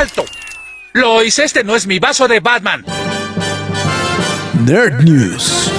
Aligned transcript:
¡Alto! 0.00 0.24
Lo 0.94 1.22
hice, 1.22 1.44
este 1.44 1.62
no 1.62 1.76
es 1.76 1.86
mi 1.86 1.98
vaso 1.98 2.26
de 2.26 2.40
Batman. 2.40 2.82
Nerd 4.64 5.02
News. 5.02 5.70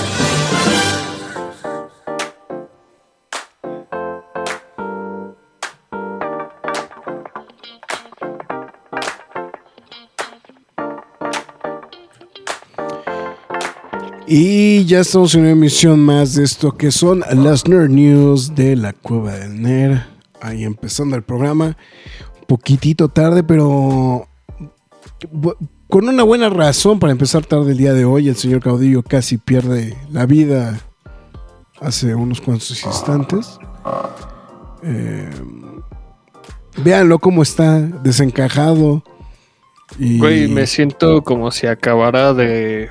Y 14.27 14.85
ya 14.85 14.99
estamos 14.99 15.34
en 15.34 15.41
una 15.41 15.49
emisión 15.49 15.99
más 15.99 16.35
de 16.35 16.43
esto 16.43 16.77
que 16.77 16.91
son 16.91 17.23
las 17.31 17.67
Nerd 17.67 17.90
News 17.90 18.53
de 18.53 18.76
la 18.76 18.93
Cueva 18.93 19.31
del 19.31 19.59
Nerd. 19.63 20.01
Ahí 20.41 20.63
empezando 20.63 21.15
el 21.15 21.23
programa. 21.23 21.76
Poquitito 22.47 23.09
tarde, 23.09 23.43
pero 23.43 24.27
con 25.87 26.07
una 26.07 26.23
buena 26.23 26.49
razón 26.49 26.99
para 26.99 27.11
empezar 27.11 27.45
tarde 27.45 27.71
el 27.71 27.77
día 27.77 27.93
de 27.93 28.05
hoy. 28.05 28.29
El 28.29 28.35
señor 28.35 28.61
Caudillo 28.61 29.03
casi 29.03 29.37
pierde 29.37 29.98
la 30.09 30.25
vida 30.25 30.79
hace 31.79 32.15
unos 32.15 32.41
cuantos 32.41 32.83
instantes. 32.83 33.59
Eh, 34.83 35.29
véanlo 36.77 37.20
cómo 37.20 37.43
está 37.43 37.81
desencajado. 37.81 39.03
Y... 39.99 40.20
Güey, 40.20 40.48
me 40.48 40.65
siento 40.67 41.23
como 41.23 41.51
si 41.51 41.67
acabara 41.67 42.33
de 42.33 42.89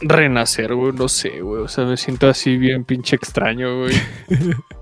renacer, 0.00 0.74
güey, 0.74 0.92
no 0.92 1.08
sé, 1.08 1.40
güey. 1.42 1.62
O 1.62 1.68
sea, 1.68 1.84
me 1.84 1.96
siento 1.96 2.28
así 2.28 2.56
bien 2.56 2.84
pinche 2.84 3.16
extraño, 3.16 3.82
güey. 3.82 3.94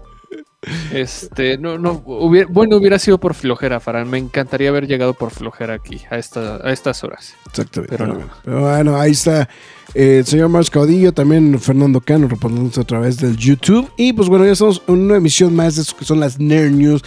Este, 0.92 1.56
no, 1.56 1.78
no, 1.78 2.00
bueno, 2.00 2.77
hubiera 2.77 2.98
sido 2.98 3.19
por 3.19 3.34
flojera, 3.34 3.80
Farán. 3.80 4.11
Me 4.11 4.19
encantaría 4.19 4.69
haber 4.69 4.86
llegado 4.86 5.14
por 5.14 5.30
flojera 5.30 5.75
aquí, 5.75 6.02
a, 6.11 6.19
esta, 6.19 6.56
a 6.56 6.72
estas 6.72 7.02
horas. 7.02 7.34
Exactamente. 7.47 7.97
Pero, 7.97 8.06
no. 8.06 8.28
Pero 8.44 8.61
bueno, 8.61 8.97
ahí 8.97 9.12
está 9.12 9.48
el 9.94 10.24
señor 10.24 10.48
Marcos 10.48 10.70
Caudillo, 10.70 11.12
también 11.12 11.58
Fernando 11.58 12.00
Cano, 12.00 12.28
reportándose 12.28 12.80
a 12.80 12.84
través 12.84 13.16
del 13.19 13.36
YouTube. 13.36 13.91
Y 13.96 14.12
pues 14.12 14.28
bueno, 14.28 14.44
ya 14.44 14.52
estamos 14.52 14.83
en 14.86 15.00
una 15.00 15.16
emisión 15.16 15.55
más 15.55 15.77
de 15.77 15.83
eso 15.83 15.96
que 15.96 16.05
son 16.05 16.20
las 16.20 16.38
Nerd 16.38 16.70
News 16.70 17.02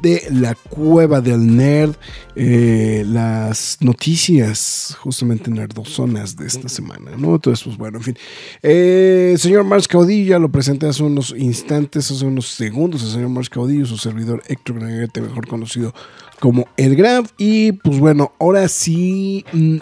de 0.00 0.22
la 0.30 0.54
Cueva 0.54 1.20
del 1.20 1.56
Nerd. 1.56 1.96
Eh, 2.36 3.02
las 3.04 3.78
noticias 3.80 4.96
justamente 5.00 5.50
nerdosonas 5.50 6.36
de 6.36 6.46
esta 6.46 6.68
semana, 6.68 7.10
¿no? 7.16 7.34
Entonces, 7.34 7.64
pues 7.64 7.76
bueno, 7.76 7.98
en 7.98 8.04
fin. 8.04 8.16
Eh, 8.62 9.34
señor 9.38 9.64
Marcos 9.64 9.88
Caudillo, 9.88 10.38
lo 10.38 10.48
presenté 10.48 10.86
hace 10.86 11.02
unos 11.02 11.34
instantes, 11.36 12.08
hace 12.10 12.24
unos 12.24 12.46
segundos, 12.46 13.02
el 13.02 13.10
señor 13.10 13.30
Marcos 13.30 13.50
Caudillo, 13.50 13.86
su 13.86 13.98
servidor 13.98 14.42
Héctor 14.46 14.76
mejor 14.80 15.48
conocido 15.48 15.92
como 16.38 16.68
El 16.76 16.94
Graf. 16.94 17.32
Y 17.36 17.72
pues 17.72 17.98
bueno, 17.98 18.32
ahora 18.38 18.68
sí 18.68 19.44
mm, 19.52 19.78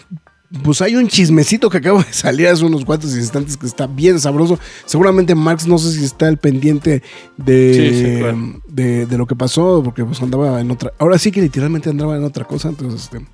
pues 0.62 0.80
hay 0.80 0.96
un 0.96 1.08
chismecito 1.08 1.68
que 1.68 1.78
acaba 1.78 2.02
de 2.02 2.12
salir 2.12 2.48
hace 2.48 2.64
unos 2.64 2.84
cuantos 2.84 3.14
instantes 3.16 3.56
que 3.56 3.66
está 3.66 3.86
bien 3.86 4.20
sabroso. 4.20 4.58
Seguramente 4.84 5.34
Max 5.34 5.66
no 5.66 5.78
sé 5.78 5.92
si 5.92 6.04
está 6.04 6.28
al 6.28 6.38
pendiente 6.38 7.02
de, 7.36 8.54
de, 8.68 9.18
lo 9.18 9.26
que 9.26 9.34
pasó, 9.34 9.82
porque 9.84 10.04
pues 10.04 10.20
andaba 10.22 10.60
en 10.60 10.70
otra. 10.70 10.92
Ahora 10.98 11.18
sí 11.18 11.32
que 11.32 11.40
literalmente 11.40 11.90
andaba 11.90 12.16
en 12.16 12.24
otra 12.24 12.44
cosa. 12.44 12.68
Entonces, 12.68 13.02
este, 13.02 13.26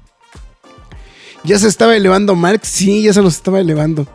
ya 1.45 1.59
se 1.59 1.69
estaba 1.69 1.97
elevando 1.97 2.35
Marx, 2.35 2.69
sí, 2.69 3.03
ya 3.03 3.13
se 3.13 3.23
los 3.23 3.37
estaba 3.37 3.61
elevando. 3.61 4.07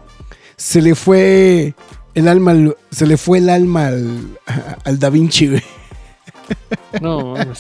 Se 0.56 0.82
le 0.82 0.96
fue 0.96 1.76
el 2.16 2.28
alma, 2.28 2.56
se 2.92 3.06
le 3.06 3.18
fue 3.18 3.38
el 3.38 3.50
alma 3.50 3.88
al, 3.88 4.40
al 4.84 5.00
Da 5.00 5.10
Vinci, 5.10 5.48
güey. 5.48 5.64
No, 7.02 7.34
vamos. 7.34 7.60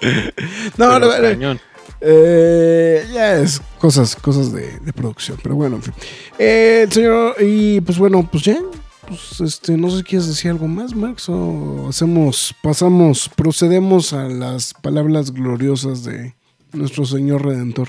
no, 0.76 0.98
no, 0.98 1.36
no, 1.36 1.60
eh, 2.00 3.06
ya 3.12 3.36
es 3.36 3.60
cosas, 3.78 4.16
cosas 4.16 4.52
de, 4.52 4.80
producción, 4.94 5.38
pero 5.42 5.54
bueno, 5.54 5.76
en 5.76 5.82
fin. 5.82 5.94
Eh, 6.38 6.82
el 6.84 6.92
señor, 6.92 7.36
y 7.40 7.80
pues 7.80 7.98
bueno, 7.98 8.26
pues 8.30 8.44
ya, 8.44 8.58
pues 9.06 9.40
este, 9.40 9.76
no 9.76 9.90
sé 9.90 9.98
si 9.98 10.02
quieres 10.04 10.28
decir 10.28 10.50
algo 10.50 10.66
más, 10.66 10.94
Max, 10.94 11.28
o 11.28 11.88
hacemos, 11.88 12.54
pasamos, 12.62 13.28
procedemos 13.28 14.12
a 14.12 14.24
las 14.24 14.72
palabras 14.74 15.32
gloriosas 15.32 16.04
de 16.04 16.34
nuestro 16.72 17.04
Señor 17.04 17.44
Redentor. 17.44 17.88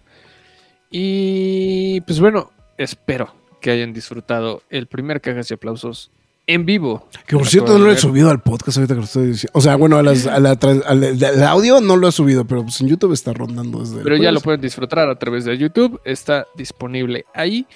Y 0.91 2.01
pues 2.01 2.19
bueno, 2.19 2.51
espero 2.77 3.33
que 3.61 3.71
hayan 3.71 3.93
disfrutado 3.93 4.61
el 4.69 4.87
primer 4.87 5.21
cajas 5.21 5.49
y 5.49 5.55
aplausos 5.55 6.11
en 6.47 6.65
vivo. 6.65 7.07
Que 7.27 7.37
por 7.37 7.47
cierto 7.47 7.77
no 7.77 7.85
lo 7.85 7.91
he 7.91 7.97
subido 7.97 8.29
al 8.29 8.41
podcast 8.41 8.77
ahorita 8.77 8.93
que 8.93 8.99
lo 8.99 9.05
estoy 9.05 9.27
diciendo. 9.27 9.51
O 9.53 9.61
sea, 9.61 9.75
bueno, 9.75 9.97
a 9.97 10.03
la, 10.03 11.49
audio 11.49 11.81
no 11.81 11.97
lo 11.97 12.07
he 12.07 12.11
subido, 12.11 12.45
pero 12.45 12.63
pues 12.63 12.79
en 12.81 12.87
YouTube 12.87 13.13
está 13.13 13.33
rondando 13.33 13.79
desde. 13.79 14.03
Pero 14.03 14.17
ya 14.17 14.31
lo 14.31 14.41
pueden 14.41 14.61
disfrutar 14.61 15.09
a 15.09 15.17
través 15.17 15.45
de 15.45 15.57
YouTube. 15.57 15.99
Está 16.05 16.47
disponible 16.55 17.25
ahí. 17.33 17.67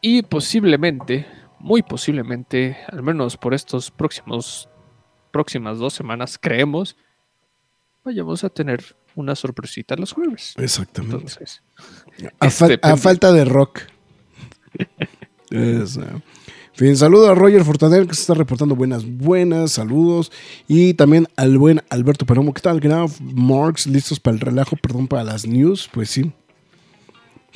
Y 0.00 0.22
posiblemente, 0.22 1.26
muy 1.58 1.82
posiblemente, 1.82 2.78
al 2.90 3.02
menos 3.02 3.36
por 3.36 3.54
estos 3.54 3.90
próximos 3.90 4.68
próximas 5.32 5.78
dos 5.78 5.92
semanas, 5.92 6.38
creemos, 6.40 6.96
vayamos 8.02 8.42
a 8.42 8.48
tener 8.48 8.96
una 9.14 9.34
sorpresita 9.34 9.94
los 9.96 10.12
jueves. 10.12 10.54
Exactamente. 10.56 11.34
a, 12.40 12.46
este, 12.46 12.78
falta 12.96 13.32
de 13.32 13.44
rock. 13.44 13.80
En 15.48 15.86
fin, 16.76 16.96
saludo 16.96 17.30
a 17.30 17.34
Roger 17.34 17.64
Fortanel 17.64 18.06
que 18.06 18.14
se 18.14 18.20
está 18.20 18.34
reportando 18.34 18.76
buenas, 18.76 19.04
buenas, 19.04 19.72
saludos. 19.72 20.30
Y 20.68 20.94
también 20.94 21.26
al 21.36 21.58
buen 21.58 21.82
Alberto 21.88 22.26
Peromo. 22.26 22.52
¿Qué 22.54 22.60
tal, 22.60 22.80
Graf? 22.80 23.18
Marks, 23.20 23.86
listos 23.86 24.20
para 24.20 24.34
el 24.34 24.40
relajo, 24.40 24.76
perdón, 24.76 25.08
para 25.08 25.24
las 25.24 25.46
news. 25.46 25.88
Pues 25.92 26.10
sí. 26.10 26.32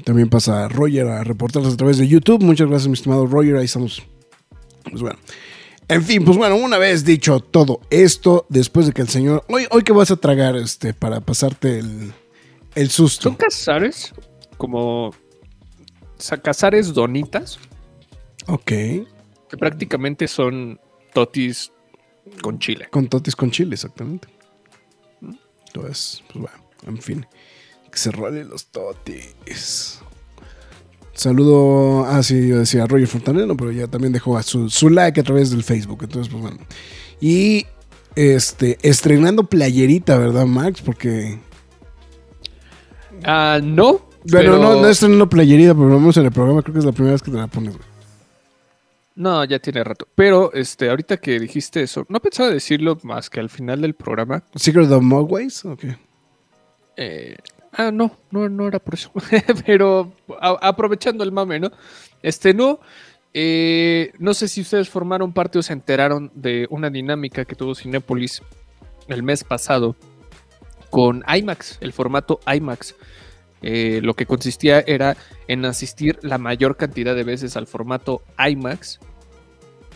También 0.04 0.28
pasa 0.28 0.68
Roger 0.68 1.06
a 1.06 1.24
reportarlas 1.24 1.74
a 1.74 1.76
través 1.76 1.98
de 1.98 2.08
YouTube. 2.08 2.42
Muchas 2.42 2.68
gracias, 2.68 2.88
mi 2.88 2.94
estimado 2.94 3.26
Roger. 3.26 3.56
Ahí 3.56 3.66
estamos. 3.66 4.02
Pues 4.88 5.02
bueno. 5.02 5.18
En 5.88 6.04
fin, 6.04 6.24
pues 6.24 6.36
bueno, 6.36 6.56
una 6.56 6.78
vez 6.78 7.04
dicho 7.04 7.40
todo 7.40 7.80
esto, 7.90 8.46
después 8.48 8.86
de 8.86 8.92
que 8.92 9.02
el 9.02 9.08
señor. 9.08 9.44
Hoy, 9.48 9.66
hoy 9.70 9.82
que 9.82 9.92
vas 9.92 10.10
a 10.10 10.16
tragar 10.16 10.56
este 10.56 10.94
para 10.94 11.20
pasarte 11.20 11.80
el, 11.80 12.12
el 12.76 12.90
susto. 12.90 13.24
¿Son 13.24 13.34
cazares? 13.34 14.12
Como. 14.56 15.12
Cazares 16.42 16.94
donitas. 16.94 17.58
Ok. 18.46 18.64
Que 18.66 19.56
prácticamente 19.58 20.28
son 20.28 20.80
totis 21.12 21.72
con 22.42 22.58
chile. 22.58 22.88
Con 22.90 23.08
totis 23.08 23.34
con 23.36 23.50
chile, 23.50 23.74
exactamente. 23.74 24.28
Entonces, 25.66 26.22
pues 26.32 26.40
bueno, 26.40 26.56
en 26.86 26.98
fin. 26.98 27.26
Que 27.90 27.98
se 27.98 28.10
rolen 28.10 28.48
los 28.48 28.66
totis. 28.66 30.00
Saludo, 31.12 32.04
ah 32.06 32.22
sí, 32.22 32.48
yo 32.48 32.58
decía 32.60 32.86
Roger 32.86 33.06
Fontanero, 33.06 33.56
pero 33.56 33.72
ya 33.72 33.86
también 33.86 34.12
dejó 34.12 34.38
a 34.38 34.42
su, 34.42 34.70
su 34.70 34.88
like 34.88 35.20
a 35.20 35.24
través 35.24 35.50
del 35.50 35.62
Facebook. 35.62 35.98
Entonces, 36.02 36.32
pues 36.32 36.42
bueno. 36.42 36.58
Y 37.20 37.66
este, 38.16 38.78
estrenando 38.82 39.44
playerita, 39.44 40.16
¿verdad, 40.18 40.46
Max? 40.46 40.80
Porque. 40.80 41.38
Ah, 43.24 43.60
no. 43.62 43.92
Bueno, 43.92 44.52
pero- 44.52 44.58
no, 44.58 44.80
no 44.80 44.88
estrenando 44.88 45.28
playerita, 45.28 45.74
pero 45.74 45.88
vamos 45.88 46.16
en 46.16 46.26
el 46.26 46.32
programa, 46.32 46.62
creo 46.62 46.72
que 46.74 46.78
es 46.78 46.84
la 46.84 46.92
primera 46.92 47.12
vez 47.12 47.22
que 47.22 47.30
te 47.30 47.36
la 47.36 47.46
pones, 47.48 47.76
güey. 47.76 47.89
No, 49.20 49.44
ya 49.44 49.58
tiene 49.58 49.84
rato. 49.84 50.08
Pero 50.14 50.50
este, 50.54 50.88
ahorita 50.88 51.18
que 51.18 51.38
dijiste 51.38 51.82
eso, 51.82 52.06
no 52.08 52.20
pensaba 52.20 52.48
decirlo 52.48 52.96
más 53.02 53.28
que 53.28 53.38
al 53.38 53.50
final 53.50 53.82
del 53.82 53.92
programa. 53.94 54.42
Secret 54.54 54.90
of 54.90 55.02
Mogways, 55.02 55.62
ok. 55.66 55.84
Eh, 56.96 57.36
ah, 57.72 57.90
no, 57.90 58.16
no, 58.30 58.48
no 58.48 58.66
era 58.66 58.78
por 58.78 58.94
eso. 58.94 59.12
Pero 59.66 60.14
a- 60.40 60.58
aprovechando 60.68 61.22
el 61.22 61.32
mame, 61.32 61.60
¿no? 61.60 61.70
Este, 62.22 62.54
no. 62.54 62.80
eh, 63.34 64.12
no 64.18 64.32
sé 64.32 64.48
si 64.48 64.62
ustedes 64.62 64.88
formaron 64.88 65.34
parte 65.34 65.58
o 65.58 65.62
se 65.62 65.74
enteraron 65.74 66.30
de 66.34 66.66
una 66.70 66.88
dinámica 66.88 67.44
que 67.44 67.54
tuvo 67.54 67.74
Cinépolis 67.74 68.40
el 69.08 69.22
mes 69.22 69.44
pasado 69.44 69.96
con 70.88 71.22
IMAX, 71.28 71.76
el 71.82 71.92
formato 71.92 72.40
IMAX. 72.50 72.94
Eh, 73.60 74.00
lo 74.02 74.14
que 74.14 74.24
consistía 74.24 74.80
era 74.86 75.18
en 75.46 75.66
asistir 75.66 76.18
la 76.22 76.38
mayor 76.38 76.78
cantidad 76.78 77.14
de 77.14 77.24
veces 77.24 77.58
al 77.58 77.66
formato 77.66 78.22
IMAX 78.38 78.98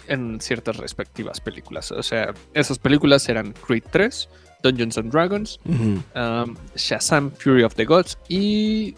en 0.08 0.40
ciertas 0.40 0.76
respectivas 0.76 1.40
películas. 1.40 1.92
O 1.92 2.02
sea, 2.02 2.34
esas 2.52 2.78
películas 2.78 3.28
eran 3.28 3.52
Creed 3.52 3.84
3, 3.90 4.28
Dungeons 4.62 4.98
and 4.98 5.12
Dragons, 5.12 5.60
um, 5.66 6.56
Shazam 6.74 7.30
Fury 7.32 7.62
of 7.62 7.74
the 7.74 7.84
Gods 7.84 8.18
y 8.28 8.94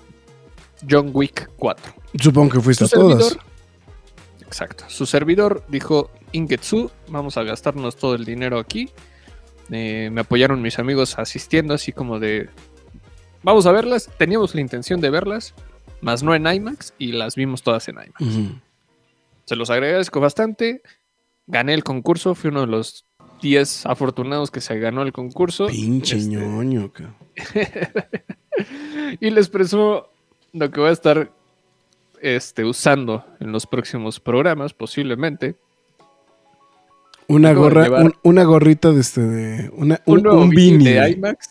John 0.89 1.11
Wick 1.13 1.51
4. 1.57 1.95
Supongo 2.21 2.53
que 2.53 2.61
fuiste 2.61 2.87
Su 2.87 2.97
a 2.97 3.01
todas. 3.01 3.39
exacto, 4.41 4.85
su 4.89 5.07
servidor 5.07 5.65
dijo 5.69 6.11
Ingetsu, 6.33 6.91
vamos 7.09 7.37
a 7.37 7.43
gastarnos 7.43 7.97
todo 7.97 8.15
el 8.15 8.25
dinero 8.25 8.59
aquí. 8.59 8.91
Eh, 9.71 10.11
me 10.13 10.21
apoyaron 10.21 10.63
mis 10.63 10.79
amigos 10.79 11.19
asistiendo, 11.19 11.75
así 11.75 11.93
como 11.93 12.21
de, 12.21 12.49
vamos 13.43 13.67
a 13.67 13.73
verlas, 13.73 14.09
teníamos 14.17 14.55
la 14.55 14.61
intención 14.61 15.01
de 15.01 15.11
verlas, 15.11 15.55
más 16.01 16.23
no 16.23 16.35
en 16.35 16.47
IMAX 16.47 16.95
y 16.99 17.13
las 17.13 17.35
vimos 17.35 17.63
todas 17.63 17.89
en 17.89 17.97
IMAX. 17.97 18.61
Se 19.47 19.57
los 19.57 19.71
agradezco 19.71 20.21
bastante. 20.21 20.83
Gané 21.47 21.75
el 21.75 21.85
concurso, 21.85 22.35
fui 22.35 22.51
uno 22.51 22.63
de 22.63 22.67
los 22.67 23.05
10 23.41 23.87
afortunados 23.87 24.51
que 24.51 24.61
se 24.61 24.79
ganó 24.79 25.03
el 25.03 25.13
concurso. 25.13 25.69
Pinche 25.69 26.17
Este, 26.17 26.31
ñoño, 26.31 26.93
cabrón. 26.93 27.15
y 29.21 29.31
les 29.31 29.49
presumo 29.49 30.07
lo 30.53 30.71
que 30.71 30.81
voy 30.81 30.91
a 30.91 30.93
estar 30.93 31.31
este, 32.21 32.65
usando 32.65 33.25
en 33.41 33.53
los 33.53 33.67
próximos 33.67 34.19
programas, 34.21 34.73
posiblemente. 34.75 35.55
Una 37.29 37.53
gorra, 37.53 37.89
un- 38.03 38.15
una 38.23 38.45
gorrita 38.45 38.93
de 38.93 39.01
este 39.01 39.21
de 39.21 39.71
una, 39.75 40.01
un, 40.07 40.27
Un, 40.27 40.37
un 40.39 40.49
beanie 40.51 41.01
de. 41.01 41.11
IMAX, 41.11 41.51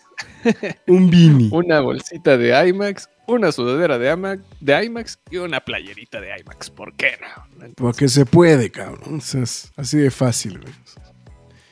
Un 0.88 1.09
beanie. 1.09 1.50
una 1.51 1.81
bolsita 1.81 2.38
de 2.38 2.68
IMAX, 2.69 3.09
una 3.27 3.51
sudadera 3.51 3.98
de 3.98 4.12
IMAX, 4.12 4.44
de 4.60 4.86
IMAX 4.86 5.19
y 5.31 5.38
una 5.38 5.60
playerita 5.60 6.19
de 6.22 6.30
IMAX. 6.39 6.69
¿Por 6.69 6.94
qué 6.95 7.18
no? 7.22 7.69
Porque 7.75 8.07
se 8.07 8.25
puede, 8.25 8.69
cabrón. 8.72 9.18
O 9.18 9.22
sea, 9.22 9.44
es 9.44 9.72
así 9.77 9.98
de 9.98 10.12
fácil, 10.12 10.60
güey. 10.60 10.74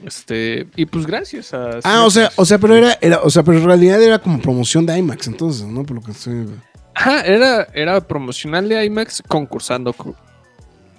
Este, 0.06 0.68
y 0.76 0.86
pues 0.86 1.06
gracias 1.06 1.54
a. 1.54 1.80
Ah, 1.84 2.04
o 2.06 2.10
sea, 2.12 2.30
o 2.36 2.46
sea, 2.46 2.58
pero 2.58 2.76
era, 2.76 2.98
era, 3.02 3.22
o 3.22 3.30
sea, 3.30 3.44
pero 3.44 3.58
en 3.58 3.66
realidad 3.66 4.02
era 4.02 4.20
como 4.20 4.42
promoción 4.42 4.86
de 4.86 4.98
IMAX, 4.98 5.28
entonces, 5.28 5.66
¿no? 5.66 5.84
Por 5.84 5.98
lo 5.98 6.02
que 6.04 6.12
estoy. 6.12 6.50
Ajá, 6.96 7.22
era, 7.22 7.68
era 7.74 8.02
promocional 8.02 8.68
de 8.68 8.84
IMAX 8.86 9.24
concursando 9.28 9.94
co- 9.94 10.16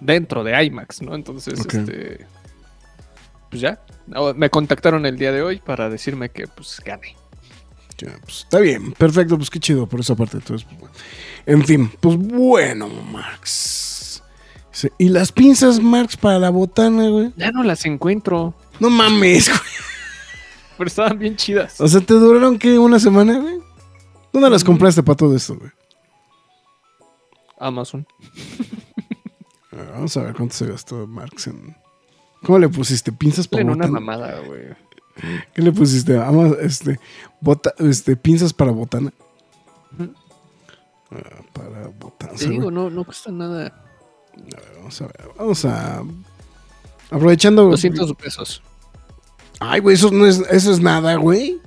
dentro 0.00 0.42
de 0.42 0.64
IMAX, 0.64 1.02
¿no? 1.02 1.14
Entonces, 1.14 1.58
este. 1.60 2.26
Pues 3.50 3.60
ya. 3.60 3.78
Me 4.36 4.50
contactaron 4.50 5.06
el 5.06 5.16
día 5.16 5.32
de 5.32 5.42
hoy 5.42 5.58
para 5.60 5.88
decirme 5.88 6.28
que 6.30 6.46
pues 6.46 6.80
gané. 6.84 7.14
Ya, 7.98 8.18
pues, 8.22 8.40
está 8.40 8.58
bien, 8.58 8.92
perfecto, 8.92 9.36
pues 9.36 9.50
qué 9.50 9.60
chido 9.60 9.86
por 9.86 10.00
esa 10.00 10.14
parte. 10.14 10.38
Entonces, 10.38 10.66
pues, 10.66 10.80
bueno. 10.80 10.94
En 11.46 11.64
fin, 11.64 11.90
pues 12.00 12.16
bueno. 12.16 12.88
Sí, 14.72 14.88
Y 14.98 15.08
las 15.08 15.30
pinzas, 15.30 15.80
Max, 15.80 16.16
para 16.16 16.38
la 16.38 16.50
botana, 16.50 17.08
güey. 17.08 17.32
Ya 17.36 17.50
no 17.52 17.62
las 17.62 17.84
encuentro. 17.86 18.54
No 18.80 18.90
mames, 18.90 19.48
güey. 19.48 19.60
Pero 20.76 20.88
estaban 20.88 21.18
bien 21.18 21.36
chidas. 21.36 21.80
O 21.80 21.86
sea, 21.86 22.00
¿te 22.00 22.14
duraron 22.14 22.58
qué? 22.58 22.78
¿Una 22.78 22.98
semana, 22.98 23.38
güey? 23.38 23.58
¿Dónde 24.32 24.50
las 24.50 24.64
compraste 24.64 25.02
para 25.02 25.16
todo 25.16 25.36
esto, 25.36 25.56
güey? 25.56 25.70
Amazon. 27.60 28.06
A 29.70 29.76
ver, 29.76 29.90
Vamos 29.92 30.16
a 30.16 30.22
ver 30.24 30.34
cuánto 30.34 30.54
se 30.54 30.66
gastó 30.66 31.06
Marx 31.06 31.46
en. 31.46 31.76
¿Cómo 32.42 32.58
le 32.58 32.68
pusiste? 32.68 33.12
¿Pinzas 33.12 33.46
para 33.46 33.62
En 33.62 33.70
una 33.70 33.86
mamada, 33.86 34.40
güey. 34.40 34.74
¿Qué 35.54 35.62
le 35.62 35.72
pusiste? 35.72 36.18
Ama- 36.18 36.56
este, 36.60 36.98
bota- 37.40 37.74
este, 37.78 38.16
pinzas 38.16 38.52
para 38.52 38.72
botana. 38.72 39.12
Ah, 41.10 41.42
para 41.52 41.88
botana. 41.88 42.32
Te 42.34 42.48
digo, 42.48 42.70
no, 42.70 42.90
no 42.90 43.04
cuesta 43.04 43.30
nada. 43.30 43.72
Vamos 44.76 45.00
a 45.00 45.06
ver. 45.06 45.30
Vamos 45.38 45.64
a. 45.64 46.02
Aprovechando. 47.10 47.66
200 47.70 48.12
pesos. 48.14 48.62
Ay, 49.60 49.80
güey, 49.80 49.94
eso 49.94 50.10
no 50.10 50.26
es, 50.26 50.38
eso 50.50 50.72
es 50.72 50.80
nada, 50.80 51.14
güey. 51.14 51.60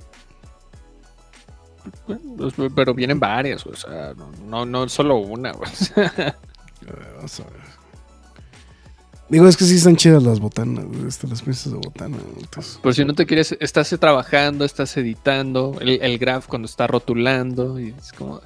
Pero 2.74 2.94
vienen 2.94 3.18
varias, 3.18 3.66
o 3.66 3.74
sea, 3.74 4.12
no, 4.14 4.30
no, 4.46 4.66
no 4.66 4.88
solo 4.88 5.16
una, 5.16 5.52
güey. 5.52 5.70
A 5.96 6.02
ver, 6.92 7.12
vamos 7.16 7.40
a 7.40 7.44
ver. 7.44 7.77
Digo, 9.28 9.46
es 9.46 9.56
que 9.58 9.64
sí 9.64 9.74
están 9.76 9.96
chidas 9.96 10.22
las 10.22 10.40
botanas, 10.40 10.84
estas, 11.06 11.28
las 11.30 11.42
pinzas 11.42 11.72
de 11.72 11.78
botana. 11.78 12.16
entonces- 12.40 12.78
Por 12.82 12.94
si 12.94 13.04
no 13.04 13.14
te 13.14 13.26
quieres, 13.26 13.56
estás 13.60 13.94
trabajando, 14.00 14.64
estás 14.64 14.96
editando, 14.96 15.76
el, 15.80 16.00
el 16.00 16.18
graph 16.18 16.46
cuando 16.46 16.66
está 16.66 16.86
rotulando 16.86 17.78
y 17.78 17.94
es 17.98 18.12
como 18.12 18.40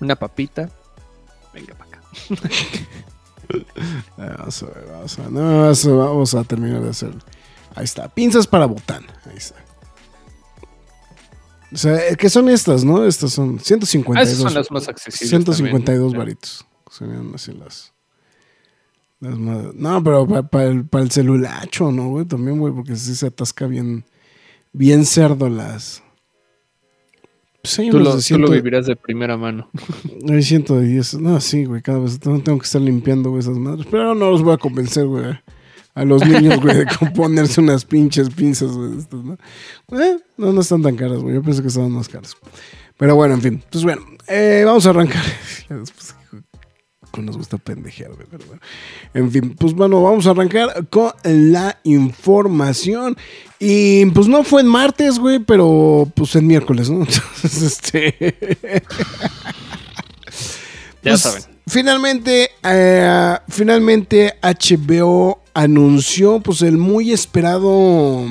una 0.00 0.16
papita. 0.16 0.70
Venga 1.52 1.74
para 1.74 1.90
acá. 1.90 2.02
Ah, 4.16 4.36
Vamos 4.38 4.62
a 4.62 4.66
ver, 4.66 4.86
vamos 4.90 5.18
a 5.18 5.22
ver. 5.22 5.32
No, 5.32 5.98
vamos 5.98 6.34
a, 6.34 6.44
terminar 6.44 6.80
de 6.82 6.88
hacer. 6.90 7.12
Ahí 7.74 7.84
está. 7.84 8.08
Pinzas 8.08 8.46
para 8.46 8.64
botana. 8.64 9.06
Ahí 9.26 9.36
está. 9.36 9.56
O 11.70 11.76
sea, 11.76 12.08
eh, 12.08 12.16
que 12.16 12.30
son 12.30 12.48
estas, 12.48 12.84
¿no? 12.84 13.04
Estas 13.04 13.32
son 13.32 13.58
152. 13.60 14.16
Ah, 14.16 14.22
esas 14.22 14.42
son 14.42 14.54
las 14.54 14.70
más 14.70 14.88
accesibles. 14.88 15.28
152 15.28 15.84
también. 16.12 16.18
varitos. 16.18 16.64
Serían 16.90 17.32
así 17.34 17.52
las. 17.52 17.92
No, 19.22 20.02
pero 20.02 20.26
para 20.26 20.66
el, 20.66 20.84
para 20.84 21.04
el 21.04 21.10
celulacho, 21.10 21.92
¿no, 21.92 22.08
güey? 22.08 22.24
También, 22.24 22.58
güey, 22.58 22.74
porque 22.74 22.96
sí 22.96 23.14
se 23.14 23.26
atasca 23.28 23.66
bien. 23.66 24.04
Bien 24.72 25.04
cerdo 25.04 25.48
las. 25.48 26.02
Pues 27.62 27.78
hay 27.78 27.90
Tú 27.90 28.00
lo, 28.00 28.16
de 28.16 28.22
tú 28.22 28.38
lo 28.38 28.48
100 28.48 28.50
vivirás 28.50 28.86
de 28.86 28.96
primera 28.96 29.36
mano. 29.36 29.70
hay 30.28 30.42
110. 30.42 31.20
No, 31.20 31.40
sí, 31.40 31.66
güey. 31.66 31.82
Cada 31.82 32.00
vez 32.00 32.18
tengo, 32.18 32.42
que 32.58 32.64
estar 32.64 32.80
limpiando, 32.80 33.30
güey, 33.30 33.40
esas 33.40 33.58
madres. 33.58 33.86
Pero 33.90 34.14
no 34.14 34.30
los 34.30 34.42
voy 34.42 34.54
a 34.54 34.58
convencer, 34.58 35.06
güey. 35.06 35.38
A 35.94 36.04
los 36.04 36.26
niños, 36.26 36.60
güey, 36.60 36.78
de 36.78 36.86
componerse 36.98 37.60
unas 37.60 37.84
pinches 37.84 38.30
pinzas, 38.30 38.72
güey. 38.72 38.92
de 38.92 38.98
estas, 38.98 39.22
¿no? 39.22 39.34
Eh, 40.00 40.18
no, 40.38 40.52
no 40.52 40.60
están 40.62 40.82
tan 40.82 40.96
caras, 40.96 41.18
güey. 41.18 41.34
Yo 41.34 41.42
pensé 41.42 41.62
que 41.62 41.68
estaban 41.68 41.92
más 41.92 42.08
caras. 42.08 42.34
Pero 42.96 43.14
bueno, 43.14 43.34
en 43.34 43.42
fin. 43.42 43.62
Pues 43.70 43.84
bueno, 43.84 44.02
eh, 44.26 44.62
vamos 44.66 44.84
a 44.86 44.90
arrancar. 44.90 45.22
Ya 45.68 45.76
después, 45.76 46.16
con 47.12 47.24
nos 47.26 47.36
gusta 47.36 47.58
pendejear, 47.58 48.12
güey. 48.14 48.26
Pero 48.28 48.44
bueno. 48.46 48.60
En 49.14 49.30
fin, 49.30 49.54
pues 49.56 49.72
bueno, 49.74 50.02
vamos 50.02 50.26
a 50.26 50.30
arrancar 50.30 50.88
con 50.90 51.12
la 51.22 51.78
información. 51.84 53.16
Y 53.60 54.04
pues 54.06 54.26
no 54.26 54.42
fue 54.42 54.62
en 54.62 54.66
martes, 54.66 55.20
güey, 55.20 55.38
pero 55.38 56.10
pues 56.16 56.34
en 56.34 56.48
miércoles, 56.48 56.90
¿no? 56.90 57.04
Entonces, 57.06 57.62
este. 57.62 58.16
Ya 61.02 61.10
Pues, 61.12 61.20
saben. 61.20 61.42
finalmente, 61.66 62.50
eh, 62.62 63.36
finalmente 63.48 64.34
HBO 64.42 65.40
anunció 65.54 66.40
pues 66.40 66.62
el 66.62 66.78
muy 66.78 67.12
esperado... 67.12 68.24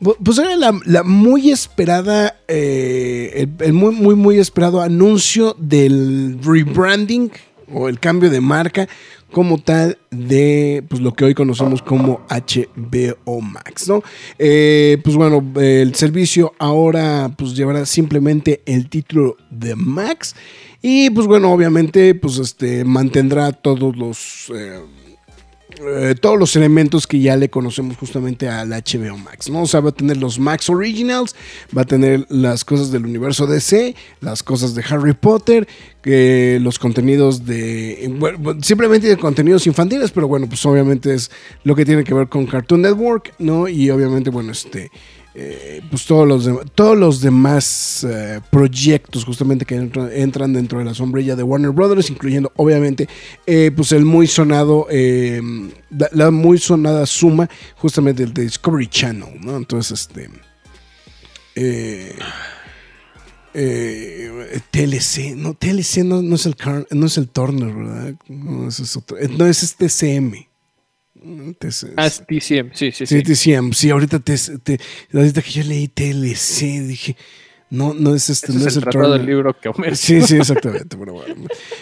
Pues 0.00 0.38
era 0.38 0.56
la, 0.56 1.02
muy 1.02 1.50
esperada, 1.50 2.38
eh, 2.48 3.30
el, 3.34 3.66
el 3.66 3.72
muy, 3.72 3.94
muy, 3.94 4.14
muy 4.14 4.38
esperado 4.38 4.82
anuncio 4.82 5.56
del 5.58 6.38
rebranding 6.42 7.30
o 7.72 7.88
el 7.88 7.98
cambio 7.98 8.30
de 8.30 8.40
marca 8.40 8.88
como 9.32 9.58
tal 9.58 9.98
de 10.10 10.84
pues, 10.88 11.00
lo 11.00 11.12
que 11.12 11.24
hoy 11.24 11.34
conocemos 11.34 11.82
como 11.82 12.20
HBO 12.28 13.40
Max, 13.40 13.88
¿no? 13.88 14.02
Eh, 14.38 14.98
pues 15.02 15.16
bueno, 15.16 15.44
el 15.56 15.94
servicio 15.94 16.54
ahora 16.58 17.30
pues 17.36 17.54
llevará 17.54 17.84
simplemente 17.86 18.62
el 18.66 18.88
título 18.88 19.36
de 19.50 19.74
Max 19.76 20.34
y 20.80 21.10
pues 21.10 21.26
bueno, 21.26 21.52
obviamente 21.52 22.14
pues 22.14 22.38
este 22.38 22.84
mantendrá 22.84 23.52
todos 23.52 23.96
los... 23.96 24.52
eh, 24.54 24.80
eh, 25.78 26.14
todos 26.20 26.38
los 26.38 26.56
elementos 26.56 27.06
que 27.06 27.20
ya 27.20 27.36
le 27.36 27.50
conocemos 27.50 27.96
justamente 27.96 28.48
al 28.48 28.70
HBO 28.70 29.18
Max, 29.18 29.50
¿no? 29.50 29.62
O 29.62 29.66
sea, 29.66 29.80
va 29.80 29.90
a 29.90 29.92
tener 29.92 30.16
los 30.16 30.38
Max 30.38 30.70
Originals, 30.70 31.34
va 31.76 31.82
a 31.82 31.84
tener 31.84 32.26
las 32.30 32.64
cosas 32.64 32.90
del 32.90 33.04
universo 33.04 33.46
DC, 33.46 33.94
las 34.20 34.42
cosas 34.42 34.74
de 34.74 34.84
Harry 34.88 35.12
Potter, 35.12 35.68
los 36.02 36.78
contenidos 36.78 37.44
de. 37.44 38.10
bueno, 38.18 38.58
simplemente 38.62 39.08
de 39.08 39.16
contenidos 39.16 39.66
infantiles, 39.66 40.12
pero 40.12 40.28
bueno, 40.28 40.46
pues 40.46 40.64
obviamente 40.64 41.12
es 41.12 41.30
lo 41.64 41.74
que 41.74 41.84
tiene 41.84 42.04
que 42.04 42.14
ver 42.14 42.28
con 42.28 42.46
Cartoon 42.46 42.82
Network, 42.82 43.34
¿no? 43.38 43.68
Y 43.68 43.90
obviamente, 43.90 44.30
bueno, 44.30 44.52
este. 44.52 44.90
Eh, 45.38 45.82
pues 45.90 46.06
todos 46.06 46.26
los, 46.26 46.48
todos 46.74 46.96
los 46.96 47.20
demás 47.20 48.06
eh, 48.08 48.40
proyectos 48.50 49.24
justamente 49.24 49.66
que 49.66 49.76
entra- 49.76 50.10
entran 50.12 50.52
dentro 50.54 50.78
de 50.78 50.86
la 50.86 50.94
sombrilla 50.94 51.36
de 51.36 51.42
Warner 51.42 51.72
Brothers, 51.72 52.08
incluyendo 52.08 52.50
obviamente 52.56 53.06
eh, 53.46 53.70
pues 53.76 53.92
el 53.92 54.06
muy 54.06 54.26
sonado, 54.26 54.86
la, 56.12 56.30
muy 56.30 56.58
sonada 56.58 57.04
suma 57.04 57.50
justamente 57.76 58.24
del 58.24 58.32
Discovery 58.32 58.86
Channel, 58.86 59.38
¿no? 59.42 59.56
Entonces, 59.56 60.00
este... 60.00 60.30
TLC, 64.70 65.34
no, 65.36 65.54
TLC 65.54 65.98
no, 66.04 66.20
no 66.20 66.34
es 66.34 66.44
el 66.46 66.54
no 66.90 67.06
es 67.06 67.16
el 67.18 67.28
Turner, 67.28 67.72
¿verdad? 67.74 68.14
No, 68.28 68.68
es 68.68 68.80
eh, 68.96 69.28
no, 69.30 69.46
es 69.46 69.76
TCM. 69.76 70.32
Mm, 70.32 70.55
TC 71.58 71.92
Ah, 71.96 72.06
es 72.06 72.22
TCM, 72.26 72.70
sí, 72.74 72.92
sí, 72.92 73.06
Sí. 73.06 73.22
TCM. 73.22 73.72
Sí, 73.72 73.90
ahorita, 73.90 74.18
te, 74.20 74.36
te- 74.62 74.80
ahorita 75.12 75.42
que 75.42 75.50
yo 75.50 75.62
leí 75.64 75.88
TLC, 75.88 76.80
dije, 76.86 77.16
no, 77.68 77.94
no 77.94 78.14
es 78.14 78.30
este, 78.30 78.52
no 78.52 78.60
es 78.60 78.66
es 78.66 78.76
el 78.76 78.82
tratado 78.84 79.14
del 79.14 79.26
libro 79.26 79.52
que 79.58 79.68
Homer. 79.68 79.96
Sí, 79.96 80.22
sí, 80.22 80.36
exactamente. 80.36 80.96
Pero 80.96 81.14
bueno. 81.14 81.34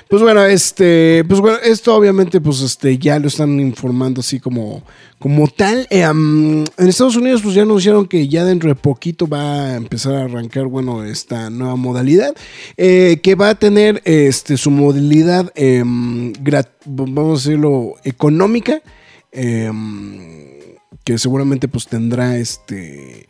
Pues 0.08 0.22
bueno, 0.22 0.42
este, 0.46 1.22
pues 1.28 1.40
bueno, 1.40 1.58
esto 1.62 1.94
obviamente, 1.94 2.40
pues 2.40 2.62
este, 2.62 2.96
ya 2.96 3.18
lo 3.18 3.28
están 3.28 3.60
informando 3.60 4.20
así 4.20 4.40
como, 4.40 4.82
como 5.18 5.46
tal. 5.46 5.86
Eh, 5.90 6.02
am, 6.02 6.64
en 6.78 6.88
Estados 6.88 7.16
Unidos, 7.16 7.42
pues 7.42 7.54
ya 7.54 7.62
anunciaron 7.62 8.06
que 8.08 8.26
ya 8.28 8.46
dentro 8.46 8.70
de 8.70 8.76
poquito 8.76 9.26
va 9.28 9.72
a 9.72 9.76
empezar 9.76 10.14
a 10.14 10.24
arrancar, 10.24 10.68
bueno, 10.68 11.04
esta 11.04 11.50
nueva 11.50 11.76
modalidad, 11.76 12.34
eh, 12.78 13.20
que 13.22 13.34
va 13.34 13.50
a 13.50 13.54
tener, 13.54 14.00
este, 14.06 14.56
su 14.56 14.70
modalidad, 14.70 15.52
em, 15.54 16.32
vamos 16.86 17.44
a 17.46 17.48
decirlo, 17.50 17.96
económica, 18.04 18.80
em, 19.34 20.76
que 21.04 21.18
seguramente, 21.18 21.68
pues 21.68 21.86
tendrá, 21.86 22.38
este 22.38 23.26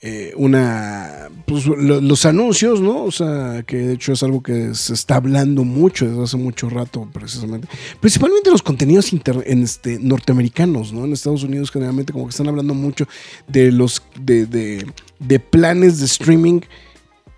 eh, 0.00 0.32
una 0.36 1.28
pues, 1.44 1.66
lo- 1.66 2.00
los 2.00 2.24
anuncios, 2.24 2.80
¿no? 2.80 3.02
O 3.02 3.10
sea, 3.10 3.64
que 3.66 3.78
de 3.78 3.94
hecho 3.94 4.12
es 4.12 4.22
algo 4.22 4.44
que 4.44 4.72
se 4.76 4.94
está 4.94 5.16
hablando 5.16 5.64
mucho 5.64 6.06
desde 6.08 6.22
hace 6.22 6.36
mucho 6.36 6.70
rato, 6.70 7.08
precisamente. 7.12 7.66
Principalmente 7.98 8.48
los 8.52 8.62
contenidos 8.62 9.10
este, 9.46 9.98
norteamericanos, 9.98 10.92
¿no? 10.92 11.04
En 11.04 11.12
Estados 11.12 11.42
Unidos 11.42 11.72
generalmente 11.72 12.12
como 12.12 12.26
que 12.26 12.30
están 12.30 12.46
hablando 12.46 12.74
mucho 12.74 13.08
de 13.48 13.72
los 13.72 14.00
de- 14.20 14.86
de 15.18 15.40
planes 15.40 15.98
de 15.98 16.06
streaming, 16.06 16.60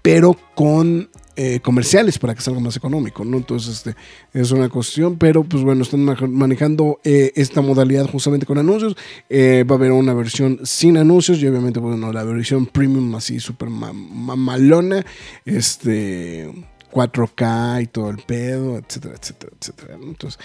pero 0.02 0.36
con 0.54 1.08
eh, 1.42 1.60
comerciales 1.60 2.18
para 2.18 2.34
que 2.34 2.42
salga 2.42 2.60
más 2.60 2.76
económico, 2.76 3.24
¿no? 3.24 3.38
Entonces, 3.38 3.76
este 3.78 3.94
es 4.34 4.50
una 4.50 4.68
cuestión, 4.68 5.16
pero 5.16 5.42
pues 5.42 5.62
bueno, 5.62 5.82
están 5.84 6.04
manejando 6.04 7.00
eh, 7.02 7.32
esta 7.34 7.62
modalidad 7.62 8.06
justamente 8.10 8.44
con 8.44 8.58
anuncios. 8.58 8.94
Eh, 9.30 9.64
va 9.68 9.76
a 9.76 9.78
haber 9.78 9.92
una 9.92 10.12
versión 10.12 10.60
sin 10.64 10.98
anuncios 10.98 11.38
y 11.38 11.46
obviamente, 11.46 11.80
bueno, 11.80 12.12
la 12.12 12.24
versión 12.24 12.66
premium 12.66 13.14
así 13.14 13.40
súper 13.40 13.70
ma- 13.70 13.94
mamalona, 13.94 15.02
este 15.46 16.50
4K 16.92 17.84
y 17.84 17.86
todo 17.86 18.10
el 18.10 18.18
pedo, 18.18 18.76
etcétera, 18.76 19.14
etcétera, 19.18 19.52
etcétera. 19.58 19.98
Entonces, 20.02 20.38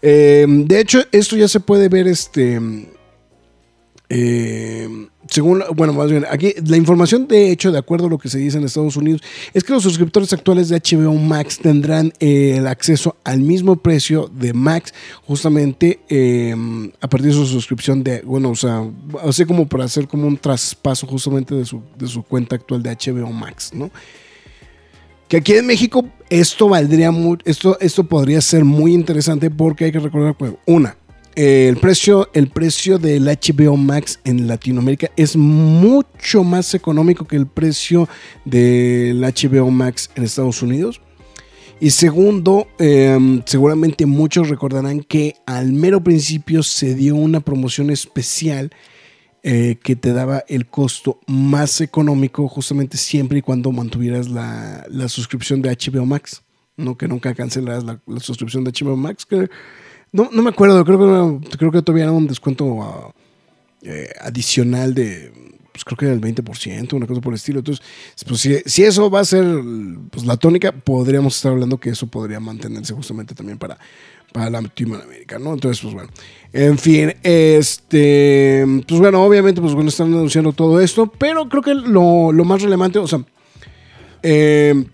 de 0.00 0.80
hecho, 0.80 1.00
esto 1.12 1.36
ya 1.36 1.46
se 1.46 1.60
puede 1.60 1.88
ver, 1.88 2.08
este. 2.08 2.58
Eh, 4.12 4.88
según, 5.28 5.62
bueno, 5.76 5.92
más 5.92 6.10
bien, 6.10 6.26
aquí 6.28 6.52
la 6.66 6.76
información 6.76 7.28
de 7.28 7.52
hecho, 7.52 7.70
de 7.70 7.78
acuerdo 7.78 8.06
a 8.06 8.10
lo 8.10 8.18
que 8.18 8.28
se 8.28 8.38
dice 8.38 8.58
en 8.58 8.64
Estados 8.64 8.96
Unidos, 8.96 9.22
es 9.54 9.62
que 9.62 9.72
los 9.72 9.84
suscriptores 9.84 10.32
actuales 10.32 10.68
de 10.68 10.80
HBO 10.80 11.14
Max 11.14 11.60
tendrán 11.60 12.12
eh, 12.18 12.56
el 12.56 12.66
acceso 12.66 13.16
al 13.22 13.38
mismo 13.38 13.76
precio 13.76 14.28
de 14.34 14.52
Max, 14.52 14.92
justamente 15.22 16.00
eh, 16.08 16.52
a 17.00 17.08
partir 17.08 17.28
de 17.28 17.34
su 17.34 17.46
suscripción 17.46 18.02
de, 18.02 18.22
bueno, 18.22 18.50
o 18.50 18.56
sea, 18.56 18.84
así 19.22 19.44
como 19.44 19.68
para 19.68 19.84
hacer 19.84 20.08
como 20.08 20.26
un 20.26 20.36
traspaso 20.36 21.06
justamente 21.06 21.54
de 21.54 21.64
su, 21.64 21.80
de 21.96 22.08
su 22.08 22.24
cuenta 22.24 22.56
actual 22.56 22.82
de 22.82 22.90
HBO 22.90 23.32
Max, 23.32 23.70
¿no? 23.72 23.92
Que 25.28 25.36
aquí 25.36 25.52
en 25.52 25.64
México 25.64 26.04
esto 26.28 26.68
valdría 26.68 27.12
muy, 27.12 27.38
esto, 27.44 27.78
esto 27.78 28.02
podría 28.02 28.40
ser 28.40 28.64
muy 28.64 28.92
interesante 28.92 29.48
porque 29.48 29.84
hay 29.84 29.92
que 29.92 30.00
recordar, 30.00 30.36
pues, 30.36 30.54
una, 30.66 30.96
eh, 31.36 31.68
el 31.68 31.76
precio, 31.76 32.28
el 32.32 32.48
precio 32.48 32.98
del 32.98 33.26
HBO 33.26 33.76
Max 33.76 34.20
en 34.24 34.48
Latinoamérica 34.48 35.10
es 35.16 35.36
mucho 35.36 36.42
más 36.42 36.74
económico 36.74 37.24
que 37.26 37.36
el 37.36 37.46
precio 37.46 38.08
del 38.44 39.20
HBO 39.20 39.70
Max 39.70 40.10
en 40.16 40.24
Estados 40.24 40.62
Unidos. 40.62 41.00
Y 41.78 41.90
segundo, 41.90 42.68
eh, 42.78 43.40
seguramente 43.46 44.04
muchos 44.04 44.50
recordarán 44.50 45.00
que 45.00 45.36
al 45.46 45.72
mero 45.72 46.02
principio 46.02 46.62
se 46.62 46.94
dio 46.94 47.16
una 47.16 47.40
promoción 47.40 47.90
especial 47.90 48.70
eh, 49.42 49.78
que 49.82 49.96
te 49.96 50.12
daba 50.12 50.44
el 50.48 50.66
costo 50.66 51.20
más 51.26 51.80
económico 51.80 52.46
justamente 52.48 52.98
siempre 52.98 53.38
y 53.38 53.42
cuando 53.42 53.72
mantuvieras 53.72 54.28
la, 54.28 54.84
la 54.90 55.08
suscripción 55.08 55.62
de 55.62 55.70
HBO 55.70 56.04
Max. 56.04 56.42
No 56.76 56.98
que 56.98 57.08
nunca 57.08 57.34
cancelaras 57.34 57.84
la, 57.84 58.00
la 58.06 58.20
suscripción 58.20 58.64
de 58.64 58.72
HBO 58.72 58.96
Max. 58.96 59.24
Que, 59.24 59.48
no, 60.12 60.28
no 60.32 60.42
me 60.42 60.50
acuerdo, 60.50 60.84
creo 60.84 60.98
que, 60.98 61.04
era- 61.04 61.56
creo 61.58 61.72
que 61.72 61.82
todavía 61.82 62.04
era 62.04 62.12
un 62.12 62.26
descuento 62.26 62.82
ah, 62.82 63.12
eh, 63.82 64.10
adicional 64.20 64.94
de, 64.94 65.32
pues 65.72 65.84
creo 65.84 65.96
que 65.96 66.06
del 66.06 66.20
20%, 66.20 66.92
una 66.94 67.06
cosa 67.06 67.20
por 67.20 67.32
el 67.32 67.36
estilo. 67.36 67.60
Entonces, 67.60 67.84
pues 68.26 68.40
si, 68.40 68.56
si 68.66 68.82
eso 68.84 69.10
va 69.10 69.20
a 69.20 69.24
ser 69.24 69.44
pues, 70.10 70.24
la 70.26 70.36
tónica, 70.36 70.72
podríamos 70.72 71.36
estar 71.36 71.52
hablando 71.52 71.78
que 71.78 71.90
eso 71.90 72.06
podría 72.06 72.40
mantenerse 72.40 72.92
justamente 72.92 73.34
también 73.34 73.56
para, 73.58 73.78
para 74.32 74.50
Latinoamérica, 74.50 75.38
¿no? 75.38 75.54
Entonces, 75.54 75.80
pues 75.82 75.94
bueno. 75.94 76.10
En 76.52 76.76
fin, 76.78 77.14
este, 77.22 78.64
pues 78.88 79.00
bueno, 79.00 79.22
obviamente, 79.24 79.60
pues 79.60 79.74
bueno, 79.74 79.88
están 79.88 80.08
anunciando 80.08 80.52
todo 80.52 80.80
esto, 80.80 81.06
pero 81.06 81.48
creo 81.48 81.62
que 81.62 81.74
lo, 81.74 82.32
lo 82.32 82.44
más 82.44 82.60
relevante, 82.62 82.98
o 82.98 83.06
sea, 83.06 83.24
eh, 84.22 84.84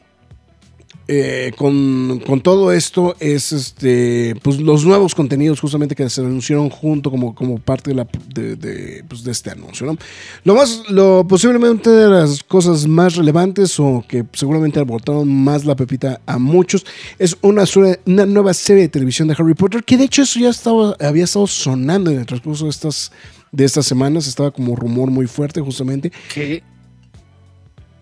eh, 1.09 1.53
con, 1.57 2.21
con 2.27 2.41
todo 2.41 2.73
esto 2.73 3.15
es 3.21 3.53
este 3.53 4.35
pues 4.43 4.61
los 4.61 4.85
nuevos 4.85 5.15
contenidos 5.15 5.61
justamente 5.61 5.95
que 5.95 6.11
se 6.11 6.21
anunciaron 6.21 6.69
junto 6.69 7.13
como, 7.13 7.35
como 7.35 7.59
parte 7.59 7.95
de, 7.95 8.57
de, 8.57 9.05
pues, 9.09 9.23
de 9.23 9.31
este 9.31 9.51
anuncio 9.51 9.87
¿no? 9.87 9.97
lo 10.43 10.55
más 10.57 10.83
lo 10.91 11.25
posiblemente 11.29 11.91
de 11.91 12.09
las 12.09 12.43
cosas 12.43 12.89
más 12.89 13.15
relevantes 13.15 13.79
o 13.79 14.05
que 14.09 14.25
seguramente 14.33 14.81
abortaron 14.81 15.33
más 15.33 15.65
la 15.65 15.77
pepita 15.77 16.21
a 16.27 16.39
muchos 16.39 16.85
es 17.19 17.37
una, 17.41 17.65
una 18.07 18.27
nueva 18.27 18.53
serie 18.53 18.83
de 18.83 18.89
televisión 18.89 19.29
de 19.29 19.37
Harry 19.39 19.55
Potter 19.55 19.85
que 19.85 19.97
de 19.97 20.05
hecho 20.05 20.23
eso 20.23 20.41
ya 20.41 20.49
estaba 20.49 20.97
había 20.99 21.25
estado 21.25 21.47
sonando 21.47 22.11
en 22.11 22.19
el 22.19 22.27
transcurso 22.27 22.65
de 22.65 22.71
estas 22.71 23.13
de 23.53 23.65
estas 23.65 23.87
semanas 23.87 24.27
estaba 24.27 24.51
como 24.51 24.75
rumor 24.75 25.11
muy 25.11 25.29
fuerte 25.29 25.61
justamente 25.61 26.11
Qué 26.35 26.65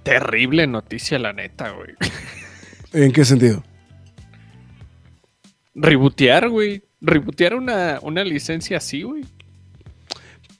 terrible 0.04 0.66
noticia, 0.66 1.18
la 1.18 1.32
neta, 1.32 1.70
güey. 1.70 1.94
¿En 2.94 3.12
qué 3.12 3.24
sentido? 3.24 3.62
Rebootear, 5.74 6.48
güey. 6.48 6.82
Rebootear 7.00 7.54
una, 7.54 7.98
una 8.02 8.24
licencia 8.24 8.78
así, 8.78 9.02
güey. 9.02 9.24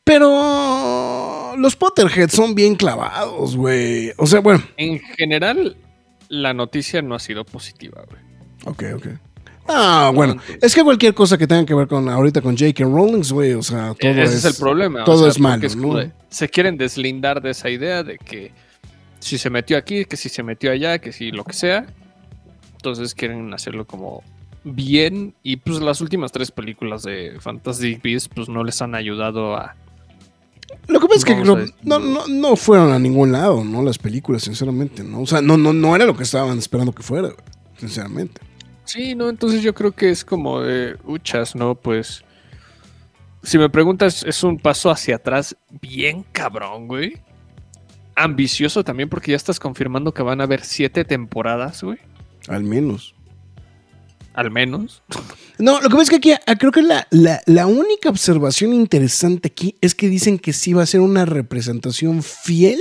Pero 0.05 1.55
los 1.57 1.76
Potterheads 1.76 2.33
son 2.33 2.55
bien 2.55 2.75
clavados, 2.75 3.57
güey. 3.57 4.12
O 4.19 4.26
sea, 4.26 4.41
bueno. 4.41 4.62
En 4.76 5.00
general, 5.00 5.76
la 6.29 6.53
noticia 6.53 7.00
no 7.00 7.14
ha 7.14 7.19
sido 7.19 7.45
positiva, 7.45 8.05
güey. 8.09 8.21
Ok, 8.67 8.85
ok. 8.97 9.07
Ah, 9.67 10.12
bueno. 10.14 10.37
Es 10.61 10.75
que 10.75 10.83
cualquier 10.83 11.14
cosa 11.14 11.38
que 11.38 11.47
tenga 11.47 11.64
que 11.64 11.75
ver 11.75 11.88
con 11.88 12.09
ahorita 12.09 12.43
con 12.43 12.57
J.K. 12.57 12.85
Rowling, 12.85 13.23
güey, 13.31 13.55
o 13.55 13.62
sea, 13.62 13.95
todo 13.99 14.11
Ese 14.11 14.23
es, 14.25 14.35
es, 14.35 14.45
el 14.45 14.55
problema. 14.62 15.03
o 15.03 15.05
Todo 15.05 15.23
sea, 15.23 15.29
es 15.29 15.41
malo, 15.41 15.67
es 15.67 15.75
¿no? 15.75 15.99
Se 16.29 16.49
quieren 16.50 16.76
deslindar 16.76 17.41
de 17.41 17.50
esa 17.50 17.71
idea 17.71 18.03
de 18.03 18.19
que 18.19 18.53
si 19.21 19.38
se 19.38 19.49
metió 19.49 19.79
aquí, 19.79 20.05
que 20.05 20.19
si 20.19 20.29
se 20.29 20.43
metió 20.43 20.71
allá, 20.71 20.99
que 20.99 21.12
si 21.12 21.31
lo 21.31 21.45
que 21.45 21.55
sea. 21.55 21.87
Entonces 22.85 23.14
quieren 23.14 23.55
hacerlo 23.55 23.87
como 23.87 24.23
bien. 24.62 25.35
Y 25.43 25.57
pues 25.57 25.81
las 25.81 26.03
últimas 26.03 26.33
tres 26.33 26.50
películas 26.50 27.03
de 27.03 27.38
Fantastic 27.41 28.03
Beasts 28.03 28.29
pues 28.29 28.50
no 28.50 28.62
les 28.62 28.83
han 28.83 28.95
ayudado 28.95 29.57
a... 29.57 29.75
Lo 30.87 31.00
que 31.00 31.07
pasa 31.07 31.19
es 31.19 31.25
que 31.25 31.33
a 31.33 31.45
no, 31.45 31.99
no, 31.99 32.26
no 32.26 32.57
fueron 32.57 32.93
a 32.93 32.99
ningún 32.99 33.33
lado, 33.33 33.64
¿no? 33.64 33.83
Las 33.83 33.97
películas, 33.97 34.43
sinceramente, 34.43 35.03
¿no? 35.03 35.23
O 35.23 35.26
sea, 35.26 35.41
no, 35.41 35.57
no, 35.57 35.73
no 35.73 35.97
era 35.97 36.05
lo 36.05 36.14
que 36.14 36.25
estaban 36.25 36.59
esperando 36.59 36.93
que 36.93 37.03
fuera, 37.03 37.31
sinceramente. 37.79 38.43
Sí, 38.85 39.14
no, 39.14 39.31
entonces 39.31 39.62
yo 39.62 39.73
creo 39.75 39.93
que 39.93 40.11
es 40.11 40.23
como 40.23 40.61
de 40.61 40.99
uchas, 41.07 41.55
¿no? 41.55 41.75
Pues... 41.75 42.23
Si 43.43 43.57
me 43.57 43.71
preguntas, 43.71 44.25
es 44.25 44.45
un 44.45 44.59
paso 44.59 44.91
hacia 44.91 45.17
atrás 45.17 45.57
bien 45.81 46.23
cabrón, 46.33 46.87
güey. 46.87 47.14
Ambicioso 48.14 48.85
también 48.85 49.09
porque 49.09 49.31
ya 49.31 49.37
estás 49.37 49.59
confirmando 49.59 50.12
que 50.12 50.23
van 50.23 50.43
a 50.43 50.45
haber 50.45 50.62
siete 50.64 51.05
temporadas, 51.07 51.83
güey. 51.83 51.99
Al 52.48 52.64
menos. 52.64 53.14
Al 54.34 54.50
menos. 54.50 55.02
No, 55.58 55.80
lo 55.80 55.88
que 55.88 55.96
pasa 55.96 56.02
es 56.02 56.10
que 56.10 56.16
aquí 56.16 56.32
ah, 56.32 56.56
creo 56.56 56.72
que 56.72 56.82
la, 56.82 57.06
la, 57.10 57.40
la 57.46 57.66
única 57.66 58.08
observación 58.08 58.72
interesante 58.72 59.48
aquí 59.48 59.76
es 59.80 59.94
que 59.94 60.08
dicen 60.08 60.38
que 60.38 60.52
sí 60.52 60.72
va 60.72 60.82
a 60.82 60.86
ser 60.86 61.00
una 61.00 61.24
representación 61.24 62.22
fiel 62.22 62.80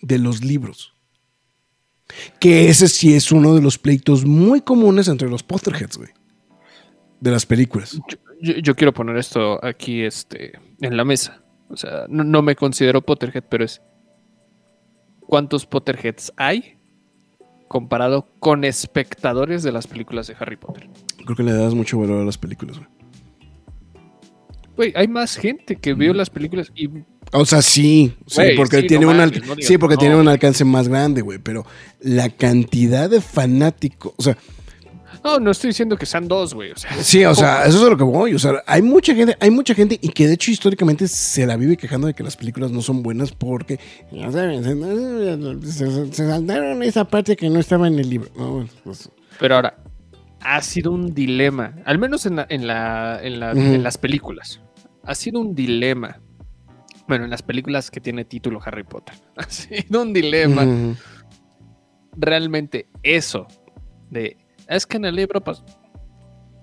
de 0.00 0.18
los 0.18 0.44
libros. 0.44 0.94
Que 2.38 2.68
ese 2.68 2.86
sí 2.86 3.14
es 3.14 3.32
uno 3.32 3.54
de 3.56 3.62
los 3.62 3.78
pleitos 3.78 4.24
muy 4.24 4.60
comunes 4.60 5.08
entre 5.08 5.28
los 5.28 5.42
Potterheads, 5.42 5.96
güey. 5.96 6.10
De 7.20 7.30
las 7.32 7.44
películas. 7.44 7.98
Yo, 8.40 8.54
yo 8.54 8.76
quiero 8.76 8.92
poner 8.92 9.16
esto 9.16 9.58
aquí 9.64 10.02
este, 10.02 10.52
en 10.80 10.96
la 10.96 11.04
mesa. 11.04 11.42
O 11.68 11.76
sea, 11.76 12.06
no, 12.08 12.22
no 12.22 12.40
me 12.42 12.54
considero 12.54 13.02
Potterhead, 13.02 13.44
pero 13.48 13.64
es. 13.64 13.82
¿Cuántos 15.26 15.66
Potterheads 15.66 16.32
hay 16.36 16.73
comparado 17.74 18.28
con 18.38 18.62
espectadores 18.62 19.64
de 19.64 19.72
las 19.72 19.88
películas 19.88 20.28
de 20.28 20.36
Harry 20.38 20.54
Potter? 20.54 20.88
Creo 21.24 21.34
que 21.34 21.42
le 21.42 21.52
das 21.52 21.74
mucho 21.74 21.98
valor 21.98 22.22
a 22.22 22.24
las 22.24 22.38
películas, 22.38 22.76
güey. 22.78 22.88
Güey, 24.76 24.92
hay 24.94 25.08
más 25.08 25.34
gente 25.34 25.74
que 25.74 25.92
vio 25.94 26.14
las 26.14 26.30
películas 26.30 26.70
y. 26.76 26.88
O 27.32 27.44
sea, 27.44 27.62
sí, 27.62 28.14
sí, 28.28 28.42
porque 28.56 28.82
sí, 28.82 28.86
tiene 28.86 29.06
no 29.06 29.10
un 29.10 29.16
no 29.16 29.26
digas 29.26 29.56
sí, 29.58 29.76
porque 29.76 29.96
que 29.96 30.02
tiene 30.02 30.14
un 30.14 30.28
alcance 30.28 30.64
más 30.64 30.86
grande, 30.86 31.20
güey. 31.20 31.40
Pero 31.40 31.66
la 31.98 32.28
cantidad 32.28 33.10
de 33.10 33.20
fanáticos, 33.20 34.12
o 34.18 34.22
sea, 34.22 34.38
No, 35.24 35.40
no 35.40 35.50
estoy 35.52 35.68
diciendo 35.70 35.96
que 35.96 36.04
sean 36.04 36.28
dos, 36.28 36.52
güey. 36.52 36.70
O 36.72 36.76
sea, 36.76 36.92
sí, 37.02 37.24
o 37.24 37.34
sea, 37.34 37.64
eso 37.64 37.78
es 37.78 37.84
a 37.84 37.88
lo 37.90 37.96
que 37.96 38.04
voy. 38.04 38.34
O 38.34 38.38
sea, 38.38 38.62
hay 38.66 38.82
mucha 38.82 39.14
gente, 39.14 39.34
hay 39.40 39.50
mucha 39.50 39.74
gente 39.74 39.98
y 40.00 40.10
que 40.10 40.26
de 40.28 40.34
hecho 40.34 40.50
históricamente 40.50 41.08
se 41.08 41.46
la 41.46 41.56
vive 41.56 41.76
quejando 41.78 42.06
de 42.06 42.12
que 42.14 42.22
las 42.22 42.36
películas 42.36 42.70
no 42.70 42.82
son 42.82 43.02
buenas 43.02 43.32
porque 43.32 43.80
ya 44.12 44.30
saben, 44.30 44.62
se, 44.62 45.72
se- 45.72 46.12
se 46.12 46.28
saltaron 46.28 46.82
esa 46.82 47.04
parte 47.06 47.36
que 47.36 47.48
no 47.48 47.58
estaba 47.58 47.88
en 47.88 47.98
el 47.98 48.10
libro. 48.10 48.30
No, 48.36 48.68
pues, 48.84 49.10
Pero 49.40 49.54
ahora, 49.56 49.78
ha 50.40 50.60
sido 50.60 50.92
un 50.92 51.14
dilema, 51.14 51.74
al 51.86 51.98
menos 51.98 52.26
en, 52.26 52.36
la, 52.36 52.46
en, 52.50 52.66
la, 52.66 53.18
en, 53.22 53.40
la- 53.40 53.52
Ujú. 53.52 53.60
en 53.62 53.82
las 53.82 53.96
películas, 53.96 54.60
ha 55.04 55.14
sido 55.14 55.40
un 55.40 55.54
dilema. 55.54 56.20
Bueno, 57.08 57.24
en 57.24 57.30
las 57.30 57.42
películas 57.42 57.90
que 57.90 58.00
tiene 58.00 58.26
título 58.26 58.60
Harry 58.62 58.84
Potter, 58.84 59.14
ha 59.36 59.44
sido 59.48 60.02
un 60.02 60.12
dilema. 60.12 60.66
Realmente 62.16 62.88
eso 63.02 63.46
de, 64.10 64.36
es 64.68 64.86
que 64.86 64.96
en 64.96 65.04
el 65.04 65.16
libro, 65.16 65.42
pues, 65.42 65.62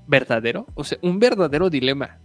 verdadero, 0.07 0.65
o 0.73 0.83
sea, 0.83 0.97
un 1.01 1.19
verdadero 1.19 1.69
dilema. 1.69 2.19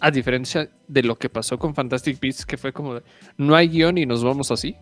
A 0.00 0.10
diferencia 0.10 0.68
de 0.86 1.02
lo 1.02 1.16
que 1.16 1.28
pasó 1.28 1.58
con 1.58 1.74
Fantastic 1.74 2.20
Beasts, 2.20 2.44
que 2.44 2.56
fue 2.56 2.72
como, 2.72 3.00
no 3.38 3.54
hay 3.54 3.68
guion 3.68 3.98
y 3.98 4.06
nos 4.06 4.22
vamos 4.22 4.50
así. 4.50 4.76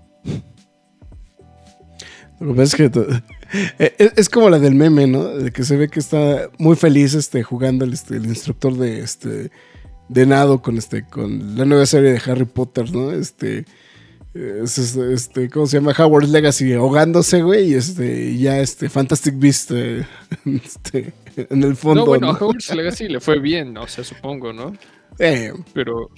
Lo 2.41 2.49
que 2.49 2.55
pasa 2.55 2.63
es 2.63 2.75
que 2.75 2.91
to- 2.91 3.07
eh, 3.79 4.13
es, 4.17 4.29
como 4.29 4.51
la 4.51 4.59
del 4.59 4.75
meme, 4.75 5.07
¿no? 5.07 5.25
De 5.25 5.53
que 5.53 5.63
se 5.63 5.77
ve 5.77 5.89
que 5.89 6.01
está 6.01 6.51
muy 6.59 6.75
feliz 6.75 7.15
este, 7.15 7.43
jugando 7.45 7.85
el, 7.85 7.93
este, 7.93 8.17
el 8.17 8.27
instructor 8.27 8.75
de 8.77 9.01
este 9.01 9.51
de 10.09 10.27
nado 10.27 10.61
con 10.61 10.77
este 10.77 11.07
con 11.07 11.57
la 11.57 11.65
nueva 11.65 11.87
serie 11.87 12.13
de 12.13 12.21
Harry 12.31 12.45
Potter, 12.45 12.93
¿no? 12.93 13.13
Este 13.13 13.61
es, 13.61 13.65
este, 14.35 15.13
este, 15.13 15.49
¿cómo 15.49 15.67
se 15.67 15.79
llama? 15.79 15.95
Howard 15.97 16.27
Legacy 16.27 16.73
ahogándose, 16.73 17.43
güey, 17.43 17.71
y 17.71 17.75
este 17.75 18.37
ya 18.37 18.59
este 18.59 18.89
Fantastic 18.89 19.39
Beast 19.39 19.71
eh, 19.73 20.05
este, 20.45 21.13
en 21.37 21.63
el 21.63 21.77
fondo. 21.77 22.01
no, 22.01 22.07
bueno, 22.07 22.27
¿no? 22.27 22.33
a 22.33 22.37
Hogwarts 22.37 22.75
Legacy 22.75 23.09
le 23.09 23.21
fue 23.21 23.39
bien, 23.39 23.77
o 23.79 23.87
sea, 23.87 24.03
supongo, 24.03 24.53
¿no? 24.53 24.75
Eh, 25.19 25.53
Pero. 25.73 26.11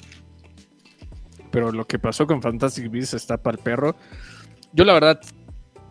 Pero 1.50 1.72
lo 1.72 1.86
que 1.86 1.98
pasó 1.98 2.26
con 2.26 2.42
Fantastic 2.42 2.90
Beasts 2.90 3.14
está 3.14 3.36
para 3.36 3.56
el 3.56 3.62
perro. 3.62 3.96
Yo, 4.72 4.84
la 4.84 4.94
verdad, 4.94 5.20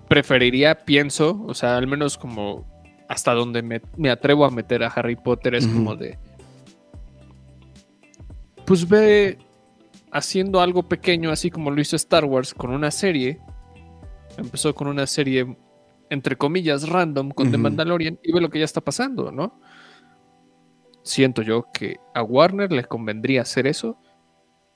preferiría, 0.07 0.75
pienso, 0.85 1.43
o 1.47 1.53
sea, 1.53 1.77
al 1.77 1.87
menos 1.87 2.17
como 2.17 2.67
hasta 3.07 3.33
donde 3.33 3.61
me, 3.61 3.81
me 3.97 4.09
atrevo 4.09 4.45
a 4.45 4.51
meter 4.51 4.83
a 4.83 4.87
Harry 4.87 5.15
Potter, 5.15 5.55
es 5.55 5.67
como 5.67 5.95
de. 5.95 6.17
Pues 8.65 8.87
ve 8.87 9.37
haciendo 10.11 10.61
algo 10.61 10.83
pequeño, 10.83 11.31
así 11.31 11.49
como 11.49 11.71
lo 11.71 11.81
hizo 11.81 11.95
Star 11.95 12.25
Wars 12.25 12.53
con 12.53 12.71
una 12.71 12.91
serie. 12.91 13.39
Empezó 14.37 14.73
con 14.75 14.87
una 14.87 15.07
serie, 15.07 15.57
entre 16.09 16.35
comillas, 16.35 16.87
random 16.89 17.31
con 17.31 17.51
The 17.51 17.57
Ujú. 17.57 17.63
Mandalorian 17.63 18.19
y 18.23 18.31
ve 18.31 18.41
lo 18.41 18.49
que 18.49 18.59
ya 18.59 18.65
está 18.65 18.81
pasando, 18.81 19.31
¿no? 19.31 19.59
siento 21.05 21.43
yo 21.43 21.67
que 21.71 21.99
a 22.13 22.23
Warner 22.23 22.71
le 22.71 22.83
convendría 22.83 23.43
hacer 23.43 23.67
eso 23.67 23.97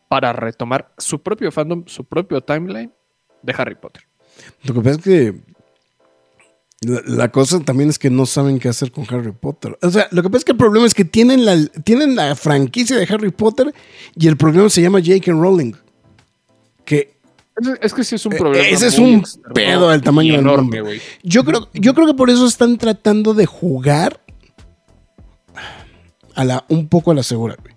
para 0.08 0.32
retomar 0.32 0.94
su 0.98 1.22
propio 1.22 1.52
fandom, 1.52 1.84
su 1.88 2.06
propio 2.06 2.42
timeline 2.42 2.94
de 3.42 3.56
Harry 3.58 3.76
Potter. 3.76 4.04
Lo 4.64 4.74
que 4.74 4.82
pasa 4.82 4.92
es 4.92 5.04
que 5.04 5.42
la, 6.82 7.02
la 7.06 7.32
cosa 7.32 7.60
también 7.60 7.90
es 7.90 8.00
que 8.00 8.10
no 8.10 8.26
saben 8.26 8.60
qué 8.60 8.70
hacer 8.70 8.92
con 8.92 9.06
Harry 9.10 9.32
Potter. 9.34 9.78
O 9.82 9.90
sea, 9.90 10.08
lo 10.12 10.22
que 10.24 10.30
pasa 10.30 10.38
es 10.40 10.46
que 10.46 10.52
el 10.54 10.58
problema 10.58 10.86
es 10.88 10.94
que 10.94 11.06
tienen 11.06 11.46
la, 11.46 11.58
tienen 11.84 12.16
la 12.16 12.36
franquicia 12.36 12.98
de 12.98 13.04
Harry 13.14 13.32
Potter 13.32 13.74
y 14.16 14.28
el 14.28 14.38
problema 14.38 14.70
se 14.70 14.82
llama 14.82 15.00
J.K. 15.00 15.32
Rowling. 15.34 15.74
Que 16.86 17.18
Es, 17.82 17.94
que 17.94 18.04
sí 18.06 18.16
es 18.16 18.26
un 18.26 18.34
Eh, 18.34 18.38
problema. 18.38 18.66
ese 18.68 18.88
es 18.88 18.98
un 18.98 19.16
externo 19.16 19.54
pedo 19.54 19.90
del 19.90 20.02
tamaño 20.02 20.36
enorme, 20.36 20.80
güey. 20.82 21.02
yo 21.24 21.44
creo, 21.44 21.68
yo 21.74 21.94
creo 21.94 22.08
que 22.08 22.14
por 22.14 22.30
eso 22.30 22.46
están 22.48 22.78
tratando 22.78 23.34
de 23.34 23.46
jugar 23.46 24.22
a 26.36 26.46
la, 26.46 26.66
un 26.70 26.88
poco 26.88 27.12
a 27.12 27.14
la 27.16 27.24
segura, 27.24 27.58
güey. 27.62 27.76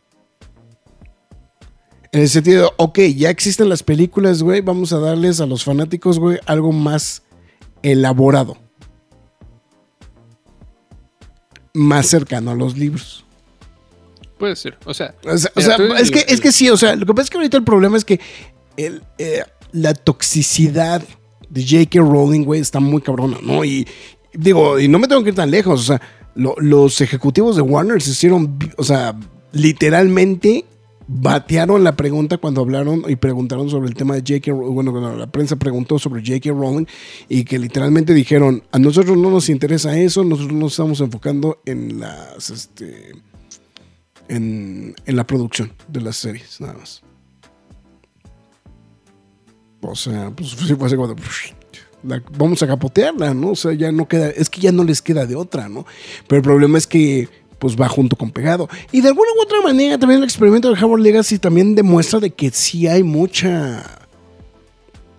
En 2.13 2.21
el 2.21 2.29
sentido, 2.29 2.73
ok, 2.77 2.99
ya 3.17 3.31
existen 3.31 3.69
las 3.71 3.83
películas, 3.83 4.43
güey, 4.43 4.61
vamos 4.61 4.93
a 4.93 4.99
darles 4.99 5.41
a 5.41 5.47
los 5.47 5.65
fanáticos, 5.65 6.19
güey, 6.19 6.39
algo 6.47 6.71
más 6.71 7.23
elaborado. 7.83 8.59
Más 11.75 12.07
cercano 12.07 12.51
a 12.51 12.55
los 12.55 12.77
libros. 12.77 13.25
Puede 14.39 14.57
ser. 14.57 14.77
O 14.85 14.93
sea, 14.93 15.15
O 15.25 15.39
sea, 15.39 15.51
o 15.55 15.61
Mira, 15.61 15.69
sea, 15.69 15.77
tú- 15.77 15.95
es, 15.95 16.11
que, 16.11 16.19
el- 16.21 16.35
es 16.35 16.41
que 16.41 16.53
sí, 16.53 16.69
o 16.69 16.77
sea, 16.77 16.97
lo 16.97 17.07
que 17.07 17.15
pasa 17.15 17.25
es 17.25 17.31
que 17.31 17.37
ahorita 17.39 17.57
el 17.57 17.65
problema 17.65 17.97
es 17.97 18.05
que 18.05 18.21
el, 18.77 19.03
eh, 19.19 19.43
la 19.73 19.95
toxicidad 19.95 21.03
de 21.49 21.63
J.K. 21.63 22.01
Rowling, 22.01 22.45
güey, 22.45 22.61
está 22.61 22.81
muy 22.81 23.01
cabrona, 23.03 23.39
¿no? 23.43 23.65
Y 23.65 23.87
digo, 24.35 24.79
y 24.81 24.89
no 24.89 24.99
me 24.99 25.07
tengo 25.09 25.23
que 25.23 25.31
ir 25.31 25.35
tan 25.35 25.51
lejos, 25.51 25.81
o 25.81 25.85
sea, 25.85 26.01
lo- 26.35 26.57
los 26.59 27.01
ejecutivos 27.01 27.57
de 27.57 27.63
Warner 27.63 28.01
se 28.03 28.11
hicieron, 28.11 28.59
o 28.77 28.85
sea, 28.85 29.15
literalmente 29.53 30.65
batearon 31.15 31.85
la 31.85 31.95
pregunta 31.97 32.39
cuando 32.39 32.61
hablaron 32.63 33.03
y 33.07 33.17
preguntaron 33.17 33.69
sobre 33.69 33.89
el 33.89 33.95
tema 33.95 34.15
de 34.15 34.21
J.K. 34.21 34.53
Bueno, 34.53 34.93
cuando 34.93 35.17
la 35.17 35.27
prensa 35.31 35.57
preguntó 35.57 35.99
sobre 35.99 36.23
J.K. 36.23 36.51
Rowling 36.51 36.87
y 37.29 37.45
que 37.45 37.59
literalmente 37.59 38.15
dijeron, 38.15 38.63
a 38.73 38.79
nosotros 38.79 39.17
no 39.17 39.31
nos 39.31 39.49
interesa 39.49 39.99
eso, 39.99 40.25
nosotros 40.25 40.55
nos 40.55 40.73
estamos 40.73 41.01
enfocando 41.01 41.61
en 41.67 42.01
las, 42.01 42.51
este 42.51 43.13
en, 44.29 44.95
en 45.05 45.17
la 45.17 45.27
producción 45.27 45.73
de 45.89 46.01
las 46.01 46.17
series, 46.17 46.61
nada 46.61 46.75
más. 46.75 47.03
O 49.83 49.95
sea, 49.97 50.31
pues 50.31 50.51
sí 50.59 50.75
fue 50.75 50.87
así 50.87 50.97
la- 52.05 52.23
vamos 52.39 52.63
a 52.63 52.67
capotearla, 52.67 53.35
¿no? 53.35 53.51
O 53.51 53.57
sea, 53.57 53.73
ya 53.73 53.93
no 53.93 54.09
queda, 54.09 54.31
es 54.31 54.49
que 54.49 54.61
ya 54.61 54.73
no 54.73 54.85
les 54.85 55.03
queda 55.03 55.27
de 55.27 55.37
otra, 55.37 55.69
¿no? 55.69 55.85
Pero 56.27 56.39
el 56.39 56.43
problema 56.43 56.79
es 56.79 56.87
que 56.87 57.29
pues 57.63 57.81
va 57.81 57.89
junto 57.89 58.17
con 58.17 58.33
pegado. 58.33 58.69
Y 58.91 59.03
de 59.03 59.09
alguna 59.09 59.29
u 59.39 59.43
otra 59.43 59.61
manera 59.63 59.97
también 59.97 60.19
el 60.19 60.25
experimento 60.25 60.69
de 60.75 60.85
Howard 60.85 61.01
Legacy 61.01 61.39
también 61.39 61.77
demuestra 61.77 62.19
de 62.19 62.33
que 62.33 62.51
sí 62.51 62.89
hay 62.89 63.05
mucha 63.05 63.85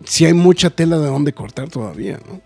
sí 0.04 0.26
hay 0.26 0.34
mucha 0.34 0.70
tela 0.70 0.98
de 1.00 1.08
donde 1.08 1.32
cortar 1.32 1.70
todavía, 1.70 2.20
¿no? 2.28 2.42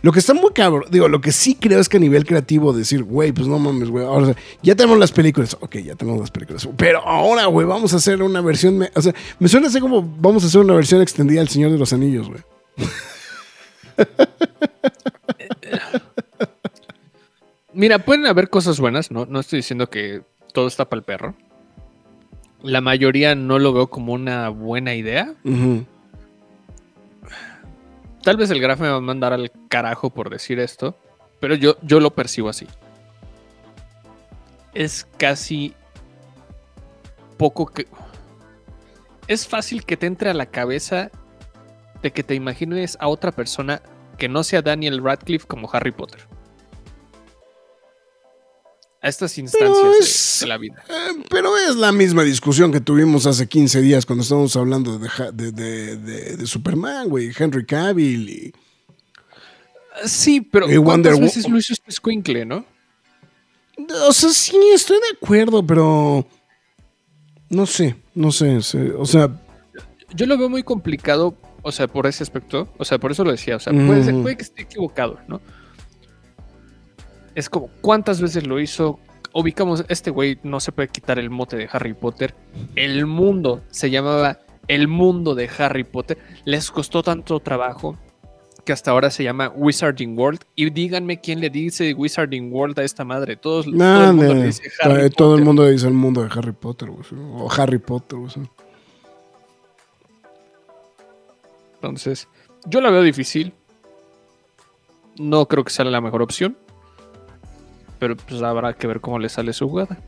Lo 0.00 0.10
que 0.10 0.20
está 0.20 0.32
muy 0.32 0.52
cabrón, 0.54 0.84
digo, 0.90 1.06
lo 1.08 1.20
que 1.20 1.32
sí 1.32 1.54
creo 1.54 1.80
es 1.80 1.90
que 1.90 1.98
a 1.98 2.00
nivel 2.00 2.24
creativo 2.24 2.72
decir, 2.72 3.04
güey, 3.04 3.32
pues 3.32 3.46
no 3.46 3.58
mames, 3.58 3.90
güey, 3.90 4.06
ahora 4.06 4.34
ya 4.62 4.74
tenemos 4.74 4.98
las 4.98 5.12
películas, 5.12 5.54
ok, 5.60 5.76
ya 5.76 5.94
tenemos 5.96 6.18
las 6.18 6.30
películas, 6.30 6.66
pero 6.78 7.06
ahora, 7.06 7.44
güey, 7.46 7.66
vamos 7.66 7.92
a 7.92 7.96
hacer 7.96 8.22
una 8.22 8.40
versión, 8.40 8.78
me- 8.78 8.90
o 8.94 9.02
sea, 9.02 9.14
me 9.38 9.48
suena 9.48 9.68
así 9.68 9.78
como 9.78 10.00
vamos 10.18 10.42
a 10.44 10.46
hacer 10.46 10.62
una 10.62 10.74
versión 10.74 11.02
extendida 11.02 11.40
del 11.40 11.50
Señor 11.50 11.70
de 11.72 11.78
los 11.78 11.92
Anillos, 11.92 12.26
güey. 12.28 12.40
Mira, 17.76 18.00
pueden 18.00 18.26
haber 18.26 18.50
cosas 18.50 18.80
buenas, 18.80 19.10
¿no? 19.10 19.26
No 19.26 19.38
estoy 19.38 19.58
diciendo 19.58 19.88
que 19.88 20.22
todo 20.52 20.66
está 20.66 20.88
para 20.88 20.98
el 20.98 21.04
perro. 21.04 21.34
La 22.62 22.80
mayoría 22.80 23.34
no 23.34 23.58
lo 23.58 23.72
veo 23.72 23.88
como 23.88 24.14
una 24.14 24.48
buena 24.48 24.94
idea. 24.94 25.34
Tal 28.22 28.36
vez 28.36 28.50
el 28.50 28.60
graf 28.60 28.80
me 28.80 28.88
va 28.88 28.96
a 28.96 29.00
mandar 29.00 29.32
al 29.32 29.52
carajo 29.68 30.10
por 30.10 30.30
decir 30.30 30.58
esto, 30.58 30.96
pero 31.38 31.54
yo, 31.54 31.76
yo 31.82 32.00
lo 32.00 32.14
percibo 32.14 32.48
así. 32.48 32.66
Es 34.74 35.06
casi 35.16 35.74
poco 37.36 37.66
que... 37.66 37.86
Es 39.28 39.46
fácil 39.46 39.84
que 39.84 39.96
te 39.96 40.06
entre 40.06 40.30
a 40.30 40.34
la 40.34 40.46
cabeza 40.46 41.10
de 42.02 42.10
que 42.10 42.22
te 42.22 42.34
imagines 42.34 42.96
a 43.00 43.08
otra 43.08 43.32
persona 43.32 43.82
que 44.18 44.28
no 44.28 44.42
sea 44.44 44.62
Daniel 44.62 45.02
Radcliffe 45.02 45.46
como 45.46 45.68
Harry 45.72 45.92
Potter. 45.92 46.20
A 49.06 49.08
estas 49.08 49.38
instancias 49.38 49.70
de- 49.92 49.98
es- 50.00 50.38
de 50.40 50.46
la 50.48 50.58
vida. 50.58 50.82
Eh, 50.88 51.22
pero 51.30 51.56
es 51.56 51.76
la 51.76 51.92
misma 51.92 52.24
discusión 52.24 52.72
que 52.72 52.80
tuvimos 52.80 53.24
hace 53.26 53.46
15 53.46 53.80
días 53.80 54.04
cuando 54.04 54.22
estábamos 54.24 54.56
hablando 54.56 54.98
de, 54.98 55.52
de, 55.52 55.96
de- 55.96 56.46
Superman, 56.46 57.08
güey. 57.08 57.30
Henry 57.38 57.64
Cavill 57.64 58.28
y... 58.28 58.52
Sí, 60.04 60.40
pero 60.40 60.68
Y 60.70 60.76
Wonder 60.76 61.12
¿cuántas 61.12 61.18
Wo- 61.20 61.22
veces 61.22 61.48
lo 61.48 61.58
hizo 61.58 61.72
este 61.72 62.44
no? 62.44 62.64
O 64.08 64.12
sea, 64.12 64.30
sí, 64.30 64.58
estoy 64.74 64.96
de 64.96 65.16
acuerdo, 65.22 65.64
pero... 65.64 66.26
No 67.48 67.64
sé, 67.64 67.94
no 68.14 68.32
sé. 68.32 68.60
sé, 68.62 68.90
o 68.90 69.06
sea, 69.06 69.30
Yo 70.14 70.26
lo 70.26 70.36
veo 70.36 70.48
muy 70.48 70.64
complicado, 70.64 71.36
o 71.62 71.70
sea, 71.70 71.86
por 71.86 72.06
ese 72.08 72.24
aspecto. 72.24 72.68
O 72.76 72.84
sea, 72.84 72.98
por 72.98 73.12
eso 73.12 73.22
lo 73.22 73.30
decía. 73.30 73.54
O 73.54 73.60
sea, 73.60 73.72
puede, 73.72 74.02
ser- 74.02 74.14
Ujú. 74.14 74.22
puede 74.24 74.36
que 74.36 74.42
esté 74.42 74.62
equivocado, 74.62 75.20
¿no? 75.28 75.40
Es 77.36 77.50
como, 77.50 77.68
¿cuántas 77.82 78.20
veces 78.20 78.46
lo 78.46 78.58
hizo? 78.58 78.98
Ubicamos, 79.34 79.84
este 79.88 80.10
güey 80.10 80.38
no 80.42 80.58
se 80.58 80.72
puede 80.72 80.88
quitar 80.88 81.18
el 81.18 81.28
mote 81.28 81.56
de 81.56 81.68
Harry 81.70 81.92
Potter. 81.92 82.34
El 82.74 83.04
mundo 83.04 83.62
se 83.70 83.90
llamaba 83.90 84.38
El 84.66 84.88
mundo 84.88 85.34
de 85.34 85.48
Harry 85.58 85.84
Potter. 85.84 86.16
Les 86.46 86.70
costó 86.70 87.02
tanto 87.02 87.38
trabajo 87.40 87.98
que 88.64 88.72
hasta 88.72 88.90
ahora 88.90 89.10
se 89.10 89.22
llama 89.22 89.52
Wizarding 89.54 90.18
World. 90.18 90.40
Y 90.54 90.70
díganme 90.70 91.20
quién 91.20 91.40
le 91.40 91.50
dice 91.50 91.92
Wizarding 91.92 92.50
World 92.50 92.78
a 92.80 92.84
esta 92.84 93.04
madre. 93.04 93.36
Todos, 93.36 93.66
todo 93.66 93.76
nada, 93.76 94.08
el 94.08 94.14
mundo 94.16 94.34
le 94.34 94.46
dice 94.46 94.62
Harry 94.80 95.10
todo 95.10 95.34
el 95.34 95.40
Potter. 95.40 95.44
mundo 95.44 95.68
dice 95.68 95.86
el 95.86 95.94
mundo 95.94 96.22
de 96.22 96.30
Harry 96.34 96.52
Potter, 96.52 96.88
güey. 96.90 97.04
O 97.34 97.52
Harry 97.52 97.78
Potter, 97.78 98.18
güey. 98.18 98.32
Entonces, 101.74 102.28
yo 102.64 102.80
la 102.80 102.90
veo 102.90 103.02
difícil. 103.02 103.52
No 105.18 105.46
creo 105.46 105.62
que 105.64 105.70
sea 105.70 105.84
la 105.84 106.00
mejor 106.00 106.22
opción. 106.22 106.56
Pero 107.98 108.16
pues 108.16 108.42
habrá 108.42 108.72
que 108.74 108.86
ver 108.86 109.00
cómo 109.00 109.18
le 109.18 109.28
sale 109.28 109.52
su 109.52 109.68
jugada. 109.68 109.98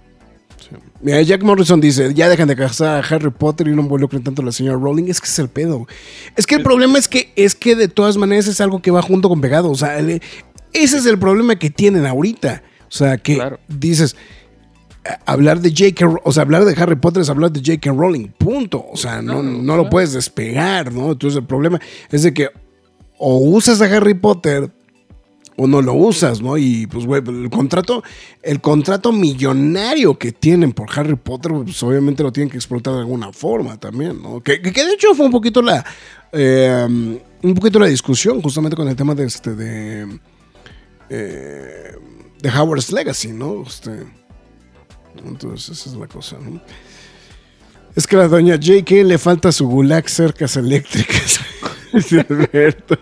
Mira, 1.01 1.23
Jack 1.23 1.43
Morrison 1.43 1.81
dice, 1.81 2.13
ya 2.15 2.29
dejan 2.29 2.49
de 2.49 2.57
casar 2.57 3.03
a 3.03 3.07
Harry 3.15 3.31
Potter 3.31 3.69
y 3.69 3.71
no 3.75 3.83
involucren 3.83 4.23
tanto 4.23 4.43
a 4.43 4.45
la 4.45 4.53
señora 4.53 4.77
Rowling. 4.79 5.05
Es 5.09 5.21
que 5.21 5.27
es 5.29 5.39
el 5.39 5.49
pedo. 5.49 5.87
Es 6.37 6.47
que 6.47 6.57
el 6.57 6.63
problema 6.63 6.99
es 6.99 7.09
que, 7.09 7.33
es 7.37 7.55
que 7.55 7.75
de 7.77 7.89
todas 7.89 8.17
maneras 8.17 8.49
es 8.49 8.61
algo 8.61 8.83
que 8.83 8.91
va 8.91 9.01
junto 9.01 9.29
con 9.29 9.41
pegado. 9.41 9.71
O 9.71 9.75
sea, 9.77 9.99
el- 9.99 10.21
ese 10.73 10.99
es 10.99 11.07
el 11.07 11.19
problema 11.19 11.57
que 11.57 11.71
tienen 11.71 12.05
ahorita. 12.07 12.63
O 12.89 12.91
sea, 12.91 13.17
que 13.19 13.37
Claro. 13.37 13.61
dices, 13.69 14.17
hablar 15.27 15.61
de 15.61 15.71
J.K. 15.71 16.21
O 16.25 16.33
sea, 16.33 16.43
hablar 16.43 16.65
de 16.65 16.75
Harry 16.81 16.97
Potter 16.97 17.23
es 17.23 17.31
hablar 17.31 17.53
de 17.53 17.61
J.K. 17.61 17.93
Rowling, 17.93 18.29
punto. 18.37 18.85
O 18.91 18.97
sea, 18.97 19.23
no, 19.23 19.43
No, 19.43 19.63
no 19.63 19.77
lo 19.77 19.89
puedes 19.89 20.13
despegar, 20.13 20.93
¿no? 20.93 21.13
Entonces 21.13 21.39
el 21.39 21.47
problema 21.47 21.81
es 22.11 22.23
de 22.25 22.35
que 22.35 22.49
o 23.17 23.39
usas 23.39 23.81
a 23.81 23.85
Harry 23.87 24.15
Potter 24.15 24.71
o 25.61 25.67
no 25.67 25.83
lo 25.83 25.93
usas, 25.95 26.41
¿no? 26.41 26.57
Y 26.57 26.87
pues, 26.87 27.05
güey, 27.05 27.21
el 27.27 27.51
contrato, 27.51 28.05
el 28.43 28.61
contrato 28.61 29.11
millonario 29.11 30.17
que 30.17 30.31
tienen 30.31 30.73
por 30.73 30.89
Harry 30.97 31.17
Potter, 31.17 31.51
pues 31.65 31.83
obviamente 31.83 32.23
lo 32.23 32.31
tienen 32.31 32.49
que 32.49 32.57
explotar 32.57 32.95
de 32.95 33.01
alguna 33.01 33.33
forma 33.33 33.77
también, 33.77 34.23
¿no? 34.23 34.41
Que, 34.41 34.59
de 34.61 34.93
hecho 34.95 35.15
fue 35.17 35.27
un 35.27 35.33
poquito 35.33 35.61
la, 35.61 35.85
eh, 36.31 36.87
un 37.43 37.55
poquito 37.55 37.81
la 37.81 37.87
discusión 37.87 38.41
justamente 38.41 38.77
con 38.77 38.87
el 38.87 38.95
tema 38.95 39.17
de 39.17 39.25
este, 39.25 39.57
de, 39.57 40.21
eh, 41.11 41.93
de 42.41 42.49
Howard's 42.49 42.93
Legacy, 42.93 43.33
¿no? 43.33 43.65
Este, 43.67 44.07
entonces 45.27 45.77
esa 45.77 45.91
es 45.91 45.97
la 45.97 46.07
cosa, 46.07 46.37
¿no? 46.39 46.63
Es 47.97 48.07
que 48.07 48.15
a 48.15 48.21
la 48.21 48.29
doña 48.29 48.55
J.K. 48.55 48.95
le 49.03 49.19
falta 49.19 49.51
su 49.51 49.67
gulag 49.67 50.09
cercas 50.09 50.57
eléctricas. 50.57 51.41
Alberto. 52.31 52.97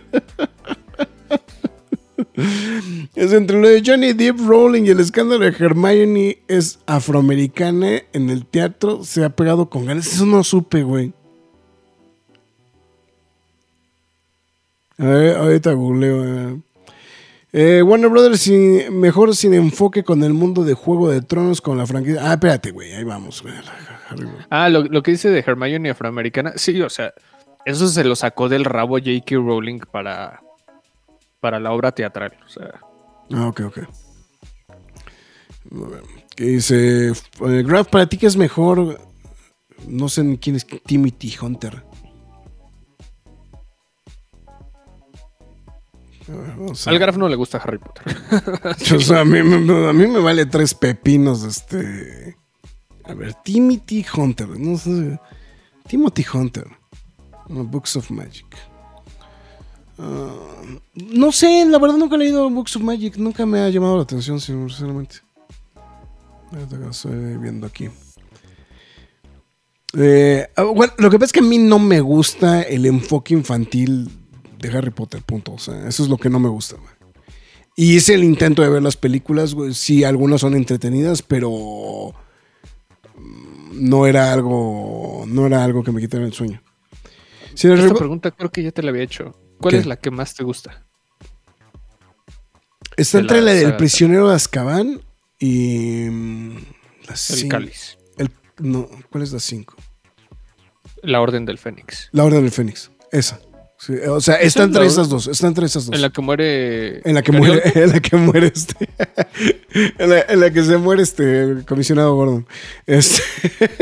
Es 3.15 3.33
entre 3.33 3.61
lo 3.61 3.69
de 3.69 3.83
Johnny 3.85 4.13
Depp, 4.13 4.39
Rowling 4.41 4.85
y 4.85 4.91
el 4.91 5.01
escándalo 5.01 5.45
de 5.45 5.55
Hermione 5.59 6.39
es 6.49 6.79
afroamericana 6.87 8.03
en 8.13 8.31
el 8.31 8.47
teatro. 8.47 9.05
Se 9.05 9.25
ha 9.25 9.31
pegado 9.31 9.69
con 9.71 9.85
ganas. 9.87 10.07
Eso 10.13 10.27
no 10.27 10.43
supe, 10.45 10.83
güey. 10.83 11.13
Ahorita 14.99 15.73
googleo. 15.73 16.63
eh. 17.53 17.83
Warner 17.83 18.11
Brothers 18.11 18.41
sin- 18.41 18.99
mejor 19.01 19.35
sin 19.35 19.55
enfoque 19.55 20.03
con 20.05 20.23
el 20.23 20.33
mundo 20.35 20.65
de 20.65 20.75
Juego 20.75 21.09
de 21.11 21.23
Tronos 21.23 21.61
con 21.61 21.79
la 21.79 21.87
franquicia. 21.87 22.21
Ah, 22.31 22.35
espérate, 22.35 22.71
güey. 22.71 22.93
Ahí 22.93 23.05
vamos. 23.05 23.43
Ah, 24.51 24.69
lo, 24.69 24.85
lo 24.85 25.03
que 25.03 25.13
dice 25.13 25.31
de 25.31 25.41
Hermione 25.47 25.91
afroamericana. 25.91 26.53
Sí, 26.57 26.81
o 26.83 26.91
sea, 26.91 27.13
eso 27.65 27.89
se 27.89 28.05
lo 28.05 28.15
sacó 28.17 28.49
del 28.49 28.65
rabo 28.65 28.99
J.K. 28.99 29.37
Rowling 29.37 29.81
para, 29.91 30.41
para 31.47 31.61
la 31.61 31.71
obra 31.71 31.93
teatral. 31.93 32.33
O 32.45 32.49
sea, 32.49 32.81
Ah, 33.33 33.47
ok, 33.47 33.61
ok. 33.67 33.79
¿Qué 36.35 36.45
dice? 36.45 37.09
eh, 37.11 37.63
Graf, 37.65 37.87
para 37.89 38.07
ti 38.09 38.19
qué 38.19 38.27
es 38.27 38.37
mejor. 38.37 38.99
No 39.87 40.09
sé 40.09 40.39
quién 40.41 40.57
es 40.57 40.67
Timothy 40.87 41.37
Hunter. 41.41 41.85
Al 46.87 46.99
Graf 46.99 47.17
no 47.17 47.29
le 47.29 47.37
gusta 47.37 47.59
Harry 47.59 47.79
Potter. 47.79 48.05
O 48.97 49.01
sea, 49.01 49.21
a 49.21 49.25
mí, 49.25 49.41
me- 49.43 49.89
a 49.89 49.93
mí 49.93 50.07
me 50.09 50.19
vale 50.19 50.47
tres 50.47 50.75
pepinos. 50.75 51.45
Este. 51.45 52.37
A 53.05 53.15
ver, 53.15 53.35
Timothy 53.45 54.05
Hunter. 54.17 54.49
No 54.49 54.77
sé. 54.77 55.21
Timothy 55.87 56.25
Hunter. 56.33 56.67
Books 57.49 57.95
of 57.97 58.11
Magic. 58.11 58.47
Ah, 59.99 60.35
no 60.95 61.33
sé, 61.33 61.65
la 61.67 61.79
verdad 61.79 61.97
nunca 61.97 62.17
he 62.17 62.19
leído 62.19 62.49
Books 62.51 62.77
of 62.77 62.83
Magic. 62.83 63.17
Nunca 63.17 63.47
me 63.47 63.61
ha 63.61 63.69
llamado 63.69 63.97
la 63.97 64.03
atención, 64.03 64.41
sinceramente. 64.41 65.17
Estoy 66.91 67.37
viendo 67.39 67.67
aquí. 67.67 67.89
Eh, 69.99 70.47
ah, 70.57 70.63
bueno, 70.65 70.93
lo 70.99 71.11
que 71.11 71.19
pasa 71.19 71.27
es 71.27 71.33
que 71.33 71.41
a 71.41 71.43
mí 71.43 71.59
no 71.59 71.79
me 71.79 72.01
gusta 72.01 72.63
el 72.63 72.87
enfoque 72.87 73.35
infantil 73.35 74.11
de 74.59 74.69
Harry 74.69 74.91
Potter, 74.91 75.23
punto. 75.23 75.55
O 75.55 75.59
sea, 75.59 75.89
eso 75.89 76.03
es 76.03 76.09
lo 76.09 76.19
que 76.19 76.31
no 76.31 76.39
me 76.39 76.49
gusta. 76.49 76.77
güey. 76.77 76.97
Y 77.77 77.97
hice 77.97 78.15
el 78.15 78.25
intento 78.25 78.63
de 78.63 78.71
ver 78.71 78.83
las 78.83 78.97
películas, 78.97 79.55
güey. 79.55 79.75
Sí, 79.75 80.03
algunas 80.05 80.41
son 80.41 80.55
entretenidas, 80.55 81.23
pero 81.23 82.15
mm, 83.17 83.89
no 83.89 84.07
era 84.07 84.33
algo, 84.33 85.25
no 85.27 85.47
era 85.47 85.63
algo 85.63 85.83
que 85.83 85.93
me 85.93 86.01
quitara 86.01 86.25
el 86.25 86.33
sueño. 86.33 86.63
El 87.63 87.79
Esta 87.79 87.95
pregunta 87.95 88.31
creo 88.31 88.51
que 88.51 88.63
ya 88.63 88.71
te 88.71 88.83
la 88.83 88.91
había 88.91 89.03
hecho. 89.03 89.35
¿Cuál 89.61 89.73
¿Qué? 89.75 89.79
es 89.81 89.87
la 89.87 89.97
que 89.97 90.11
más 90.11 90.35
te 90.35 90.45
gusta? 90.45 90.83
está 92.97 93.19
de 93.19 93.23
entre 93.23 93.41
la 93.43 93.53
la 93.53 93.59
del 93.59 93.77
prisionero 93.77 94.29
de 94.29 94.35
Azkaban 94.37 95.01
y 95.39 96.09
mm, 96.11 96.57
la 97.09 97.15
El 97.37 97.49
cáliz. 97.49 97.99
el- 98.17 98.31
no, 98.59 98.89
¿cuál 99.11 99.23
es 99.23 99.33
la 99.33 99.41
5? 99.41 99.75
La 101.03 101.21
Orden 101.21 101.45
del 101.45 101.59
Fénix. 101.59 102.09
La 102.13 102.25
Orden 102.25 102.43
del 102.43 102.51
Fénix. 102.51 102.91
Esa. 103.13 103.41
Sí, 103.79 103.93
o 104.09 104.21
sea, 104.23 104.37
está 104.37 104.63
es 104.63 104.67
entre 104.69 104.81
la 104.81 104.87
esas 104.87 105.11
dos. 105.11 105.27
Está 105.27 105.47
entre 105.47 105.67
esas 105.67 105.85
dos. 105.87 105.95
En 105.95 106.01
la 106.01 106.09
que 106.11 106.23
muere. 106.23 107.03
En 107.09 107.15
la 107.15 107.23
que 107.23 107.31
muere, 107.33 107.63
en 107.75 107.91
la 107.91 108.01
que 108.01 108.17
muere 108.17 108.47
este. 108.55 108.89
en, 109.99 110.09
la, 110.11 110.21
en 110.23 110.41
la 110.41 110.51
que 110.51 110.65
se 110.65 110.79
muere 110.79 111.03
este 111.03 111.57
comisionado 111.69 112.15
Gordon. 112.15 112.47
Este, 112.87 113.23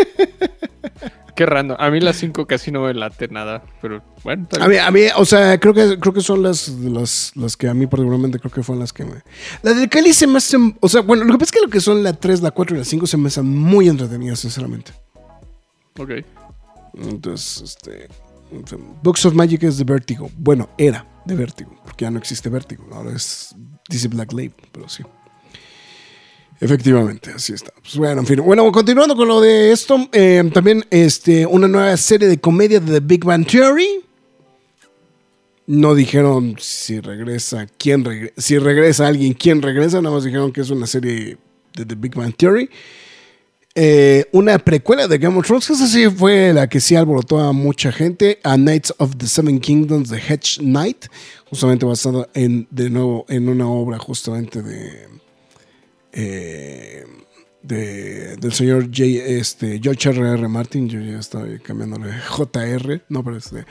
Qué 1.37 1.47
random. 1.47 1.77
A 1.81 1.90
mí 1.90 2.01
las 2.01 2.16
5 2.16 2.47
casi 2.47 2.70
no 2.70 2.83
me 2.83 2.94
late 2.94 3.29
nada. 3.29 3.62
Pero 3.83 4.03
bueno, 4.23 4.47
a 4.61 4.68
mí, 4.68 4.77
a 4.77 4.90
mí, 4.90 5.01
o 5.16 5.25
sea, 5.25 5.59
creo 5.59 5.75
que, 5.75 5.99
creo 5.99 6.14
que 6.14 6.20
son 6.20 6.42
las, 6.42 6.68
las, 6.68 7.33
las 7.35 7.57
que 7.57 7.68
a 7.68 7.75
mí 7.75 7.87
particularmente 7.87 8.38
creo 8.38 8.53
que 8.53 8.62
fueron 8.62 8.81
las 8.81 8.92
que 8.92 9.05
me. 9.05 9.23
La 9.62 9.75
del 9.75 9.88
Cali 9.88 10.12
se 10.12 10.27
me 10.27 10.38
hace. 10.38 10.57
O 10.81 10.88
sea, 10.88 11.01
bueno, 11.01 11.25
lo 11.25 11.33
que 11.33 11.38
pasa 11.38 11.51
es 11.51 11.53
que 11.53 11.66
lo 11.66 11.70
que 11.70 11.81
son 11.81 12.03
la 12.03 12.12
3, 12.12 12.40
la 12.40 12.53
4 12.53 12.77
y 12.77 12.79
la 12.79 12.85
5 12.85 13.07
se 13.07 13.16
me 13.16 13.29
hacen 13.29 13.47
muy 13.47 13.88
entretenidas, 13.88 14.38
sinceramente. 14.40 14.92
Ok. 15.99 16.11
Entonces, 16.94 17.62
este. 17.62 18.09
Books 19.03 19.27
of 19.27 19.35
Magic 19.35 19.64
es 19.64 19.79
de 19.79 19.85
Vertigo. 19.85 20.31
Bueno, 20.37 20.68
era 20.79 21.07
de 21.25 21.35
Vertigo, 21.35 21.75
porque 21.85 22.05
ya 22.05 22.11
no 22.11 22.18
existe 22.18 22.49
Vertigo. 22.49 22.87
Ahora 22.92 23.12
es 23.12 23.55
DC 23.88 24.09
Black 24.09 24.33
Label, 24.33 24.55
pero 24.70 24.88
sí. 24.88 25.03
Efectivamente, 26.64 27.31
así 27.31 27.53
está. 27.53 27.74
Pues 27.83 27.94
bueno, 27.96 28.22
en. 28.27 28.42
Bueno, 28.42 28.72
continuando 28.72 29.14
con 29.14 29.29
lo 29.29 29.38
de 29.42 29.70
esto, 29.70 30.09
eh, 30.12 30.42
también 30.50 30.83
este, 30.90 31.44
una 31.44 31.68
nueva 31.68 31.94
serie 31.98 32.27
de 32.27 32.40
comedia 32.40 32.81
de 32.81 33.00
The 33.00 33.07
Big 33.07 33.22
Bang 33.22 33.46
Theory. 33.46 34.00
No 35.66 35.94
dijeron 35.94 36.57
si 36.59 37.00
regresa, 37.00 37.66
quién 37.77 38.03
regresa, 38.03 38.33
si 38.38 38.57
regresa 38.57 39.07
alguien, 39.07 39.35
quién 39.35 39.61
regresa, 39.61 40.00
nada 40.00 40.14
más 40.14 40.24
dijeron 40.24 40.53
que 40.53 40.62
es 40.62 40.70
una 40.70 40.87
serie 40.87 41.37
de 41.74 41.85
The 41.85 41.94
Big 41.96 42.14
Bang 42.14 42.35
Theory. 42.35 42.70
eh, 43.74 44.24
una 44.33 44.59
precuela 44.59 45.07
de 45.07 45.18
Game 45.18 45.37
of 45.37 45.46
Thrones, 45.46 45.66
que 45.66 45.74
esa 45.74 45.87
sí 45.87 46.09
fue 46.09 46.55
la 46.55 46.66
que 46.66 46.81
sí 46.81 46.94
alborotó 46.96 47.40
a 47.40 47.53
mucha 47.53 47.92
gente, 47.92 48.38
a 48.42 48.57
Knights 48.57 48.94
of 48.96 49.16
the 49.18 49.27
Seven 49.27 49.61
Kingdoms 49.61 50.09
de 50.09 50.16
Hedge 50.16 50.61
Knight, 50.61 51.07
justamente 51.50 51.85
basado 51.85 52.27
en, 52.33 52.66
de 52.70 52.88
nuevo, 52.88 53.27
en 53.29 53.50
una 53.50 53.68
obra 53.68 53.98
justamente 53.98 54.62
de, 54.62 55.09
eh, 56.14 57.05
de 57.62 58.37
del 58.37 58.53
señor 58.53 58.85
J, 58.88 59.05
este, 59.05 59.81
George 59.83 60.11
R. 60.11 60.20
R. 60.35 60.48
Martin, 60.48 60.87
yo 60.88 61.00
ya 61.00 61.18
estaba 61.18 61.46
cambiándole 61.62 62.11
JR, 62.29 63.00
no, 63.09 63.24
pero 63.24 63.38
este, 63.38 63.64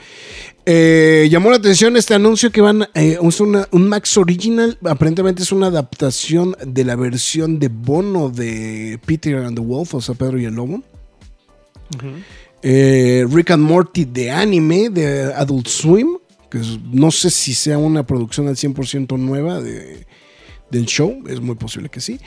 eh, 0.66 1.28
llamó 1.30 1.50
la 1.50 1.56
atención 1.56 1.96
este 1.96 2.12
anuncio 2.14 2.50
que 2.50 2.60
van 2.60 2.88
eh, 2.94 3.18
es 3.22 3.40
una- 3.40 3.68
un 3.70 3.88
Max 3.88 4.16
Original. 4.18 4.76
Aparentemente 4.84 5.42
es 5.44 5.52
una 5.52 5.68
adaptación 5.68 6.56
de 6.66 6.84
la 6.84 6.96
versión 6.96 7.60
de 7.60 7.68
Bono 7.68 8.30
de 8.30 8.98
Peter 9.06 9.36
and 9.36 9.56
the 9.56 9.62
Wolf, 9.64 9.94
o 9.94 10.00
sea, 10.00 10.16
Pedro 10.16 10.40
y 10.40 10.44
el 10.46 10.54
Lobo. 10.54 10.82
Eh, 12.62 13.26
Rick 13.30 13.50
and 13.50 13.62
Morty 13.62 14.06
de 14.06 14.30
anime 14.30 14.88
de 14.90 15.32
Adult 15.34 15.68
Swim, 15.68 16.16
que 16.50 16.58
es- 16.58 16.80
no 16.90 17.10
sé 17.10 17.30
si 17.30 17.52
sea 17.54 17.78
una 17.78 18.04
producción 18.06 18.48
al 18.48 18.56
100% 18.56 19.16
nueva 19.18 19.60
de, 19.60 20.06
del 20.70 20.86
show, 20.86 21.22
es 21.28 21.40
muy 21.40 21.54
posible 21.56 21.88
que 21.88 22.00
sí. 22.00 22.18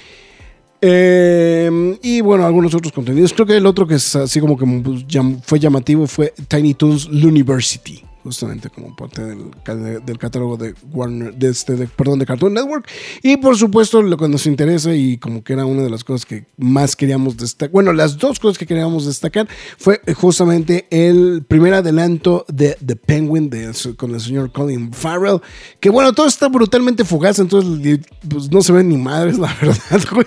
Eh, 0.81 1.97
y 2.03 2.21
bueno, 2.21 2.45
algunos 2.45 2.73
otros 2.75 2.93
contenidos. 2.93 3.33
Creo 3.33 3.45
que 3.45 3.57
el 3.57 3.65
otro 3.65 3.87
que 3.87 3.95
es 3.95 4.15
así 4.15 4.39
como 4.39 4.57
que 4.57 4.65
pues, 4.83 5.05
fue 5.43 5.59
llamativo 5.59 6.07
fue 6.07 6.33
Tiny 6.47 6.73
Toons 6.75 7.07
University, 7.07 8.03
justamente 8.27 8.69
como 8.69 8.93
parte 8.95 9.23
del, 9.23 9.51
ca- 9.63 9.73
del 9.75 10.17
catálogo 10.17 10.57
de 10.57 10.75
Warner, 10.91 11.33
de 11.33 11.49
este, 11.49 11.75
perdón, 11.87 12.19
de 12.19 12.25
Cartoon 12.25 12.53
Network. 12.53 12.85
Y 13.23 13.37
por 13.37 13.57
supuesto, 13.57 14.01
lo 14.01 14.17
que 14.17 14.27
nos 14.27 14.45
interesa 14.45 14.93
y 14.93 15.17
como 15.17 15.43
que 15.43 15.53
era 15.53 15.65
una 15.65 15.81
de 15.83 15.89
las 15.89 16.03
cosas 16.03 16.25
que 16.25 16.45
más 16.57 16.95
queríamos 16.95 17.37
destacar, 17.37 17.71
bueno, 17.71 17.93
las 17.93 18.17
dos 18.17 18.39
cosas 18.39 18.57
que 18.57 18.65
queríamos 18.65 19.05
destacar 19.05 19.47
fue 19.77 20.01
justamente 20.15 20.87
el 20.89 21.45
primer 21.47 21.73
adelanto 21.73 22.45
de 22.49 22.77
The 22.85 22.97
Penguin 22.97 23.49
con 23.95 24.13
el 24.13 24.19
señor 24.19 24.51
Colin 24.51 24.91
Farrell, 24.91 25.39
que 25.79 25.89
bueno, 25.89 26.11
todo 26.11 26.27
está 26.27 26.49
brutalmente 26.49 27.05
fugaz, 27.05 27.39
entonces 27.39 27.99
pues, 28.27 28.51
no 28.51 28.61
se 28.61 28.73
ven 28.73 28.89
ni 28.89 28.97
madres, 28.97 29.37
la 29.39 29.55
verdad, 29.61 29.77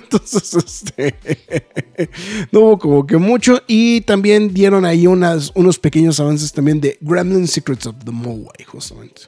entonces 0.02 0.54
este, 0.54 1.14
no 2.52 2.60
hubo 2.60 2.78
como 2.78 3.06
que 3.06 3.18
mucho 3.18 3.60
y 3.66 4.00
también 4.02 4.54
dieron 4.54 4.84
ahí 4.86 5.06
unas, 5.06 5.52
unos 5.54 5.78
pequeños 5.78 6.18
avances 6.20 6.52
también 6.52 6.80
de 6.80 6.96
Gremlin 7.00 7.46
Secrets 7.46 7.89
of 7.90 8.04
the 8.04 8.10
Mowai, 8.10 8.64
justamente. 8.66 9.22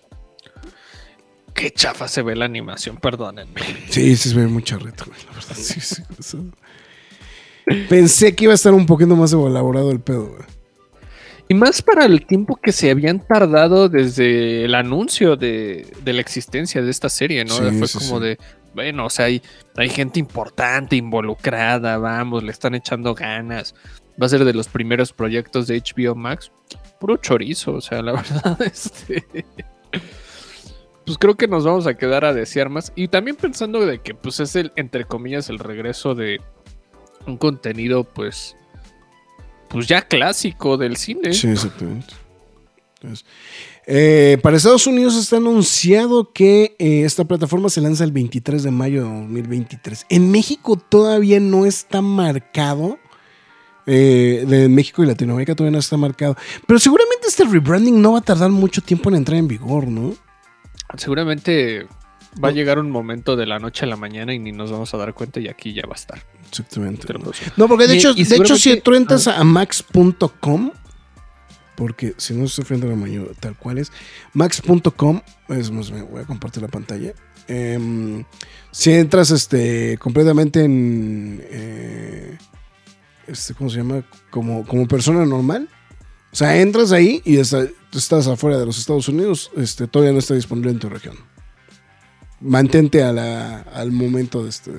Qué 1.54 1.70
chafa 1.70 2.08
se 2.08 2.22
ve 2.22 2.34
la 2.34 2.46
animación, 2.46 2.96
perdónenme. 2.96 3.60
Sí, 3.90 4.16
se 4.16 4.34
ve 4.34 4.62
charrito, 4.62 5.04
güey, 5.06 5.18
la 5.26 5.32
verdad. 5.32 5.54
Sí, 5.54 5.80
sí, 5.80 6.02
eso. 6.18 6.44
Pensé 7.88 8.34
que 8.34 8.44
iba 8.44 8.52
a 8.52 8.54
estar 8.54 8.72
un 8.72 8.86
poquito 8.86 9.14
más 9.14 9.32
elaborado 9.32 9.90
el 9.90 10.00
pedo, 10.00 10.28
güey. 10.28 10.42
Y 11.48 11.54
más 11.54 11.82
para 11.82 12.06
el 12.06 12.24
tiempo 12.24 12.56
que 12.56 12.72
se 12.72 12.90
habían 12.90 13.20
tardado 13.20 13.90
desde 13.90 14.64
el 14.64 14.74
anuncio 14.74 15.36
de, 15.36 15.86
de 16.02 16.12
la 16.14 16.22
existencia 16.22 16.80
de 16.80 16.90
esta 16.90 17.10
serie, 17.10 17.44
¿no? 17.44 17.54
Sí, 17.54 17.78
Fue 17.78 17.88
sí, 17.88 17.98
como 17.98 18.18
sí. 18.20 18.24
de, 18.24 18.38
bueno, 18.74 19.06
o 19.06 19.10
sea, 19.10 19.26
hay, 19.26 19.42
hay 19.76 19.90
gente 19.90 20.18
importante 20.18 20.96
involucrada, 20.96 21.98
vamos, 21.98 22.42
le 22.42 22.52
están 22.52 22.74
echando 22.74 23.14
ganas. 23.14 23.74
Va 24.20 24.26
a 24.26 24.28
ser 24.28 24.44
de 24.44 24.54
los 24.54 24.68
primeros 24.68 25.12
proyectos 25.12 25.66
de 25.66 25.80
HBO 25.80 26.14
Max. 26.14 26.50
Puro 27.02 27.16
chorizo, 27.16 27.72
o 27.72 27.80
sea, 27.80 28.00
la 28.00 28.12
verdad, 28.12 28.62
este... 28.62 29.24
Pues 31.04 31.18
creo 31.18 31.36
que 31.36 31.48
nos 31.48 31.64
vamos 31.64 31.88
a 31.88 31.94
quedar 31.94 32.24
a 32.24 32.32
desear 32.32 32.68
más. 32.68 32.92
Y 32.94 33.08
también 33.08 33.34
pensando 33.34 33.84
de 33.84 34.00
que, 34.00 34.14
pues, 34.14 34.38
es 34.38 34.54
el, 34.54 34.70
entre 34.76 35.04
comillas, 35.04 35.48
el 35.48 35.58
regreso 35.58 36.14
de 36.14 36.40
un 37.26 37.38
contenido, 37.38 38.04
pues, 38.04 38.56
pues 39.68 39.88
ya 39.88 40.02
clásico 40.02 40.76
del 40.76 40.96
cine. 40.96 41.32
Sí, 41.32 41.48
exactamente. 41.48 42.14
Entonces, 43.00 43.26
eh, 43.84 44.38
para 44.40 44.56
Estados 44.56 44.86
Unidos 44.86 45.16
está 45.16 45.38
anunciado 45.38 46.32
que 46.32 46.76
eh, 46.78 47.02
esta 47.02 47.24
plataforma 47.24 47.68
se 47.68 47.80
lanza 47.80 48.04
el 48.04 48.12
23 48.12 48.62
de 48.62 48.70
mayo 48.70 49.02
de 49.02 49.10
2023. 49.10 50.06
En 50.08 50.30
México 50.30 50.76
todavía 50.76 51.40
no 51.40 51.66
está 51.66 52.00
marcado. 52.00 53.00
Eh, 53.86 54.44
de 54.46 54.68
México 54.68 55.02
y 55.02 55.06
Latinoamérica 55.06 55.54
todavía 55.54 55.72
no 55.72 55.78
está 55.80 55.96
marcado. 55.96 56.36
Pero 56.66 56.78
seguramente 56.78 57.26
este 57.28 57.44
rebranding 57.44 58.00
no 58.00 58.12
va 58.12 58.18
a 58.18 58.22
tardar 58.22 58.50
mucho 58.50 58.80
tiempo 58.82 59.08
en 59.10 59.16
entrar 59.16 59.38
en 59.38 59.48
vigor, 59.48 59.86
¿no? 59.88 60.14
Seguramente 60.96 61.86
va 62.42 62.48
a 62.48 62.52
llegar 62.52 62.78
un 62.78 62.90
momento 62.90 63.36
de 63.36 63.46
la 63.46 63.58
noche 63.58 63.84
a 63.84 63.88
la 63.88 63.96
mañana 63.96 64.32
y 64.34 64.38
ni 64.38 64.52
nos 64.52 64.70
vamos 64.70 64.92
a 64.94 64.96
dar 64.98 65.14
cuenta 65.14 65.40
y 65.40 65.48
aquí 65.48 65.72
ya 65.72 65.82
va 65.86 65.92
a 65.92 65.96
estar. 65.96 66.22
Exactamente. 66.48 67.06
Pero, 67.06 67.20
pues, 67.20 67.40
No, 67.56 67.66
porque 67.68 67.86
de 67.86 67.94
Y- 67.94 67.98
hecho, 67.98 68.12
y 68.14 68.24
de 68.24 68.36
hecho 68.36 68.56
si 68.56 68.80
tú 68.80 68.94
entras 68.94 69.26
a 69.26 69.42
max.com, 69.44 70.70
porque 71.76 72.14
si 72.18 72.34
no 72.34 72.44
estoy 72.44 72.64
frente 72.64 72.86
a 72.86 72.90
la 72.90 72.96
mañana, 72.96 73.26
tal 73.40 73.56
cual 73.56 73.78
es, 73.78 73.90
max.com, 74.34 75.20
es 75.48 75.70
más, 75.70 75.90
me 75.90 76.02
voy 76.02 76.20
a 76.22 76.24
compartir 76.24 76.62
la 76.62 76.68
pantalla. 76.68 77.14
Em, 77.48 78.24
si 78.70 78.92
entras 78.92 79.30
este, 79.30 79.98
completamente 79.98 80.62
en, 80.64 81.42
eh, 81.50 82.38
este, 83.26 83.54
¿cómo 83.54 83.70
se 83.70 83.78
llama? 83.78 84.04
Como, 84.30 84.66
como 84.66 84.86
persona 84.88 85.24
normal. 85.24 85.68
O 86.32 86.36
sea, 86.36 86.60
entras 86.60 86.92
ahí 86.92 87.20
y 87.24 87.36
está- 87.36 87.66
estás 87.92 88.26
afuera 88.26 88.58
de 88.58 88.64
los 88.66 88.78
Estados 88.78 89.06
Unidos, 89.08 89.50
este, 89.56 89.86
todavía 89.86 90.12
no 90.12 90.18
está 90.18 90.34
disponible 90.34 90.70
en 90.70 90.78
tu 90.78 90.88
región. 90.88 91.16
Mantente 92.40 93.02
a 93.04 93.10
al 93.74 93.92
momento 93.92 94.42
de 94.42 94.48
este, 94.50 94.72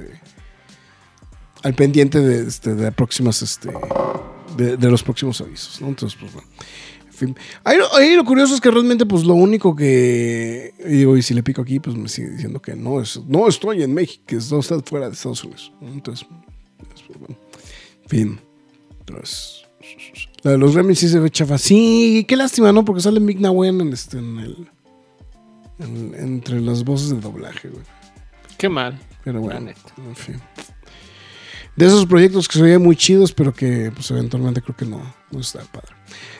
al 1.64 1.74
pendiente 1.76 2.20
de, 2.20 2.48
este, 2.48 2.76
de 2.76 2.92
próximas, 2.92 3.42
este, 3.42 3.72
de, 4.58 4.76
de 4.78 4.92
los 4.92 5.02
próximos 5.04 5.40
avisos. 5.42 5.80
Entonces, 5.82 6.18
pues 6.20 6.34
bueno. 6.34 6.48
En 7.08 7.14
fin. 7.14 7.38
Ahí, 7.64 7.78
lo- 7.78 8.26
curioso 8.26 8.56
es 8.56 8.60
que 8.60 8.72
realmente, 8.72 9.06
pues 9.06 9.24
lo 9.24 9.36
único 9.36 9.76
que 9.76 10.74
digo, 10.86 11.16
y 11.16 11.22
si 11.22 11.34
le 11.36 11.44
pico 11.44 11.62
aquí, 11.62 11.80
pues 11.80 11.96
me 11.96 12.10
sigue 12.10 12.32
diciendo 12.32 12.60
que 12.62 12.76
no 12.76 13.00
es, 13.00 13.22
no 13.28 13.48
estoy 13.48 13.84
en 13.84 13.94
México, 13.94 14.24
que 14.26 14.40
no 14.52 14.60
está 14.60 14.80
fuera 14.82 15.08
de 15.08 15.14
Estados 15.14 15.44
Unidos. 15.44 15.72
Entonces, 15.82 16.28
fin. 18.13 18.39
Entonces, 18.99 19.65
la 20.43 20.52
de 20.52 20.58
los 20.58 20.73
Gremlins 20.73 20.99
sí 20.99 21.10
se 21.10 21.19
ve 21.19 21.30
chafa. 21.30 21.58
Sí, 21.58 22.26
qué 22.28 22.36
lástima, 22.36 22.71
¿no? 22.71 22.86
Porque 22.86 23.02
sale 23.02 23.19
Mick 23.19 23.39
Nawen 23.39 23.82
en 23.82 23.93
este, 23.93 24.17
en 24.19 24.39
el, 24.39 24.67
en- 25.80 26.13
entre 26.17 26.62
las 26.62 26.84
voces 26.84 27.10
de 27.10 27.19
doblaje, 27.19 27.69
güey. 27.69 27.84
qué 28.58 28.69
mal. 28.69 28.99
Pero 29.23 29.39
bueno, 29.41 29.71
en 29.97 30.15
fin. 30.15 30.36
De 31.76 31.88
esos 31.88 32.06
proyectos 32.06 32.47
que 32.47 32.58
se 32.60 32.63
veían 32.63 32.84
muy 32.84 32.95
chidos, 32.95 33.32
pero 33.34 33.52
que 33.54 33.89
pues 33.95 34.12
eventualmente 34.12 34.62
creo 34.62 34.76
que 34.78 34.86
no, 34.86 35.02
no 35.32 35.39
está 35.39 35.62
padre. 35.71 35.88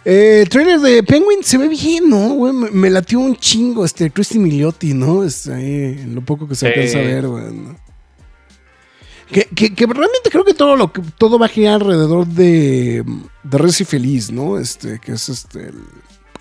Eh, 0.06 0.42
el 0.44 0.50
trailer 0.50 0.80
de 0.80 1.02
Penguin 1.02 1.42
se 1.44 1.58
ve 1.58 1.70
bien, 1.70 2.08
¿no? 2.10 2.34
Güey, 2.36 2.54
me, 2.54 2.70
me 2.70 2.90
latió 2.92 3.20
un 3.20 3.36
chingo 3.36 3.84
este 3.84 4.12
Christy 4.12 4.38
Milioti, 4.38 4.94
¿no? 4.94 5.24
Este, 5.24 5.54
ahí, 5.54 5.74
en 6.02 6.14
lo 6.14 6.24
poco 6.24 6.48
que 6.48 6.54
se 6.56 6.68
Sí. 6.68 6.74
alcanza 6.74 7.00
a 7.00 7.02
ver, 7.02 7.28
güey. 7.28 7.52
¿no? 7.52 7.76
Que, 9.34 9.74
que- 9.74 9.86
realmente 9.86 10.30
creo 10.32 10.46
que 10.46 10.54
todo 10.54 10.76
lo 10.76 10.92
que 10.94 11.02
todo 11.18 11.40
va 11.40 11.48
a 11.48 11.50
girar 11.50 11.82
alrededor 11.82 12.28
de, 12.28 13.04
de 13.44 13.58
Reci 13.58 13.84
Feliz, 13.86 14.32
¿no? 14.32 14.58
Este, 14.58 15.00
que 15.00 15.14
es 15.14 15.30
este 15.30 15.72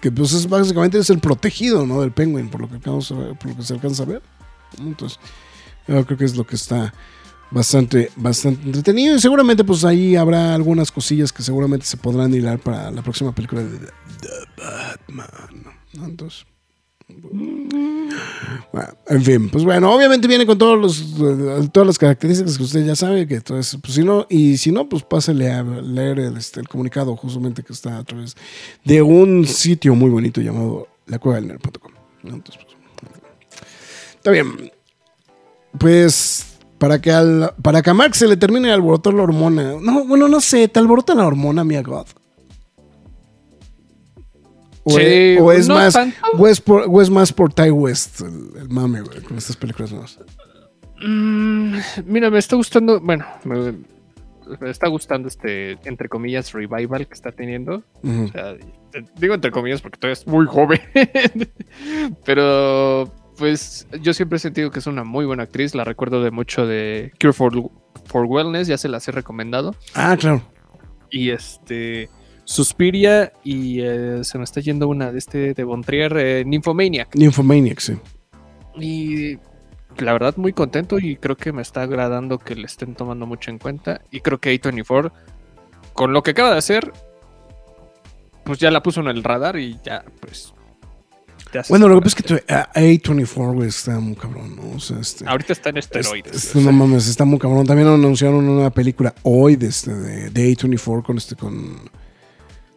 que 0.00 0.10
pues 0.10 0.32
es 0.32 0.48
básicamente 0.48 0.98
es 0.98 1.10
el 1.10 1.20
protegido, 1.20 1.86
¿no? 1.86 2.00
Del 2.00 2.10
Penguin, 2.12 2.48
por 2.50 2.60
lo 2.60 2.68
que 2.68 2.78
por 2.78 3.46
lo 3.46 3.56
que 3.56 3.62
se 3.62 3.72
alcanza 3.74 4.02
a 4.02 4.06
ver. 4.06 4.22
Entonces, 4.80 5.18
creo 5.86 6.04
que 6.04 6.24
es 6.24 6.36
lo 6.36 6.44
que 6.44 6.56
está 6.56 6.92
bastante, 7.52 8.10
bastante 8.16 8.62
entretenido. 8.64 9.14
Y 9.14 9.20
seguramente, 9.20 9.62
pues 9.62 9.84
ahí 9.84 10.16
habrá 10.16 10.54
algunas 10.54 10.90
cosillas 10.90 11.32
que 11.32 11.42
seguramente 11.44 11.86
se 11.86 11.96
podrán 11.96 12.34
hilar 12.34 12.58
para 12.58 12.90
la 12.90 13.02
próxima 13.02 13.32
película 13.32 13.62
de 13.62 13.78
The, 13.78 13.92
Batman. 14.56 15.64
Entonces. 15.94 16.46
En 19.08 19.22
fin, 19.22 19.50
pues 19.50 19.64
bueno, 19.64 19.92
obviamente 19.92 20.28
viene 20.28 20.46
con 20.46 20.58
todos 20.58 20.78
los, 20.78 21.70
todas 21.72 21.86
las 21.86 21.98
características 21.98 22.56
que 22.56 22.62
usted 22.64 22.84
ya 22.86 22.96
sabe, 22.96 23.26
que 23.26 23.36
entonces, 23.36 23.78
pues 23.80 23.94
si 23.94 24.04
no, 24.04 24.26
y 24.28 24.56
si 24.56 24.72
no, 24.72 24.88
pues 24.88 25.02
pásele 25.02 25.50
a 25.50 25.62
leer 25.62 26.18
el, 26.18 26.36
este, 26.36 26.62
comunicado 26.64 27.14
justamente 27.16 27.62
que 27.62 27.72
está 27.72 27.98
a 27.98 28.04
través 28.04 28.36
de 28.84 29.02
un 29.02 29.46
sitio 29.46 29.94
muy 29.94 30.10
bonito 30.10 30.40
llamado 30.40 30.88
lacuevadelnerd.com. 31.06 31.92
¿no? 32.22 32.34
Entonces, 32.34 32.64
pues, 32.64 33.12
está 34.16 34.30
bien. 34.30 34.70
Pues 35.78 36.58
para 36.78 37.00
que, 37.00 37.12
al, 37.12 37.54
para 37.62 37.82
que 37.82 37.90
a 37.90 37.94
Mark 37.94 38.14
se 38.14 38.26
le 38.26 38.36
termine 38.36 38.72
alborotar 38.72 39.14
la 39.14 39.22
hormona. 39.22 39.74
No, 39.80 40.04
bueno, 40.04 40.28
no 40.28 40.40
sé, 40.40 40.68
¿te 40.68 40.80
alborota 40.80 41.14
la 41.14 41.26
hormona, 41.26 41.64
mi 41.64 41.80
God? 41.80 42.06
O, 44.84 44.90
Sí, 44.90 45.00
es, 45.02 45.40
o 45.40 45.52
es 45.52 45.68
no 45.68 45.74
más, 45.76 45.96
o 46.36 46.48
es, 46.48 46.60
por- 46.60 46.84
o 46.88 47.00
es 47.02 47.08
más 47.10 47.32
por 47.32 47.52
Ty 47.52 47.70
West, 47.70 48.20
el, 48.22 48.50
el 48.62 48.68
mame, 48.68 49.00
güey, 49.02 49.20
con 49.22 49.38
estas 49.38 49.56
películas 49.56 49.92
nuevas. 49.92 50.18
Mm, 51.04 51.76
mira, 52.06 52.30
me 52.30 52.38
está 52.38 52.56
gustando, 52.56 53.00
bueno, 53.00 53.24
me, 53.44 53.72
me 54.60 54.70
está 54.70 54.88
gustando 54.88 55.28
este, 55.28 55.72
entre 55.88 56.08
comillas, 56.08 56.52
revival 56.52 57.06
que 57.06 57.14
está 57.14 57.30
teniendo. 57.32 57.82
O 58.04 58.28
sea, 58.32 58.54
digo 59.16 59.34
entre 59.34 59.50
comillas 59.52 59.80
porque 59.82 59.98
todavía 59.98 60.14
es 60.14 60.26
muy 60.26 60.46
joven. 60.46 60.80
Pero, 62.24 63.10
pues, 63.36 63.86
yo 64.00 64.12
siempre 64.12 64.36
he 64.36 64.40
sentido 64.40 64.70
que 64.70 64.78
es 64.80 64.86
una 64.86 65.04
muy 65.04 65.24
buena 65.26 65.44
actriz. 65.44 65.74
La 65.74 65.84
recuerdo 65.84 66.22
de 66.22 66.30
mucho 66.30 66.66
de 66.66 67.12
Cure 67.20 67.32
for, 67.32 67.52
for 68.06 68.26
Wellness, 68.26 68.66
ya 68.68 68.78
se 68.78 68.88
las 68.88 69.06
he 69.08 69.12
recomendado. 69.12 69.74
Ah, 69.94 70.16
claro. 70.18 70.42
Y 71.10 71.30
este. 71.30 72.08
Suspiria 72.44 73.32
y 73.44 73.80
eh, 73.80 74.20
se 74.24 74.38
me 74.38 74.44
está 74.44 74.60
yendo 74.60 74.88
una 74.88 75.12
de 75.12 75.18
este 75.18 75.54
de 75.54 75.64
Bontrier, 75.64 76.14
eh, 76.16 76.44
Nymphomaniac. 76.44 77.14
Nymphomaniac, 77.14 77.78
sí. 77.80 77.94
Y 78.78 79.38
la 80.02 80.12
verdad 80.12 80.36
muy 80.36 80.52
contento 80.52 80.98
y 80.98 81.16
creo 81.16 81.36
que 81.36 81.52
me 81.52 81.62
está 81.62 81.82
agradando 81.82 82.38
que 82.38 82.54
le 82.54 82.66
estén 82.66 82.94
tomando 82.94 83.26
mucho 83.26 83.50
en 83.50 83.58
cuenta. 83.58 84.00
Y 84.10 84.20
creo 84.20 84.38
que 84.40 84.58
A24, 84.60 85.12
con 85.92 86.12
lo 86.12 86.22
que 86.22 86.32
acaba 86.32 86.50
de 86.52 86.58
hacer, 86.58 86.92
pues 88.44 88.58
ya 88.58 88.70
la 88.70 88.82
puso 88.82 89.00
en 89.00 89.08
el 89.08 89.22
radar 89.22 89.56
y 89.58 89.78
ya, 89.84 90.04
pues... 90.20 90.52
Bueno, 91.68 91.86
lo 91.86 91.96
que 91.96 92.02
pasa 92.04 92.16
es 92.18 92.22
que 92.22 92.22
tu- 92.22 92.52
a- 92.54 92.72
A24, 92.72 93.52
güey, 93.54 93.68
está 93.68 94.00
muy 94.00 94.16
cabrón, 94.16 94.56
¿no? 94.56 94.76
O 94.76 94.80
sea, 94.80 94.98
este. 95.00 95.28
Ahorita 95.28 95.52
está 95.52 95.68
en 95.68 95.76
esteroides. 95.76 96.34
Este, 96.34 96.58
no 96.62 96.72
mames, 96.72 97.06
está 97.06 97.26
muy 97.26 97.38
cabrón. 97.38 97.66
También 97.66 97.88
anunciaron 97.88 98.48
una 98.48 98.70
película 98.70 99.14
hoy 99.22 99.56
de, 99.56 99.66
este, 99.66 99.92
de, 99.92 100.30
de 100.30 100.50
A24 100.56 101.02
con 101.02 101.18
este 101.18 101.36
con, 101.36 101.76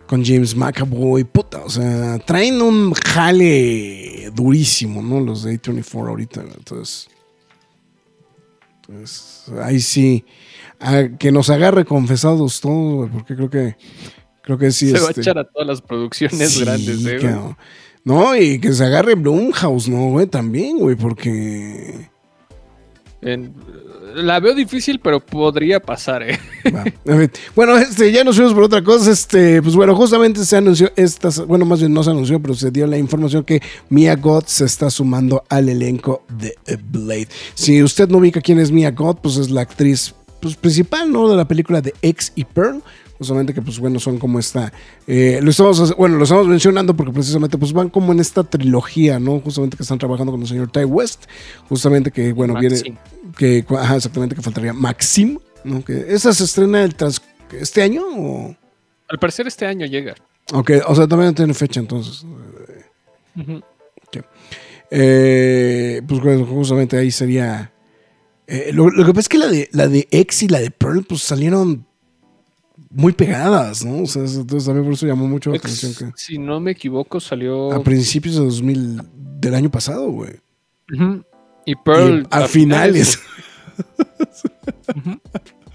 con 0.08 0.24
James 0.24 0.56
McAvoy. 0.56 1.24
Puta, 1.24 1.64
o 1.64 1.70
sea, 1.70 2.20
traen 2.20 2.62
un 2.62 2.94
jale 2.94 4.32
durísimo, 4.34 5.02
¿no? 5.02 5.20
Los 5.20 5.44
de 5.44 5.60
A24 5.60 6.10
ahorita. 6.10 6.42
Entonces, 6.58 7.08
entonces 8.88 9.52
ahí 9.62 9.80
sí. 9.80 10.26
a 10.80 11.10
que 11.18 11.32
nos 11.32 11.50
agarre 11.50 11.86
confesados 11.86 12.62
todos, 12.62 12.98
güey, 12.98 13.10
porque 13.10 13.36
creo 13.36 13.50
que 13.50 13.76
creo 14.42 14.58
que 14.58 14.72
sí 14.72 14.92
se 14.92 15.00
va 15.00 15.08
a 15.08 15.10
este, 15.10 15.22
echar 15.22 15.40
a 15.40 15.44
todas 15.44 15.68
las 15.68 15.82
producciones 15.82 16.52
sí, 16.52 16.62
grandes, 16.62 17.06
¿eh? 17.06 17.18
güey? 17.18 17.22
cabrón. 17.22 17.58
No, 18.04 18.36
y 18.36 18.60
que 18.60 18.72
se 18.72 18.86
agarre 18.86 19.16
Blumhouse, 19.16 19.90
¿no, 19.90 20.12
güey? 20.12 20.28
También, 20.28 20.78
güey, 20.78 20.96
porque... 20.96 22.12
La 24.16 24.40
veo 24.40 24.56
difícil, 24.56 25.00
pero 25.00 25.20
podría 25.20 25.82
pasar, 25.82 26.24
¿eh? 26.24 26.40
Bueno, 27.54 27.78
este, 27.78 28.12
ya 28.12 28.24
nos 28.24 28.38
fuimos 28.38 28.54
por 28.54 28.64
otra 28.64 28.82
cosa. 28.82 29.12
Este, 29.12 29.62
pues 29.62 29.76
bueno, 29.76 29.94
justamente 29.96 30.46
se 30.46 30.56
anunció 30.56 30.90
estas, 30.96 31.46
bueno, 31.46 31.66
más 31.66 31.80
bien 31.80 31.94
no 31.94 32.02
se 32.02 32.12
anunció, 32.12 32.40
pero 32.40 32.54
se 32.54 32.72
dio 32.72 32.88
la 32.88 32.98
información 32.98 33.44
que 33.44 33.62
Mia 33.90 34.16
Goth 34.16 34.48
se 34.48 34.66
está 34.66 34.90
sumando 34.90 35.44
al 35.50 35.68
elenco 35.68 36.24
de 36.30 36.56
Blade. 36.78 37.28
Si 37.56 37.84
usted 37.84 38.08
no 38.08 38.20
ubica 38.20 38.40
quién 38.40 38.60
es 38.60 38.72
Mia 38.72 38.92
Goth, 38.92 39.20
pues 39.22 39.36
es 39.38 39.50
la 39.50 39.62
actriz 39.62 40.16
pues, 40.40 40.56
principal, 40.56 41.12
¿no? 41.12 41.28
De 41.28 41.36
la 41.36 41.48
película 41.48 41.82
de 41.82 41.94
X 42.02 42.32
y 42.36 42.46
Pearl. 42.46 42.82
Justamente 43.18 43.54
que, 43.54 43.62
pues 43.62 43.80
bueno, 43.80 43.98
son 44.00 44.18
como 44.20 44.40
esta. 44.40 44.74
eh, 45.08 45.40
lo 45.42 45.50
estamos, 45.52 45.96
bueno, 45.96 46.18
lo 46.18 46.24
estamos 46.24 46.48
mencionando 46.48 46.96
porque 46.96 47.14
precisamente, 47.14 47.58
pues 47.58 47.72
van 47.72 47.90
como 47.90 48.12
en 48.12 48.20
esta 48.20 48.44
trilogía, 48.44 49.20
¿no? 49.20 49.40
Justamente 49.40 49.78
que 49.78 49.84
están 49.84 49.98
trabajando 50.00 50.32
con 50.34 50.42
el 50.42 50.48
señor 50.48 50.70
Ty 50.70 50.84
West. 50.84 51.24
Justamente 51.70 52.12
que, 52.12 52.34
bueno, 52.34 52.60
viene 52.60 52.78
que 53.38 53.66
ajá, 53.70 53.96
exactamente 53.96 54.36
que 54.36 54.42
faltaría 54.42 54.74
Maxim, 54.74 55.40
¿no? 55.64 55.84
Que 55.84 56.06
esa 56.10 56.34
se 56.34 56.44
estrena 56.44 56.84
el 56.84 56.94
trans- 56.96 57.22
este 57.58 57.82
año 57.84 58.02
o 58.18 58.56
Al 59.08 59.20
parecer 59.20 59.48
este 59.48 59.66
año 59.66 59.86
llega. 59.86 60.16
Ok, 60.54 60.72
o 60.88 60.94
sea, 60.96 61.06
todavía 61.08 61.28
no 61.32 61.36
tiene 61.36 61.54
fecha 61.54 61.80
entonces. 61.80 62.26
Ujú. 63.36 63.62
Eh, 64.92 66.02
pues 66.08 66.22
bueno, 66.22 66.46
justamente 66.46 66.98
ahí 66.98 67.10
sería 67.12 67.72
eh, 68.48 68.70
lo, 68.72 68.90
lo 68.92 69.04
que 69.04 69.12
pasa 69.14 69.22
es 69.22 69.30
que 69.30 69.38
la 69.40 69.48
de 69.48 69.68
la 69.72 69.88
de 69.88 70.08
X 70.12 70.44
y 70.44 70.48
la 70.48 70.60
de 70.60 70.70
Pearl 70.70 71.04
pues 71.04 71.22
salieron 71.24 71.88
muy 72.96 73.12
pegadas, 73.14 73.84
¿no? 73.86 74.04
O 74.04 74.06
sea, 74.08 74.24
entonces 74.24 74.66
también 74.66 74.86
por 74.86 74.94
eso 74.94 75.06
llamó 75.06 75.28
mucho 75.28 75.52
la 75.52 75.58
atención 75.58 75.94
que 75.94 76.18
Si 76.18 76.38
no 76.38 76.60
me 76.60 76.72
equivoco, 76.72 77.20
salió. 77.20 77.72
a 77.74 77.84
principios 77.84 78.36
de 78.36 78.42
2000 78.46 79.02
del 79.40 79.54
año 79.56 79.70
pasado, 79.70 80.10
güey. 80.10 80.32
Ujú. 80.94 81.24
Y 81.66 81.72
Y 81.72 81.76
Pearl. 81.76 82.28
a 82.32 82.48
finales. 82.48 83.20
Ujú. 84.96 85.20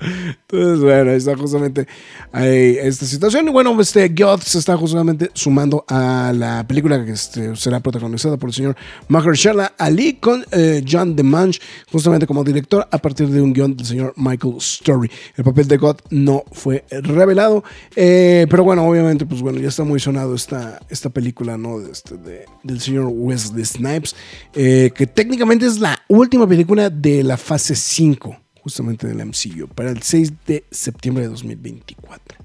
Entonces, 0.01 0.81
bueno, 0.81 1.11
ahí 1.11 1.17
está 1.17 1.37
justamente 1.37 1.87
esta 2.33 3.05
situación. 3.07 3.49
Y 3.49 3.51
bueno, 3.51 3.79
este 3.81 4.09
Goth 4.09 4.43
se 4.43 4.59
está 4.59 4.77
justamente 4.77 5.31
sumando 5.35 5.85
a 5.89 6.33
la 6.35 6.67
película 6.67 7.05
que 7.05 7.13
este, 7.13 7.55
será 7.57 7.81
protagonizada 7.81 8.37
por 8.37 8.49
el 8.51 8.55
señor 8.55 8.77
Mahershala 9.09 9.75
Ali 9.79 10.15
con 10.15 10.45
eh, 10.53 10.83
John 10.89 11.15
DeMange, 11.17 11.61
justamente 11.91 12.27
como 12.27 12.45
director, 12.45 12.87
a 12.91 12.99
partir 12.99 13.29
de 13.29 13.41
un 13.41 13.53
guion 13.53 13.77
del 13.77 13.87
señor 13.87 14.15
Michael 14.17 14.55
Story. 14.59 15.11
El 15.37 15.45
papel 15.45 15.69
de 15.69 15.77
Goth 15.77 16.01
no 16.11 16.45
fue 16.53 16.85
revelado, 16.91 17.63
eh, 17.97 18.47
pero 18.51 18.65
bueno, 18.65 18.85
obviamente, 18.87 19.27
pues 19.27 19.41
bueno, 19.43 19.61
ya 19.61 19.69
está 19.69 19.85
muy 19.85 20.01
sonado 20.01 20.35
esta, 20.35 20.81
esta 20.89 21.11
película, 21.11 21.57
¿no? 21.57 21.79
De 21.79 21.93
este, 21.93 22.17
de- 22.17 22.45
del 22.63 22.81
señor 22.81 23.07
Wesley 23.11 23.65
Snipes, 23.65 24.15
eh, 24.55 24.91
que 24.95 25.07
técnicamente 25.07 25.67
es 25.67 25.79
la 25.79 25.99
última 26.09 26.47
película 26.47 26.91
de 26.91 27.23
la 27.23 27.37
fase 27.37 27.75
5 27.75 28.37
justamente 28.63 29.07
del 29.07 29.25
MCU, 29.25 29.69
para 29.75 29.91
el 29.91 30.03
6 30.03 30.33
de 30.47 30.65
septiembre 30.71 31.25
de 31.25 31.31
2024. 31.31 32.39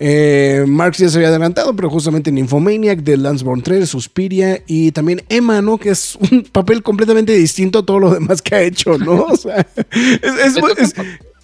Eh, 0.00 0.64
Marx 0.68 0.98
ya 0.98 1.08
se 1.08 1.16
había 1.16 1.28
adelantado, 1.28 1.74
pero 1.74 1.90
justamente 1.90 2.30
en 2.30 2.38
Infomaniac, 2.38 3.00
de 3.00 3.16
Lansborn 3.16 3.62
3, 3.62 3.88
Suspiria 3.88 4.62
y 4.66 4.92
también 4.92 5.22
Emma, 5.28 5.60
¿no? 5.60 5.78
Que 5.78 5.90
es 5.90 6.16
un 6.30 6.42
papel 6.44 6.82
completamente 6.82 7.32
distinto 7.32 7.80
a 7.80 7.86
todo 7.86 7.98
lo 7.98 8.10
demás 8.14 8.40
que 8.42 8.54
ha 8.54 8.62
hecho, 8.62 8.96
¿no? 8.98 9.24
O 9.24 9.36
sea, 9.36 9.66
es, 9.90 10.22
es 10.46 10.60
muy, 10.60 10.72
es- 10.78 10.94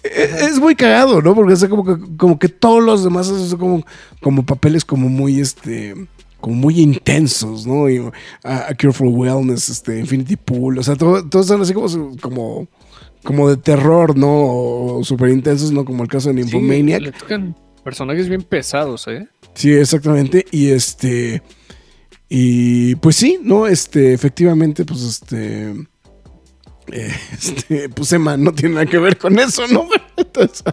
es- 0.03 0.41
es 0.41 0.59
muy 0.59 0.75
cagado, 0.75 1.21
¿no? 1.21 1.33
Porque 1.35 1.53
es 1.53 1.65
como 1.65 1.83
que, 1.83 2.15
como 2.15 2.37
que 2.39 2.47
todos 2.47 2.81
los 2.83 3.03
demás 3.03 3.27
son 3.27 3.57
como, 3.57 3.85
como 4.21 4.45
papeles 4.45 4.85
como 4.85 5.09
muy, 5.09 5.39
este 5.41 5.95
como 6.39 6.55
muy 6.57 6.79
intensos, 6.79 7.65
¿no? 7.65 7.89
Y, 7.89 7.99
uh, 7.99 8.11
a 8.43 8.71
Careful 8.75 9.07
Wellness, 9.07 9.67
este, 9.69 9.99
Infinity 9.99 10.35
Pool, 10.35 10.77
o 10.77 10.83
sea, 10.83 10.95
todo- 10.95 11.27
todos 11.27 11.47
son 11.47 11.61
así 11.61 11.73
como, 11.73 12.15
como, 12.21 12.67
como 13.25 13.49
de 13.49 13.57
terror, 13.57 14.17
¿no? 14.17 14.29
O 14.29 15.03
súper 15.03 15.29
intensos, 15.31 15.71
¿no? 15.73 15.83
Como 15.83 16.03
el 16.03 16.09
caso 16.09 16.31
de 16.31 16.35
Sí, 16.43 16.51
Nymphomaniac. 16.57 17.01
le 17.01 17.11
tocan 17.11 17.55
personajes 17.83 18.29
bien 18.29 18.43
pesados, 18.43 19.07
¿eh? 19.07 19.27
Sí, 19.53 19.73
exactamente. 19.73 20.45
Y 20.51 20.69
este. 20.69 21.41
Y 22.29 22.95
pues 22.95 23.17
sí, 23.17 23.39
¿no? 23.43 23.67
Este, 23.67 24.13
efectivamente, 24.13 24.85
pues 24.85 25.03
este. 25.03 25.73
este, 26.91 27.89
pues 27.89 28.13
Emma 28.13 28.37
no 28.37 28.53
tiene 28.53 28.75
nada 28.75 28.85
que 28.85 28.97
ver 28.99 29.17
con 29.17 29.37
eso, 29.39 29.67
¿no? 29.67 29.87
Entonces, 30.17 30.63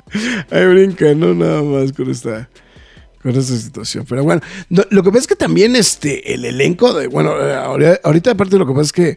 ahí 0.50 0.66
brinca, 0.66 1.14
¿no? 1.14 1.34
Nada 1.34 1.62
más 1.62 1.92
con 1.92 2.10
esta. 2.10 2.50
Con 3.22 3.36
esta 3.36 3.54
situación. 3.54 4.06
Pero 4.08 4.24
bueno, 4.24 4.40
no, 4.70 4.82
lo 4.90 5.02
que 5.02 5.10
pasa 5.10 5.20
es 5.20 5.26
que 5.26 5.36
también 5.36 5.76
este, 5.76 6.32
el 6.32 6.44
elenco 6.44 6.94
de. 6.94 7.06
Bueno, 7.06 7.34
eh, 7.38 7.98
ahorita, 8.02 8.30
aparte, 8.30 8.56
lo 8.56 8.66
que 8.66 8.72
pasa 8.72 8.82
es 8.82 8.92
que 8.92 9.16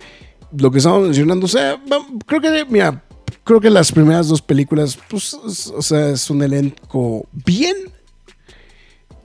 lo 0.57 0.71
que 0.71 0.77
estamos 0.79 1.03
mencionando, 1.03 1.45
o 1.45 1.49
sea, 1.49 1.81
creo 2.25 2.41
que, 2.41 2.65
mira, 2.69 3.03
creo 3.43 3.59
que 3.59 3.69
las 3.69 3.91
primeras 3.91 4.27
dos 4.27 4.41
películas, 4.41 4.97
pues, 5.09 5.37
es- 5.47 5.67
o 5.67 5.81
sea, 5.81 6.09
es 6.09 6.29
un 6.29 6.41
elenco 6.43 7.27
bien 7.31 7.75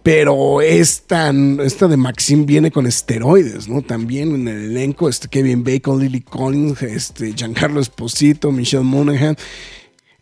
pero 0.03 0.63
esta, 0.63 1.31
esta 1.63 1.87
de 1.87 1.97
Maxim 1.99 2.47
viene 2.47 2.71
con 2.71 2.87
esteroides, 2.87 3.69
¿no? 3.69 3.83
También 3.83 4.35
en 4.35 4.49
el 4.49 4.71
elenco, 4.71 5.07
este 5.07 5.29
Kevin 5.29 5.63
Bacon, 5.65 6.01
Lily 6.01 6.23
Collins, 6.23 6.81
este 6.83 7.35
Giancarlo 7.35 7.79
Esposito, 7.79 8.51
Michelle 8.51 8.85
Monaghan, 8.85 9.37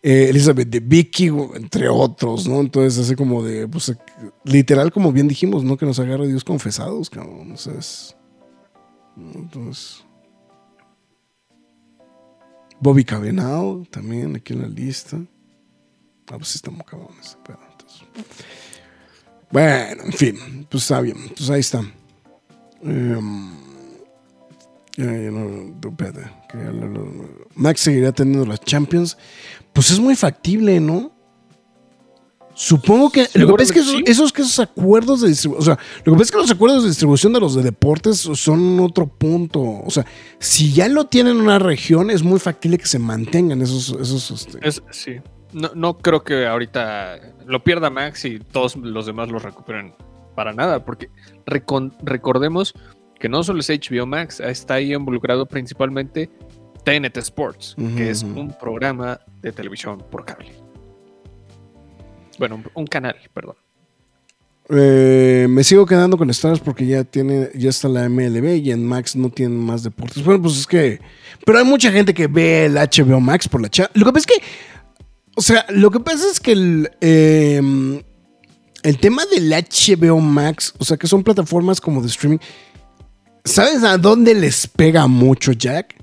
eh, 0.03 0.27
Elizabeth 0.31 0.69
de 0.71 0.81
Vicky, 0.81 1.29
entre 1.55 1.89
otros, 1.89 2.49
¿no? 2.49 2.61
Entonces, 2.61 2.99
así 3.05 3.15
como 3.15 3.45
de, 3.45 3.69
pues, 3.69 3.93
literal, 4.45 4.91
como 4.91 5.13
bien 5.13 5.29
dijimos, 5.29 5.63
¿no? 5.63 5.77
Que 5.77 5.87
nos 5.87 6.01
agarre 6.01 6.27
Dios 6.27 6.43
confesados, 6.43 7.09
cabrón. 7.09 7.53
O 7.53 7.57
sea, 7.57 7.75
es- 7.75 8.17
Entonces. 9.17 10.05
Bobby 12.81 13.05
Cabenao, 13.05 13.85
también 13.91 14.37
aquí 14.37 14.53
en 14.53 14.63
la 14.63 14.69
lista. 14.69 15.17
Ah, 16.29 16.37
pues 16.39 16.55
está 16.57 16.71
muy 16.71 16.85
cabrón 16.85 17.11
ese 17.21 17.37
entonces. 17.73 18.03
Bueno, 19.51 20.03
en 20.05 20.13
fin, 20.13 20.67
pues 20.71 20.83
está 20.83 21.01
bien. 21.01 21.17
Pues 21.37 21.49
ahí 21.51 21.61
está. 21.61 21.83
Lo- 26.73 27.47
Max 27.55 27.81
seguirá 27.81 28.13
teniendo 28.13 28.45
las 28.47 28.61
Champions. 28.61 29.17
Pues 29.73 29.91
es 29.91 29.99
muy 30.01 30.17
factible, 30.17 30.81
¿no? 30.81 31.13
Supongo 32.59 33.11
que. 33.11 33.29
Lo 33.35 33.49
que 33.49 33.53
pasa 33.53 33.65
es 33.65 33.73
que 34.05 34.11
esos, 34.11 34.59
acuerdos 34.61 35.21
de 35.21 35.29
distribución. 35.29 35.61
O 35.61 35.65
sea, 35.65 35.79
lo 36.05 36.13
que 36.15 36.19
pasa 36.19 36.23
es 36.23 36.31
que 36.33 36.39
los 36.39 36.51
acuerdos 36.51 36.83
de 36.85 36.89
distribución 36.89 37.33
de 37.35 37.41
los 37.41 37.55
de 37.55 37.63
deportes 37.63 38.17
son 38.19 38.81
otro 38.81 39.07
punto. 39.07 39.61
O 39.61 39.91
sea, 39.91 40.07
si 40.39 40.73
ya 40.73 40.89
lo 40.89 41.05
tienen 41.05 41.37
en 41.37 41.43
una 41.43 41.59
región, 41.59 42.11
es 42.11 42.23
muy 42.23 42.41
factible 42.41 42.79
que 42.79 42.87
se 42.87 42.99
mantengan 42.99 43.61
esos. 43.61 43.91
esos 44.01 44.31
este, 44.31 44.67
Es, 44.67 44.83
sí. 44.91 45.17
No, 45.53 45.71
no 45.75 45.99
creo 45.99 46.25
que 46.25 46.47
ahorita 46.47 47.19
lo 47.47 47.63
pierda 47.63 47.91
Max 47.91 48.25
y 48.25 48.39
todos 48.39 48.75
los 48.77 49.05
demás 49.05 49.31
lo 49.31 49.39
recuperen 49.39 49.95
para 50.35 50.53
nada, 50.55 50.85
porque 50.85 51.11
recon- 51.47 51.95
recordemos 52.03 52.73
que 53.21 53.29
no 53.29 53.43
solo 53.43 53.61
es 53.61 53.69
HBO 53.71 54.07
Max, 54.07 54.41
está 54.41 54.75
ahí 54.75 54.95
involucrado 54.95 55.47
principalmente 55.47 56.31
TNT 56.85 57.19
Sports, 57.19 57.75
que 57.97 58.11
es 58.11 58.23
un 58.23 58.55
programa 58.59 59.21
de 59.43 59.53
televisión 59.53 60.03
por 60.11 60.25
cable. 60.25 60.53
Bueno, 62.39 62.63
un, 62.75 62.87
canal, 62.87 63.17
perdón. 63.33 63.57
Eh, 64.69 65.47
me 65.49 65.63
sigo 65.63 65.87
quedando 65.87 66.17
con 66.17 66.29
Stars 66.31 66.61
porque 66.61 66.87
ya 66.87 67.05
tiene, 67.05 67.51
ya 67.55 67.71
está 67.71 67.89
la 67.89 68.09
MLB 68.09 68.57
y 68.57 68.73
en 68.73 68.85
Max 68.85 69.15
no 69.15 69.31
tienen 69.31 69.59
más 69.59 69.83
deportes. 69.83 70.25
Bueno, 70.25 70.43
pues 70.43 70.59
es 70.59 70.67
que. 70.67 71.01
Pero 71.45 71.59
hay 71.59 71.65
mucha 71.65 71.91
gente 71.93 72.13
que 72.13 72.27
ve 72.27 72.67
el 72.67 72.75
HBO 72.75 73.21
Max 73.21 73.49
por 73.49 73.61
la 73.63 73.69
chat. 73.69 73.91
Lo 73.97 74.05
que 74.05 74.13
pasa 74.13 74.27
es 74.29 74.39
que. 74.39 74.45
O 75.37 75.43
sea, 75.43 75.67
lo 75.69 75.91
que 75.91 76.01
pasa 76.01 76.25
es 76.31 76.41
que 76.41 76.53
el, 76.53 76.91
eh, 77.01 77.61
el 78.83 78.99
tema 78.99 79.25
del 79.27 79.51
HBO 79.51 80.21
Max, 80.21 80.73
o 80.79 80.85
sea, 80.85 80.97
que 80.97 81.09
son 81.09 81.25
plataformas 81.25 81.81
como 81.81 82.01
de 82.01 82.07
streaming, 82.07 82.39
¿sabes 83.45 83.83
a 83.83 83.99
dónde 83.99 84.33
les 84.33 84.67
pega 84.69 85.09
mucho, 85.09 85.51
Jack? 85.51 85.97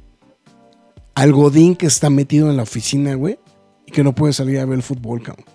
Al 1.15 1.31
Godín 1.31 1.75
que 1.75 1.85
está 1.85 2.09
metido 2.09 2.49
en 2.49 2.57
la 2.57 2.63
oficina, 2.63 3.15
güey, 3.15 3.39
y 3.87 3.91
que 3.91 4.03
no 4.03 4.13
puede 4.13 4.33
salir 4.33 4.59
a 4.59 4.65
ver 4.65 4.75
el 4.75 4.83
fútbol, 4.83 5.23
cabrón. 5.23 5.45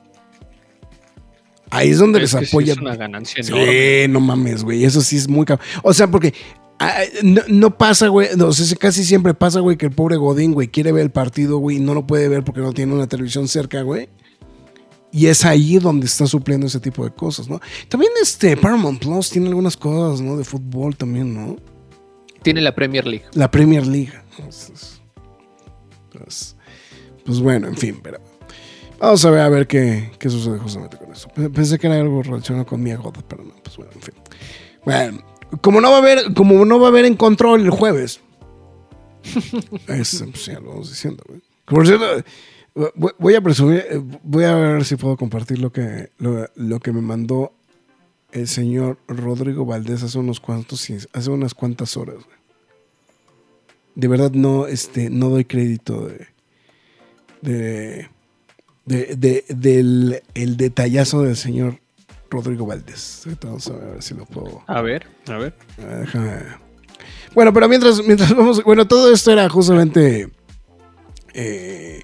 Ahí 1.71 1.91
es 1.91 1.99
donde 1.99 2.19
Es 2.23 2.33
les 2.33 2.41
que 2.41 2.47
sí 2.47 2.51
apoya. 2.51 2.73
es 2.73 2.79
una 2.79 2.97
ganancia 2.97 3.43
enorme. 3.47 4.03
Sí, 4.05 4.09
no 4.09 4.21
mames, 4.21 4.65
güey. 4.65 4.85
Eso 4.85 5.01
sí 5.01 5.17
es 5.17 5.29
muy. 5.29 5.45
O 5.83 5.93
sea, 5.93 6.11
porque 6.11 6.33
ah, 6.79 7.03
no, 7.23 7.43
no 7.49 7.77
pasa, 7.77 8.09
güey. 8.09 8.29
No, 8.37 8.47
o 8.47 8.53
sea, 8.53 8.77
casi 8.77 9.05
siempre 9.05 9.35
pasa, 9.35 9.61
güey, 9.61 9.77
que 9.77 9.87
el 9.87 9.93
pobre 9.93 10.17
Godín, 10.17 10.53
güey, 10.53 10.69
quiere 10.69 10.93
ver 10.93 11.03
el 11.05 11.11
partido, 11.11 11.59
güey, 11.59 11.77
y 11.77 11.81
no 11.81 11.95
lo 11.95 12.07
puede 12.07 12.29
ver 12.29 12.45
porque 12.45 12.61
no 12.61 12.73
tiene 12.73 12.95
una 12.95 13.07
televisión 13.07 13.49
cerca, 13.49 13.83
güey. 13.83 14.09
Y 15.11 15.27
es 15.27 15.45
ahí 15.45 15.79
donde 15.79 16.07
está 16.07 16.27
supliendo 16.27 16.67
ese 16.67 16.81
tipo 16.81 17.05
de 17.05 17.11
cosas, 17.11 17.49
¿no? 17.49 17.61
También 17.89 18.13
este 18.21 18.57
Paramount 18.57 19.01
Plus 19.01 19.31
tiene 19.31 19.49
algunas 19.49 19.77
cosas, 19.77 20.21
¿no? 20.21 20.37
De 20.37 20.45
fútbol 20.45 20.97
también, 20.97 21.35
¿no? 21.35 21.57
Tiene 22.43 22.61
la 22.61 22.75
Premier 22.75 23.07
League. 23.07 23.25
La 23.33 23.51
Premier 23.51 23.87
League. 23.87 24.13
Entonces, 24.37 25.01
pues, 26.13 26.57
pues 27.25 27.41
bueno, 27.41 27.69
en 27.69 27.77
fin, 27.77 27.99
pero 28.03 28.21
vamos 28.99 29.25
a 29.25 29.31
ver 29.31 29.41
a 29.41 29.49
ver 29.49 29.67
qué, 29.67 30.11
qué 30.19 30.29
sucede 30.31 30.59
justamente 30.59 30.97
con 30.97 31.13
eso. 31.13 31.29
Pe- 31.29 31.51
Pensé 31.51 31.79
que 31.79 31.87
era 31.87 31.97
algo 31.97 32.23
relacionado 32.23 32.67
con 32.67 32.83
mi 32.83 32.93
God, 32.95 33.15
pero 33.29 33.45
no, 33.45 33.55
pues 33.63 33.77
bueno, 33.77 33.93
en 33.95 34.01
fin. 34.03 34.15
Bueno, 34.85 35.23
como 35.61 35.81
no 35.81 35.91
va 35.91 35.97
a 35.97 36.01
haber, 36.01 36.35
como 36.35 36.65
no 36.65 36.79
va 36.81 36.87
a 36.87 36.91
haber 36.91 37.05
en 37.05 37.17
control 37.17 37.63
el 37.63 37.71
jueves. 37.71 38.21
es, 39.89 40.25
pues 40.31 40.47
ya 40.47 40.61
lo 40.61 40.71
vamos 40.71 40.91
diciendo, 40.91 41.23
güey. 41.29 41.41
Por 41.67 41.87
cierto, 41.87 42.07
voy- 42.95 43.13
voy 43.19 43.35
a 43.35 43.41
presumir, 43.41 43.85
eh, 43.91 44.01
voy 44.23 44.45
a 44.45 44.55
ver 44.55 44.85
si 44.85 44.97
puedo 44.97 45.17
compartir 45.17 45.59
lo 45.59 45.71
que, 45.73 46.11
lo, 46.19 46.47
lo 46.55 46.81
que 46.81 46.93
me 46.93 47.01
mandó 47.03 47.53
el 48.33 48.47
señor 48.49 48.99
Rodrigo 49.09 49.65
Valdés 49.65 50.03
hace 50.03 50.19
unos 50.19 50.41
cuantos, 50.41 50.87
hace 51.13 51.31
unas 51.31 51.55
cuantas 51.55 51.97
horas, 51.97 52.17
güey 52.17 52.39
de 53.95 54.07
verdad 54.07 54.31
no, 54.31 54.69
este, 54.69 55.11
no 55.11 55.29
doy 55.29 55.45
crédito 55.45 56.07
de, 56.07 56.29
de, 57.43 58.09
de- 58.89 59.15
de- 59.17 59.45
del 59.49 60.23
el 60.35 60.57
detallazo 60.57 61.23
del 61.23 61.37
señor 61.37 61.79
Rodrigo 62.31 62.67
Valdés. 62.67 63.23
Vamos 63.43 63.67
a 63.69 63.73
ver 63.75 64.03
si 64.03 64.15
lo 64.15 64.25
puedo. 64.27 64.63
A 64.67 64.81
ver, 64.83 65.07
a 65.29 65.39
ver. 65.39 65.55
Déjame. 65.77 66.39
Bueno, 67.35 67.53
pero 67.53 67.69
mientras, 67.69 68.03
mientras 68.05 68.35
vamos, 68.35 68.63
bueno, 68.65 68.87
todo 68.89 69.13
esto 69.13 69.31
era 69.33 69.49
justamente 69.49 70.29
eh, 71.35 72.03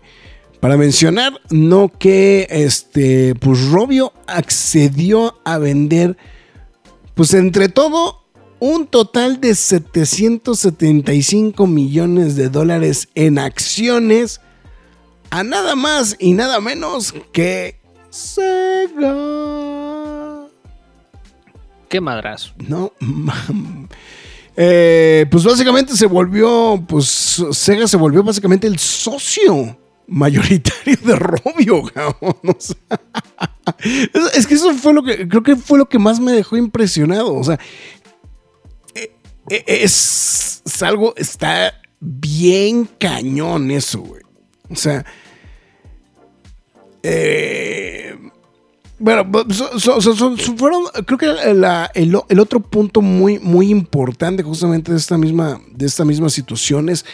para 0.60 0.76
mencionar, 0.76 1.32
no 1.50 1.90
que 1.98 2.46
este, 2.50 3.34
pues 3.34 3.68
Robio 3.70 4.12
accedió 4.26 5.34
a 5.44 5.58
vender, 5.58 6.16
pues 7.14 7.34
entre 7.34 7.68
todo, 7.68 8.22
un 8.60 8.86
total 8.86 9.40
de 9.40 9.54
775 9.54 11.66
millones 11.66 12.36
de 12.36 12.48
dólares 12.48 13.08
en 13.14 13.38
acciones 13.38 14.40
a 15.34 15.42
nada 15.42 15.74
más 15.74 16.14
y 16.20 16.32
nada 16.32 16.60
menos 16.60 17.12
que 17.32 17.80
Sega. 18.08 19.16
Qué 21.88 22.00
madrazo. 22.00 22.52
No, 22.68 22.92
mam. 23.00 23.88
Eh, 24.56 25.26
pues 25.28 25.42
básicamente 25.42 25.96
se 25.96 26.06
volvió, 26.06 26.80
pues 26.86 27.42
Sega 27.50 27.88
se 27.88 27.96
volvió 27.96 28.22
básicamente 28.22 28.68
el 28.68 28.78
socio 28.78 29.76
mayoritario 30.06 30.98
de 31.02 31.16
Robio, 31.16 31.82
cabrón. 31.82 32.36
O 32.44 32.56
sea, 32.60 32.76
es, 34.12 34.36
es 34.36 34.46
que 34.46 34.54
eso 34.54 34.72
fue 34.74 34.94
lo 34.94 35.02
que, 35.02 35.26
creo 35.26 35.42
que 35.42 35.56
fue 35.56 35.78
lo 35.78 35.88
que 35.88 35.98
más 35.98 36.20
me 36.20 36.30
dejó 36.30 36.56
impresionado. 36.56 37.34
O 37.34 37.42
sea, 37.42 37.58
eh, 38.94 39.16
eh, 39.50 39.64
es, 39.66 40.62
es 40.64 40.82
algo, 40.84 41.12
está 41.16 41.74
bien 41.98 42.88
cañón 43.00 43.72
eso, 43.72 43.98
güey. 43.98 44.22
O 44.70 44.76
sea, 44.76 45.04
eh, 47.06 48.16
bueno, 48.98 49.30
fueron, 50.56 50.84
creo 51.04 51.18
que 51.18 51.26
el, 51.94 52.40
otro 52.40 52.60
punto 52.60 53.02
muy, 53.02 53.38
muy 53.38 53.68
importante 53.68 54.42
justamente 54.42 54.90
de 54.90 54.96
esta 54.96 55.18
misma, 55.18 55.60
de 55.70 55.84
esta 55.84 56.06
misma 56.06 56.30
situación 56.30 56.88
es 56.88 57.04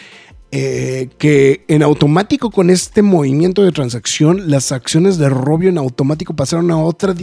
eh, 0.51 1.09
que 1.17 1.65
en 1.67 1.83
automático 1.83 2.51
con 2.51 2.69
este 2.69 3.01
movimiento 3.01 3.63
de 3.63 3.73
transacción, 3.73 4.49
las 4.49 4.71
acciones 4.71 5.17
de 5.17 5.27
Robio 5.27 5.69
en 5.69 5.77
automático 5.77 6.33
pasaron 6.33 6.71
a 6.71 6.77
otra, 6.77 7.13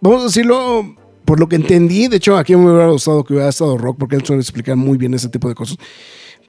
vamos 0.00 0.22
a 0.22 0.26
decirlo, 0.26 0.94
por 1.24 1.40
lo 1.40 1.48
que 1.48 1.56
entendí, 1.56 2.06
de 2.06 2.18
hecho 2.18 2.36
aquí 2.36 2.54
me 2.54 2.70
hubiera 2.70 2.88
gustado 2.88 3.24
que 3.24 3.32
hubiera 3.32 3.48
estado 3.48 3.76
Rock 3.76 3.96
porque 3.98 4.14
él 4.14 4.24
suele 4.24 4.42
explicar 4.42 4.76
muy 4.76 4.96
bien 4.96 5.14
ese 5.14 5.28
tipo 5.28 5.48
de 5.48 5.56
cosas 5.56 5.76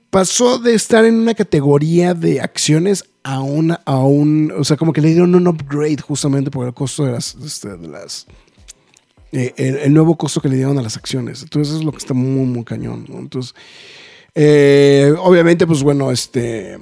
pasó 0.09 0.57
de 0.59 0.73
estar 0.73 1.05
en 1.05 1.15
una 1.15 1.33
categoría 1.33 2.13
de 2.13 2.41
acciones 2.41 3.05
a 3.23 3.41
una, 3.41 3.81
a 3.85 3.97
un, 3.99 4.53
o 4.57 4.63
sea, 4.63 4.77
como 4.77 4.93
que 4.93 5.01
le 5.01 5.09
dieron 5.09 5.35
un 5.35 5.47
upgrade 5.47 5.97
justamente 6.01 6.49
por 6.49 6.65
el 6.67 6.73
costo 6.73 7.05
de 7.05 7.11
las, 7.13 7.35
este, 7.35 7.75
de 7.77 7.87
las, 7.87 8.25
eh, 9.31 9.53
el, 9.57 9.93
nuevo 9.93 10.15
costo 10.17 10.39
que 10.41 10.49
le 10.49 10.55
dieron 10.55 10.77
a 10.77 10.81
las 10.81 10.95
acciones. 10.97 11.43
Entonces 11.43 11.75
es 11.75 11.83
lo 11.83 11.91
que 11.91 11.97
está 11.97 12.13
muy, 12.13 12.45
muy 12.45 12.63
cañón. 12.63 13.05
Entonces, 13.09 13.53
eh, 14.33 15.13
obviamente, 15.19 15.67
pues 15.67 15.83
bueno, 15.83 16.09
este, 16.11 16.77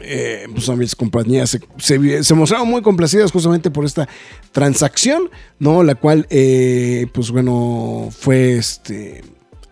eh, 0.00 0.46
pues 0.52 0.68
a 0.68 0.76
mis 0.76 0.94
compañías 0.94 1.48
se, 1.50 1.60
se- 1.78 2.24
se 2.24 2.34
mostraron 2.34 2.68
muy 2.68 2.82
complacidas 2.82 3.32
justamente 3.32 3.70
por 3.70 3.84
esta 3.86 4.08
transacción, 4.50 5.30
¿no? 5.58 5.82
La 5.82 5.94
cual, 5.94 6.26
eh, 6.28 7.06
pues 7.14 7.30
bueno, 7.30 8.08
fue 8.10 8.56
este 8.58 9.22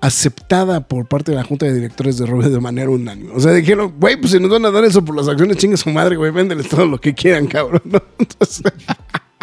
aceptada 0.01 0.81
por 0.87 1.07
parte 1.07 1.33
de 1.33 1.37
la 1.37 1.45
junta 1.45 1.67
de 1.67 1.75
directores 1.75 2.17
de 2.17 2.27
Robert 2.27 2.51
de 2.51 2.61
manera 2.61 2.91
unánime. 2.91 3.33
O 3.35 3.41
sea, 3.41 3.53
dijeron, 3.53 3.95
güey, 3.99 4.17
pues 4.17 4.33
si 4.33 4.41
nos 4.41 4.51
van 4.51 4.65
a 4.65 4.71
dar 4.71 4.85
eso 4.85 5.05
por 5.05 5.15
las 5.15 5.29
acciones, 5.29 5.59
chingue 5.59 5.77
su 5.77 5.91
madre, 5.91 6.17
güey, 6.17 6.31
véndeles 6.31 6.69
todo 6.69 6.87
lo 6.87 7.01
que 7.01 7.15
quieran, 7.15 7.47
cabrón, 7.47 7.83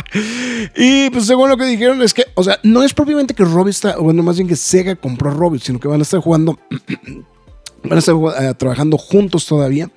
y 0.75 1.09
pues 1.09 1.25
según 1.25 1.49
lo 1.49 1.57
que 1.57 1.65
dijeron 1.65 2.01
es 2.01 2.13
que, 2.13 2.25
o 2.35 2.43
sea, 2.43 2.59
no 2.63 2.83
es 2.83 2.93
propiamente 2.93 3.33
que 3.33 3.43
Robbie 3.43 3.71
está, 3.71 3.97
bueno, 3.97 4.23
más 4.23 4.37
bien 4.37 4.47
que 4.47 4.55
Sega 4.55 4.95
compró 4.95 5.29
a 5.29 5.59
sino 5.59 5.79
que 5.79 5.87
van 5.87 5.99
a 5.99 6.03
estar 6.03 6.19
jugando, 6.19 6.57
van 7.83 7.93
a 7.93 7.99
estar 7.99 8.15
eh, 8.15 8.53
trabajando 8.57 8.97
juntos 8.97 9.45
todavía. 9.45 9.91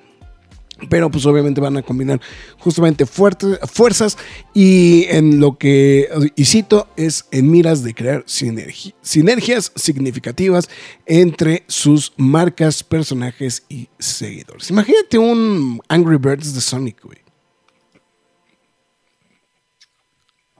Pero 0.89 1.11
pues 1.11 1.25
obviamente 1.25 1.61
van 1.61 1.77
a 1.77 1.81
combinar 1.83 2.19
justamente 2.57 3.05
fuertes, 3.05 3.59
fuerzas 3.71 4.17
y 4.53 5.05
en 5.09 5.39
lo 5.39 5.57
que, 5.57 6.09
y 6.35 6.45
cito, 6.45 6.87
es 6.97 7.25
en 7.31 7.51
miras 7.51 7.83
de 7.83 7.93
crear 7.93 8.25
sinergi- 8.25 8.93
sinergias 9.01 9.71
significativas 9.75 10.69
entre 11.05 11.63
sus 11.67 12.13
marcas, 12.17 12.83
personajes 12.83 13.63
y 13.69 13.89
seguidores. 13.99 14.69
Imagínate 14.71 15.17
un 15.19 15.79
Angry 15.87 16.17
Birds 16.17 16.53
de 16.55 16.61
Sonic, 16.61 17.03
güey. 17.03 17.19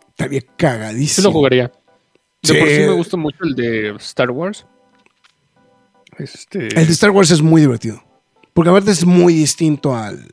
Estaría 0.09 0.41
cagadísimo. 0.55 1.27
lo 1.29 1.33
jugaría. 1.33 1.71
De 2.43 2.53
Sí. 2.53 2.59
por 2.59 2.67
sí 2.69 2.79
me 2.79 2.91
gusta 2.93 3.17
mucho 3.17 3.37
el 3.43 3.55
de 3.55 3.95
Star 3.97 4.31
Wars. 4.31 4.65
Este, 6.17 6.67
El 6.67 6.87
de 6.87 6.91
Star 6.93 7.09
Wars 7.11 7.31
es 7.31 7.41
muy 7.41 7.61
divertido. 7.61 8.03
Porque 8.53 8.69
aparte 8.69 8.91
es 8.91 9.05
muy 9.05 9.33
distinto 9.33 9.95
al, 9.95 10.27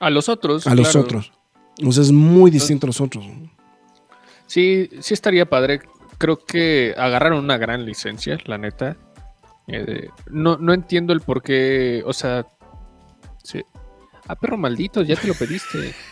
a 0.00 0.10
los 0.10 0.28
otros. 0.28 0.66
a 0.66 0.74
los 0.74 0.94
otros. 0.96 1.32
O 1.84 1.92
sea, 1.92 2.02
es 2.02 2.10
muy 2.12 2.50
distinto 2.50 2.86
a 2.86 2.88
los 2.88 3.00
otros. 3.00 3.24
Sí, 4.46 4.88
sí 5.00 5.14
estaría 5.14 5.48
padre. 5.48 5.80
Creo 6.18 6.44
que 6.44 6.94
agarraron 6.96 7.44
una 7.44 7.58
gran 7.58 7.84
licencia, 7.86 8.38
la 8.46 8.58
neta. 8.58 8.96
Eh, 9.68 10.08
no, 10.30 10.56
no 10.56 10.72
entiendo 10.72 11.12
el 11.12 11.20
por 11.20 11.42
qué. 11.42 12.02
O 12.06 12.12
sea. 12.12 12.46
Sí. 13.44 13.62
Ah, 14.26 14.34
perro 14.34 14.56
maldito, 14.56 15.02
ya 15.02 15.16
te 15.16 15.26
lo 15.28 15.34
pediste. 15.34 15.94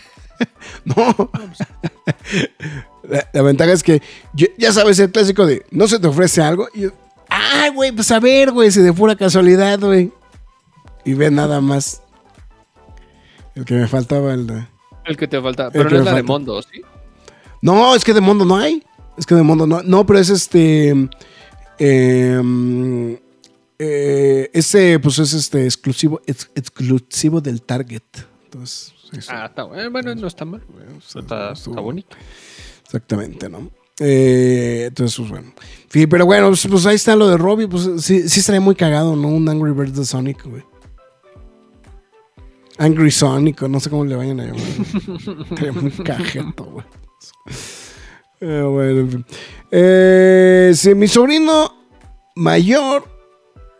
No. 0.84 1.30
La, 3.08 3.26
la 3.32 3.42
ventaja 3.42 3.72
es 3.72 3.82
que 3.82 4.02
yo- 4.34 4.48
ya 4.58 4.70
sabes 4.72 4.98
el 4.98 5.10
clásico 5.10 5.46
de 5.46 5.64
no 5.70 5.88
se 5.88 5.98
te 5.98 6.06
ofrece 6.08 6.42
algo. 6.42 6.68
Y 6.74 6.82
yo, 6.82 6.90
ah, 7.30 7.68
güey, 7.74 7.90
pues 7.92 8.10
a 8.10 8.20
ver, 8.20 8.50
güey, 8.52 8.70
si 8.70 8.80
de 8.82 8.92
pura 8.92 9.16
casualidad, 9.16 9.78
güey. 9.80 10.12
Y 11.06 11.14
ve 11.14 11.30
nada 11.30 11.60
más. 11.62 12.02
El 13.54 13.64
que 13.64 13.74
me 13.74 13.86
faltaba, 13.88 14.34
el 14.34 14.46
de. 14.46 14.66
El 15.06 15.16
que 15.16 15.26
te 15.28 15.40
falta. 15.40 15.70
Pero 15.70 15.88
no 15.88 15.98
es 16.00 16.04
la 16.04 16.14
de. 16.14 16.22
Mondo, 16.22 16.60
¿sí? 16.62 16.82
No, 17.62 17.94
es 17.94 18.04
que 18.04 18.12
de 18.12 18.20
mundo 18.20 18.44
no 18.44 18.56
hay. 18.56 18.82
Es 19.16 19.24
que 19.24 19.34
de 19.34 19.42
mundo 19.42 19.66
no. 19.66 19.82
No, 19.82 20.04
pero 20.04 20.18
es 20.18 20.28
este. 20.28 20.90
em, 21.78 23.16
eh, 23.78 24.50
ese, 24.52 24.98
pues 24.98 25.18
es 25.18 25.32
este 25.32 25.64
exclusivo, 25.64 26.20
ex- 26.26 26.50
exclusivo 26.54 27.40
del 27.40 27.62
Target. 27.62 28.02
Entonces. 28.44 28.92
Ah, 29.28 29.46
está 29.46 29.62
bueno. 29.64 29.90
Bueno, 29.90 30.14
no 30.14 30.26
está 30.26 30.44
mal. 30.44 30.62
Está, 30.98 31.52
está 31.52 31.80
bonito. 31.80 32.16
Exactamente, 32.84 33.48
¿no? 33.48 33.70
Eh, 34.00 34.84
entonces, 34.88 35.16
pues 35.16 35.30
bueno. 35.30 35.52
Sí, 35.88 36.06
pero 36.06 36.26
bueno, 36.26 36.48
pues, 36.48 36.66
pues 36.68 36.84
ahí 36.86 36.96
está 36.96 37.16
lo 37.16 37.28
de 37.28 37.36
Robbie. 37.36 37.68
Pues 37.68 37.88
sí, 38.00 38.28
sí 38.28 38.40
estaría 38.40 38.60
muy 38.60 38.74
cagado, 38.74 39.14
¿no? 39.16 39.28
Un 39.28 39.48
Angry 39.48 39.72
Birds 39.72 39.96
de 39.96 40.04
Sonic, 40.04 40.44
güey. 40.44 40.62
Angry 42.78 43.10
Sonic, 43.10 43.62
no 43.62 43.80
sé 43.80 43.88
cómo 43.90 44.04
le 44.04 44.16
vayan 44.16 44.40
a 44.40 44.44
llamar. 44.46 45.82
Muy 45.82 45.90
cajeto, 45.92 46.64
güey. 46.64 46.86
Eh, 48.40 48.62
bueno, 48.62 49.00
en 49.00 49.10
fin. 49.10 49.26
Eh, 49.70 50.72
si 50.74 50.94
mi 50.94 51.08
sobrino 51.08 51.74
mayor 52.36 53.04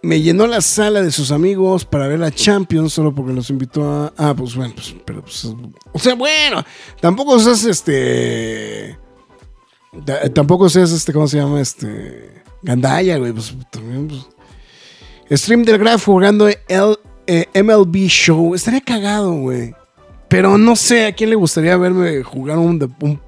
me 0.03 0.21
llenó 0.23 0.47
la 0.47 0.61
sala 0.61 1.03
de 1.03 1.11
sus 1.11 1.31
amigos 1.31 1.85
para 1.85 2.09
ver 2.09 2.23
a 2.23 2.31
Champions 2.31 2.93
solo 2.95 3.15
porque 3.15 3.33
los 3.35 3.51
invitó 3.51 3.85
a. 3.85 4.13
Ah, 4.17 4.35
pues 4.35 4.55
bueno, 4.57 4.73
pues, 4.75 4.95
pero 5.05 5.21
pues. 5.23 5.45
O 5.93 5.99
sea, 5.99 6.15
bueno, 6.15 6.65
tampoco 7.01 7.39
seas 7.39 7.65
este. 7.65 8.99
ta- 10.05 10.29
Tampoco 10.33 10.69
seas 10.71 10.93
este, 10.93 11.13
¿cómo 11.13 11.29
se 11.29 11.37
llama? 11.39 11.61
Este. 11.61 12.43
Gandaya, 12.63 13.19
güey. 13.19 13.33
Pues 13.33 13.55
también, 13.71 14.09
pues. 14.09 15.41
Stream 15.41 15.65
del 15.65 15.79
Graf 15.79 16.05
jugando 16.05 16.47
el 16.49 16.97
eh, 17.27 17.47
MLB 17.62 18.07
Show. 18.09 18.55
Estaría 18.55 18.81
cagado, 18.81 19.33
güey. 19.33 19.74
Pero 20.29 20.59
no 20.59 20.74
sé 20.77 21.07
a 21.07 21.12
quién 21.12 21.31
le 21.31 21.37
gustaría 21.37 21.77
verme 21.77 22.22
jugar 22.22 22.59
un, 22.59 22.79
de- 22.79 22.89
un, 23.01 23.20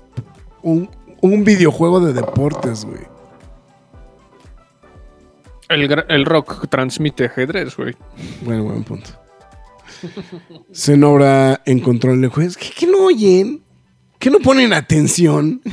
un, 0.62 0.90
un 1.20 1.44
videojuego 1.44 2.01
de 2.01 2.12
deportes, 2.12 2.84
güey. 2.84 3.01
El, 5.68 6.24
rock 6.24 6.66
transmite 6.68 7.26
ajedrez, 7.26 7.76
güey. 7.76 7.94
Bueno, 8.42 8.64
buen 8.64 8.84
punto. 8.84 9.11
Zenobra 10.72 11.61
encontró 11.66 12.12
el 12.12 12.26
juez. 12.28 12.57
¿Qué, 12.57 12.70
qué 12.76 12.86
no 12.86 13.05
oyen? 13.05 13.62
¿Qué 14.18 14.30
no 14.30 14.38
ponen 14.40 14.72
atención? 14.72 15.61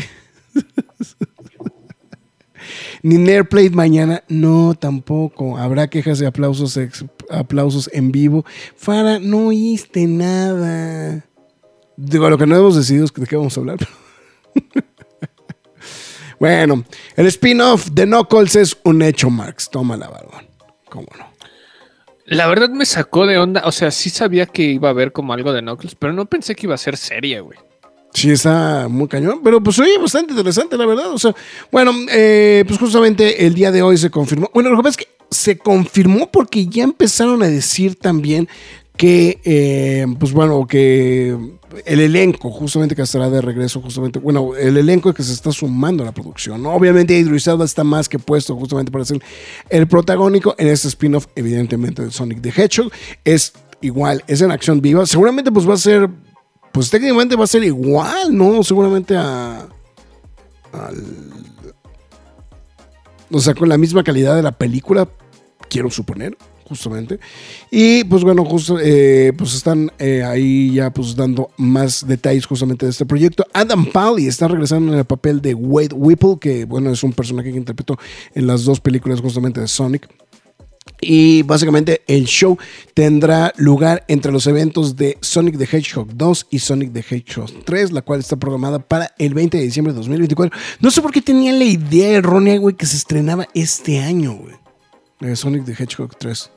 Ni 3.03 3.17
Nerdplate 3.17 3.69
mañana. 3.71 4.23
No, 4.27 4.73
tampoco. 4.73 5.57
Habrá 5.57 5.87
quejas 5.87 6.19
de 6.19 6.27
aplausos, 6.27 6.75
ex- 6.77 7.05
aplausos 7.29 7.89
en 7.93 8.11
vivo. 8.11 8.45
Fara, 8.75 9.19
no 9.19 9.47
oíste 9.47 10.07
nada. 10.07 11.25
Digo, 11.97 12.29
lo 12.29 12.37
que 12.37 12.45
no 12.45 12.55
hemos 12.55 12.75
decidido 12.75 13.05
es 13.05 13.13
de 13.13 13.25
qué 13.25 13.35
vamos 13.35 13.57
a 13.57 13.59
hablar. 13.61 13.79
bueno, 16.39 16.83
el 17.15 17.25
spin-off 17.27 17.89
de 17.91 18.05
Knuckles 18.05 18.55
es 18.55 18.77
un 18.83 19.01
hecho, 19.01 19.29
Marx. 19.29 19.69
Tómala, 19.69 20.09
barbón. 20.09 20.45
¿Cómo 20.89 21.07
no? 21.17 21.25
La 22.25 22.47
verdad 22.47 22.69
me 22.69 22.85
sacó 22.85 23.27
de 23.27 23.37
onda. 23.37 23.61
O 23.65 23.71
sea, 23.71 23.91
sí 23.91 24.09
sabía 24.09 24.45
que 24.45 24.63
iba 24.63 24.89
a 24.89 24.91
haber 24.91 25.11
como 25.11 25.33
algo 25.33 25.53
de 25.53 25.61
Knuckles, 25.61 25.95
pero 25.95 26.11
no 26.11 26.25
pensé 26.25 26.55
que 26.55 26.65
iba 26.65 26.75
a 26.75 26.79
ser 26.79 26.97
seria, 26.97 27.41
güey. 27.41 27.57
Sí, 28.13 28.31
está 28.31 28.87
muy 28.89 29.09
cañón, 29.09 29.41
pero 29.43 29.61
pues 29.61 29.77
oye, 29.77 29.97
bastante 29.97 30.31
interesante, 30.31 30.77
la 30.77 30.85
verdad. 30.85 31.11
O 31.11 31.19
sea, 31.19 31.35
bueno, 31.69 31.91
eh, 32.09 32.63
pues 32.65 32.79
justamente 32.79 33.45
el 33.45 33.53
día 33.53 33.71
de 33.71 33.81
hoy 33.81 33.97
se 33.97 34.09
confirmó. 34.09 34.49
Bueno, 34.53 34.69
lo 34.69 34.77
que 34.77 34.83
pasa 34.83 35.01
es 35.01 35.05
que 35.05 35.14
se 35.35 35.57
confirmó 35.57 36.31
porque 36.31 36.67
ya 36.67 36.83
empezaron 36.83 37.43
a 37.43 37.47
decir 37.47 37.95
también 37.95 38.47
que, 38.97 39.41
eh, 39.43 40.05
pues 40.19 40.31
bueno, 40.31 40.65
que 40.67 41.37
el 41.85 41.99
elenco, 41.99 42.49
justamente 42.49 42.95
que 42.95 43.01
estará 43.01 43.29
de 43.29 43.41
regreso, 43.41 43.81
justamente, 43.81 44.19
bueno, 44.19 44.55
el 44.55 44.77
elenco 44.77 45.13
que 45.13 45.21
se 45.21 45.33
está 45.33 45.51
sumando 45.51 46.03
a 46.03 46.05
la 46.05 46.13
producción, 46.13 46.63
¿no? 46.63 46.73
Obviamente 46.73 47.17
Idris 47.17 47.45
Elba 47.47 47.65
está 47.65 47.83
más 47.83 48.07
que 48.07 48.19
puesto 48.19 48.55
justamente 48.55 48.93
para 48.93 49.03
ser 49.03 49.21
el 49.69 49.85
protagónico 49.87 50.55
en 50.57 50.69
este 50.69 50.87
spin-off, 50.87 51.27
evidentemente, 51.35 52.03
de 52.05 52.11
Sonic 52.11 52.41
the 52.41 52.49
Hedgehog. 52.55 52.89
Es 53.25 53.51
igual, 53.81 54.23
es 54.27 54.39
en 54.41 54.51
acción 54.51 54.79
viva. 54.79 55.05
Seguramente 55.05 55.51
pues 55.51 55.67
va 55.67 55.73
a 55.73 55.77
ser 55.77 56.09
pues 56.71 56.89
técnicamente 56.89 57.35
va 57.35 57.43
a 57.43 57.47
ser 57.47 57.63
igual, 57.63 58.35
¿no? 58.35 58.63
Seguramente 58.63 59.15
a. 59.17 59.67
al- 60.71 61.33
o 63.31 63.39
sea, 63.39 63.53
con 63.55 63.67
la 63.69 63.77
misma 63.77 64.03
calidad 64.03 64.35
de 64.35 64.43
la 64.43 64.51
película, 64.51 65.07
quiero 65.75 65.91
suponer, 65.91 66.37
justamente. 66.63 67.19
Y 67.69 68.05
pues 68.05 68.23
bueno, 68.23 68.45
justo, 68.45 68.79
eh, 68.81 69.33
pues 69.37 69.53
están 69.55 69.91
eh, 69.99 70.23
ahí 70.23 70.73
ya 70.73 70.89
pues 70.89 71.17
dando 71.17 71.51
más 71.57 72.07
detalles 72.07 72.45
justamente 72.45 72.85
de 72.85 72.91
este 72.91 73.05
proyecto. 73.05 73.45
Adam 73.51 73.85
Pally 73.85 74.25
está 74.25 74.47
regresando 74.47 74.93
en 74.93 74.99
el 74.99 75.05
papel 75.05 75.41
de 75.41 75.53
Wade 75.53 75.93
Whipple, 75.93 76.37
que 76.39 76.63
bueno, 76.63 76.91
es 76.91 77.03
un 77.03 77.11
personaje 77.11 77.51
que 77.51 77.57
interpretó 77.57 77.99
en 78.33 78.47
las 78.47 78.63
dos 78.63 78.79
películas 78.79 79.19
justamente 79.19 79.59
de 79.59 79.67
Sonic. 79.67 80.07
Y 81.01 81.41
básicamente 81.41 82.03
el 82.07 82.23
show 82.23 82.57
tendrá 82.93 83.51
lugar 83.57 84.05
entre 84.07 84.31
los 84.31 84.47
eventos 84.47 84.95
de 84.95 85.17
Sonic 85.19 85.57
the 85.57 85.65
Hedgehog 85.65 86.15
2 86.15 86.47
y 86.51 86.59
Sonic 86.59 86.93
the 86.93 87.03
Hedgehog 87.09 87.51
3, 87.65 87.91
la 87.91 88.01
cual 88.01 88.21
está 88.21 88.37
programada 88.37 88.79
para 88.79 89.11
el 89.17 89.33
20 89.33 89.57
de 89.57 89.63
diciembre 89.63 89.91
de 89.91 89.97
2024. 89.97 90.57
No 90.79 90.89
sé 90.89 91.01
por 91.01 91.11
qué 91.11 91.21
tenía 91.21 91.51
la 91.51 91.65
idea 91.65 92.11
errónea, 92.11 92.57
güey, 92.59 92.75
que 92.75 92.85
se 92.85 92.95
estrenaba 92.95 93.49
este 93.53 93.99
año, 93.99 94.35
güey. 94.35 94.64
De 95.19 95.35
Sonic 95.35 95.65
the 95.65 95.73
Hedgehog 95.73 96.17
3. 96.17 96.51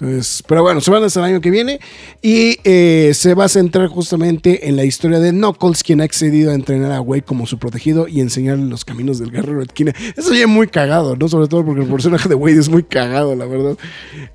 Entonces, 0.00 0.44
pero 0.46 0.62
bueno, 0.62 0.80
se 0.80 0.92
van 0.92 1.02
hasta 1.02 1.18
el 1.18 1.26
año 1.26 1.40
que 1.40 1.50
viene 1.50 1.80
y 2.22 2.56
eh, 2.62 3.10
se 3.14 3.34
va 3.34 3.46
a 3.46 3.48
centrar 3.48 3.88
justamente 3.88 4.68
en 4.68 4.76
la 4.76 4.84
historia 4.84 5.18
de 5.18 5.32
Knuckles, 5.32 5.82
quien 5.82 6.00
ha 6.00 6.04
accedido 6.04 6.52
a 6.52 6.54
entrenar 6.54 6.92
a 6.92 7.00
Wade 7.00 7.22
como 7.22 7.46
su 7.46 7.58
protegido 7.58 8.06
y 8.06 8.20
enseñarle 8.20 8.66
los 8.66 8.84
caminos 8.84 9.18
del 9.18 9.32
guerrero 9.32 9.60
esquina. 9.60 9.92
Eso 10.16 10.32
ya 10.34 10.42
es 10.42 10.48
muy 10.48 10.68
cagado, 10.68 11.16
¿no? 11.16 11.28
Sobre 11.28 11.48
todo 11.48 11.64
porque 11.64 11.82
el 11.82 11.88
personaje 11.88 12.28
de 12.28 12.36
Wade 12.36 12.60
es 12.60 12.68
muy 12.68 12.84
cagado, 12.84 13.34
la 13.34 13.46
verdad. 13.46 13.76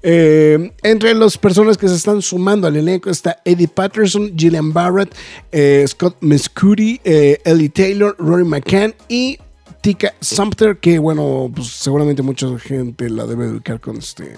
Eh, 0.02 0.74
entre 0.84 1.14
las 1.14 1.38
personas 1.38 1.78
que 1.78 1.88
se 1.88 1.96
están 1.96 2.22
sumando 2.22 2.68
al 2.68 2.76
elenco 2.76 3.10
está 3.10 3.40
Eddie 3.46 3.70
Patterson, 3.70 4.34
Gillian 4.38 4.74
Barrett, 4.74 5.16
eh, 5.54 5.86
Scott 5.88 6.18
Mescudi, 6.20 7.00
eh, 7.06 7.40
Ellie 7.46 7.70
Taylor, 7.70 8.18
Rory 8.20 8.44
McCann 8.44 8.94
y 9.08 9.40
Tika 9.84 10.16
Sumpter, 10.22 10.78
que 10.78 10.98
bueno, 10.98 11.52
pues 11.54 11.68
seguramente 11.68 12.22
mucha 12.22 12.58
gente 12.58 13.10
la 13.10 13.26
debe 13.26 13.50
ubicar 13.50 13.82
con 13.82 13.98
este. 13.98 14.38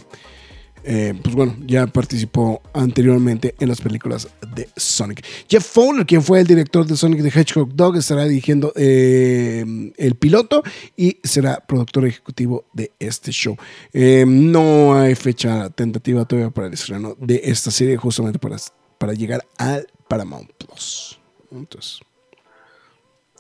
eh, 0.84 1.14
pues 1.22 1.36
bueno, 1.36 1.56
ya 1.68 1.86
participó 1.86 2.64
anteriormente 2.74 3.54
en 3.60 3.70
las 3.70 3.80
películas 3.80 4.28
de 4.56 4.68
Sonic. 4.76 5.24
Jeff 5.48 5.64
Fowler, 5.64 6.04
quien 6.06 6.24
fue 6.24 6.40
el 6.40 6.48
director 6.48 6.86
de 6.88 6.98
Sonic 6.98 7.22
the 7.22 7.40
Hedgehog 7.40 7.76
Dog, 7.76 7.96
estará 7.98 8.26
dirigiendo 8.26 8.74
eh, 8.76 9.64
el 9.98 10.16
piloto 10.16 10.64
y 10.98 11.20
será 11.24 11.64
productor 11.68 12.06
ejecutivo 12.06 12.66
de 12.74 12.92
este 12.98 13.32
show. 13.32 13.56
Eh, 13.94 14.26
no 14.28 14.96
hay 14.96 15.14
fecha 15.14 15.70
tentativa 15.70 16.26
todavía 16.26 16.50
para 16.50 16.68
el 16.68 16.74
estreno 16.74 17.16
de 17.20 17.42
esta 17.44 17.70
serie, 17.70 17.98
justamente 17.98 18.40
para, 18.40 18.58
para 18.98 19.14
llegar 19.14 19.46
al 19.58 19.86
Paramount 20.08 20.52
Plus. 20.54 21.20
Entonces, 21.52 22.00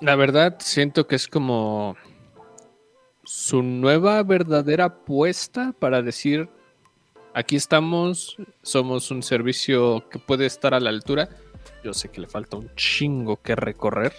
La 0.01 0.15
verdad, 0.15 0.57
siento 0.59 1.07
que 1.07 1.15
es 1.15 1.27
como 1.27 1.95
su 3.23 3.63
nueva 3.63 4.21
verdadera 4.23 4.85
apuesta 4.85 5.73
para 5.79 6.01
decir, 6.01 6.49
aquí 7.33 7.55
estamos, 7.55 8.37
somos 8.61 9.09
un 9.11 9.23
servicio 9.23 10.07
que 10.09 10.19
puede 10.19 10.45
estar 10.45 10.73
a 10.73 10.79
la 10.79 10.89
altura. 10.89 11.29
Yo 11.83 11.93
sé 11.93 12.09
que 12.09 12.21
le 12.21 12.27
falta 12.27 12.57
un 12.57 12.73
chingo 12.75 13.41
que 13.41 13.55
recorrer. 13.55 14.13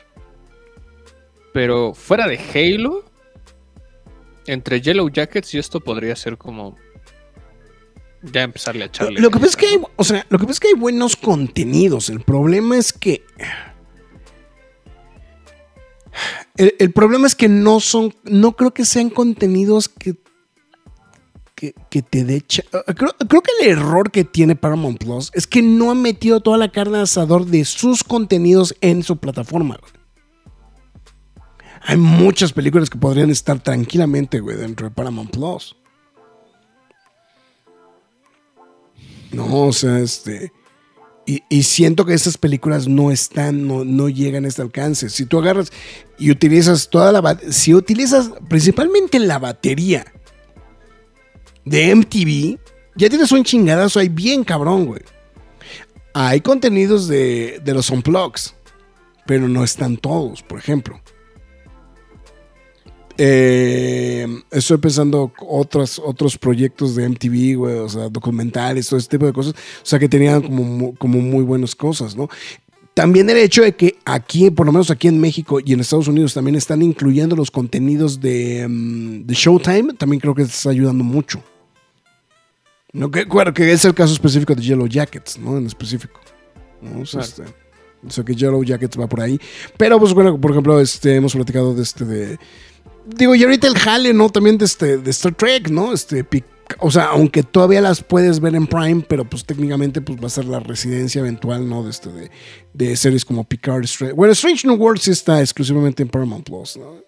Pero 1.53 1.95
fuera 1.95 2.27
de 2.27 2.39
Halo, 2.39 3.05
entre 4.47 4.81
Yellow 4.81 5.09
Jackets 5.09 5.55
y 5.55 5.59
esto 5.59 5.81
podría 5.81 6.17
ser 6.17 6.37
como 6.37 6.77
ya 8.23 8.43
empezarle 8.43 8.85
a 8.85 8.87
echarle. 8.87 9.21
Lo 9.21 9.31
que 9.31 9.39
pasa 9.39 9.51
es 9.51 9.57
que 9.57 9.67
hay, 9.67 9.83
o 9.97 10.05
sea, 10.05 10.27
lo 10.29 10.39
que 10.39 10.45
pasa 10.45 10.53
es 10.53 10.61
que 10.61 10.69
hay 10.69 10.75
buenos 10.75 11.17
contenidos. 11.17 12.09
El 12.09 12.21
problema 12.21 12.77
es 12.77 12.93
que. 12.93 13.25
El, 16.57 16.93
problema 16.93 17.27
es 17.27 17.35
que 17.35 17.49
no 17.49 17.81
son. 17.81 18.15
No 18.25 18.53
creo 18.57 18.73
que 18.73 18.85
sean 18.85 19.11
contenidos 19.11 19.89
que. 19.89 20.17
Que, 21.55 22.03
te 22.03 22.25
dé. 22.25 22.43
cha- 22.43 22.65
Creo, 22.71 23.43
que 23.43 23.51
el 23.63 23.69
error 23.71 24.11
que 24.11 24.25
tiene 24.25 24.57
Paramount 24.57 24.99
Plus 24.99 25.31
es 25.33 25.47
que 25.47 25.63
no 25.63 25.91
ha 25.91 25.95
metido 25.95 26.41
toda 26.41 26.59
la 26.59 26.71
carne 26.71 26.99
al 26.99 27.05
asador 27.05 27.47
de 27.47 27.65
sus 27.65 28.05
contenidos 28.05 28.77
en 28.83 29.03
su 29.03 29.17
plataforma. 29.17 29.81
Hay 31.83 31.97
muchas 31.97 32.53
películas 32.53 32.91
que 32.91 32.99
podrían 32.99 33.31
estar 33.31 33.59
tranquilamente, 33.63 34.41
güey, 34.41 34.57
dentro 34.59 34.89
de 34.89 34.95
Paramount 34.95 35.31
Plus. 35.31 35.75
No, 39.33 39.67
o 39.67 39.73
sea, 39.73 39.99
este. 40.01 40.53
Y, 41.27 41.65
siento 41.65 42.07
que 42.07 42.15
esas 42.15 42.39
películas 42.39 42.87
no 42.87 43.11
están, 43.11 43.67
no, 43.67 43.85
no 43.85 44.09
llegan 44.09 44.45
a 44.45 44.49
este 44.49 44.63
alcance. 44.63 45.11
Si 45.11 45.27
tú 45.27 45.41
agarras 45.41 45.73
y 46.19 46.31
utilizas 46.31 46.89
toda 46.89 47.11
la. 47.11 47.39
Si 47.51 47.75
utilizas 47.75 48.31
principalmente 48.49 49.19
la 49.19 49.41
batería 49.41 50.05
de 51.65 51.93
MTV, 51.97 52.61
ya 52.95 53.11
tienes 53.11 53.33
un 53.33 53.43
chingadazo 53.43 53.99
ahí 53.99 54.09
bien 54.09 54.45
cabrón, 54.45 54.87
güey. 54.87 55.03
Hay 56.15 56.41
contenidos 56.43 57.09
de, 57.09 57.61
de 57.63 57.75
los 57.75 57.91
Unplugs, 57.91 58.55
pero 59.27 59.49
no 59.49 59.65
están 59.65 59.97
todos, 59.97 60.45
por 60.45 60.61
ejemplo. 60.61 61.01
Eh, 63.19 64.27
estoy 64.51 64.77
pensando 64.79 65.33
otros, 65.41 65.99
otros 65.99 66.37
proyectos 66.37 66.95
de 66.95 67.09
MTV, 67.09 67.57
güey, 67.57 67.75
o 67.77 67.89
sea, 67.89 68.09
documentales, 68.09 68.89
todo 68.89 68.99
ese 68.99 69.09
tipo 69.09 69.27
de 69.27 69.33
cosas, 69.33 69.55
o 69.55 69.85
sea, 69.87 69.99
que 69.99 70.09
tenían 70.09 70.43
como, 70.43 70.95
como 70.97 71.19
muy 71.21 71.45
buenas 71.45 71.75
cosas, 71.75 72.17
¿no? 72.17 72.29
También 72.93 73.29
el 73.29 73.37
hecho 73.37 73.63
de 73.63 73.75
que 73.75 73.97
aquí, 74.07 74.51
por 74.51 74.65
lo 74.65 74.73
menos 74.73 74.91
aquí 74.91 75.09
en 75.09 75.21
México 75.21 75.59
y 75.65 75.73
en 75.75 75.81
Estados 75.81 76.09
Unidos, 76.09 76.33
también 76.35 76.57
están 76.57 76.81
incluyendo 76.83 77.37
los 77.37 77.51
contenidos 77.51 78.21
de, 78.21 78.67
mm, 78.69 79.27
de 79.27 79.35
Showtime, 79.35 79.95
también 79.95 80.21
creo 80.21 80.35
que 80.35 80.43
está 80.43 80.71
ayudando 80.71 81.05
mucho. 81.05 81.43
No, 82.93 83.11
que, 83.11 83.29
claro, 83.29 83.53
que 83.53 83.71
es 83.71 83.85
el 83.85 83.93
caso 83.95 84.15
específico 84.15 84.55
de 84.55 84.63
Yellow 84.63 84.87
Jackets, 84.87 85.39
¿no? 85.39 85.59
En 85.59 85.67
específico. 85.67 86.21
¿no? 86.81 87.01
O 87.03 87.07
sea, 87.07 87.21
Claro. 87.21 87.51
este, 87.51 87.67
o 88.07 88.11
sea, 88.11 88.25
que 88.25 88.35
Yellow 88.35 88.63
Jackets 88.65 88.99
va 88.99 89.07
por 89.07 89.21
ahí. 89.21 89.39
Pero, 89.77 89.99
pues 89.99 90.15
bueno, 90.15 90.41
por 90.41 90.51
ejemplo, 90.53 90.81
este, 90.81 91.17
hemos 91.17 91.35
platicado 91.35 91.75
de 91.75 91.83
este 91.83 92.05
de. 92.05 92.39
Digo, 93.07 93.35
y 93.35 93.43
ahorita 93.45 93.67
el 93.69 93.79
jale, 93.79 94.13
¿no? 94.13 94.29
También 94.31 94.59
de 94.59 94.65
este, 94.65 94.99
de 94.99 95.11
Star 95.11 95.35
Trek, 95.35 95.69
¿no? 95.71 95.93
Este, 95.93 96.27
o 96.81 96.91
sea, 96.91 97.05
aunque 97.11 97.45
todavía 97.45 97.81
las 97.81 98.03
puedes 98.03 98.41
ver 98.41 98.57
en 98.57 98.67
Prime, 98.67 99.05
pero 99.09 99.25
pues 99.25 99.45
técnicamente 99.45 100.01
pues 100.01 100.21
va 100.21 100.27
a 100.27 100.31
ser 100.31 100.47
la 100.47 100.59
residencia 100.59 101.21
eventual, 101.21 101.69
¿no? 101.69 101.85
De 101.85 101.91
este, 101.91 102.11
de, 102.11 102.31
de 102.75 102.97
series 102.97 103.25
como 103.25 103.45
Picard, 103.45 103.85
Strange. 103.85 104.15
Bueno, 104.15 104.33
Strange 104.33 104.67
New 104.67 104.77
World 104.77 105.01
sí 105.01 105.13
está 105.13 105.41
exclusivamente 105.41 106.03
en 106.03 106.09
Paramount 106.09 106.45
Plus, 106.45 106.77
¿no? 106.77 107.05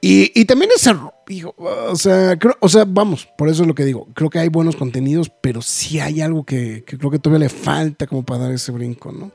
Y, 0.00 0.30
y 0.40 0.44
también 0.44 0.70
ese, 0.74 0.94
digo, 1.26 1.54
o 1.58 1.96
sea, 1.96 2.38
creo- 2.38 2.56
o 2.60 2.68
sea, 2.68 2.84
vamos, 2.86 3.28
por 3.36 3.48
eso 3.48 3.62
es 3.62 3.68
lo 3.68 3.74
que 3.74 3.84
digo. 3.84 4.06
Creo 4.14 4.30
que 4.30 4.38
hay 4.38 4.48
buenos 4.48 4.76
contenidos, 4.76 5.30
pero 5.42 5.60
sí 5.60 5.98
hay 5.98 6.20
algo 6.20 6.44
que, 6.44 6.84
que 6.86 6.96
creo 6.96 7.10
que 7.10 7.18
todavía 7.18 7.46
le 7.46 7.48
falta 7.50 8.06
como 8.06 8.24
para 8.24 8.44
dar 8.44 8.52
ese 8.52 8.70
brinco, 8.72 9.10
¿no? 9.12 9.32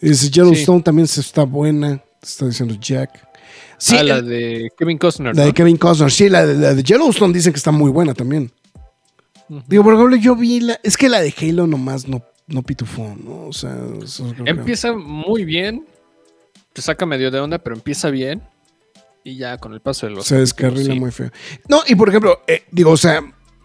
Y 0.00 0.08
dice 0.08 0.28
Yellowstone 0.28 0.82
también 0.82 1.06
se 1.06 1.20
está 1.20 1.44
buena, 1.44 2.02
está 2.22 2.46
diciendo 2.46 2.74
Jack. 2.80 3.28
Sí, 3.78 3.96
ah, 3.98 4.02
la 4.04 4.16
el- 4.18 4.26
de 4.28 4.68
Kevin 4.78 4.98
Costner. 4.98 5.34
la 5.34 5.42
de 5.42 5.48
¿no? 5.48 5.54
Kevin 5.54 5.76
Costner, 5.76 6.10
sí, 6.10 6.28
la 6.28 6.46
de, 6.46 6.54
la 6.54 6.74
de 6.74 6.82
Yellowstone 6.82 7.32
dicen 7.34 7.52
que 7.52 7.58
está 7.58 7.72
muy 7.72 7.90
buena 7.90 8.14
también. 8.14 8.50
Ujú. 9.48 9.62
Digo, 9.66 9.82
por 9.82 9.94
ejemplo, 9.94 10.16
yo 10.16 10.36
vi 10.36 10.60
la. 10.60 10.78
Es 10.82 10.96
que 10.96 11.08
la 11.08 11.20
de 11.20 11.34
Halo 11.36 11.66
nomás 11.66 12.06
no, 12.06 12.22
no 12.46 12.62
pitufó, 12.62 13.14
¿no? 13.22 13.46
O 13.46 13.52
sea, 13.52 13.76
eso 14.02 14.32
que- 14.34 14.48
Empieza 14.48 14.92
muy 14.92 15.44
bien. 15.44 15.84
Te 16.72 16.80
saca 16.80 17.04
medio 17.04 17.30
de 17.30 17.38
onda, 17.40 17.58
pero 17.58 17.76
empieza 17.76 18.08
bien. 18.10 18.42
Y 19.24 19.36
ya 19.36 19.58
con 19.58 19.72
el 19.74 19.80
paso 19.80 20.06
de 20.06 20.12
los. 20.12 20.24
se 20.26 20.36
descarrila 20.38 20.94
sí. 20.94 20.98
muy 21.00 21.10
feo. 21.10 21.30
No, 21.68 21.82
y 21.86 21.94
por 21.94 22.08
ejemplo, 22.08 22.40
eh, 22.46 22.62
digo, 22.70 22.90
o 22.92 22.96
sea, 22.96 23.20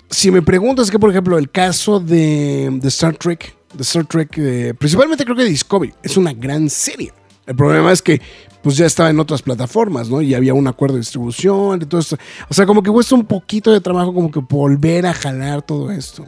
si 0.09 0.29
me 0.29 0.41
preguntas 0.41 0.91
que, 0.91 0.99
por 0.99 1.09
ejemplo, 1.09 1.37
el 1.37 1.49
caso 1.49 1.99
de, 1.99 2.69
de 2.71 2.87
Star 2.89 3.15
Trek, 3.17 3.55
de 3.73 3.81
Star 3.83 4.05
Trek, 4.05 4.37
eh, 4.37 4.73
principalmente 4.77 5.23
creo 5.23 5.35
que 5.37 5.45
Discovery, 5.45 5.93
es 6.03 6.17
una 6.17 6.33
gran 6.33 6.69
serie. 6.69 7.11
El 7.47 7.55
problema 7.55 7.93
es 7.93 8.01
que, 8.01 8.21
pues 8.61 8.75
ya 8.75 8.85
estaba 8.85 9.09
en 9.09 9.19
otras 9.19 9.41
plataformas, 9.41 10.09
¿no? 10.09 10.21
Y 10.21 10.33
había 10.33 10.53
un 10.53 10.67
acuerdo 10.67 10.95
de 10.95 10.99
distribución 10.99 11.81
y 11.81 11.85
todo 11.85 12.01
esto. 12.01 12.17
O 12.49 12.53
sea, 12.53 12.65
como 12.65 12.83
que 12.83 12.91
cuesta 12.91 13.15
un 13.15 13.25
poquito 13.25 13.71
de 13.71 13.79
trabajo, 13.79 14.13
como 14.13 14.29
que 14.29 14.39
volver 14.39 15.05
a 15.07 15.13
jalar 15.13 15.61
todo 15.61 15.89
esto. 15.89 16.25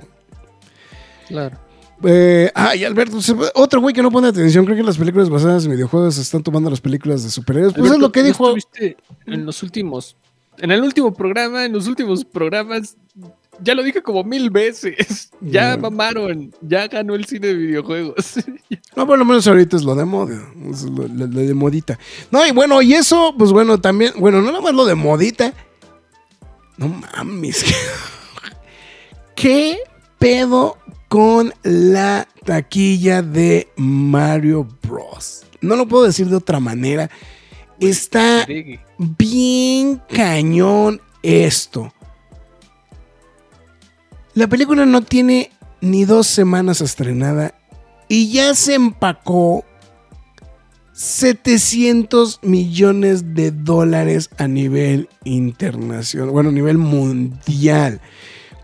Claro. 1.27 1.57
Eh, 2.05 2.49
ah, 2.55 2.73
y 2.75 2.85
Alberto, 2.85 3.17
otro 3.55 3.81
güey 3.81 3.93
que 3.93 4.01
no 4.01 4.09
pone 4.09 4.29
atención, 4.29 4.63
creo 4.63 4.77
que 4.77 4.83
las 4.83 4.97
películas 4.97 5.29
basadas 5.29 5.65
en 5.65 5.71
videojuegos 5.71 6.15
se 6.15 6.21
están 6.21 6.41
tomando 6.41 6.69
las 6.69 6.79
películas 6.79 7.23
de 7.23 7.29
superhéroes. 7.29 7.73
Pues 7.73 7.85
es 7.85 7.91
Alberto, 7.91 8.07
lo 8.07 8.11
que 8.13 8.21
¿no 8.21 8.25
dijo. 8.25 8.55
en 9.25 9.45
los 9.45 9.61
últimos. 9.61 10.15
En 10.57 10.71
el 10.71 10.81
último 10.81 11.13
programa, 11.13 11.65
en 11.65 11.73
los 11.73 11.87
últimos 11.87 12.23
programas. 12.23 12.95
Ya 13.61 13.75
lo 13.75 13.83
dije 13.83 14.01
como 14.01 14.23
mil 14.23 14.49
veces. 14.49 15.31
Ya 15.41 15.71
Ya. 15.71 15.77
mamaron. 15.77 16.51
Ya 16.61 16.87
ganó 16.87 17.15
el 17.15 17.25
cine 17.25 17.47
de 17.47 17.53
videojuegos. 17.55 18.35
No, 18.95 19.07
por 19.07 19.17
lo 19.17 19.23
menos 19.25 19.47
ahorita 19.47 19.77
es 19.77 19.83
lo 19.83 19.95
de 19.95 20.03
moda. 20.05 20.35
Es 20.69 20.83
lo, 20.83 21.07
lo- 21.07 21.27
lo 21.27 21.39
de 21.39 21.53
modita. 21.53 21.97
No, 22.31 22.45
y 22.45 22.51
bueno, 22.51 22.81
y 22.81 22.93
eso, 22.93 23.33
pues 23.37 23.51
bueno, 23.51 23.79
también, 23.79 24.11
bueno, 24.17 24.41
no 24.41 24.47
nada 24.51 24.61
más 24.61 24.73
lo 24.73 24.83
de 24.85 24.95
modita. 24.95 25.53
No 26.77 26.87
mames. 26.89 27.63
¿Qué 29.35 29.77
pedo 30.17 30.77
con 31.07 31.53
la 31.63 32.27
taquilla 32.45 33.21
de 33.21 33.69
Mario 33.77 34.67
Bros? 34.87 35.45
No 35.61 35.75
lo 35.75 35.87
puedo 35.87 36.03
decir 36.05 36.27
de 36.27 36.35
otra 36.35 36.59
manera. 36.59 37.09
Está 37.79 38.45
bien 38.97 40.01
cañón 40.09 41.01
esto. 41.23 41.93
La 44.33 44.47
película 44.47 44.85
no 44.85 45.01
tiene 45.01 45.51
ni 45.81 46.05
dos 46.05 46.27
semanas 46.27 46.81
estrenada 46.81 47.55
y 48.07 48.31
ya 48.31 48.53
se 48.53 48.75
empacó 48.75 49.65
700 50.93 52.39
millones 52.43 53.33
de 53.33 53.51
dólares 53.51 54.29
a 54.37 54.47
nivel 54.47 55.09
internacional, 55.23 56.29
bueno, 56.29 56.49
a 56.49 56.53
nivel 56.53 56.77
mundial, 56.77 58.01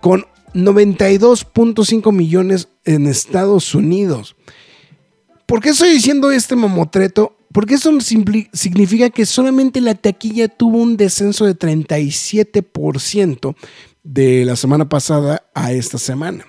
con 0.02 0.26
92.5 0.54 2.12
millones 2.12 2.68
en 2.84 3.08
Estados 3.08 3.74
Unidos. 3.74 4.36
¿Por 5.46 5.62
qué 5.62 5.70
estoy 5.70 5.92
diciendo 5.92 6.32
este 6.32 6.56
mamotreto? 6.56 7.38
Porque 7.54 7.76
eso 7.76 7.92
significa 8.02 9.10
que 9.10 9.26
solamente 9.26 9.80
la 9.80 9.96
taquilla 9.96 10.50
tuvo 10.50 10.80
un 10.80 10.98
descenso 10.98 11.46
de 11.46 11.58
37% 11.58 13.56
de 14.06 14.46
la 14.46 14.56
semana 14.56 14.88
pasada 14.88 15.44
a 15.54 15.74
esta 15.74 15.98
semana. 15.98 16.46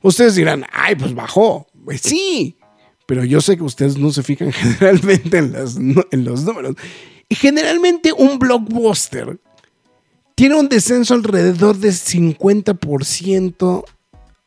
Ustedes 0.00 0.36
dirán, 0.36 0.64
ay, 0.72 0.94
pues 0.94 1.14
bajó. 1.14 1.66
Pues 1.84 2.00
sí, 2.00 2.56
pero 3.06 3.24
yo 3.24 3.40
sé 3.40 3.56
que 3.56 3.64
ustedes 3.64 3.98
no 3.98 4.12
se 4.12 4.22
fijan 4.22 4.52
generalmente 4.52 5.38
en, 5.38 5.54
en 6.10 6.24
los 6.24 6.44
números. 6.44 6.76
Y 7.28 7.34
generalmente 7.34 8.12
un 8.12 8.38
blockbuster 8.38 9.40
tiene 10.36 10.54
un 10.54 10.68
descenso 10.68 11.14
alrededor 11.14 11.76
de 11.76 11.88
50% 11.88 13.84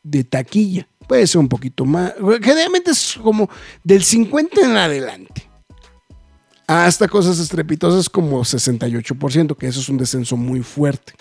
de 0.02 0.24
taquilla. 0.24 0.88
Puede 1.06 1.26
ser 1.26 1.40
un 1.40 1.48
poquito 1.48 1.84
más. 1.84 2.14
Generalmente 2.42 2.92
es 2.92 3.18
como 3.22 3.50
del 3.84 4.02
50 4.02 4.62
en 4.62 4.76
adelante. 4.76 5.50
Hasta 6.66 7.06
cosas 7.08 7.38
estrepitosas 7.38 8.08
como 8.08 8.40
68%, 8.40 9.56
que 9.56 9.66
eso 9.66 9.80
es 9.80 9.88
un 9.88 9.98
descenso 9.98 10.36
muy 10.36 10.62
fuerte. 10.62 11.14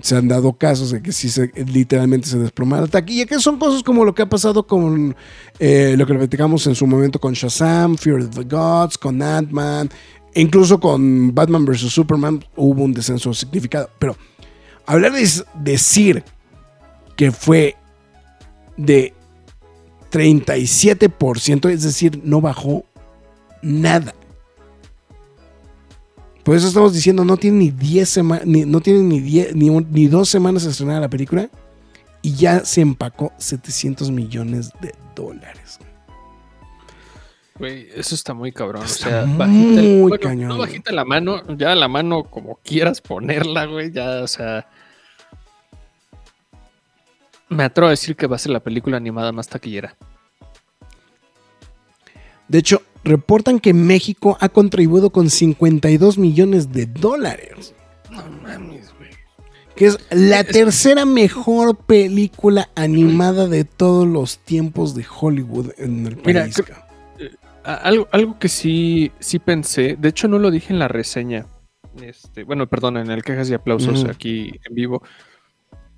Se 0.00 0.16
han 0.16 0.28
dado 0.28 0.52
casos 0.54 0.90
de 0.90 1.00
que 1.00 1.12
sí 1.12 1.28
se, 1.28 1.52
literalmente 1.66 2.26
se 2.28 2.38
desploma 2.38 2.80
la 2.80 2.88
taquilla, 2.88 3.26
que 3.26 3.38
son 3.38 3.58
cosas 3.58 3.82
como 3.82 4.04
lo 4.04 4.14
que 4.14 4.22
ha 4.22 4.28
pasado 4.28 4.66
con 4.66 5.14
eh, 5.58 5.94
lo 5.96 6.06
que 6.06 6.14
platicamos 6.14 6.66
en 6.66 6.74
su 6.74 6.86
momento 6.86 7.20
con 7.20 7.34
Shazam, 7.34 7.96
Fear 7.96 8.20
of 8.20 8.30
the 8.30 8.44
Gods, 8.44 8.98
con 8.98 9.22
Ant-Man, 9.22 9.88
e 10.34 10.40
incluso 10.40 10.80
con 10.80 11.34
Batman 11.34 11.64
vs. 11.64 11.92
Superman 11.92 12.44
hubo 12.56 12.82
un 12.82 12.92
descenso 12.92 13.32
significado. 13.32 13.88
Pero 13.98 14.16
hablar 14.86 15.12
de 15.12 15.28
decir 15.54 16.24
que 17.16 17.32
fue 17.32 17.76
de 18.76 19.14
37%, 20.10 21.70
es 21.70 21.82
decir, 21.82 22.20
no 22.24 22.40
bajó 22.40 22.84
nada. 23.62 24.14
Por 26.46 26.54
eso 26.54 26.68
estamos 26.68 26.94
diciendo, 26.94 27.24
no 27.24 27.36
tiene 27.36 27.58
ni 27.58 27.70
10 27.72 28.08
semanas, 28.08 28.46
no 28.46 28.80
tiene 28.80 29.00
ni, 29.00 29.18
10 29.18 29.56
ni, 29.56 30.06
dos 30.06 30.28
semanas 30.28 30.62
de 30.62 30.70
estrenar 30.70 31.00
la 31.00 31.08
película 31.08 31.50
y 32.22 32.36
ya 32.36 32.64
se 32.64 32.82
empacó 32.82 33.32
700 33.36 34.12
millones 34.12 34.70
de 34.80 34.94
dólares. 35.16 35.80
Güey, 37.58 37.88
eso 37.96 38.14
está 38.14 38.32
muy 38.32 38.52
cabrón. 38.52 38.84
Está 38.84 39.08
o 39.08 39.10
sea, 39.10 39.26
muy 39.26 39.38
bajita, 39.38 39.80
el- 39.80 40.02
bueno, 40.02 40.18
cañón, 40.22 40.48
No 40.50 40.58
bajita 40.58 40.92
la 40.92 41.04
mano, 41.04 41.42
ya 41.56 41.74
la 41.74 41.88
mano 41.88 42.22
como 42.22 42.60
quieras 42.62 43.00
ponerla, 43.00 43.64
güey. 43.66 43.90
Ya, 43.90 44.22
o 44.22 44.28
sea. 44.28 44.68
Me 47.48 47.64
atrevo 47.64 47.88
a 47.88 47.90
decir 47.90 48.14
que 48.14 48.28
va 48.28 48.36
a 48.36 48.38
ser 48.38 48.52
la 48.52 48.60
película 48.60 48.96
animada 48.96 49.32
más 49.32 49.48
taquillera. 49.48 49.96
De 52.46 52.58
hecho, 52.58 52.82
reportan 53.06 53.60
que 53.60 53.72
México 53.72 54.36
ha 54.40 54.48
contribuido 54.48 55.10
con 55.10 55.30
52 55.30 56.18
millones 56.18 56.72
de 56.72 56.86
dólares, 56.86 57.74
No 58.10 58.22
mames, 58.42 58.92
güey. 58.98 59.10
que 59.76 59.86
es 59.86 59.98
la 60.10 60.40
Es- 60.40 60.48
tercera 60.48 61.04
mejor 61.06 61.76
película 61.76 62.68
animada 62.74 63.46
de 63.46 63.64
todos 63.64 64.06
los 64.06 64.38
tiempos 64.38 64.94
de 64.94 65.06
Hollywood 65.20 65.70
en 65.78 66.06
el 66.06 66.16
Mira, 66.24 66.42
país. 66.42 66.62
A- 67.64 67.74
Algo, 67.74 68.08
algo 68.12 68.38
que 68.38 68.48
sí, 68.48 69.10
sí 69.18 69.38
pensé, 69.38 69.96
de 69.98 70.08
hecho 70.08 70.28
no 70.28 70.38
lo 70.38 70.50
dije 70.50 70.72
en 70.72 70.78
la 70.78 70.88
reseña, 70.88 71.46
este, 72.02 72.44
bueno, 72.44 72.66
perdón, 72.68 72.96
en 72.96 73.10
el 73.10 73.22
quejas 73.22 73.48
y 73.50 73.54
aplausos 73.54 74.04
aquí 74.04 74.52
en 74.68 74.74
vivo, 74.74 75.02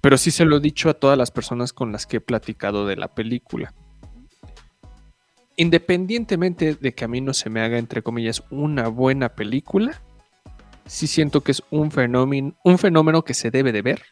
pero 0.01 0.17
sí 0.17 0.31
se 0.31 0.45
lo 0.45 0.59
he 0.59 0.61
dicho 0.61 0.89
a 0.89 0.95
todas 0.95 1.19
las 1.19 1.31
personas 1.31 1.73
con 1.73 1.91
las 1.93 2.07
que 2.07 2.19
he 2.19 2.21
platicado 2.21 2.87
de 2.87 2.97
la 2.97 3.09
película. 3.15 3.75
Independientemente 5.59 6.77
de 6.77 6.95
que 6.95 7.05
a 7.05 7.09
mí 7.09 7.21
no 7.21 7.35
se 7.35 7.51
me 7.51 7.61
haga, 7.61 7.79
entre 7.79 8.01
comillas, 8.01 8.45
una 8.49 8.87
buena 8.87 9.29
película, 9.31 10.01
sí 10.87 11.09
siento 11.09 11.43
que 11.43 11.51
es 11.51 11.65
un 11.71 11.91
fenómeno, 11.91 12.55
un 12.65 12.79
fenómeno 12.79 13.23
que 13.25 13.35
se 13.35 13.51
debe 13.51 13.73
de 13.73 13.83
ver 13.83 14.03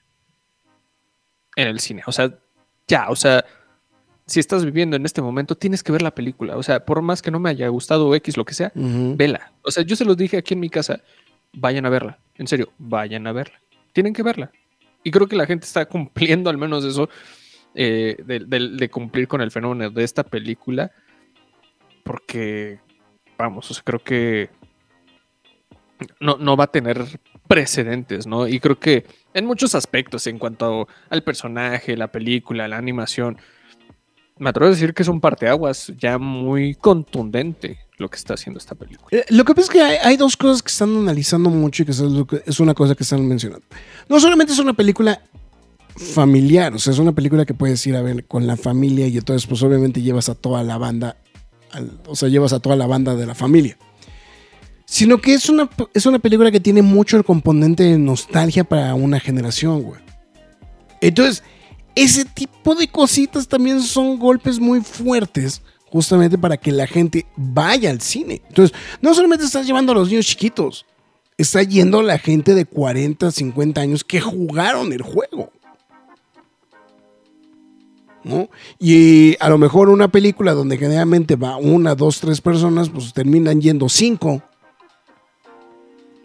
en 1.54 1.68
el 1.68 1.78
cine. 1.78 2.02
O 2.06 2.12
sea, 2.12 2.36
ya, 2.88 3.08
o 3.10 3.14
sea, 3.16 3.44
si 4.26 4.40
estás 4.40 4.64
viviendo 4.64 4.96
en 4.96 5.04
este 5.06 5.22
momento, 5.22 5.54
tienes 5.54 5.84
que 5.84 5.92
ver 5.92 6.02
la 6.02 6.14
película. 6.14 6.56
O 6.56 6.64
sea, 6.64 6.84
por 6.84 7.00
más 7.00 7.22
que 7.22 7.30
no 7.30 7.38
me 7.38 7.48
haya 7.50 7.68
gustado 7.68 8.12
X, 8.16 8.36
lo 8.36 8.44
que 8.44 8.54
sea, 8.54 8.72
vela. 9.16 9.52
O 9.62 9.70
sea, 9.70 9.84
yo 9.84 9.94
se 9.94 10.04
los 10.04 10.16
dije 10.16 10.36
aquí 10.38 10.54
en 10.54 10.60
mi 10.60 10.68
casa, 10.68 11.00
vayan 11.52 11.86
a 11.86 11.90
verla. 11.90 12.18
En 12.34 12.48
serio, 12.48 12.72
vayan 12.76 13.24
a 13.28 13.32
verla. 13.32 13.60
Tienen 13.92 14.12
que 14.12 14.24
verla. 14.24 14.50
Y 15.04 15.12
creo 15.12 15.28
que 15.28 15.36
la 15.36 15.46
gente 15.46 15.64
está 15.64 15.86
cumpliendo 15.86 16.50
al 16.50 16.58
menos 16.58 16.84
eso, 16.84 17.08
eh, 17.76 18.16
de, 18.26 18.40
de- 18.40 18.70
de 18.76 18.90
cumplir 18.90 19.28
con 19.28 19.40
el 19.40 19.52
fenómeno 19.52 19.90
de 19.90 20.02
esta 20.02 20.24
película. 20.24 20.90
Porque, 22.06 22.78
vamos, 23.36 23.70
o 23.70 23.74
sea, 23.74 23.82
creo 23.84 24.02
que 24.02 24.48
no, 26.20 26.36
no 26.38 26.56
va 26.56 26.64
a 26.64 26.70
tener 26.70 27.04
precedentes, 27.48 28.26
¿no? 28.26 28.46
Y 28.48 28.60
creo 28.60 28.78
que 28.78 29.04
en 29.34 29.44
muchos 29.46 29.74
aspectos, 29.74 30.26
en 30.26 30.38
cuanto 30.38 30.88
al 31.10 31.22
personaje, 31.22 31.96
la 31.96 32.08
película, 32.12 32.68
la 32.68 32.76
animación, 32.78 33.38
me 34.38 34.50
atrevo 34.50 34.68
a 34.68 34.70
decir 34.74 34.94
que 34.94 35.02
es 35.02 35.08
un 35.08 35.20
parteaguas 35.20 35.92
ya 35.98 36.18
muy 36.18 36.74
contundente 36.74 37.78
lo 37.98 38.08
que 38.10 38.16
está 38.16 38.34
haciendo 38.34 38.58
esta 38.58 38.74
película. 38.74 39.08
Eh, 39.10 39.24
Lo 39.30 39.44
que 39.44 39.54
pasa 39.54 39.64
es 39.66 39.70
que 39.70 39.80
hay, 39.80 40.16
dos 40.18 40.36
cosas 40.36 40.62
que 40.62 40.68
están 40.70 40.94
analizando 40.94 41.48
mucho 41.48 41.82
y 41.82 41.86
que- 41.86 42.42
es 42.44 42.60
una 42.60 42.74
cosa 42.74 42.94
que 42.94 43.02
están 43.02 43.26
mencionando. 43.26 43.64
No 44.08 44.20
solamente 44.20 44.52
es 44.52 44.58
una 44.58 44.74
película 44.74 45.22
familiar, 45.96 46.74
o 46.74 46.78
sea, 46.78 46.92
es 46.92 46.98
una 46.98 47.12
película 47.12 47.46
que 47.46 47.54
puedes 47.54 47.86
ir 47.86 47.96
a 47.96 48.02
ver 48.02 48.26
con 48.26 48.46
la 48.46 48.58
familia 48.58 49.06
y 49.06 49.16
entonces 49.16 49.46
pues 49.46 49.62
obviamente 49.62 50.02
llevas 50.02 50.28
a 50.28 50.34
toda 50.34 50.62
la 50.62 50.76
banda, 50.76 51.16
o 52.06 52.16
sea, 52.16 52.28
llevas 52.28 52.52
a 52.52 52.60
toda 52.60 52.76
la 52.76 52.86
banda 52.86 53.14
de 53.14 53.26
la 53.26 53.34
familia. 53.34 53.76
Sino 54.84 55.20
que 55.20 55.34
es 55.34 55.48
una, 55.48 55.68
es 55.94 56.06
una 56.06 56.18
película 56.18 56.50
que 56.50 56.60
tiene 56.60 56.82
mucho 56.82 57.16
el 57.16 57.24
componente 57.24 57.82
de 57.82 57.98
nostalgia 57.98 58.64
para 58.64 58.94
una 58.94 59.18
generación, 59.18 59.82
güey. 59.82 60.00
Entonces, 61.00 61.42
ese 61.94 62.24
tipo 62.24 62.74
de 62.74 62.88
cositas 62.88 63.48
también 63.48 63.80
son 63.80 64.18
golpes 64.18 64.60
muy 64.60 64.80
fuertes 64.80 65.62
justamente 65.86 66.36
para 66.36 66.56
que 66.56 66.72
la 66.72 66.86
gente 66.86 67.26
vaya 67.36 67.90
al 67.90 68.00
cine. 68.00 68.42
Entonces, 68.48 68.76
no 69.00 69.14
solamente 69.14 69.44
estás 69.44 69.66
llevando 69.66 69.92
a 69.92 69.94
los 69.94 70.08
niños 70.08 70.26
chiquitos, 70.26 70.84
está 71.38 71.62
yendo 71.62 72.02
la 72.02 72.18
gente 72.18 72.54
de 72.54 72.64
40, 72.64 73.30
50 73.30 73.80
años 73.80 74.04
que 74.04 74.20
jugaron 74.20 74.92
el 74.92 75.02
juego. 75.02 75.45
¿No? 78.26 78.48
Y 78.80 79.36
a 79.38 79.48
lo 79.48 79.56
mejor 79.56 79.88
una 79.88 80.08
película 80.08 80.52
donde 80.52 80.76
generalmente 80.76 81.36
va 81.36 81.56
una, 81.58 81.94
dos, 81.94 82.18
tres 82.18 82.40
personas, 82.40 82.88
pues 82.88 83.12
terminan 83.12 83.60
yendo 83.60 83.88
cinco. 83.88 84.42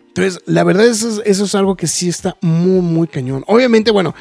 Entonces, 0.08 0.42
la 0.48 0.64
verdad, 0.64 0.88
eso 0.88 1.08
es, 1.08 1.22
eso 1.26 1.46
es 1.46 1.54
algo 1.54 1.76
que 1.76 1.86
sí 1.86 2.10
está 2.10 2.36
muy, 2.42 2.82
muy 2.82 3.08
cañón. 3.08 3.44
Obviamente, 3.46 3.92
bueno, 3.92 4.16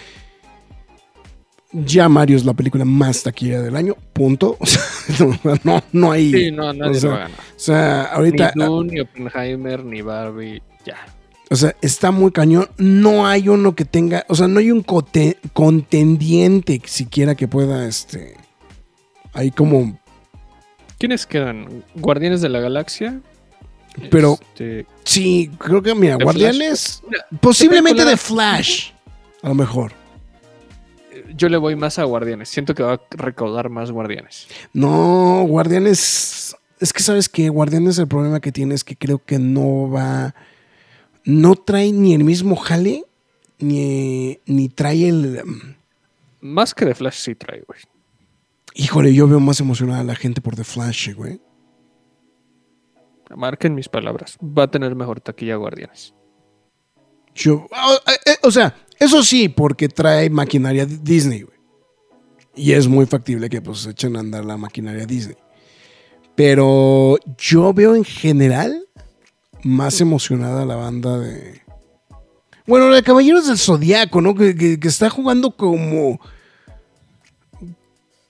ya 1.72 2.08
Mario 2.10 2.36
es 2.36 2.44
la 2.44 2.52
película 2.52 2.84
más 2.84 3.22
taquilla 3.22 3.62
del 3.62 3.74
año, 3.76 3.96
punto. 4.12 4.58
O 4.60 4.66
sea, 4.66 4.82
no, 5.64 5.82
no, 5.92 6.12
hay. 6.12 6.30
Sí, 6.30 6.50
no, 6.52 6.72
nadie 6.72 6.98
o 6.98 7.00
sea, 7.00 7.10
lo. 7.10 7.24
O 7.24 7.28
sea, 7.56 8.02
ahorita. 8.04 8.52
ni 8.54 8.64
Dune, 8.64 8.92
ni 8.92 9.00
Oppenheimer, 9.00 9.84
ni 9.84 10.02
Barbie, 10.02 10.62
ya. 10.84 10.98
O 11.50 11.56
sea, 11.56 11.74
está 11.82 12.10
muy 12.12 12.30
cañón. 12.30 12.68
No 12.78 13.26
hay 13.26 13.48
uno 13.48 13.74
que 13.74 13.84
tenga. 13.84 14.24
O 14.28 14.34
sea, 14.36 14.46
no 14.48 14.60
hay 14.60 14.70
un 14.70 14.82
cote- 14.82 15.36
contendiente 15.52 16.80
siquiera 16.84 17.34
que 17.34 17.48
pueda, 17.48 17.86
este. 17.86 18.36
Ahí 19.32 19.50
como. 19.50 19.98
¿Quiénes 20.98 21.26
quedan? 21.26 21.84
¿Guardianes 21.96 22.40
de 22.40 22.48
la 22.50 22.60
Galaxia? 22.60 23.20
Pero- 24.10 24.38
Este, 24.40 24.86
Sí, 25.04 25.50
creo 25.58 25.82
que, 25.82 25.94
mira, 25.94 26.16
¿De 26.16 26.24
Guardianes. 26.24 27.02
Posiblemente 27.40 28.04
de 28.04 28.16
Flash. 28.16 28.90
A 29.42 29.48
lo 29.48 29.54
mejor. 29.54 29.92
yo 31.36 31.48
le 31.48 31.56
voy 31.56 31.74
más 31.76 31.98
a 31.98 32.04
Guardianes. 32.04 32.48
Siento 32.48 32.74
que 32.74 32.82
va 32.82 32.94
a 32.94 33.00
recaudar 33.10 33.68
más 33.70 33.90
Guardianes. 33.90 34.46
No, 34.72 35.44
Guardianes. 35.48 36.54
Es 36.80 36.92
que 36.92 37.02
sabes 37.02 37.28
que 37.28 37.48
Guardianes 37.48 37.98
el 37.98 38.08
problema 38.08 38.40
que 38.40 38.52
tiene 38.52 38.74
es 38.74 38.84
que 38.84 38.96
creo 38.96 39.18
que 39.24 39.38
no 39.38 39.88
va. 39.90 40.34
No 41.24 41.54
trae 41.54 41.92
ni 41.92 42.14
el 42.14 42.24
mismo 42.24 42.56
jale, 42.56 43.04
ni, 43.58 44.38
ni 44.46 44.68
trae 44.68 45.08
el. 45.08 45.42
Más 46.40 46.74
que 46.74 46.84
de 46.84 46.94
Flash 46.94 47.18
sí 47.18 47.34
trae, 47.34 47.62
güey. 47.66 47.80
Híjole, 48.74 49.12
yo 49.12 49.28
veo 49.28 49.40
más 49.40 49.60
emocionada 49.60 50.00
a 50.00 50.04
la 50.04 50.14
gente 50.14 50.40
por 50.40 50.56
The 50.56 50.64
Flash, 50.64 51.14
güey. 51.14 51.40
Marquen 53.36 53.74
mis 53.74 53.88
palabras. 53.88 54.38
Va 54.42 54.64
a 54.64 54.70
tener 54.70 54.94
mejor 54.94 55.20
taquilla 55.20 55.56
Guardianes. 55.56 56.14
Yo, 57.34 57.66
o, 57.70 58.10
eh, 58.26 58.36
o 58.42 58.50
sea, 58.50 58.74
eso 58.98 59.22
sí, 59.22 59.48
porque 59.48 59.88
trae 59.88 60.30
maquinaria 60.30 60.84
Disney, 60.86 61.42
güey. 61.42 61.58
Y 62.56 62.72
es 62.72 62.88
muy 62.88 63.06
factible 63.06 63.48
que 63.48 63.62
pues 63.62 63.86
echen 63.86 64.16
a 64.16 64.20
andar 64.20 64.44
la 64.44 64.56
maquinaria 64.56 65.06
Disney. 65.06 65.36
Pero 66.34 67.16
yo 67.38 67.72
veo 67.72 67.94
en 67.94 68.04
general 68.04 68.88
más 69.64 70.00
emocionada 70.00 70.64
la 70.64 70.76
banda 70.76 71.18
de. 71.18 71.60
Bueno, 72.66 72.88
la 72.88 72.96
de 72.96 73.02
Caballeros 73.02 73.46
del 73.46 73.58
Zodiaco, 73.58 74.20
¿no? 74.20 74.34
Que, 74.34 74.78
está 74.82 75.10
jugando 75.10 75.56
como, 75.56 76.20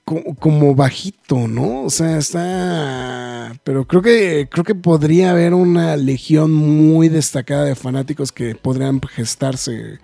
como. 0.04 0.74
bajito, 0.74 1.48
¿no? 1.48 1.82
O 1.82 1.90
sea, 1.90 2.18
está. 2.18 3.52
Pero 3.64 3.86
creo 3.86 4.02
que. 4.02 4.48
Creo 4.50 4.64
que 4.64 4.74
podría 4.74 5.32
haber 5.32 5.54
una 5.54 5.96
legión 5.96 6.52
muy 6.52 7.08
destacada 7.08 7.64
de 7.64 7.74
fanáticos 7.74 8.32
que 8.32 8.54
podrían 8.54 9.00
gestarse 9.00 9.98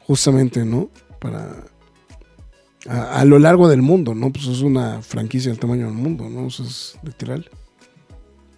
justamente, 0.00 0.64
¿no? 0.64 0.90
Para. 1.20 1.64
A, 2.86 3.24
lo 3.24 3.38
largo 3.38 3.68
del 3.68 3.80
mundo, 3.80 4.14
¿no? 4.14 4.30
Pues 4.30 4.46
es 4.46 4.60
una 4.60 5.00
franquicia 5.00 5.50
del 5.50 5.58
tamaño 5.58 5.86
del 5.86 5.94
mundo, 5.94 6.28
¿no? 6.28 6.48
Eso 6.48 6.62
es 6.64 6.98
literal. 7.02 7.48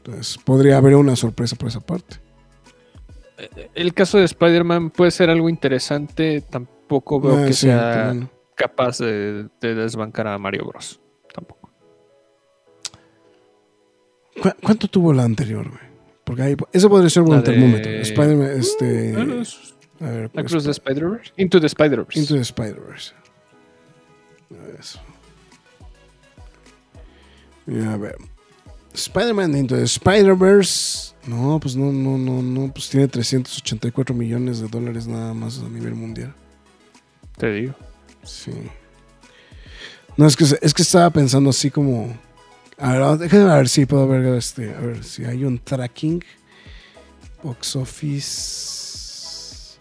Entonces, 0.07 0.39
podría 0.39 0.77
haber 0.79 0.95
una 0.95 1.17
sorpresa 1.17 1.57
por 1.57 1.69
esa 1.69 1.81
parte. 1.81 2.17
El 3.75 3.93
caso 3.93 4.19
de 4.19 4.25
Spider-Man 4.25 4.91
puede 4.91 5.11
ser 5.11 5.29
algo 5.31 5.49
interesante. 5.49 6.41
Tampoco 6.43 7.21
veo 7.21 7.37
Ah, 7.43 7.47
que 7.47 7.53
sí, 7.53 7.67
sea 7.67 8.05
también. 8.07 8.31
capaz 8.55 8.99
de, 8.99 9.49
de 9.61 9.75
desbancar 9.75 10.29
a 10.29 10.39
Mario 10.39 10.65
Bros. 10.67 11.01
Tampoco. 11.35 11.71
¿Cu- 14.43 14.55
¿Cuánto 14.63 14.87
tuvo 14.89 15.13
la 15.13 15.25
anterior, 15.25 15.69
güey? 15.69 15.83
Porque 16.25 16.43
ahí, 16.43 16.57
eso 16.73 16.89
podría 16.89 17.11
ser 17.11 17.23
un 17.23 17.29
buen 17.29 17.41
La 17.41 17.45
de- 17.47 17.53
termómetro. 17.53 17.91
Spider-Man, 17.93 18.51
este. 18.59 19.13
Bueno, 19.13 19.43
es 19.43 19.75
a 20.01 20.05
ver, 20.11 20.31
pues, 20.31 20.45
Across 20.47 20.65
the 20.65 20.71
Spider-Verse. 20.71 21.33
Into 21.37 21.61
the 21.61 21.67
Spider-Verse. 21.67 22.19
Into 22.21 22.35
the 22.35 22.41
Spider-Verse. 22.43 23.13
Eso. 24.79 25.01
A 27.93 27.97
ver. 27.97 28.17
Spider-Man 28.97 29.55
Into 29.55 29.77
the 29.77 29.85
Spider-Verse. 29.85 31.15
No, 31.27 31.59
pues 31.61 31.77
no, 31.77 31.93
no, 31.93 32.17
no, 32.17 32.43
no. 32.43 32.73
Pues 32.73 32.89
tiene 32.89 33.09
384 33.09 34.15
millones 34.15 34.61
de 34.61 34.69
dólares 34.69 35.07
nada 35.07 35.35
más 35.35 35.59
a 35.59 35.69
nivel 35.69 35.95
mundial. 35.95 36.35
Te 37.37 37.53
digo. 37.53 37.75
Sí. 38.23 38.53
No, 40.17 40.27
es 40.27 40.37
que, 40.37 40.45
es 40.45 40.73
que 40.73 40.83
estaba 40.83 41.11
pensando 41.11 41.51
así 41.51 41.71
como. 41.71 42.17
A 42.79 42.93
ver, 42.93 43.19
déjame 43.19 43.45
ver 43.45 43.69
si 43.69 43.87
puedo 43.87 44.07
ver 44.09 44.25
este. 44.35 44.75
A 44.75 44.81
ver 44.81 45.05
si 45.05 45.25
hay 45.25 45.45
un 45.45 45.59
tracking. 45.59 46.25
Box 47.43 47.77
Office. 47.77 49.77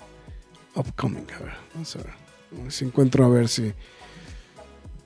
Upcoming. 0.75 1.25
A 1.35 1.43
ver, 1.43 1.53
vamos 1.73 1.95
a 1.95 1.99
ver. 1.99 2.09
A 2.09 2.63
ver 2.63 2.71
Si 2.71 2.85
encuentro 2.85 3.25
a 3.25 3.29
ver 3.29 3.47
si. 3.47 3.73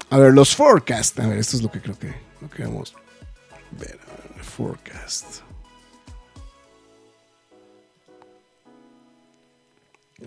A 0.09 0.17
ver, 0.17 0.33
los 0.33 0.55
forecast. 0.55 1.19
A 1.19 1.27
ver, 1.27 1.37
esto 1.37 1.57
es 1.57 1.63
lo 1.63 1.71
que 1.71 1.79
creo 1.79 1.99
que, 1.99 2.13
lo 2.41 2.49
que 2.49 2.63
vamos 2.63 2.95
ver. 3.71 3.99
Forecast. 4.41 5.41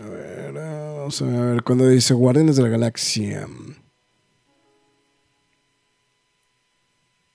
A 0.01 0.09
ver, 0.09 0.57
ah, 0.59 0.95
vamos 0.99 1.20
a 1.22 1.26
ver. 1.26 1.62
Cuando 1.62 1.86
dice 1.88 2.14
Guardianes 2.14 2.57
de 2.57 2.62
la 2.62 2.68
Galaxia. 2.68 3.47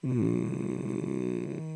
Mm, 0.01 1.67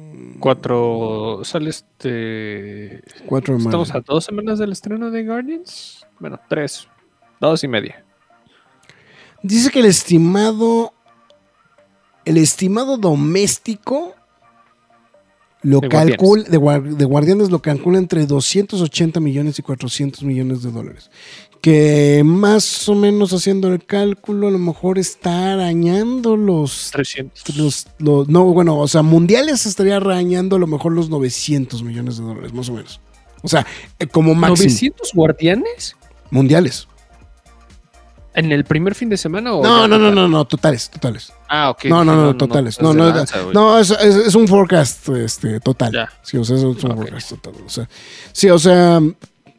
Cuatro. 0.42 1.42
Sale 1.44 1.70
este. 1.70 3.04
Cuatro 3.28 3.58
Estamos 3.58 3.94
a 3.94 4.02
dos 4.02 4.26
semanas 4.26 4.58
del 4.58 4.72
estreno 4.72 5.12
de 5.12 5.24
Guardians. 5.24 6.06
Bueno, 6.20 6.40
tres. 6.50 6.88
Dos 7.40 7.64
y 7.64 7.68
media. 7.68 8.04
Dice 9.44 9.70
que 9.70 9.80
el 9.80 9.86
estimado. 9.86 10.94
El 12.26 12.38
estimado 12.38 12.98
doméstico. 12.98 14.16
Lo 15.64 15.80
De 15.80 15.90
calcula. 15.90 16.44
De, 16.44 16.58
guar- 16.58 16.82
de 16.84 17.06
Guardianes 17.06 17.52
lo 17.52 17.62
calcula 17.62 18.00
entre 18.00 18.26
280 18.26 19.20
millones 19.20 19.60
y 19.60 19.62
400 19.62 20.24
millones 20.24 20.64
de 20.64 20.72
dólares. 20.72 21.12
Que 21.62 22.24
más 22.26 22.90
o 22.90 22.96
menos 22.96 23.32
haciendo 23.34 23.72
el 23.72 23.86
cálculo, 23.86 24.48
a 24.48 24.52
lo 24.52 24.58
mejor 24.58 24.98
está 24.98 25.54
arañando 25.54 26.36
los 26.36 26.90
300. 26.92 27.56
los, 27.58 27.88
los- 28.00 28.28
no, 28.30 28.46
bueno, 28.46 28.78
o 28.80 28.88
sea, 28.88 29.04
mundiales 29.04 29.68
estaría 29.68 29.98
arañando 29.98 30.56
a 30.56 30.60
lo 30.60 30.66
mejor 30.66 30.94
los 30.94 31.10
900 31.12 31.84
millones 31.84 32.18
de 32.18 32.24
dólares, 32.24 32.52
más 32.54 32.68
o 32.70 32.74
menos. 32.74 33.00
O 33.44 33.48
sea, 33.48 33.66
eh, 34.00 34.08
como 34.08 34.34
máximo. 34.34 34.70
¿900 34.72 34.94
guardianes? 35.14 35.96
Mundiales. 36.32 36.88
¿En 38.34 38.52
el 38.52 38.64
primer 38.64 38.96
fin 38.96 39.10
de 39.10 39.18
semana 39.18 39.54
o.? 39.54 39.62
No, 39.64 39.88
no, 39.88 39.98
no, 40.00 40.12
no, 40.12 40.28
no, 40.28 40.46
totales, 40.46 40.90
totales. 40.90 41.34
Ah, 41.54 41.70
ok. 41.72 41.84
No, 41.86 42.06
no, 42.06 42.14
dije, 42.14 42.24
no, 42.28 42.38
totales. 42.38 42.82
No, 42.82 42.94
no, 42.94 43.06
de 43.06 43.12
no, 43.12 43.18
lanza, 43.18 43.38
no, 43.54 43.78
es, 43.78 43.92
es- 43.92 44.16
es 44.28 44.36
un 44.36 44.48
forecast 44.48 45.10
este, 45.10 45.60
total. 45.60 45.92
Ya. 45.92 46.10
Sí, 46.24 46.38
o 46.38 46.46
sea, 46.46 46.56
es 46.56 46.64
un 46.64 46.78
forecast 46.78 47.30
total. 47.30 47.54
O 47.66 47.70
sea, 47.70 47.90
sí, 48.32 48.50
o 48.50 48.58
sea, 48.58 49.02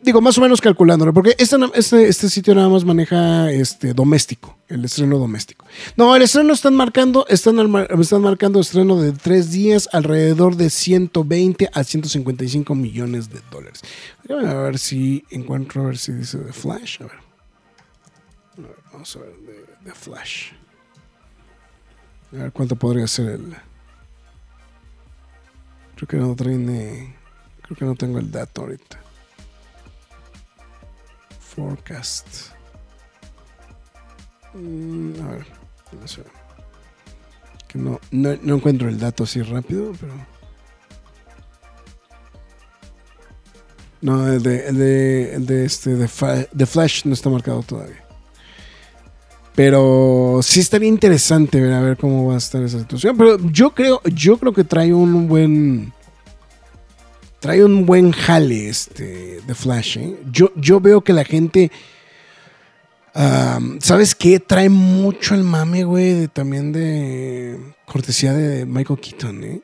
digo, 0.00 0.22
más 0.22 0.38
o 0.38 0.40
menos 0.40 0.62
calculándolo, 0.62 1.12
porque 1.12 1.34
este, 1.38 1.56
este, 1.74 2.08
este 2.08 2.30
sitio 2.30 2.54
nada 2.54 2.70
más 2.70 2.84
maneja 2.86 3.50
este 3.52 3.92
doméstico, 3.92 4.56
el 4.68 4.84
estreno 4.86 5.18
doméstico. 5.18 5.66
No, 5.96 6.16
el 6.16 6.22
estreno 6.22 6.54
están 6.54 6.74
marcando, 6.74 7.26
están, 7.28 7.58
están 8.00 8.22
marcando 8.22 8.58
estreno 8.60 8.98
de 8.98 9.12
tres 9.12 9.50
días, 9.52 9.90
alrededor 9.92 10.56
de 10.56 10.70
120 10.70 11.68
a 11.74 11.84
155 11.84 12.74
millones 12.74 13.28
de 13.28 13.40
dólares. 13.50 13.82
Déjame 14.24 14.48
a 14.48 14.54
ver 14.54 14.78
si 14.78 15.24
encuentro, 15.30 15.82
a 15.82 15.86
ver 15.88 15.98
si 15.98 16.12
dice 16.12 16.38
The 16.38 16.54
Flash. 16.54 17.02
A 17.02 17.04
ver. 17.04 17.18
A 18.56 18.60
ver, 18.62 18.76
vamos 18.94 19.14
a 19.14 19.18
ver, 19.18 19.34
The 19.84 19.92
Flash. 19.92 20.52
A 22.32 22.36
ver 22.36 22.52
cuánto 22.52 22.76
podría 22.76 23.06
ser 23.06 23.30
el. 23.30 23.56
Creo 25.96 26.08
que 26.08 26.16
no 26.16 26.34
traen. 26.34 27.14
Creo 27.62 27.76
que 27.76 27.84
no 27.84 27.94
tengo 27.94 28.18
el 28.18 28.30
dato 28.30 28.62
ahorita. 28.62 28.98
Forecast. 31.40 32.26
Mm, 34.54 35.20
a 35.20 35.30
ver. 35.30 35.46
a 35.92 35.96
ver. 35.96 36.26
Que 37.68 37.78
no, 37.78 38.00
no, 38.10 38.36
no 38.42 38.54
encuentro 38.54 38.88
el 38.88 38.98
dato 38.98 39.24
así 39.24 39.42
rápido, 39.42 39.92
pero. 40.00 40.14
No, 44.00 44.26
el 44.26 44.42
de, 44.42 44.68
el 44.68 44.78
de, 44.78 45.34
el 45.34 45.46
de 45.46 45.64
este, 45.64 45.90
de 45.94 46.66
Flash 46.66 47.04
no 47.04 47.12
está 47.12 47.30
marcado 47.30 47.62
todavía. 47.62 48.01
Pero 49.54 50.40
sí 50.42 50.60
estaría 50.60 50.88
interesante 50.88 51.60
ver 51.60 51.72
a 51.72 51.80
ver 51.80 51.96
cómo 51.96 52.28
va 52.28 52.34
a 52.34 52.38
estar 52.38 52.62
esa 52.62 52.78
situación. 52.78 53.16
Pero 53.16 53.38
yo 53.50 53.70
creo, 53.70 54.00
yo 54.04 54.38
creo 54.38 54.52
que 54.52 54.64
trae 54.64 54.94
un 54.94 55.28
buen. 55.28 55.92
Trae 57.40 57.64
un 57.64 57.84
buen 57.84 58.12
jale 58.12 58.68
este 58.68 59.40
de 59.46 59.54
Flash. 59.54 59.98
¿eh? 59.98 60.16
Yo, 60.30 60.52
yo 60.56 60.80
veo 60.80 61.02
que 61.02 61.12
la 61.12 61.24
gente. 61.24 61.70
¿Sabes 63.80 64.14
qué? 64.14 64.40
Trae 64.40 64.70
mucho 64.70 65.34
el 65.34 65.42
mame, 65.42 65.84
güey, 65.84 66.14
de, 66.14 66.28
también 66.28 66.72
de 66.72 67.58
cortesía 67.84 68.32
de 68.32 68.64
Michael 68.64 69.00
Keaton, 69.00 69.44
¿eh? 69.44 69.62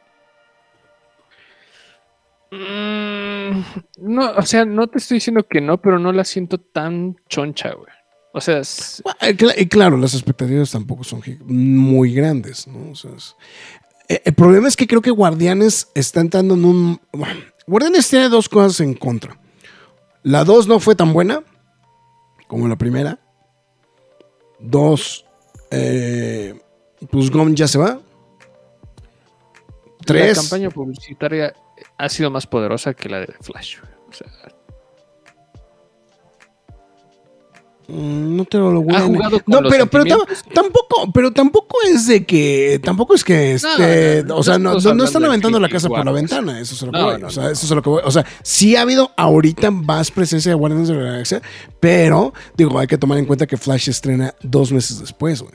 Mm, 2.50 3.62
no, 3.98 4.30
o 4.32 4.42
sea, 4.42 4.64
no 4.64 4.86
te 4.86 4.98
estoy 4.98 5.16
diciendo 5.16 5.46
que 5.46 5.60
no, 5.60 5.80
pero 5.80 5.98
no 5.98 6.12
la 6.12 6.24
siento 6.24 6.58
tan 6.58 7.16
choncha, 7.28 7.72
güey. 7.72 7.97
O 8.32 8.40
sea, 8.40 8.58
es- 8.58 9.02
Bueno, 9.04 9.18
eh, 9.22 9.54
y 9.62 9.66
claro, 9.66 9.96
las 9.96 10.14
expectativas 10.14 10.70
tampoco 10.70 11.02
son 11.04 11.22
muy 11.46 12.12
grandes, 12.12 12.66
¿no? 12.66 12.90
O 12.92 12.94
sea, 12.94 13.10
es- 13.16 13.34
eh, 14.08 14.22
el 14.24 14.34
problema 14.34 14.68
es 14.68 14.76
que 14.76 14.86
creo 14.86 15.00
que 15.02 15.10
Guardianes 15.10 15.88
está 15.94 16.20
entrando 16.20 16.54
en 16.54 16.64
un... 16.64 17.00
bueno, 17.12 17.40
Guardianes 17.66 18.08
tiene 18.08 18.28
dos 18.28 18.48
cosas 18.48 18.80
en 18.80 18.94
contra. 18.94 19.38
La 20.22 20.44
dos 20.44 20.66
no 20.66 20.78
fue 20.80 20.94
tan 20.94 21.12
buena 21.12 21.42
como 22.46 22.66
la 22.68 22.76
primera. 22.76 23.18
Dos, 24.60 25.24
eh, 25.70 26.58
pues 27.10 27.30
Gon 27.30 27.54
ya 27.54 27.68
se 27.68 27.78
va. 27.78 27.94
la 27.94 28.00
Tres, 30.04 30.38
campaña 30.38 30.70
publicitaria 30.70 31.54
ha 31.98 32.08
sido 32.08 32.30
más 32.30 32.46
poderosa 32.46 32.94
que 32.94 33.08
la 33.08 33.20
de 33.20 33.34
Flash. 33.40 33.78
O 34.08 34.12
sea, 34.12 34.26
No 37.88 38.44
te 38.44 38.58
lo 38.58 38.82
voy 38.82 38.94
a 38.94 39.00
jugado 39.00 39.42
con 39.42 39.44
No, 39.46 39.62
los 39.62 39.72
pero, 39.72 39.86
pero 39.86 40.04
tampoco, 40.52 41.10
pero 41.10 41.32
tampoco 41.32 41.78
es 41.90 42.06
de 42.06 42.26
que, 42.26 42.78
tampoco 42.84 43.14
es 43.14 43.24
que 43.24 43.54
este, 43.54 44.24
no, 44.24 44.34
no, 44.34 44.36
o 44.36 44.42
sea, 44.42 44.58
no, 44.58 44.74
no, 44.74 45.04
están 45.04 45.24
aventando 45.24 45.58
la 45.58 45.70
casa 45.70 45.88
por 45.88 46.04
la 46.04 46.12
ventana, 46.12 46.60
eso 46.60 46.74
es 46.74 46.82
lo 46.82 46.92
que 46.92 47.00
voy, 47.00 47.22
o 47.22 47.30
sea, 47.30 47.50
eso 47.50 47.64
es 47.64 47.70
lo 47.70 47.80
que 47.80 47.88
voy, 47.88 48.02
o 48.04 48.10
sea, 48.10 48.26
sí 48.42 48.76
ha 48.76 48.82
habido 48.82 49.10
ahorita 49.16 49.70
más 49.70 50.10
presencia 50.10 50.50
de 50.50 50.54
Guardianes 50.54 50.88
de 50.88 50.96
la 50.96 51.02
Galaxia, 51.12 51.40
pero 51.80 52.34
digo, 52.58 52.78
hay 52.78 52.86
que 52.86 52.98
tomar 52.98 53.16
en 53.16 53.24
cuenta 53.24 53.46
que 53.46 53.56
Flash 53.56 53.88
estrena 53.88 54.34
dos 54.42 54.70
meses 54.70 55.00
después, 55.00 55.40
güey. 55.40 55.54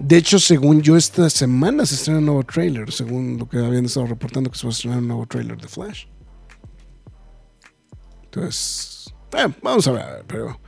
De 0.00 0.16
hecho, 0.16 0.40
según 0.40 0.82
yo, 0.82 0.96
esta 0.96 1.30
semana 1.30 1.86
se 1.86 1.94
estrena 1.94 2.18
un 2.18 2.26
nuevo 2.26 2.42
trailer, 2.42 2.90
según 2.92 3.38
lo 3.38 3.48
que 3.48 3.58
habían 3.58 3.84
estado 3.84 4.06
reportando 4.06 4.50
que 4.50 4.58
se 4.58 4.66
va 4.66 4.70
a 4.70 4.72
estrenar 4.72 4.98
un 4.98 5.08
nuevo 5.08 5.26
trailer 5.26 5.56
de 5.56 5.68
Flash. 5.68 6.06
Entonces, 8.36 9.14
eh, 9.32 9.48
vamos 9.62 9.88
a 9.88 9.92
ver, 9.92 10.24
pero 10.26 10.60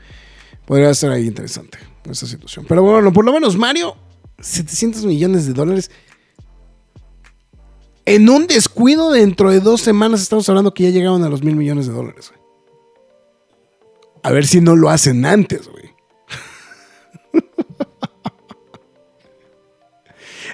podría 0.64 0.88
estar 0.90 1.10
ahí 1.10 1.26
interesante 1.26 1.78
esta 2.10 2.26
situación. 2.26 2.64
Pero 2.66 2.82
bueno, 2.82 3.12
por 3.12 3.26
lo 3.26 3.32
menos 3.32 3.56
Mario, 3.58 3.94
700 4.40 5.04
millones 5.04 5.46
de 5.46 5.52
dólares. 5.52 5.90
En 8.06 8.30
un 8.30 8.46
descuido 8.46 9.12
dentro 9.12 9.50
de 9.50 9.60
dos 9.60 9.82
semanas 9.82 10.22
estamos 10.22 10.48
hablando 10.48 10.72
que 10.72 10.84
ya 10.84 10.90
llegaban 10.90 11.22
a 11.24 11.28
los 11.28 11.42
mil 11.42 11.56
millones 11.56 11.86
de 11.86 11.92
dólares. 11.92 12.32
A 14.22 14.32
ver 14.32 14.46
si 14.46 14.62
no 14.62 14.74
lo 14.74 14.88
hacen 14.88 15.26
antes, 15.26 15.68
güey. 15.68 15.94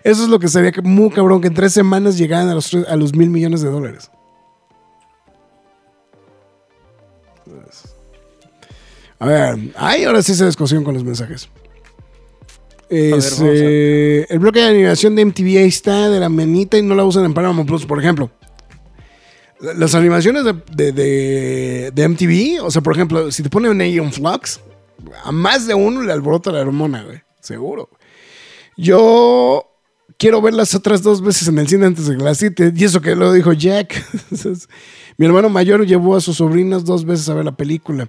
Eso 0.02 0.24
es 0.24 0.28
lo 0.28 0.40
que 0.40 0.48
sería 0.48 0.72
muy 0.82 1.10
cabrón, 1.10 1.40
que 1.40 1.46
en 1.46 1.54
tres 1.54 1.72
semanas 1.72 2.18
llegaran 2.18 2.48
a 2.48 2.54
los, 2.54 2.74
a 2.74 2.96
los 2.96 3.14
mil 3.14 3.30
millones 3.30 3.60
de 3.62 3.70
dólares. 3.70 4.10
A 9.18 9.26
ver, 9.26 9.58
ay, 9.76 10.04
ahora 10.04 10.22
sí 10.22 10.34
se 10.34 10.44
descosieron 10.44 10.84
con 10.84 10.94
los 10.94 11.04
mensajes. 11.04 11.48
Es, 12.90 13.10
vamos 13.10 13.40
a 13.40 13.44
ver. 13.44 13.56
eh, 13.56 14.26
el 14.28 14.38
bloque 14.38 14.60
de 14.60 14.66
animación 14.66 15.16
de 15.16 15.24
MTV 15.24 15.46
ahí 15.58 15.68
está, 15.68 16.08
de 16.10 16.20
la 16.20 16.28
menita, 16.28 16.76
y 16.76 16.82
no 16.82 16.94
la 16.94 17.04
usan 17.04 17.24
en 17.24 17.34
Paramount 17.34 17.66
Plus, 17.68 17.86
por 17.86 17.98
ejemplo. 17.98 18.30
La- 19.60 19.74
Las 19.74 19.94
animaciones 19.94 20.44
de, 20.44 20.52
de- 20.74 20.92
de- 20.92 21.90
de 21.94 22.08
MTV, 22.08 22.62
o 22.62 22.70
sea, 22.70 22.82
por 22.82 22.92
ejemplo, 22.94 23.30
si 23.32 23.42
te 23.42 23.48
ponen 23.50 23.70
un 23.70 23.80
Aeon 23.80 24.12
Flux, 24.12 24.60
a 25.24 25.32
más 25.32 25.66
de 25.66 25.74
uno 25.74 26.02
le 26.02 26.12
alborota 26.12 26.52
la 26.52 26.60
hormona, 26.60 27.02
güey. 27.04 27.22
Seguro. 27.40 27.88
Yo 28.76 29.66
quiero 30.18 30.40
ver 30.42 30.54
las 30.54 30.74
otras 30.74 31.02
dos 31.02 31.22
veces 31.22 31.48
en 31.48 31.58
el 31.58 31.68
cine 31.68 31.86
antes 31.86 32.06
de 32.06 32.16
que 32.16 32.22
las 32.22 32.38
cite. 32.38 32.72
Y 32.74 32.84
eso 32.84 33.00
que 33.00 33.14
lo 33.14 33.32
dijo 33.32 33.52
Jack. 33.52 34.04
Mi 35.18 35.26
hermano 35.26 35.48
mayor 35.48 35.86
llevó 35.86 36.16
a 36.16 36.20
sus 36.20 36.36
sobrinas 36.38 36.84
dos 36.84 37.04
veces 37.04 37.28
a 37.28 37.34
ver 37.34 37.44
la 37.44 37.56
película. 37.56 38.08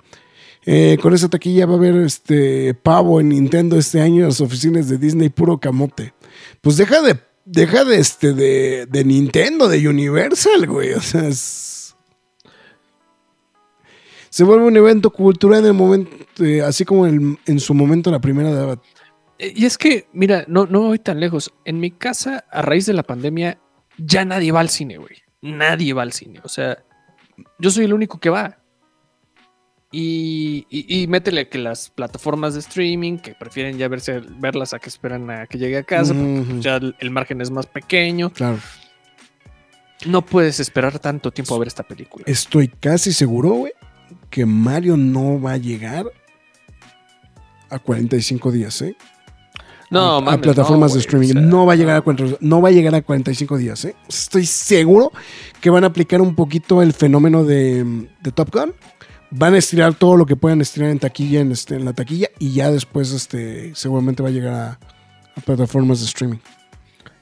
Eh, 0.66 0.98
con 1.02 1.14
esa 1.14 1.30
taquilla 1.30 1.66
va 1.68 1.74
a 1.74 1.78
haber 1.78 1.96
este 1.98 2.74
pavo 2.74 3.20
en 3.22 3.30
Nintendo 3.30 3.78
este 3.78 4.02
año 4.02 4.22
en 4.22 4.30
las 4.30 4.42
oficinas 4.42 4.90
de 4.90 4.98
Disney, 4.98 5.30
puro 5.30 5.60
camote. 5.60 6.14
Pues 6.62 6.78
deja 6.78 7.02
de, 7.02 7.20
deja 7.46 7.86
de 7.86 8.00
este, 8.00 8.34
de, 8.34 8.88
de 8.88 9.04
Nintendo, 9.06 9.68
de 9.68 9.88
Universal, 9.88 10.66
güey. 10.68 10.94
O 10.94 11.02
sea, 11.02 11.28
es- 11.28 11.96
se 14.30 14.44
vuelve 14.44 14.66
un 14.66 14.76
evento 14.76 15.12
cultural 15.12 15.62
en 15.62 15.68
el 15.68 15.74
momento, 15.74 16.12
eh, 16.44 16.62
así 16.62 16.84
como 16.84 17.08
en, 17.08 17.38
su 17.60 17.74
momento 17.74 18.12
la 18.12 18.20
primera 18.20 18.54
de 18.54 18.78
Y 19.40 19.66
es 19.66 19.78
que, 19.78 20.08
mira, 20.12 20.44
no, 20.50 20.66
no 20.66 20.82
voy 20.82 21.00
tan 21.00 21.22
lejos. 21.22 21.54
En 21.64 21.80
mi 21.80 21.92
casa, 21.92 22.44
a 22.52 22.62
raíz 22.62 22.86
de 22.86 22.92
la 22.92 23.04
pandemia, 23.04 23.60
ya 23.98 24.26
nadie 24.26 24.52
va 24.52 24.60
al 24.60 24.68
cine, 24.68 24.98
güey. 24.98 25.16
Nadie 25.42 25.94
va 25.94 26.02
al 26.02 26.12
cine. 26.12 26.42
O 26.44 26.50
sea, 26.50 26.84
yo 27.60 27.70
soy 27.70 27.86
el 27.86 27.94
único 27.94 28.20
que 28.20 28.30
va. 28.30 28.58
Y, 29.98 30.68
y, 30.70 31.04
y 31.04 31.08
métele 31.08 31.48
que 31.48 31.58
las 31.58 31.90
plataformas 31.90 32.54
de 32.54 32.60
streaming 32.60 33.18
que 33.18 33.34
prefieren 33.34 33.78
ya 33.78 33.88
verse, 33.88 34.20
verlas 34.40 34.74
a 34.74 34.80
que 34.80 34.90
esperan 34.90 35.30
a 35.30 35.48
que 35.48 35.58
llegue 35.58 35.78
a 35.78 35.84
casa, 35.84 36.14
porque 36.14 36.42
Ujú. 36.42 36.60
ya 36.60 36.76
el, 36.76 36.98
el 37.00 37.12
margen 37.12 37.40
es 37.40 37.50
más 37.50 37.66
pequeño. 37.66 38.30
Claro. 38.32 38.58
No 40.06 40.22
puedes 40.26 40.60
esperar 40.60 41.00
tanto 41.00 41.32
tiempo 41.32 41.56
a 41.56 41.60
ver 41.60 41.70
esta 41.70 41.84
película. 41.84 42.26
Estoy 42.28 42.68
casi 42.68 43.14
seguro, 43.14 43.52
güey, 43.52 43.72
que 44.30 44.46
Mario 44.46 44.98
no 44.98 45.40
va 45.40 45.54
a 45.54 45.58
llegar 45.58 46.08
a 47.70 47.80
45 47.80 48.52
días, 48.52 48.82
¿eh? 48.82 48.98
No, 49.90 50.18
a, 50.18 50.34
a 50.34 50.42
plataformas 50.42 50.92
no, 50.92 50.96
de 50.96 51.00
streaming. 51.00 51.30
o 51.30 51.32
sea, 51.32 51.42
no 51.42 51.66
va 51.66 51.72
a 51.72 51.76
llegar 51.78 51.96
a 51.96 52.02
40 52.02 52.38
no 52.42 52.62
va 52.62 52.68
a 52.68 52.72
llegar 52.74 52.96
a 52.96 53.02
45 53.02 53.58
días, 53.58 53.86
¿eh? 53.86 53.96
Estoy 54.10 54.46
seguro 54.46 55.14
que 55.62 55.70
van 55.70 55.86
a 55.86 55.88
aplicar 55.88 56.20
un 56.20 56.36
poquito 56.36 56.82
el 56.82 56.92
fenómeno 56.92 57.46
de, 57.46 58.10
de 58.22 58.32
Top 58.34 58.50
Gun. 58.54 58.74
Van 59.32 59.54
a 59.54 59.58
estirar 59.58 59.94
todo 59.96 60.18
lo 60.18 60.26
que 60.26 60.36
puedan 60.36 60.62
estirar 60.62 60.90
en 60.90 61.00
taquilla, 61.00 61.42
en, 61.42 61.52
este, 61.52 61.76
en 61.76 61.86
la 61.86 61.94
taquilla, 61.94 62.30
y 62.40 62.54
ya 62.54 62.72
después 62.72 63.12
este, 63.12 63.74
seguramente 63.76 64.24
va 64.24 64.30
a 64.30 64.32
llegar 64.32 64.54
a, 64.54 64.80
a 65.36 65.42
plataformas 65.42 66.00
de 66.00 66.06
streaming. 66.06 66.38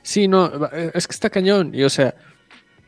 Sí, 0.01 0.27
no, 0.27 0.51
eh, 0.73 0.91
es 0.93 1.07
que 1.07 1.13
está 1.13 1.29
cañón. 1.29 1.71
Y 1.73 1.83
o 1.83 1.89
sea, 1.89 2.13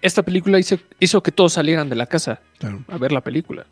esta 0.01 0.21
película 0.21 0.59
hizo, 0.59 0.77
hizo 0.99 1.23
que 1.23 1.31
todos 1.31 1.53
salieran 1.53 1.89
de 1.89 1.95
la 1.95 2.05
casa 2.05 2.41
Claro. 2.59 2.83
a 2.87 2.97
ver 2.97 3.11
la 3.11 3.21
película. 3.21 3.65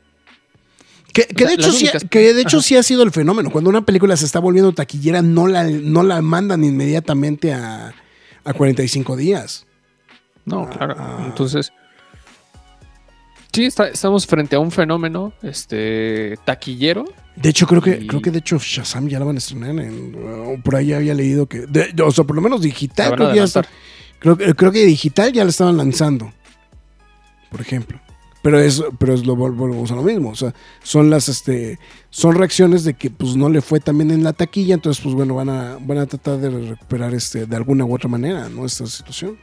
Que, 1.14 1.28
de 1.28 1.54
hecho, 1.54 1.72
sí, 1.72 1.88
que 2.10 2.34
de 2.34 2.42
hecho 2.42 2.58
Ajá. 2.58 2.64
sí 2.64 2.76
ha 2.76 2.82
sido 2.82 3.04
el 3.04 3.12
fenómeno. 3.12 3.52
Cuando 3.52 3.70
una 3.70 3.86
película 3.86 4.18
se 4.18 4.26
está 4.26 4.40
volviendo 4.40 4.72
taquillera, 4.74 5.22
no 5.22 5.46
la, 5.48 5.64
no 5.66 6.02
la 6.02 6.20
mandan 6.24 6.64
inmediatamente 6.64 7.54
a, 7.54 7.94
a 8.44 8.54
45 8.54 9.16
días. 9.16 9.68
No, 10.46 10.68
claro. 10.68 10.96
Ah. 10.98 11.22
Entonces, 11.28 11.72
sí, 13.54 13.66
está- 13.66 13.88
estamos 13.88 14.26
frente 14.28 14.56
a 14.56 14.60
un 14.60 14.72
fenómeno 14.72 15.32
este, 15.42 16.38
taquillero. 16.46 17.06
De 17.36 17.50
hecho, 17.50 17.66
creo 17.66 17.82
que, 17.82 18.00
Y- 18.02 18.08
creo 18.08 18.22
que 18.22 18.30
de 18.32 18.40
hecho 18.40 18.58
Shazam 18.60 19.08
ya 19.08 19.18
la 19.20 19.26
van 19.26 19.36
a 19.36 19.40
estrenar. 19.40 19.70
En, 19.84 20.16
o 20.58 20.62
por 20.62 20.76
ahí 20.76 20.94
había 20.94 21.14
leído 21.14 21.48
que. 21.48 21.62
de- 21.62 21.94
o 22.04 22.12
sea, 22.12 22.24
por 22.26 22.36
lo 22.36 22.42
menos 22.42 22.62
digital, 22.62 23.16
creo 23.16 23.30
que 23.32 23.36
ya 23.38 23.44
está. 23.46 23.66
Creo, 24.20 24.38
que- 24.38 24.54
creo 24.54 24.72
que 24.72 24.86
digital 24.86 25.32
ya 25.34 25.44
la 25.44 25.50
estaban 25.50 25.78
lanzando. 25.78 26.32
por 27.50 27.62
ejemplo. 27.62 28.00
Pero 28.42 28.60
es, 28.60 28.84
pero 29.00 29.14
es 29.14 29.26
lo 29.26 29.36
vol- 29.38 29.56
volvemos 29.56 29.90
a 29.92 29.96
lo 29.96 30.02
mismo. 30.04 30.30
O 30.32 30.36
sea, 30.36 30.54
son 30.84 31.10
las 31.12 31.30
este. 31.30 31.78
Son 32.10 32.36
reacciones 32.36 32.84
de 32.84 32.94
que 32.96 33.10
pues 33.12 33.36
no 33.36 33.48
le 33.48 33.62
fue 33.62 33.80
tan 33.80 33.98
bien 33.98 34.12
en 34.12 34.24
la 34.24 34.34
taquilla. 34.34 34.74
Entonces, 34.74 35.02
pues 35.04 35.16
bueno, 35.16 35.36
van 35.36 35.50
a, 35.50 35.78
van 35.80 36.00
a 36.00 36.06
tratar 36.08 36.40
de 36.40 36.50
recuperar 36.50 37.14
este 37.14 37.46
de 37.46 37.56
alguna 37.56 37.86
u 37.86 37.94
otra 37.96 38.10
manera, 38.10 38.50
¿no? 38.50 38.66
Esta 38.66 38.86
situación. 38.88 39.38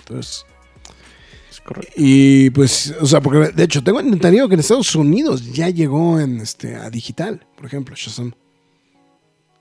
Entonces. 0.00 0.44
Correcto. 1.64 1.92
Y 1.96 2.50
pues, 2.50 2.94
o 3.00 3.06
sea, 3.06 3.20
porque 3.22 3.50
de 3.52 3.64
hecho 3.64 3.82
tengo 3.82 3.98
entendido 4.00 4.48
que 4.48 4.54
en 4.54 4.60
Estados 4.60 4.94
Unidos 4.94 5.50
ya 5.52 5.68
llegó 5.70 6.20
en 6.20 6.40
este 6.40 6.76
a 6.76 6.90
digital, 6.90 7.46
por 7.56 7.66
ejemplo, 7.66 7.94
Shazam. 7.96 8.32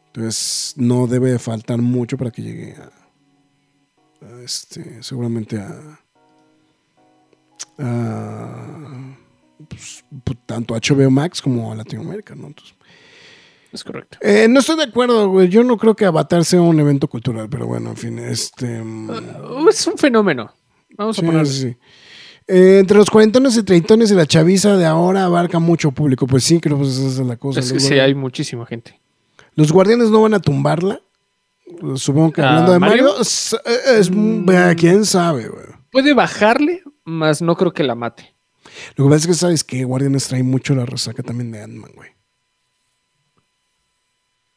Entonces 0.08 0.74
no 0.78 1.08
debe 1.08 1.32
de 1.32 1.40
faltar 1.40 1.82
mucho 1.82 2.18
para 2.18 2.30
que 2.30 2.42
llegue 2.42 2.76
a, 2.76 4.26
a 4.26 4.42
este, 4.42 5.02
seguramente 5.02 5.58
a, 5.60 6.00
a, 7.80 9.16
pues, 9.68 10.04
pu- 10.26 10.38
tanto 10.46 10.76
a 10.76 10.80
HBO 10.80 11.10
Max 11.10 11.42
como 11.42 11.72
a 11.72 11.76
Latinoamérica, 11.76 12.36
¿no? 12.36 12.48
Entonces, 12.48 12.76
Es 13.72 13.84
correcto. 13.84 14.18
eh, 14.22 14.48
no 14.50 14.60
estoy 14.60 14.76
de 14.78 14.84
acuerdo, 14.84 15.30
güey. 15.30 15.50
Yo 15.50 15.64
no 15.64 15.78
creo 15.78 15.96
que 15.96 16.06
Avatar 16.06 16.46
sea 16.46 16.62
un 16.62 16.80
evento 16.80 17.08
cultural, 17.08 17.48
pero 17.50 17.66
bueno, 17.66 17.92
en 17.92 17.98
fin, 17.98 18.20
este. 18.20 18.84
mm, 18.84 19.10
Uh, 19.10 19.70
es 19.70 19.88
un 19.88 19.98
fenómeno. 19.98 20.54
Vamos 20.98 21.20
a 21.20 21.22
poner. 21.22 21.46
sí, 21.48 21.62
sí. 21.72 21.78
Eh, 22.48 22.80
entre 22.80 22.98
los 22.98 23.10
cuarentones 23.10 23.56
y 23.56 23.64
treintones 23.64 24.12
y 24.12 24.16
la 24.16 24.26
chaviza 24.26 24.76
de 24.76 24.86
ahora 24.86 25.24
abarca 25.26 25.60
mucho 25.60 25.92
público. 25.92 26.28
Pues 26.28 26.44
sí, 26.44 26.60
creo 26.60 26.78
que 26.78 26.84
esa 26.88 27.06
es 27.08 27.18
la 27.20 27.38
cosa. 27.38 27.62
Es 27.62 27.72
que 27.72 27.80
sí, 27.80 27.94
hay 28.00 28.14
muchísima 28.16 28.66
gente. 28.66 29.00
los 29.56 29.72
guardianes 29.72 30.10
no 30.10 30.22
van 30.22 30.34
a 30.34 30.40
tumbarla. 30.40 31.00
Supongo 31.96 32.32
que 32.34 32.42
¿A 32.42 32.50
hablando 32.50 32.74
de 32.74 32.80
Mario, 32.80 33.04
Mario? 33.06 33.22
es, 33.22 33.56
es- 33.98 34.10
vea, 34.12 34.76
quién 34.76 35.06
sabe, 35.06 35.48
güey. 35.48 35.66
Puede 35.92 36.14
bajarle, 36.14 36.84
más 37.06 37.42
no 37.42 37.56
creo 37.56 37.72
que 37.72 37.84
la 37.84 37.96
mate. 37.96 38.34
Lo 38.96 39.06
que 39.06 39.10
pasa 39.12 39.22
es 39.22 39.28
que 39.28 39.34
sabes 39.36 39.64
que 39.64 39.84
Guardianes 39.86 40.28
trae 40.28 40.44
mucho 40.44 40.76
la 40.76 40.86
resaca 40.86 41.24
también 41.24 41.52
de 41.52 41.62
Ant-Man, 41.62 41.92
güey. 41.96 42.10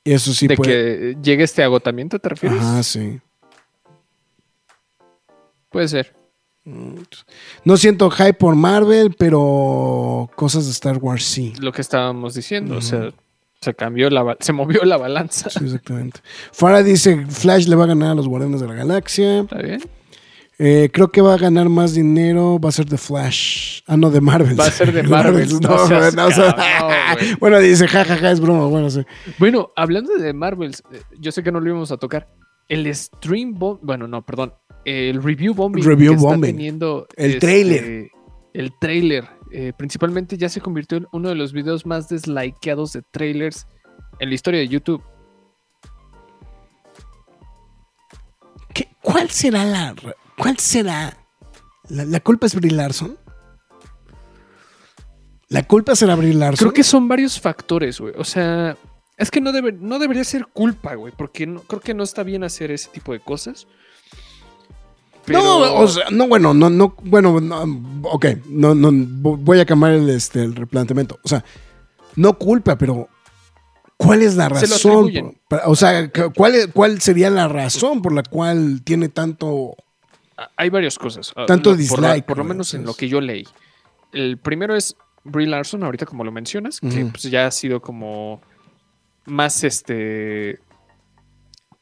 Y 0.05 0.13
eso 0.13 0.33
sí 0.33 0.47
de 0.49 0.57
puede. 0.57 0.71
que 0.71 1.17
llegue 1.23 1.45
este 1.45 1.63
agotamiento, 1.63 2.19
¿te 2.19 2.29
refieres? 2.29 2.59
Ajá, 2.59 2.83
sí. 2.83 3.21
Puede 5.71 5.89
ser. 5.89 6.16
No 7.65 7.77
siento 7.77 8.11
hype 8.11 8.35
por 8.35 8.57
Marvel, 8.57 9.15
pero 9.17 10.29
cosas 10.35 10.67
de 10.67 10.73
Star 10.73 10.99
Wars 10.99 11.25
sí. 11.25 11.53
Lo 11.61 11.73
que 11.73 11.81
estábamos 11.81 12.35
diciendo. 12.35 12.77
O 12.77 12.81
sea, 12.81 13.11
se 13.61 13.75
cambió 13.75 14.11
la 14.11 14.37
se 14.41 14.53
movió 14.53 14.85
la 14.85 14.97
balanza. 14.97 15.49
Sí, 15.49 15.61
exactamente. 15.65 16.21
Farah 16.53 16.83
dice: 16.83 17.25
Flash 17.27 17.67
le 17.69 17.77
va 17.77 17.85
a 17.85 17.89
ganar 17.89 18.11
a 18.11 18.15
los 18.15 18.29
Guardianes 18.29 18.61
de 18.61 18.67
la 18.67 18.75
Galaxia. 18.75 19.41
¿Está 19.41 19.59
bien? 19.59 19.81
Eh, 20.59 20.89
creo 20.93 21.13
que 21.13 21.21
va 21.21 21.35
a 21.35 21.39
ganar 21.39 21.69
más 21.69 21.95
dinero. 21.95 22.59
Va 22.59 22.71
a 22.71 22.73
ser 22.73 22.87
de 22.87 22.99
Flash. 22.99 23.83
Ah, 23.87 23.97
no, 23.97 24.11
de 24.11 24.21
Marvel. 24.21 24.59
Va 24.59 24.67
a 24.67 24.71
ser 24.71 24.93
de 24.93 25.03
Marvel. 25.09 25.49
No, 25.61 25.69
No 25.69 25.87
seas 25.87 26.15
cabrón, 26.15 26.93
bueno, 27.41 27.59
dice 27.61 27.87
jajaja, 27.87 28.31
es 28.33 28.41
broma. 28.41 28.67
Bueno, 28.67 28.91
sí. 28.91 29.03
Bueno, 29.39 29.71
hablando 29.77 30.15
de 30.15 30.33
Marvel, 30.33 30.75
eh, 30.93 31.01
yo 31.19 31.31
sé 31.31 31.43
que 31.43 31.53
no 31.53 31.61
lo 31.61 31.69
íbamos 31.69 31.93
a 31.93 31.99
tocar. 31.99 32.29
El 32.69 32.93
stream 32.95 33.55
bomb, 33.55 33.79
bueno, 33.83 34.09
no, 34.09 34.25
perdón. 34.25 34.55
El 34.87 35.21
review 35.23 35.53
bombing 35.53 35.83
Review 35.85 36.13
que 36.13 36.17
está 36.19 36.41
teniendo 36.41 37.07
El 37.17 37.27
este, 37.35 37.41
tráiler. 37.41 38.11
El 38.55 38.73
trailer. 38.81 39.29
eh, 39.51 39.73
principalmente 39.77 40.37
ya 40.39 40.49
se 40.49 40.61
convirtió 40.61 40.99
en 40.99 41.07
uno 41.13 41.29
de 41.29 41.35
los 41.35 41.53
videos 41.53 41.85
más 41.87 42.09
deslikeados 42.09 42.93
de 42.93 43.03
trailers 43.03 43.67
en 44.21 44.29
la 44.29 44.35
historia 44.37 44.61
de 44.61 44.69
YouTube. 44.69 45.03
¿Qué- 48.75 48.89
¿Cuál 49.03 49.31
será 49.31 49.65
la. 49.65 49.95
¿Cuál 50.39 50.59
será? 50.59 51.17
¿La, 51.89 52.05
la 52.05 52.21
culpa 52.21 52.47
es 52.47 52.55
Brie 52.55 52.71
Larson? 52.73 53.17
¿La 55.49 55.63
culpa 55.63 55.95
será 55.95 56.15
Brie 56.17 56.35
Larson? 56.35 56.67
Creo 56.69 56.73
que 56.75 56.83
son 56.83 57.09
varios 57.09 57.41
factores, 57.41 58.01
güey. 58.01 58.13
O 58.19 58.25
sea, 58.25 58.77
es 59.17 59.31
que 59.31 59.41
no, 59.41 59.53
debe, 59.53 59.73
no 59.73 59.99
debería 59.99 60.25
ser 60.25 60.47
culpa, 60.47 60.95
güey, 60.95 61.13
porque 61.17 61.47
no, 61.47 61.61
creo 61.63 61.81
que 61.81 61.95
no 61.95 62.03
está 62.03 62.23
bien 62.25 62.43
hacer 62.45 62.71
ese 62.71 62.89
tipo 62.91 63.13
de 63.13 63.21
cosas. 63.21 63.67
Pero- 65.27 65.41
No, 65.43 65.75
o 65.77 65.89
sea, 65.89 66.05
no, 66.11 66.29
bueno, 66.29 66.55
no, 66.55 66.71
no, 66.71 66.95
bueno, 67.03 67.41
no, 67.41 67.65
ok, 68.05 68.27
no, 68.49 68.75
no, 68.75 68.91
voy 68.93 69.61
a 69.61 69.67
cambiar 69.67 69.93
el, 69.93 70.09
este, 70.11 70.43
el 70.43 70.55
replanteamiento. 70.55 71.19
O 71.25 71.29
sea, 71.29 71.45
no 72.15 72.39
culpa, 72.39 72.77
pero 72.79 73.09
¿cuál 73.97 74.23
es 74.23 74.37
la 74.37 74.49
razón? 74.49 75.11
por- 75.49 75.61
o 75.67 75.75
sea, 75.77 76.11
cu- 76.11 76.33
¿cuál, 76.35 76.55
¿cuál 76.73 77.01
sería 77.01 77.29
la 77.31 77.49
razón 77.49 78.03
por 78.03 78.13
la 78.13 78.23
cual 78.23 78.83
tiene 78.85 79.09
tanto... 79.09 79.75
Hay 80.57 80.69
varias 80.69 80.99
cosas. 80.99 81.33
Ah, 81.35 81.47
Tanto 81.47 81.71
lo- 81.71 81.77
por, 81.89 82.01
la- 82.01 82.09
dislike, 82.09 82.27
por 82.27 82.39
lo 82.39 82.45
menos 82.45 82.73
en 82.75 82.85
lo 82.85 82.95
que 82.95 83.09
yo 83.09 83.21
leí. 83.21 83.47
El 84.13 84.39
primero 84.39 84.77
es 84.77 84.97
Brie 85.25 85.47
Larson, 85.47 85.83
ahorita 85.83 86.07
como 86.07 86.23
lo 86.25 86.31
mencionas, 86.31 86.79
que 86.81 87.07
pues, 87.07 87.23
ya 87.25 87.47
ha 87.47 87.51
sido 87.51 87.81
como 87.83 88.41
más 89.25 89.65
este 89.65 90.61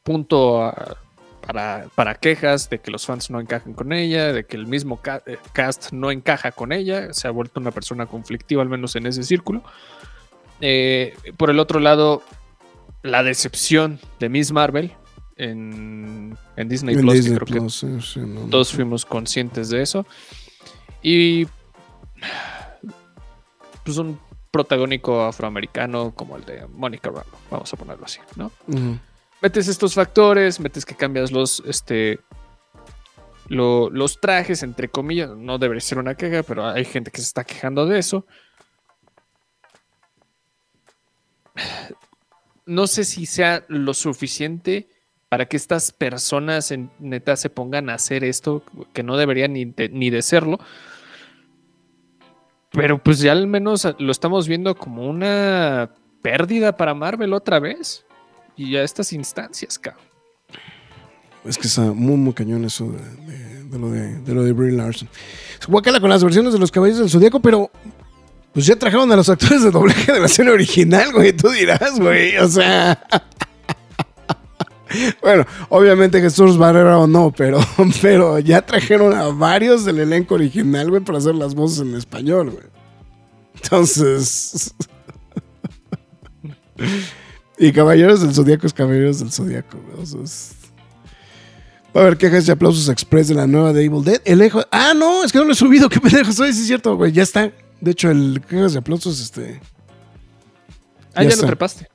punto 0.03 0.63
a- 0.63 0.97
para, 1.45 1.87
para 1.95 2.15
quejas 2.15 2.69
de 2.69 2.79
que 2.79 2.91
los 2.91 3.05
fans 3.05 3.29
no 3.29 3.39
encajan 3.39 3.73
con 3.73 3.93
ella, 3.93 4.33
de 4.33 4.45
que 4.45 4.57
el 4.57 4.67
mismo 4.67 4.99
eh, 5.25 5.37
cast 5.53 5.91
no 5.91 6.11
encaja 6.11 6.51
con 6.51 6.71
ella, 6.71 7.13
se 7.13 7.27
ha 7.27 7.31
vuelto 7.31 7.59
una 7.59 7.71
persona 7.71 8.05
conflictiva, 8.05 8.61
al 8.61 8.69
menos 8.69 8.95
en 8.95 9.05
ese 9.05 9.23
círculo. 9.23 9.63
Eh, 10.61 11.15
por 11.37 11.49
el 11.49 11.59
otro 11.59 11.79
lado, 11.79 12.23
la 13.03 13.23
decepción 13.23 13.99
de 14.19 14.29
Miss 14.29 14.51
Marvel 14.51 14.91
en, 15.37 16.37
en 16.55 16.69
Disney 16.69 16.95
en 16.95 17.01
Plus, 17.01 17.13
que 17.25 17.33
creo 17.35 17.45
que 17.45 17.53
Plus, 17.53 17.75
sí, 17.75 18.01
sí, 18.01 18.19
no, 18.21 18.41
no. 18.41 18.49
todos 18.49 18.71
fuimos 18.73 19.05
conscientes 19.05 19.69
de 19.69 19.81
eso. 19.81 20.05
Y 21.03 21.45
pues 23.83 23.97
un 23.97 24.19
protagónico 24.49 25.23
afroamericano 25.23 26.13
como 26.15 26.37
el 26.37 26.45
de 26.45 26.65
Mónica 26.67 27.09
Rambo, 27.09 27.37
vamos 27.51 27.71
a 27.71 27.77
ponerlo 27.77 28.05
así, 28.05 28.19
¿no? 28.35 28.51
Ujú. 28.67 28.97
Metes 29.45 29.67
estos 29.67 29.93
factores, 29.93 30.59
metes 30.59 30.83
que 30.87 30.95
cambias 30.95 31.31
los, 31.31 31.61
este, 31.67 32.19
lo- 33.47 33.91
los 33.91 34.19
trajes, 34.19 34.63
entre 34.63 34.89
comillas, 34.89 35.29
no 35.37 35.59
debería 35.59 35.81
ser 35.81 35.99
una 35.99 36.15
queja, 36.15 36.41
pero 36.41 36.65
hay 36.65 36.83
gente 36.83 37.11
que 37.11 37.17
se 37.19 37.27
está 37.27 37.43
quejando 37.43 37.85
de 37.85 37.99
eso. 37.99 38.25
No 42.65 42.87
sé 42.87 43.03
si 43.03 43.27
sea 43.27 43.63
lo 43.67 43.93
suficiente 43.93 44.89
para 45.29 45.45
que 45.45 45.57
estas 45.57 45.91
personas 45.91 46.71
en 46.71 46.89
neta 46.97 47.35
se 47.35 47.51
pongan 47.51 47.91
a 47.91 47.93
hacer 47.93 48.23
esto, 48.23 48.63
que 48.93 49.03
no 49.03 49.15
deberían 49.15 49.53
ni 49.53 49.65
ni 49.91 50.09
de 50.09 50.23
serlo. 50.23 50.57
Pero 52.71 52.97
pues 52.97 53.19
ya 53.19 53.33
al 53.33 53.45
menos 53.45 53.87
lo 53.99 54.11
estamos 54.11 54.47
viendo 54.47 54.73
como 54.75 55.07
una 55.07 55.91
pérdida 56.23 56.75
para 56.75 56.95
Marvel 56.95 57.31
otra 57.33 57.59
vez. 57.59 58.01
Y 58.57 58.75
a 58.75 58.83
estas 58.83 59.13
instancias, 59.13 59.77
cabrón. 59.77 60.03
Es 61.45 61.57
que 61.57 61.67
está 61.67 61.81
muy, 61.81 62.15
muy 62.15 62.33
cañón 62.33 62.65
eso 62.65 62.91
de, 63.69 63.77
lo 63.77 63.91
de, 63.91 64.19
de 64.19 64.33
lo 64.33 64.43
de 64.43 64.51
Brie 64.51 64.71
Larson. 64.71 65.07
Guacala 65.67 65.99
con 65.99 66.09
las 66.09 66.23
versiones 66.23 66.53
de 66.53 66.59
los 66.59 66.71
Caballeros 66.71 67.01
del 67.01 67.09
Zodíaco, 67.09 67.39
pero 67.39 67.69
pues 68.53 68.65
ya 68.65 68.75
trajeron 68.77 69.11
a 69.11 69.15
los 69.15 69.29
actores 69.29 69.63
de 69.63 69.69
doblaje 69.69 70.11
de 70.11 70.19
la 70.19 70.27
serie 70.27 70.51
original, 70.51 71.11
güey. 71.11 71.33
Tú 71.33 71.49
dirás, 71.49 71.99
güey. 71.99 72.37
O 72.37 72.47
sea. 72.47 73.05
bueno, 75.21 75.45
obviamente 75.69 76.21
Jesús 76.21 76.57
Barrera 76.57 76.97
o 76.97 77.05
no, 77.05 77.31
pero, 77.35 77.59
pero 78.01 78.39
ya 78.39 78.65
trajeron 78.65 79.13
a 79.13 79.25
varios 79.27 79.85
del 79.85 79.99
elenco 79.99 80.35
original, 80.35 80.89
güey, 80.89 81.03
para 81.03 81.17
hacer 81.17 81.35
las 81.35 81.53
voces 81.53 81.79
en 81.79 81.95
español, 81.95 82.51
güey. 82.51 82.65
Entonces. 83.55 84.73
y 87.57 87.71
Caballeros 87.71 88.21
del 88.21 88.33
Zodíaco 88.33 88.67
es 88.67 88.73
Caballeros 88.73 89.19
del 89.19 89.31
Zodíaco. 89.31 89.77
O 90.01 90.05
sea, 90.05 90.21
es- 90.23 90.55
Va 91.95 92.01
a 92.01 92.03
haber 92.05 92.17
quejas 92.17 92.45
y 92.47 92.51
aplausos 92.51 92.89
express 92.89 93.29
de 93.29 93.35
la 93.35 93.47
nueva 93.47 93.71
de 93.71 93.85
Evil 93.85 94.03
Dead. 94.03 94.21
El 94.25 94.41
ejo. 94.41 94.61
Ah, 94.69 94.93
no, 94.93 95.23
es 95.23 95.31
que 95.31 95.37
no 95.37 95.45
lo 95.45 95.53
he 95.53 95.55
subido. 95.55 95.87
Qué 95.89 96.01
pendejo 96.01 96.33
soy, 96.33 96.51
sí 96.51 96.61
es 96.61 96.67
cierto, 96.67 96.95
güey. 96.97 97.11
Ya 97.13 97.23
está. 97.23 97.51
De 97.79 97.91
hecho, 97.91 98.11
el 98.11 98.41
quejas 98.49 98.73
y 98.75 98.77
aplausos, 98.77 99.21
este. 99.21 99.61
Ah, 101.13 101.23
Ya 101.23 101.29
ya, 101.29 101.35
lo 101.37 101.45
trepaste. 101.45 101.87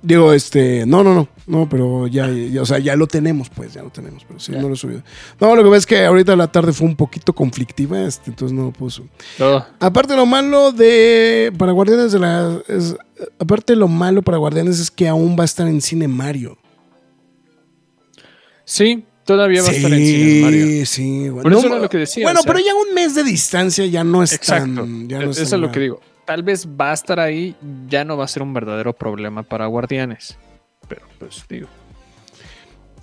Digo, 0.00 0.32
este. 0.32 0.86
No, 0.86 1.02
no, 1.02 1.12
no. 1.14 1.28
No, 1.46 1.68
pero 1.68 2.06
ya, 2.06 2.28
ya, 2.28 2.62
o 2.62 2.66
sea, 2.66 2.78
ya 2.78 2.94
lo 2.94 3.06
tenemos, 3.08 3.50
pues, 3.50 3.74
ya 3.74 3.82
lo 3.82 3.90
tenemos. 3.90 4.24
Pero 4.24 4.38
sí, 4.38 4.52
no 4.52 4.68
lo 4.68 4.74
he 4.74 4.76
subido. 4.76 5.02
No, 5.40 5.56
lo 5.56 5.64
que 5.64 5.68
pasa 5.70 5.78
es 5.78 5.86
que 5.86 6.04
ahorita 6.04 6.36
la 6.36 6.46
tarde 6.52 6.72
fue 6.72 6.86
un 6.86 6.94
poquito 6.94 7.32
conflictiva, 7.32 8.00
este, 8.02 8.30
entonces 8.30 8.56
no 8.56 8.64
lo 8.66 8.70
puso. 8.72 9.04
Todo. 9.38 9.66
Aparte 9.80 10.14
lo 10.14 10.24
malo 10.24 10.70
de 10.70 11.52
para 11.58 11.72
Guardianes 11.72 12.12
de 12.12 12.18
la 12.20 12.60
es- 12.68 12.94
aparte 13.40 13.74
lo 13.74 13.88
malo 13.88 14.22
para 14.22 14.38
Guardianes 14.38 14.78
es 14.78 14.90
que 14.90 15.08
aún 15.08 15.36
va 15.36 15.42
a 15.42 15.44
estar 15.46 15.66
en 15.66 15.80
cine 15.80 16.06
Mario. 16.06 16.56
Sí, 18.64 19.04
todavía 19.24 19.62
va 19.62 19.68
a 19.68 19.72
estar 19.72 19.92
en 19.92 19.98
cine 20.06 20.40
Mario. 20.42 20.86
Sí. 20.86 21.26
Por 21.42 21.52
eso 21.52 21.66
era 21.66 21.78
lo 21.78 21.88
que 21.88 21.98
decía, 21.98 22.24
Bueno, 22.24 22.40
o 22.40 22.42
sea- 22.44 22.52
pero 22.52 22.64
ya 22.64 22.72
un 22.74 22.94
mes 22.94 23.14
de 23.14 23.24
distancia 23.24 23.84
ya 23.86 24.04
no 24.04 24.22
es 24.22 24.32
Exacto. 24.32 24.82
tan 24.82 25.08
ya 25.08 25.16
no 25.18 25.22
Eso 25.24 25.30
es 25.32 25.38
es 25.40 25.50
tan 25.50 25.60
lo 25.60 25.72
que 25.72 25.80
digo. 25.80 26.00
Tal 26.24 26.42
vez 26.44 26.66
va 26.68 26.92
a 26.92 26.94
estar 26.94 27.18
ahí, 27.18 27.56
ya 27.88 28.04
no 28.04 28.16
va 28.16 28.24
a 28.24 28.28
ser 28.28 28.42
un 28.44 28.54
verdadero 28.54 28.92
problema 28.92 29.42
para 29.42 29.66
Guardianes. 29.66 30.38
Pero 30.92 31.06
pues 31.18 31.44
digo. 31.48 31.68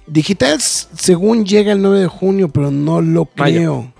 Digital 0.05 0.59
según 0.61 1.45
llega 1.45 1.71
el 1.71 1.81
9 1.81 2.01
de 2.01 2.07
junio, 2.07 2.49
pero 2.49 2.69
no 2.69 3.01
lo 3.01 3.27
Mayo. 3.35 3.55
creo. 3.55 3.93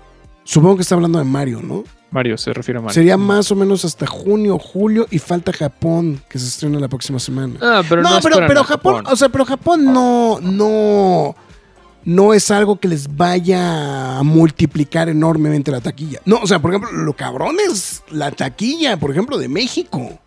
Supongo 0.44 0.76
que 0.76 0.82
está 0.82 0.94
hablando 0.94 1.18
de 1.18 1.24
Mario, 1.24 1.60
¿no? 1.60 1.84
Mario, 2.12 2.38
se 2.38 2.52
refiere 2.52 2.78
a 2.78 2.82
Mario. 2.82 2.94
Sería 2.94 3.16
más 3.16 3.50
o 3.50 3.56
menos 3.56 3.84
hasta 3.84 4.06
junio, 4.06 4.58
julio 4.58 5.06
y 5.10 5.18
falta 5.18 5.52
Japón, 5.52 6.22
que 6.28 6.38
se 6.38 6.46
estrena 6.46 6.78
la 6.78 6.88
próxima 6.88 7.18
semana. 7.18 7.54
Ah, 7.60 7.82
pero 7.88 8.02
no, 8.02 8.20
no, 8.20 8.20
pero, 8.20 8.64
Japón, 8.64 9.04
o 9.06 9.16
sea, 9.16 9.28
pero 9.28 9.44
Japón 9.44 9.84
no, 9.92 10.38
no, 10.40 11.36
no 12.04 12.34
es 12.34 12.50
algo 12.50 12.80
que 12.80 12.88
les 12.88 13.16
vaya 13.16 14.18
a 14.18 14.22
multiplicar 14.22 15.08
enormemente 15.08 15.70
la 15.70 15.80
taquilla. 15.80 16.20
No, 16.24 16.38
o 16.38 16.46
sea, 16.46 16.60
por 16.60 16.72
ejemplo, 16.72 16.92
lo 16.92 17.12
cabrón 17.12 17.56
es 17.68 18.02
la 18.10 18.30
taquilla, 18.30 18.96
por 18.96 19.10
ejemplo, 19.10 19.36
de 19.36 19.48
México. 19.48 20.18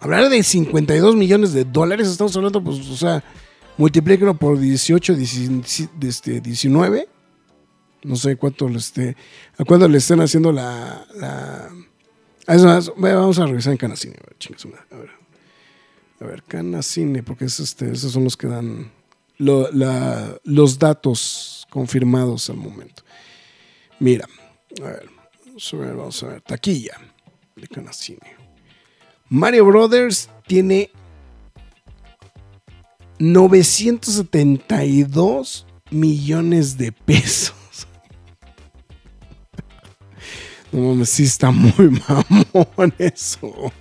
Hablar 0.00 0.28
de 0.30 0.42
52 0.42 1.14
millones 1.16 1.52
de 1.52 1.64
dólares, 1.64 2.08
estamos 2.08 2.34
hablando, 2.36 2.62
pues, 2.62 2.78
o 2.88 2.96
sea, 2.96 3.22
multiplíquelo 3.76 4.34
por 4.34 4.58
18, 4.58 5.14
19, 5.14 5.90
este, 6.08 6.40
19. 6.40 7.08
No 8.02 8.16
sé 8.16 8.36
cuánto 8.36 8.66
le 8.68 8.78
esté, 8.78 9.14
a 9.58 9.64
cuándo 9.64 9.86
le 9.86 9.98
estén 9.98 10.20
haciendo 10.20 10.52
la, 10.52 11.06
la 11.16 11.68
a 12.46 12.54
eso- 12.54 12.68
a 12.70 12.78
eso- 12.78 12.94
vamos 12.96 13.38
a 13.38 13.46
revisar 13.46 13.72
en 13.72 13.76
Canacine, 13.76 14.14
a 14.18 14.26
ver, 14.26 14.36
chinga 14.38 14.58
su 14.58 14.68
madre, 14.68 14.84
a 14.90 14.96
ver. 14.96 15.10
A 16.38 16.42
Canacine, 16.48 17.22
porque 17.22 17.44
es 17.44 17.60
este, 17.60 17.90
esos 17.92 18.12
son 18.12 18.24
los 18.24 18.36
que 18.38 18.46
dan 18.46 18.90
los 19.38 20.78
datos 20.78 21.66
confirmados 21.70 22.48
al 22.50 22.56
momento. 22.56 23.02
Mira, 23.98 24.26
a 24.80 24.84
ver, 24.84 25.08
vamos 25.46 25.74
a 25.74 25.76
ver, 25.76 25.94
vamos 25.94 26.22
a 26.22 26.26
ver. 26.28 26.40
Taquilla 26.42 26.96
de 27.56 27.68
Canacine. 27.68 28.39
Mario 29.30 29.64
Brothers 29.64 30.28
tiene 30.48 30.90
972 33.20 35.66
millones 35.90 36.76
de 36.76 36.90
pesos. 36.90 37.54
No 40.72 40.80
mames, 40.80 41.10
sí 41.10 41.22
está 41.24 41.52
muy 41.52 41.90
mamón 42.08 42.92
eso. 42.98 43.72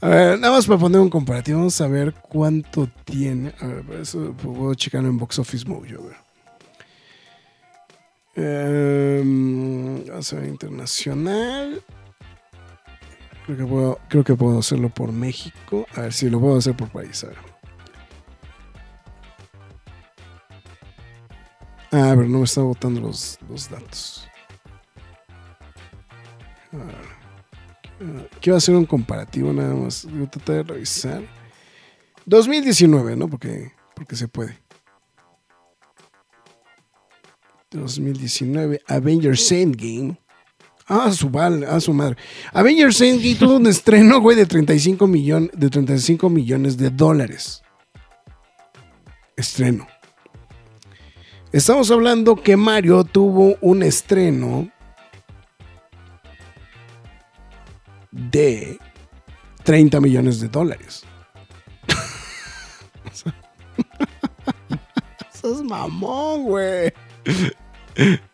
A 0.00 0.08
ver, 0.08 0.40
nada 0.40 0.54
más 0.54 0.66
para 0.66 0.80
poner 0.80 1.00
un 1.00 1.10
comparativo, 1.10 1.58
vamos 1.58 1.80
a 1.80 1.86
ver 1.86 2.12
cuánto 2.14 2.88
tiene. 3.04 3.54
A 3.60 3.66
ver, 3.66 3.84
para 3.84 4.00
eso 4.00 4.34
puedo 4.42 4.74
checarlo 4.74 5.08
en 5.08 5.18
Box 5.18 5.38
Office 5.38 5.68
Mojo. 5.68 6.10
Em, 8.34 10.04
vamos 10.06 10.32
a 10.32 10.36
ver, 10.36 10.48
internacional. 10.48 11.80
Creo 13.46 13.56
que, 13.56 13.64
puedo, 13.64 13.98
creo 14.08 14.24
que 14.24 14.34
puedo 14.34 14.58
hacerlo 14.58 14.88
por 14.90 15.12
México. 15.12 15.86
A 15.94 16.02
ver 16.02 16.12
si 16.12 16.28
lo 16.30 16.40
puedo 16.40 16.58
hacer 16.58 16.76
por 16.76 16.88
país. 16.88 17.24
A 17.24 17.28
ver. 17.28 17.36
Ah, 21.92 22.14
no 22.14 22.38
me 22.38 22.44
está 22.44 22.62
botando 22.62 23.00
los, 23.00 23.38
los 23.48 23.68
datos. 23.68 24.28
A 26.72 26.76
ver. 26.76 27.20
Quiero 28.40 28.56
hacer 28.56 28.74
un 28.74 28.86
comparativo 28.86 29.52
nada 29.52 29.74
más. 29.74 30.06
Voy 30.06 30.24
a 30.24 30.30
tratar 30.30 30.56
de 30.56 30.62
revisar. 30.62 31.22
2019, 32.24 33.16
¿no? 33.16 33.28
Porque, 33.28 33.72
porque 33.94 34.16
se 34.16 34.28
puede. 34.28 34.58
2019, 37.70 38.80
Avengers 38.86 39.52
Endgame. 39.52 40.18
Ah, 40.92 41.12
su, 41.12 41.30
val, 41.30 41.64
ah, 41.70 41.78
su 41.78 41.94
madre. 41.94 42.16
Avengers 42.52 43.00
Endgame 43.00 43.36
tuvo 43.36 43.54
un 43.58 43.68
estreno, 43.68 44.20
güey, 44.20 44.36
de 44.36 44.44
35, 44.44 45.06
millón, 45.06 45.48
de 45.54 45.70
35 45.70 46.28
millones 46.28 46.76
de 46.78 46.90
dólares. 46.90 47.62
Estreno. 49.36 49.86
Estamos 51.52 51.92
hablando 51.92 52.34
que 52.34 52.56
Mario 52.56 53.04
tuvo 53.04 53.56
un 53.60 53.84
estreno 53.84 54.68
de 58.10 58.76
30 59.62 60.00
millones 60.00 60.40
de 60.40 60.48
dólares. 60.48 61.04
Eso 65.32 65.54
es 65.54 65.62
mamón, 65.62 66.42
güey. 66.46 66.92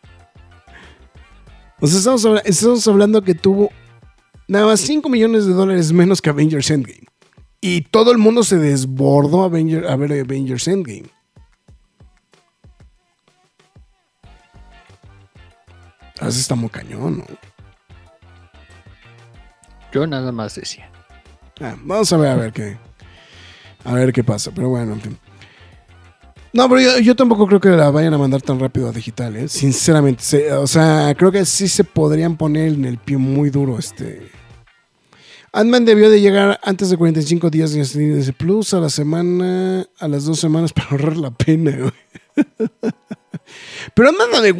O 1.86 1.98
sea, 2.00 2.14
estamos, 2.14 2.42
estamos 2.44 2.88
hablando 2.88 3.22
que 3.22 3.34
tuvo 3.34 3.70
nada 4.48 4.66
más 4.66 4.80
5 4.80 5.08
millones 5.08 5.46
de 5.46 5.52
dólares 5.52 5.92
menos 5.92 6.20
que 6.20 6.30
Avengers 6.30 6.70
Endgame. 6.70 7.06
Y 7.60 7.82
todo 7.82 8.12
el 8.12 8.18
mundo 8.18 8.42
se 8.44 8.58
desbordó 8.58 9.42
a, 9.44 9.48
Avenger- 9.50 9.86
a 9.88 9.96
ver 9.96 10.12
Avengers 10.12 10.68
Endgame. 10.68 11.04
Así 16.20 16.40
está 16.40 16.54
muy 16.54 16.70
cañón, 16.70 17.18
¿no? 17.18 17.24
Yo 19.92 20.06
nada 20.06 20.32
más 20.32 20.54
decía. 20.54 20.90
Ah, 21.60 21.76
vamos 21.82 22.12
a 22.12 22.16
ver, 22.16 22.30
a 22.30 22.36
ver 22.36 22.52
qué. 22.52 22.76
A 23.84 23.94
ver 23.94 24.12
qué 24.12 24.24
pasa. 24.24 24.50
Pero 24.54 24.68
bueno, 24.70 24.94
en 24.94 25.00
fin. 25.00 25.18
No, 26.56 26.68
pero 26.70 26.80
yo, 26.80 26.98
yo 27.00 27.14
tampoco 27.14 27.46
creo 27.46 27.60
que 27.60 27.68
la 27.68 27.90
vayan 27.90 28.14
a 28.14 28.18
mandar 28.18 28.40
tan 28.40 28.58
rápido 28.58 28.88
a 28.88 28.92
digital, 28.92 29.36
¿eh? 29.36 29.46
Sinceramente. 29.48 30.22
se- 30.22 30.52
o 30.54 30.66
sea, 30.66 31.14
creo 31.16 31.30
que 31.30 31.44
sí 31.44 31.68
se 31.68 31.84
podrían 31.84 32.36
poner 32.36 32.68
en 32.72 32.84
el 32.86 32.96
pie 32.98 33.18
muy 33.18 33.50
duro 33.50 33.78
este. 33.78 34.30
Ant-Man 35.52 35.84
debió 35.84 36.08
de 36.10 36.20
llegar 36.20 36.58
antes 36.62 36.88
de 36.90 36.96
45 36.96 37.50
días 37.50 37.72
de 37.72 37.80
Disney 37.80 38.32
Plus 38.32 38.74
a 38.74 38.80
la 38.80 38.88
semana, 38.90 39.86
a 39.98 40.08
las 40.08 40.24
dos 40.24 40.38
semanas 40.40 40.72
para 40.72 40.88
ahorrar 40.90 41.16
la 41.18 41.30
pena, 41.30 41.72
güey. 41.76 41.92
Pero 43.94 44.08
Ant-Man 44.08 44.42
de 44.42 44.52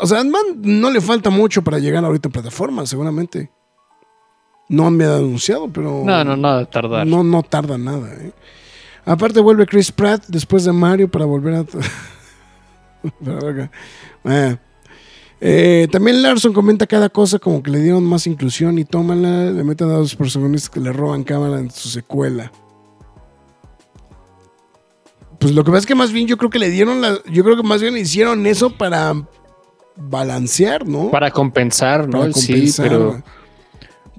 o 0.00 0.06
sea, 0.06 0.20
Ant-Man 0.20 0.42
no 0.62 0.90
le 0.90 1.00
falta 1.00 1.30
mucho 1.30 1.62
para 1.62 1.78
llegar 1.78 2.04
ahorita 2.04 2.28
en 2.28 2.32
plataforma, 2.32 2.84
seguramente. 2.86 3.50
No 4.68 4.86
han 4.88 5.00
anunciado, 5.02 5.68
pero. 5.68 6.02
No, 6.04 6.24
no, 6.24 6.36
nada 6.36 6.58
de 6.60 6.66
tardar. 6.66 7.06
No, 7.06 7.22
no 7.22 7.42
tarda 7.42 7.76
nada. 7.78 8.12
¿eh? 8.14 8.32
Aparte 9.04 9.40
vuelve 9.40 9.66
Chris 9.66 9.92
Pratt 9.92 10.24
después 10.28 10.64
de 10.64 10.72
Mario 10.72 11.10
para 11.10 11.24
volver 11.24 11.54
a... 11.54 11.64
Ah. 14.24 14.56
Eh, 15.38 15.88
también 15.92 16.22
Larson 16.22 16.54
comenta 16.54 16.86
cada 16.86 17.10
cosa 17.10 17.38
como 17.38 17.62
que 17.62 17.70
le 17.70 17.80
dieron 17.80 18.02
más 18.04 18.26
inclusión 18.26 18.78
y 18.78 18.86
tómala, 18.86 19.50
le 19.50 19.62
meten 19.62 19.90
a 19.90 19.98
los 19.98 20.16
protagonistas 20.16 20.70
que 20.70 20.80
le 20.80 20.90
roban 20.90 21.22
cámara 21.22 21.58
en 21.58 21.70
su 21.70 21.90
secuela. 21.90 22.50
Pues 25.38 25.52
lo 25.52 25.64
que 25.64 25.70
pasa 25.70 25.80
es 25.80 25.86
que 25.86 25.94
más 25.94 26.12
bien 26.12 26.26
yo 26.26 26.38
creo 26.38 26.48
que 26.48 26.58
le 26.58 26.70
dieron 26.70 27.02
la, 27.02 27.18
yo 27.30 27.44
creo 27.44 27.58
que 27.58 27.62
más 27.62 27.82
bien 27.82 27.94
hicieron 27.98 28.46
eso 28.46 28.70
para 28.70 29.12
balancear, 29.96 30.88
¿no? 30.88 31.10
Para 31.10 31.30
compensar, 31.30 32.08
¿no? 32.08 32.20
Para 32.20 32.32
sí, 32.32 32.72
pero 32.78 33.22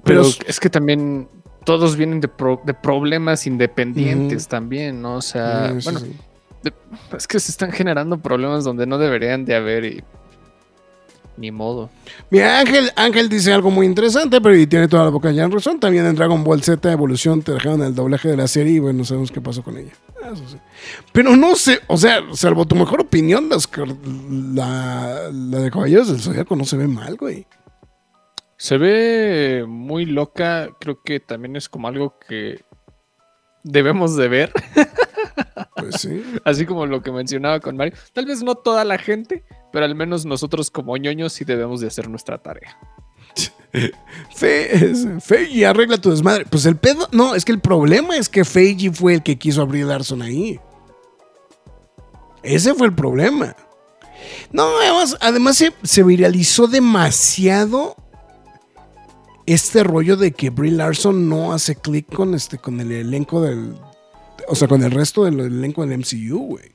Pero- 0.04 0.22
es 0.46 0.60
que 0.60 0.70
también 0.70 1.28
todos 1.66 1.96
vienen 1.96 2.20
de, 2.22 2.28
pro- 2.28 2.62
de 2.64 2.72
problemas 2.72 3.46
independientes 3.46 4.48
también, 4.48 5.02
¿no? 5.02 5.16
O 5.16 5.22
sea, 5.22 5.68
Sí, 5.74 5.80
sí, 5.80 5.84
bueno, 5.84 6.00
sí. 6.00 6.16
de- 6.62 6.72
es 7.16 7.26
que 7.26 7.38
se 7.38 7.50
están 7.50 7.72
generando 7.72 8.16
problemas 8.18 8.64
donde 8.64 8.86
no 8.86 8.96
deberían 8.96 9.44
de 9.44 9.54
haber 9.54 9.84
y 9.84 10.04
ni 11.36 11.50
modo. 11.50 11.90
Mira, 12.30 12.60
Ángel, 12.60 12.90
Ángel 12.96 13.28
dice 13.28 13.52
algo 13.52 13.70
muy 13.70 13.84
interesante, 13.84 14.40
pero 14.40 14.56
y 14.56 14.66
tiene 14.66 14.88
toda 14.88 15.04
la 15.04 15.10
boca 15.10 15.30
ya 15.32 15.46
razón. 15.48 15.78
También 15.78 16.06
en 16.06 16.14
Dragon 16.14 16.42
Ball 16.42 16.62
Z 16.62 16.90
Evolución 16.90 17.42
te 17.42 17.52
dejaron 17.52 17.82
el 17.82 17.94
doblaje 17.94 18.28
de 18.28 18.38
la 18.38 18.48
serie 18.48 18.72
y 18.74 18.78
bueno, 18.78 19.04
sabemos 19.04 19.30
qué 19.30 19.42
pasó 19.42 19.62
con 19.62 19.76
ella. 19.76 19.92
Eso 20.32 20.48
sí. 20.48 20.56
Pero 21.12 21.36
no 21.36 21.54
sé, 21.54 21.80
o 21.88 21.98
sea, 21.98 22.20
salvo 22.32 22.64
tu 22.66 22.74
mejor 22.74 23.02
opinión, 23.02 23.50
las 23.50 23.68
la, 24.54 25.28
la 25.30 25.58
de 25.58 25.70
Caballeros 25.70 26.08
del 26.08 26.20
Zodíaco 26.22 26.56
no 26.56 26.64
se 26.64 26.78
ve 26.78 26.86
mal, 26.88 27.16
güey. 27.16 27.46
Se 28.56 28.78
ve 28.78 29.64
muy 29.66 30.06
loca, 30.06 30.70
creo 30.80 31.02
que 31.02 31.20
también 31.20 31.56
es 31.56 31.68
como 31.68 31.88
algo 31.88 32.18
que 32.26 32.64
debemos 33.62 34.16
de 34.16 34.28
ver, 34.28 34.52
Pues 35.76 36.00
sí. 36.00 36.22
así 36.44 36.64
como 36.64 36.86
lo 36.86 37.02
que 37.02 37.12
mencionaba 37.12 37.60
con 37.60 37.76
Mario. 37.76 37.94
Tal 38.12 38.24
vez 38.24 38.42
no 38.42 38.54
toda 38.54 38.84
la 38.84 38.98
gente, 38.98 39.44
pero 39.72 39.84
al 39.84 39.94
menos 39.94 40.24
nosotros 40.24 40.70
como 40.70 40.96
ñoños 40.96 41.32
sí 41.34 41.44
debemos 41.44 41.80
de 41.80 41.88
hacer 41.88 42.08
nuestra 42.08 42.38
tarea. 42.38 42.78
Fe, 44.34 44.94
Feiji, 45.20 45.64
arregla 45.64 45.98
tu 45.98 46.10
desmadre. 46.10 46.46
Pues 46.46 46.64
el 46.64 46.76
pedo, 46.76 47.08
no, 47.12 47.34
es 47.34 47.44
que 47.44 47.52
el 47.52 47.60
problema 47.60 48.16
es 48.16 48.28
que 48.28 48.44
Feiji 48.44 48.88
fue 48.88 49.14
el 49.14 49.22
que 49.22 49.36
quiso 49.36 49.60
abrir 49.60 49.84
Larson 49.84 50.22
ahí. 50.22 50.58
Ese 52.42 52.74
fue 52.74 52.86
el 52.86 52.94
problema. 52.94 53.54
No, 54.50 54.78
además, 54.78 55.16
además 55.20 55.56
se, 55.58 55.74
se 55.82 56.02
viralizó 56.02 56.68
demasiado 56.68 57.96
este 59.46 59.82
rollo 59.84 60.16
de 60.16 60.32
que 60.32 60.50
Brie 60.50 60.72
Larson 60.72 61.28
no 61.28 61.52
hace 61.52 61.76
clic 61.76 62.12
con 62.12 62.34
este, 62.34 62.58
con 62.58 62.80
el 62.80 62.90
elenco 62.92 63.40
del. 63.40 63.74
O 64.48 64.54
sea, 64.54 64.68
con 64.68 64.82
el 64.82 64.90
resto 64.90 65.24
del 65.24 65.40
elenco 65.40 65.84
del 65.86 65.98
MCU, 65.98 66.38
güey. 66.38 66.72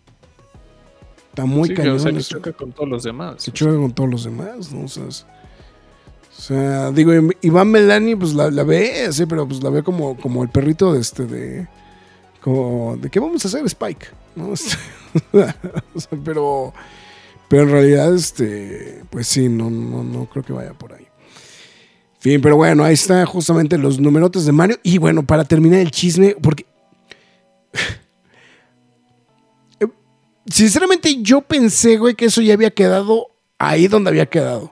Está 1.30 1.46
muy 1.46 1.70
Sí, 1.70 1.76
que, 1.76 1.82
cañón. 1.82 1.96
o 1.96 2.00
sea, 2.00 2.12
que 2.12 2.22
choca 2.22 2.52
con 2.54 2.72
todos 2.74 2.90
los 2.90 3.04
demás. 3.04 3.36
Se 3.44 3.52
choca 3.52 3.76
con 3.76 3.94
todos 3.94 4.10
los 4.10 4.24
demás, 4.26 4.72
¿no? 4.72 4.86
O 4.86 4.88
sea, 4.88 5.08
es- 5.08 5.26
o 6.38 6.42
sea, 6.44 6.92
digo, 6.92 7.12
Iván 7.42 7.70
Melani, 7.70 8.16
pues 8.16 8.34
la, 8.34 8.50
la 8.50 8.64
ve, 8.64 9.08
sí, 9.12 9.26
pero 9.28 9.48
pues 9.48 9.62
la 9.62 9.70
ve 9.70 9.84
como, 9.84 10.18
como 10.18 10.42
el 10.44 10.50
perrito 10.50 10.92
de 10.94 11.00
este, 11.02 11.26
de. 11.26 11.68
Como, 12.42 12.98
¿de 12.98 13.10
qué 13.10 13.20
vamos 13.20 13.46
a 13.46 13.48
hacer, 13.48 13.64
Spike? 13.66 14.08
¿No? 14.36 14.54
Este, 14.54 14.78
o 15.94 16.00
sea, 16.00 16.18
pero. 16.24 16.74
Pero 17.48 17.64
en 17.64 17.70
realidad, 17.70 18.16
este, 18.16 19.04
pues 19.10 19.28
sí, 19.28 19.50
no, 19.50 19.70
no, 19.70 20.04
no 20.04 20.26
creo 20.26 20.42
que 20.44 20.54
vaya 20.54 20.74
por 20.74 20.94
ahí. 20.94 21.06
Fin, 22.22 22.40
pero 22.40 22.56
bueno, 22.56 22.84
ahí 22.84 22.94
está 22.94 23.26
justamente 23.26 23.80
los 23.80 24.00
numerotes 24.00 24.46
de 24.46 24.52
Mario. 24.52 24.78
Y 24.84 25.00
bueno, 25.00 25.26
para 25.26 25.44
terminar 25.44 25.80
el 25.80 25.90
chisme, 25.90 26.36
porque. 26.40 26.68
Sinceramente, 30.46 31.20
yo 31.24 31.42
pensé, 31.42 31.98
güey, 31.98 32.14
que 32.14 32.26
eso 32.26 32.44
ya 32.44 32.54
había 32.54 32.70
quedado 32.70 33.26
ahí 33.58 33.88
donde 33.88 34.12
había 34.12 34.28
quedado. 34.28 34.72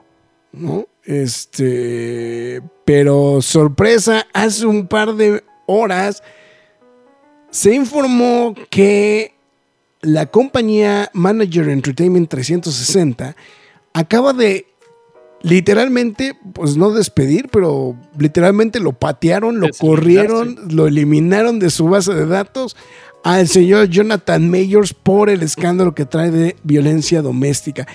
¿No? 0.52 0.86
Este. 1.04 2.62
Pero 2.84 3.42
sorpresa, 3.42 4.28
hace 4.32 4.64
un 4.64 4.86
par 4.86 5.16
de 5.16 5.42
horas 5.66 6.22
se 7.50 7.74
informó 7.74 8.54
que 8.70 9.34
la 10.02 10.26
compañía 10.26 11.10
Manager 11.14 11.68
Entertainment 11.68 12.30
360 12.30 13.34
acaba 13.92 14.32
de 14.32 14.69
literalmente, 15.42 16.36
pues 16.52 16.76
no 16.76 16.90
despedir, 16.90 17.48
pero 17.50 17.96
literalmente 18.18 18.80
lo 18.80 18.92
patearon, 18.92 19.60
lo 19.60 19.68
corrieron, 19.78 20.58
lo 20.70 20.86
eliminaron 20.86 21.58
de 21.58 21.70
su 21.70 21.88
base 21.88 22.14
de 22.14 22.26
datos 22.26 22.76
al 23.22 23.48
señor 23.48 23.88
Jonathan 23.88 24.50
Mayors 24.50 24.94
por 24.94 25.28
el 25.28 25.42
escándalo 25.42 25.94
que 25.94 26.06
trae 26.06 26.30
de 26.30 26.56
violencia 26.62 27.22
doméstica. 27.22 27.86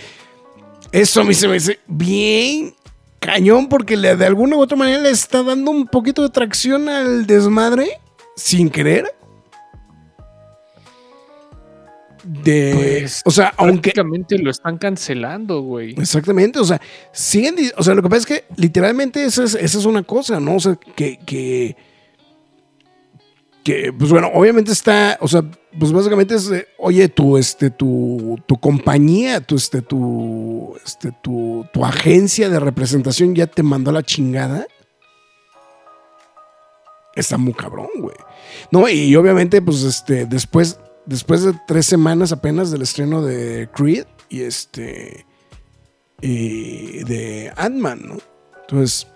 Eso 0.92 1.22
a 1.22 1.24
mí 1.24 1.34
se 1.34 1.48
me 1.48 1.56
dice 1.56 1.80
bien 1.88 2.76
cañón 3.20 3.70
porque 3.70 3.98
le, 3.98 4.16
de 4.16 4.26
alguna 4.26 4.56
u 4.56 4.62
otra 4.62 4.78
manera 4.78 5.02
le 5.02 5.10
está 5.10 5.44
dando 5.44 5.72
un 5.72 5.88
poquito 5.88 6.22
de 6.22 6.30
tracción 6.30 6.90
al 6.90 7.26
desmadre 7.26 8.00
sin 8.36 8.70
querer. 8.70 9.15
De, 12.26 13.00
Pues, 13.02 13.22
o 13.24 13.32
sea, 13.32 13.54
aunque 13.58 13.92
Prácticamente 13.92 14.38
lo 14.40 14.50
están 14.50 14.78
cancelando, 14.78 15.62
güey. 15.62 15.92
Exactamente, 15.92 16.60
o 16.60 16.66
sea, 16.66 16.82
siguen, 17.12 17.56
o 17.78 17.84
sea, 17.84 17.94
lo 17.94 18.02
que 18.02 18.10
pasa 18.10 18.20
es 18.20 18.26
que 18.26 18.46
literalmente 18.58 19.24
esa 19.24 19.44
es, 19.44 19.54
esa 19.54 19.78
es 19.78 19.86
una 19.86 20.02
cosa, 20.02 20.40
¿no? 20.40 20.56
O 20.56 20.60
sea, 20.60 20.76
que, 20.96 21.20
que, 21.24 21.76
que, 23.64 23.94
pues 23.94 24.10
bueno, 24.10 24.32
obviamente 24.34 24.72
está, 24.72 25.18
o 25.22 25.28
sea, 25.28 25.44
pues 25.78 25.92
básicamente 25.92 26.36
es, 26.36 26.50
oye, 26.80 27.10
tu, 27.10 27.38
este, 27.38 27.70
tu, 27.70 28.40
tu 28.48 28.58
compañía, 28.58 29.40
tu, 29.42 29.56
este, 29.56 29.84
tu, 29.84 30.76
este, 30.84 31.12
tu, 31.22 31.66
tu 31.72 31.86
agencia 31.86 32.50
de 32.50 32.60
representación 32.60 33.36
ya 33.36 33.46
te 33.46 33.62
mandó 33.62 33.92
a 33.92 33.94
la 33.94 34.04
chingada. 34.04 34.66
Está 37.16 37.38
muy 37.38 37.54
cabrón, 37.54 37.88
güey. 38.00 38.16
No, 38.72 38.90
y 38.90 39.16
obviamente, 39.16 39.62
pues, 39.62 39.84
este, 39.84 40.26
después, 40.26 40.80
después 41.06 41.44
de 41.44 41.54
tres 41.68 41.86
semanas 41.86 42.32
apenas 42.32 42.72
del 42.72 42.82
estreno 42.82 43.22
de 43.22 43.70
Creed 43.74 44.06
y 44.30 44.42
este 44.42 45.26
y 46.22 47.04
de 47.04 47.52
Ant-Man, 47.58 48.02
¿no? 48.08 48.18
Entonces, 48.62 49.08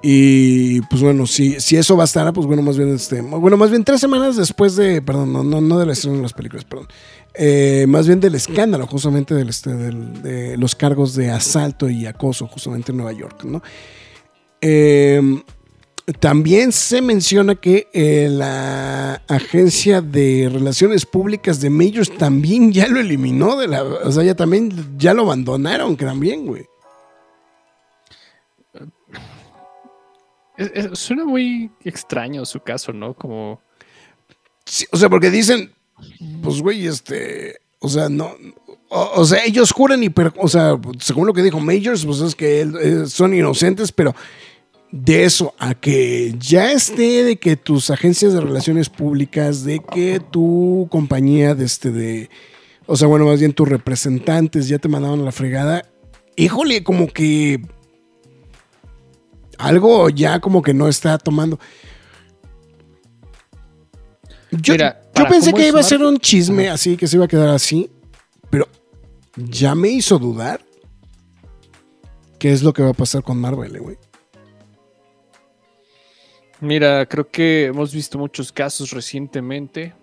y 0.00 0.80
pues 0.82 1.02
bueno, 1.02 1.26
si, 1.26 1.58
si 1.60 1.76
eso 1.76 1.96
bastara, 1.96 2.32
pues 2.32 2.46
bueno, 2.46 2.62
más 2.62 2.76
bien 2.78 2.94
este, 2.94 3.20
bueno, 3.20 3.56
más 3.56 3.70
bien 3.70 3.82
tres 3.82 4.00
semanas 4.00 4.36
después 4.36 4.76
de, 4.76 5.02
perdón, 5.02 5.32
no, 5.32 5.42
no, 5.42 5.60
no 5.60 5.78
del 5.78 5.90
estreno 5.90 6.16
de 6.18 6.22
las 6.22 6.32
películas, 6.32 6.64
perdón, 6.64 6.86
eh, 7.34 7.84
más 7.88 8.06
bien 8.06 8.20
del 8.20 8.36
escándalo, 8.36 8.86
justamente 8.86 9.34
del, 9.34 9.48
este, 9.48 9.74
del- 9.74 10.22
de 10.22 10.56
los 10.56 10.76
cargos 10.76 11.14
de 11.16 11.30
asalto 11.32 11.90
y 11.90 12.06
acoso, 12.06 12.46
justamente 12.46 12.92
en 12.92 12.98
Nueva 12.98 13.12
York, 13.12 13.42
¿no? 13.44 13.60
Eh, 14.60 15.20
también 16.20 16.72
se 16.72 17.02
menciona 17.02 17.54
que 17.54 17.88
eh, 17.92 18.28
la 18.30 19.22
agencia 19.28 20.00
de 20.00 20.48
relaciones 20.52 21.04
públicas 21.04 21.60
de 21.60 21.70
Majors 21.70 22.16
también 22.16 22.72
ya 22.72 22.88
lo 22.88 22.98
eliminó 23.00 23.56
de 23.56 23.68
la, 23.68 23.82
o 23.82 24.10
sea, 24.12 24.22
ya 24.24 24.34
también 24.34 24.72
ya 24.98 25.12
lo 25.14 25.22
abandonaron, 25.22 25.96
que 25.96 26.04
también, 26.06 26.46
güey. 26.46 26.64
Es- 30.56 30.72
es- 30.74 30.98
suena 30.98 31.24
muy 31.24 31.70
extraño 31.84 32.44
su 32.44 32.60
caso, 32.60 32.92
¿no? 32.92 33.14
Como. 33.14 33.60
Sí, 34.64 34.84
o 34.90 34.96
sea, 34.96 35.08
porque 35.08 35.30
dicen, 35.30 35.72
pues, 36.42 36.60
güey, 36.60 36.86
este, 36.86 37.56
o 37.78 37.88
sea, 37.88 38.08
no, 38.08 38.32
o, 38.88 39.10
o 39.16 39.24
sea, 39.24 39.44
ellos 39.44 39.70
juran 39.72 40.02
y, 40.02 40.10
o 40.36 40.48
sea, 40.48 40.76
según 41.00 41.26
lo 41.26 41.32
que 41.32 41.42
dijo 41.42 41.60
Majors, 41.60 42.04
pues 42.04 42.20
es 42.20 42.34
que 42.34 42.60
él- 42.60 42.76
eh, 42.80 43.06
son 43.06 43.34
inocentes, 43.34 43.92
pero 43.92 44.14
de 44.90 45.24
eso 45.24 45.54
a 45.58 45.74
que 45.74 46.34
ya 46.38 46.72
esté 46.72 47.22
de 47.24 47.36
que 47.36 47.56
tus 47.56 47.90
agencias 47.90 48.32
de 48.32 48.40
relaciones 48.40 48.88
públicas, 48.88 49.64
de 49.64 49.80
que 49.80 50.20
tu 50.20 50.88
compañía 50.90 51.54
de 51.54 51.64
este, 51.64 51.90
de, 51.90 52.30
o 52.86 52.96
sea, 52.96 53.06
bueno, 53.08 53.26
más 53.26 53.38
bien 53.38 53.52
tus 53.52 53.68
representantes 53.68 54.68
ya 54.68 54.78
te 54.78 54.88
mandaban 54.88 55.20
a 55.20 55.24
la 55.24 55.32
fregada, 55.32 55.84
híjole, 56.36 56.82
como 56.82 57.08
que 57.08 57.60
algo 59.58 60.08
ya 60.08 60.40
como 60.40 60.62
que 60.62 60.72
no 60.72 60.88
está 60.88 61.18
tomando. 61.18 61.58
Yo, 64.50 64.72
Mira, 64.72 65.02
yo 65.14 65.26
pensé 65.28 65.52
que 65.52 65.68
iba 65.68 65.80
a 65.80 65.82
ser 65.82 66.02
un 66.02 66.18
chisme 66.18 66.70
así, 66.70 66.96
que 66.96 67.06
se 67.06 67.16
iba 67.16 67.26
a 67.26 67.28
quedar 67.28 67.48
así, 67.50 67.90
pero 68.48 68.66
ya 69.36 69.74
me 69.74 69.88
hizo 69.88 70.18
dudar 70.18 70.64
qué 72.38 72.52
es 72.52 72.62
lo 72.62 72.72
que 72.72 72.82
va 72.82 72.90
a 72.90 72.94
pasar 72.94 73.22
con 73.22 73.38
Marvel, 73.38 73.76
eh, 73.76 73.78
güey. 73.80 73.98
Mira, 76.60 77.06
creo 77.06 77.28
que 77.30 77.66
hemos 77.66 77.92
visto 77.92 78.18
muchos 78.18 78.50
casos 78.52 78.90
recientemente 78.90 79.94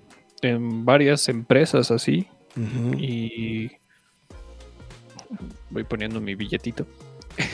en 0.41 0.85
varias 0.85 1.27
empresas 1.29 1.91
así. 1.91 2.27
Ujú. 2.55 2.97
Y. 2.97 3.71
Voy 5.69 5.83
poniendo 5.83 6.19
mi 6.21 6.35
billetito. 6.35 6.85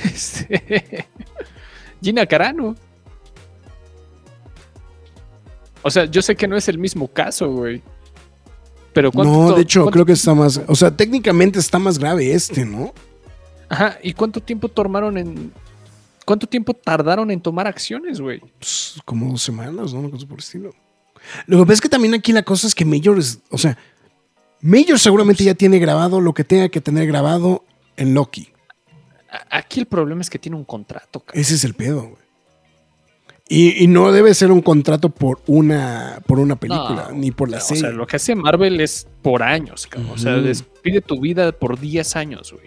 Este, 0.04 1.08
Gina 2.02 2.26
Carano. 2.28 2.76
O 5.82 5.90
sea, 5.90 6.06
yo 6.06 6.22
sé 6.22 6.36
que 6.36 6.48
no 6.48 6.56
es 6.56 6.68
el 6.68 6.78
mismo 6.78 7.08
caso, 7.08 7.50
güey. 7.52 7.82
Pero 8.94 9.12
¿cuánto 9.12 9.32
No, 9.34 9.54
de 9.56 9.62
hecho, 9.64 9.82
cuánto- 9.82 9.92
creo 9.94 10.06
que 10.06 10.12
está 10.14 10.36
más, 10.36 10.62
o 10.68 10.76
sea, 10.76 10.96
técnicamente 10.96 11.58
está 11.58 11.80
más 11.80 11.98
grave 11.98 12.32
este, 12.34 12.66
¿no? 12.66 12.94
Ajá, 13.70 13.98
¿y 14.04 14.14
cuánto 14.14 14.42
tiempo 14.42 14.68
tomaron 14.68 15.18
en. 15.18 15.52
¿Cuánto 16.26 16.48
tiempo 16.48 16.74
tardaron 16.74 17.32
en 17.32 17.42
tomar 17.42 17.68
acciones, 17.68 18.20
güey? 18.22 18.40
Pues, 18.60 18.96
como 19.06 19.32
dos 19.32 19.42
semanas, 19.42 19.94
¿no? 19.94 20.00
Una 20.02 20.10
cosa 20.10 20.26
por 20.26 20.38
el 20.38 20.44
estilo. 20.44 20.72
Lo 21.48 21.58
que 21.60 21.64
pasa 21.64 21.74
es 21.74 21.82
que 21.82 21.90
también 21.90 22.14
aquí 22.14 22.32
la 22.34 22.44
cosa 22.44 22.68
es 22.68 22.76
que 22.76 22.86
Major 22.86 23.18
es, 23.20 23.40
o 23.50 23.58
sea, 23.58 23.78
Major 24.62 25.00
seguramente 25.00 25.44
ya 25.44 25.54
tiene 25.56 25.80
grabado 25.80 26.20
lo 26.22 26.34
que 26.34 26.44
tenga 26.44 26.70
que 26.70 26.82
tener 26.82 27.08
grabado 27.08 27.64
en 27.98 28.14
Loki. 28.14 28.50
Aquí 29.50 29.80
el 29.80 29.86
problema 29.86 30.22
es 30.22 30.30
que 30.30 30.40
tiene 30.40 30.58
un 30.58 30.66
contrato, 30.66 31.22
cabrón. 31.22 31.42
Ese 31.42 31.56
es 31.56 31.64
el 31.64 31.74
pedo, 31.74 32.02
güey. 32.02 32.22
Y, 33.48 33.84
y 33.84 33.88
no 33.88 34.12
debe 34.14 34.34
ser 34.34 34.50
un 34.52 34.62
contrato 34.62 35.10
por 35.10 35.42
una, 35.46 36.22
por 36.26 36.40
una 36.40 36.56
película, 36.56 37.08
No, 37.10 37.16
ni 37.18 37.32
por 37.32 37.50
la 37.50 37.58
O 37.58 37.62
serie. 37.62 37.82
sea, 37.82 37.90
lo 37.92 38.08
que 38.08 38.16
hace 38.16 38.34
Marvel 38.34 38.80
es 38.80 39.08
por 39.22 39.44
años, 39.44 39.88
cabrón. 39.88 40.12
O 40.14 40.18
sea, 40.18 40.36
despide 40.38 41.02
tu 41.02 41.20
vida 41.20 41.52
por 41.52 41.78
10 41.80 42.16
años, 42.16 42.54
güey. 42.54 42.66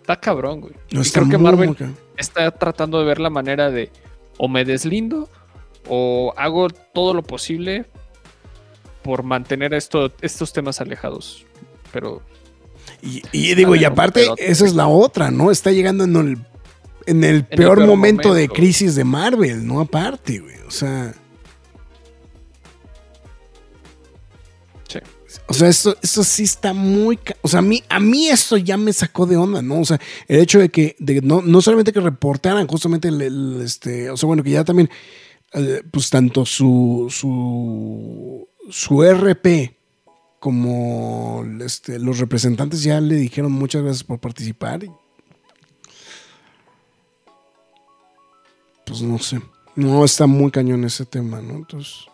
Está 0.00 0.18
cabrón, 0.18 0.60
güey. 0.60 0.74
No, 0.90 1.02
Y 1.02 1.10
creo 1.10 1.28
que 1.28 1.38
Marvel 1.38 1.76
está 2.16 2.50
tratando 2.50 2.98
de 2.98 3.04
ver 3.04 3.20
la 3.20 3.30
manera 3.30 3.70
de 3.70 3.90
o 4.38 4.48
me 4.48 4.64
deslindo 4.64 5.28
o 5.88 6.34
hago 6.36 6.68
todo 6.70 7.14
lo 7.14 7.22
posible 7.22 7.86
por 9.02 9.22
mantener 9.22 9.74
esto, 9.74 10.12
estos 10.20 10.52
temas 10.52 10.80
alejados. 10.80 11.44
Pero 11.92 12.22
Y, 13.02 13.22
y 13.32 13.54
digo, 13.54 13.74
y 13.76 13.84
aparte, 13.84 14.28
esa 14.38 14.64
es 14.64 14.74
la 14.74 14.88
otra, 14.88 15.30
¿no? 15.30 15.50
Está 15.50 15.70
llegando 15.72 16.04
en 16.04 16.16
el, 16.16 16.38
en 17.06 17.24
el 17.24 17.44
peor, 17.44 17.76
peor 17.76 17.86
momento, 17.86 18.34
de 18.34 18.42
momento. 18.42 18.54
crisis 18.54 18.94
de 18.94 19.04
Marvel, 19.04 19.66
¿no? 19.66 19.80
Aparte, 19.80 20.38
güey. 20.38 20.56
O 20.66 20.70
sea. 20.70 21.14
O 25.46 25.54
sea, 25.54 25.68
esto, 25.68 25.96
esto 26.02 26.24
sí 26.24 26.44
está 26.44 26.72
muy. 26.72 27.18
O 27.42 27.48
sea, 27.48 27.60
a 27.60 27.62
mí, 27.62 27.82
a 27.88 28.00
mí 28.00 28.28
esto 28.28 28.56
ya 28.56 28.76
me 28.76 28.92
sacó 28.92 29.26
de 29.26 29.36
onda, 29.36 29.62
¿no? 29.62 29.80
O 29.80 29.84
sea, 29.84 30.00
el 30.28 30.40
hecho 30.40 30.58
de 30.58 30.68
que 30.68 30.96
de 30.98 31.20
no, 31.20 31.42
no 31.42 31.60
solamente 31.60 31.92
que 31.92 32.00
reportaran 32.00 32.66
justamente 32.66 33.10
este. 33.64 34.10
O 34.10 34.16
sea, 34.16 34.26
bueno, 34.26 34.42
que 34.42 34.50
ya 34.50 34.64
también. 34.64 34.90
eh, 35.54 35.82
pues 35.90 36.10
tanto 36.10 36.44
su. 36.44 37.06
su. 37.10 38.48
su 38.70 39.02
RP 39.02 39.76
como 40.40 41.44
este, 41.60 41.98
los 41.98 42.18
representantes 42.18 42.82
ya 42.82 43.00
le 43.00 43.16
dijeron 43.16 43.52
muchas 43.52 43.82
gracias 43.82 44.04
por 44.04 44.18
participar. 44.18 44.80
Pues 48.86 49.02
no 49.02 49.18
sé. 49.18 49.40
No, 49.76 50.04
está 50.04 50.26
muy 50.26 50.50
cañón 50.50 50.84
ese 50.84 51.04
tema, 51.04 51.40
¿no? 51.40 51.54
Entonces. 51.54 52.09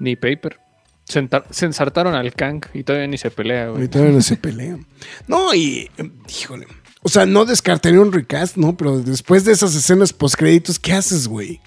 Ni 0.00 0.16
paper. 0.16 0.58
Se, 1.04 1.64
ensartaron 1.64 2.14
al 2.14 2.32
Kang 2.34 2.64
y 2.72 2.84
todavía 2.84 3.08
ni 3.08 3.18
se 3.18 3.30
pelea, 3.30 3.66
güey. 3.66 3.76
Ahorita 3.78 3.98
no 4.00 4.20
se 4.20 4.36
pelean. 4.36 4.86
No, 5.26 5.52
y 5.54 5.90
eh, 5.98 6.10
híjole. 6.28 6.66
O 7.02 7.08
sea, 7.08 7.26
no 7.26 7.44
descartaría 7.44 8.00
un 8.00 8.12
recast, 8.12 8.56
¿no? 8.56 8.76
Pero 8.76 9.00
después 9.00 9.44
de 9.44 9.52
esas 9.52 9.74
escenas 9.74 10.12
postcréditos, 10.12 10.78
¿qué 10.78 10.92
haces, 10.92 11.26
güey? 11.26 11.60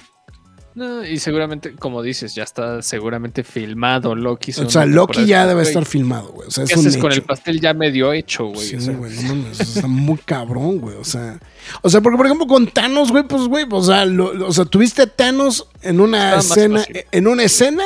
No, 0.76 1.06
y 1.06 1.20
seguramente, 1.20 1.76
como 1.76 2.02
dices, 2.02 2.34
ya 2.34 2.44
está 2.44 2.82
seguramente 2.82 3.44
filmado 3.44 4.16
Loki. 4.16 4.52
O 4.58 4.70
sea, 4.70 4.86
Loki 4.88 5.26
ya 5.26 5.46
debe 5.46 5.62
estar 5.62 5.86
filmado, 5.86 6.30
güey. 6.30 6.48
O 6.48 6.52
sea, 6.52 6.64
es 6.64 6.72
¿Qué 6.72 6.80
un 6.80 6.88
haces 6.88 7.00
con 7.00 7.12
hecho. 7.12 7.22
el 7.22 7.28
pastel 7.28 7.60
ya 7.62 7.74
medio 7.76 8.12
hecho, 8.12 8.46
güey? 8.46 8.68
Sí, 8.68 8.76
O 8.78 8.82
sea, 8.82 8.94
güey, 8.96 9.14
no 9.16 9.22
mames, 9.36 9.60
está 9.60 9.86
muy 9.88 10.18
cabrón, 10.18 10.80
güey. 10.80 10.96
O 10.98 11.04
sea, 11.04 11.40
o 11.84 11.90
sea, 11.90 12.02
porque 12.02 12.18
por 12.18 12.26
ejemplo 12.26 12.48
con 12.48 12.66
Thanos, 12.66 13.12
güey, 13.12 13.24
pues, 13.28 13.44
güey, 13.44 13.66
o 13.70 13.84
sea, 13.84 14.06
lo- 14.06 14.48
o 14.48 14.52
sea, 14.52 14.66
tuviste 14.66 15.04
a 15.04 15.08
Thanos 15.08 15.68
en 15.84 16.00
una 16.00 16.38
escena, 16.40 16.84
en 17.12 17.28
una 17.28 17.44
escena 17.44 17.84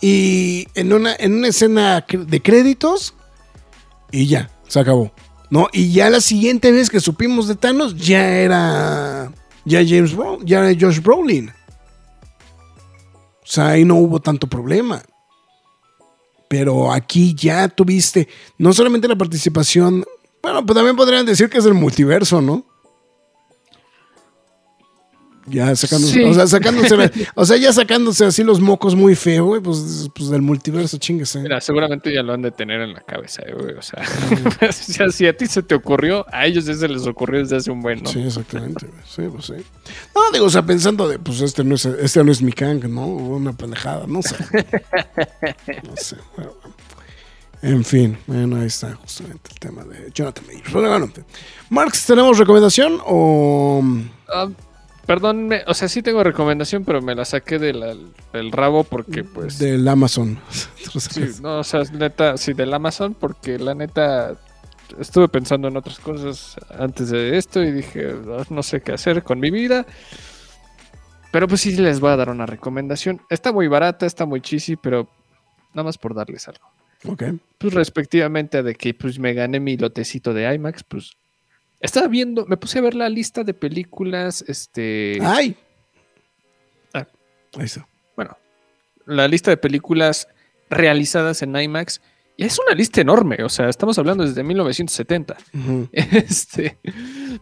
y 0.00 0.66
en 0.74 0.92
una, 0.92 1.14
en 1.18 1.34
una 1.34 1.48
escena 1.48 2.04
de 2.08 2.42
créditos 2.42 3.14
y 4.10 4.26
ya, 4.26 4.50
se 4.66 4.80
acabó. 4.80 5.12
¿No? 5.50 5.68
Y 5.72 5.92
ya 5.92 6.10
la 6.10 6.20
siguiente 6.20 6.70
vez 6.70 6.90
que 6.90 7.00
supimos 7.00 7.48
de 7.48 7.56
Thanos 7.56 7.96
ya 7.96 8.28
era 8.28 9.32
ya 9.64 9.80
James 9.84 10.14
Brown, 10.14 10.46
ya 10.46 10.60
era 10.60 10.78
Josh 10.80 11.00
Brolin. 11.00 11.50
O 13.42 13.46
sea, 13.52 13.70
ahí 13.70 13.84
no 13.84 13.96
hubo 13.96 14.20
tanto 14.20 14.46
problema. 14.46 15.02
Pero 16.48 16.92
aquí 16.92 17.34
ya 17.34 17.68
tuviste 17.68 18.28
no 18.58 18.72
solamente 18.72 19.08
la 19.08 19.16
participación, 19.16 20.04
bueno, 20.42 20.64
pues 20.64 20.74
también 20.76 20.96
podrían 20.96 21.26
decir 21.26 21.48
que 21.48 21.58
es 21.58 21.64
el 21.64 21.74
multiverso, 21.74 22.40
¿no? 22.40 22.64
Ya 25.50 25.74
sacándose, 25.76 26.12
Sí. 26.14 26.22
o 26.24 26.34
sea, 26.34 26.46
sacándose, 26.46 26.96
o 27.34 27.44
sea, 27.44 27.56
ya 27.56 27.72
sacándose 27.72 28.24
así 28.24 28.42
los 28.44 28.60
mocos 28.60 28.94
muy 28.94 29.14
feo, 29.14 29.46
güey, 29.46 29.60
pues, 29.60 30.08
pues 30.14 30.30
del 30.30 30.42
multiverso, 30.42 30.98
chinguese. 30.98 31.40
Mira, 31.40 31.60
seguramente 31.60 32.12
ya 32.14 32.22
lo 32.22 32.32
han 32.32 32.42
de 32.42 32.50
tener 32.50 32.80
en 32.80 32.92
la 32.94 33.00
cabeza, 33.00 33.42
eh, 33.46 33.52
güey. 33.52 33.74
O 33.74 33.82
sea, 33.82 34.02
o 34.68 34.72
sea, 34.72 35.10
si 35.10 35.26
a 35.26 35.36
ti 35.36 35.46
se 35.46 35.62
te 35.62 35.74
ocurrió, 35.74 36.24
a 36.32 36.46
ellos 36.46 36.64
ya 36.64 36.74
se 36.74 36.88
les 36.88 37.06
ocurrió 37.06 37.40
desde 37.40 37.56
hace 37.56 37.70
un 37.70 37.82
buen, 37.82 38.02
¿no? 38.02 38.10
Sí, 38.10 38.20
exactamente, 38.20 38.86
güey. 38.86 39.00
Sí, 39.06 39.22
pues 39.30 39.46
sí. 39.46 39.54
No, 40.14 40.20
digo, 40.32 40.46
o 40.46 40.50
sea, 40.50 40.62
pensando 40.64 41.08
de, 41.08 41.18
pues 41.18 41.40
este 41.40 41.64
no 41.64 41.74
es, 41.74 41.84
este 41.84 42.22
no 42.24 42.32
es 42.32 42.40
mi 42.42 42.52
Kang, 42.52 42.84
¿no? 42.88 43.06
Una 43.06 43.52
pendejada, 43.52 44.06
no 44.06 44.22
sé. 44.22 44.36
No 45.84 45.96
sé. 45.96 46.16
bueno, 46.36 46.52
en 47.62 47.84
fin, 47.84 48.16
bueno, 48.26 48.56
ahí 48.56 48.66
está 48.66 48.94
justamente 48.94 49.50
el 49.52 49.58
tema 49.58 49.84
de 49.84 50.10
Jonathan 50.14 50.44
Majors. 50.46 50.72
Bueno, 50.72 50.88
bueno, 50.88 51.12
Marx, 51.68 52.06
¿tenemos 52.06 52.38
recomendación 52.38 52.98
o...? 53.04 53.82
Ah, 54.32 54.48
perdón, 55.10 55.48
me- 55.48 55.64
o 55.66 55.74
sea, 55.74 55.88
sí 55.88 56.02
tengo 56.02 56.22
recomendación, 56.22 56.84
pero 56.84 57.02
me 57.02 57.16
la 57.16 57.24
saqué 57.24 57.58
del 57.58 58.12
rabo 58.52 58.84
porque, 58.84 59.24
pues. 59.24 59.58
Del 59.58 59.88
Amazon. 59.88 60.38
Sí, 61.00 61.24
no, 61.42 61.58
o 61.58 61.64
sea, 61.64 61.82
neta, 61.92 62.36
sí, 62.36 62.52
del 62.52 62.72
Amazon, 62.72 63.14
porque 63.14 63.58
la 63.58 63.74
neta 63.74 64.36
estuve 65.00 65.26
pensando 65.26 65.66
en 65.66 65.76
otras 65.76 65.98
cosas 65.98 66.54
antes 66.78 67.10
de 67.10 67.36
esto 67.36 67.60
y 67.60 67.72
dije, 67.72 68.14
"Ah, 68.28 68.44
no 68.50 68.62
sé 68.62 68.82
qué 68.82 68.92
hacer 68.92 69.24
con 69.24 69.40
mi 69.40 69.50
vida. 69.50 69.84
Pero 71.32 71.48
pues 71.48 71.60
sí 71.62 71.72
les 71.76 71.98
voy 71.98 72.12
a 72.12 72.16
dar 72.16 72.28
una 72.28 72.46
recomendación. 72.46 73.20
Está 73.30 73.52
muy 73.52 73.66
barata, 73.66 74.06
está 74.06 74.26
muy 74.26 74.40
cheesy, 74.40 74.76
pero 74.76 75.08
nada 75.74 75.84
más 75.84 75.98
por 75.98 76.14
darles 76.14 76.46
algo. 76.46 76.70
Ok. 77.08 77.24
Pues 77.58 77.74
respectivamente 77.74 78.62
de 78.62 78.76
que 78.76 78.94
pues 78.94 79.18
me 79.18 79.34
gané 79.34 79.58
mi 79.58 79.76
lotecito 79.76 80.32
de 80.34 80.54
IMAX, 80.54 80.84
pues 80.84 81.12
estaba 81.80 82.08
viendo, 82.08 82.46
me 82.46 82.56
puse 82.56 82.78
a 82.78 82.82
ver 82.82 82.94
la 82.94 83.08
lista 83.08 83.42
de 83.42 83.54
películas, 83.54 84.44
este, 84.46 85.18
¡Ay! 85.22 85.56
Ah. 86.92 87.06
Ahí 87.56 87.64
está. 87.64 87.86
bueno, 88.14 88.36
la 89.06 89.26
lista 89.26 89.50
de 89.50 89.56
películas 89.56 90.28
realizadas 90.68 91.42
en 91.42 91.56
IMAX. 91.56 92.00
Y 92.36 92.44
es 92.44 92.58
una 92.58 92.74
lista 92.74 93.02
enorme, 93.02 93.44
o 93.44 93.50
sea, 93.50 93.68
estamos 93.68 93.98
hablando 93.98 94.24
desde 94.24 94.42
1970. 94.42 95.36
Ujú. 95.52 95.88
Este, 95.92 96.78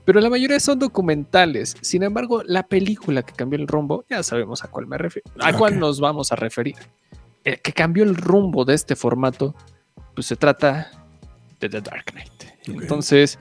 pero 0.05 0.20
la 0.20 0.28
mayoría 0.28 0.59
son 0.59 0.78
documentales. 0.78 1.77
Sin 1.82 2.02
embargo, 2.02 2.43
la 2.44 2.66
película 2.66 3.23
que 3.23 3.32
cambió 3.32 3.60
el 3.60 3.69
rumbo, 3.69 4.05
ya 4.10 4.24
sabemos 4.24 4.65
a 4.65 4.69
cuál 4.69 4.86
me 4.89 4.98
refiero, 4.98 5.31
a 5.40 5.52
cuál 5.52 5.78
nos 5.78 6.01
vamos 6.01 6.32
a 6.32 6.36
referir. 6.36 6.77
El 7.44 7.60
que 7.60 7.73
cambió 7.73 8.02
el 8.02 8.16
rumbo 8.16 8.65
de 8.65 8.74
este 8.74 8.97
formato, 8.97 9.55
pues 10.15 10.27
se 10.27 10.35
trata 10.35 10.90
de 11.60 11.69
The 11.69 11.81
Dark 11.81 12.06
Knight. 12.12 12.32
Entonces, 12.66 13.39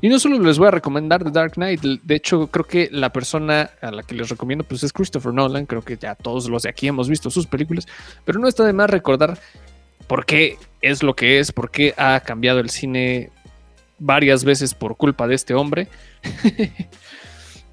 y 0.00 0.08
no 0.08 0.18
solo 0.18 0.38
les 0.38 0.58
voy 0.58 0.68
a 0.68 0.72
recomendar 0.72 1.24
The 1.24 1.30
Dark 1.30 1.52
Knight, 1.54 1.80
de 1.80 2.14
hecho, 2.14 2.46
creo 2.48 2.66
que 2.66 2.88
la 2.92 3.12
persona 3.12 3.70
a 3.80 3.90
la 3.90 4.02
que 4.02 4.14
les 4.14 4.28
recomiendo 4.28 4.64
pues 4.64 4.82
es 4.82 4.92
Christopher 4.92 5.32
Nolan. 5.32 5.66
Creo 5.66 5.82
que 5.82 5.96
ya 5.96 6.14
todos 6.14 6.48
los 6.48 6.62
de 6.62 6.68
aquí 6.68 6.88
hemos 6.88 7.08
visto 7.08 7.30
sus 7.30 7.46
películas, 7.46 7.86
pero 8.24 8.38
no 8.38 8.48
está 8.48 8.64
de 8.64 8.72
más 8.72 8.90
recordar 8.90 9.38
por 10.06 10.26
qué 10.26 10.58
es 10.80 11.02
lo 11.02 11.14
que 11.14 11.38
es, 11.38 11.52
por 11.52 11.70
qué 11.70 11.94
ha 11.96 12.20
cambiado 12.20 12.60
el 12.60 12.70
cine 12.70 13.30
varias 13.98 14.44
veces 14.44 14.74
por 14.74 14.96
culpa 14.96 15.26
de 15.26 15.34
este 15.34 15.54
hombre. 15.54 15.88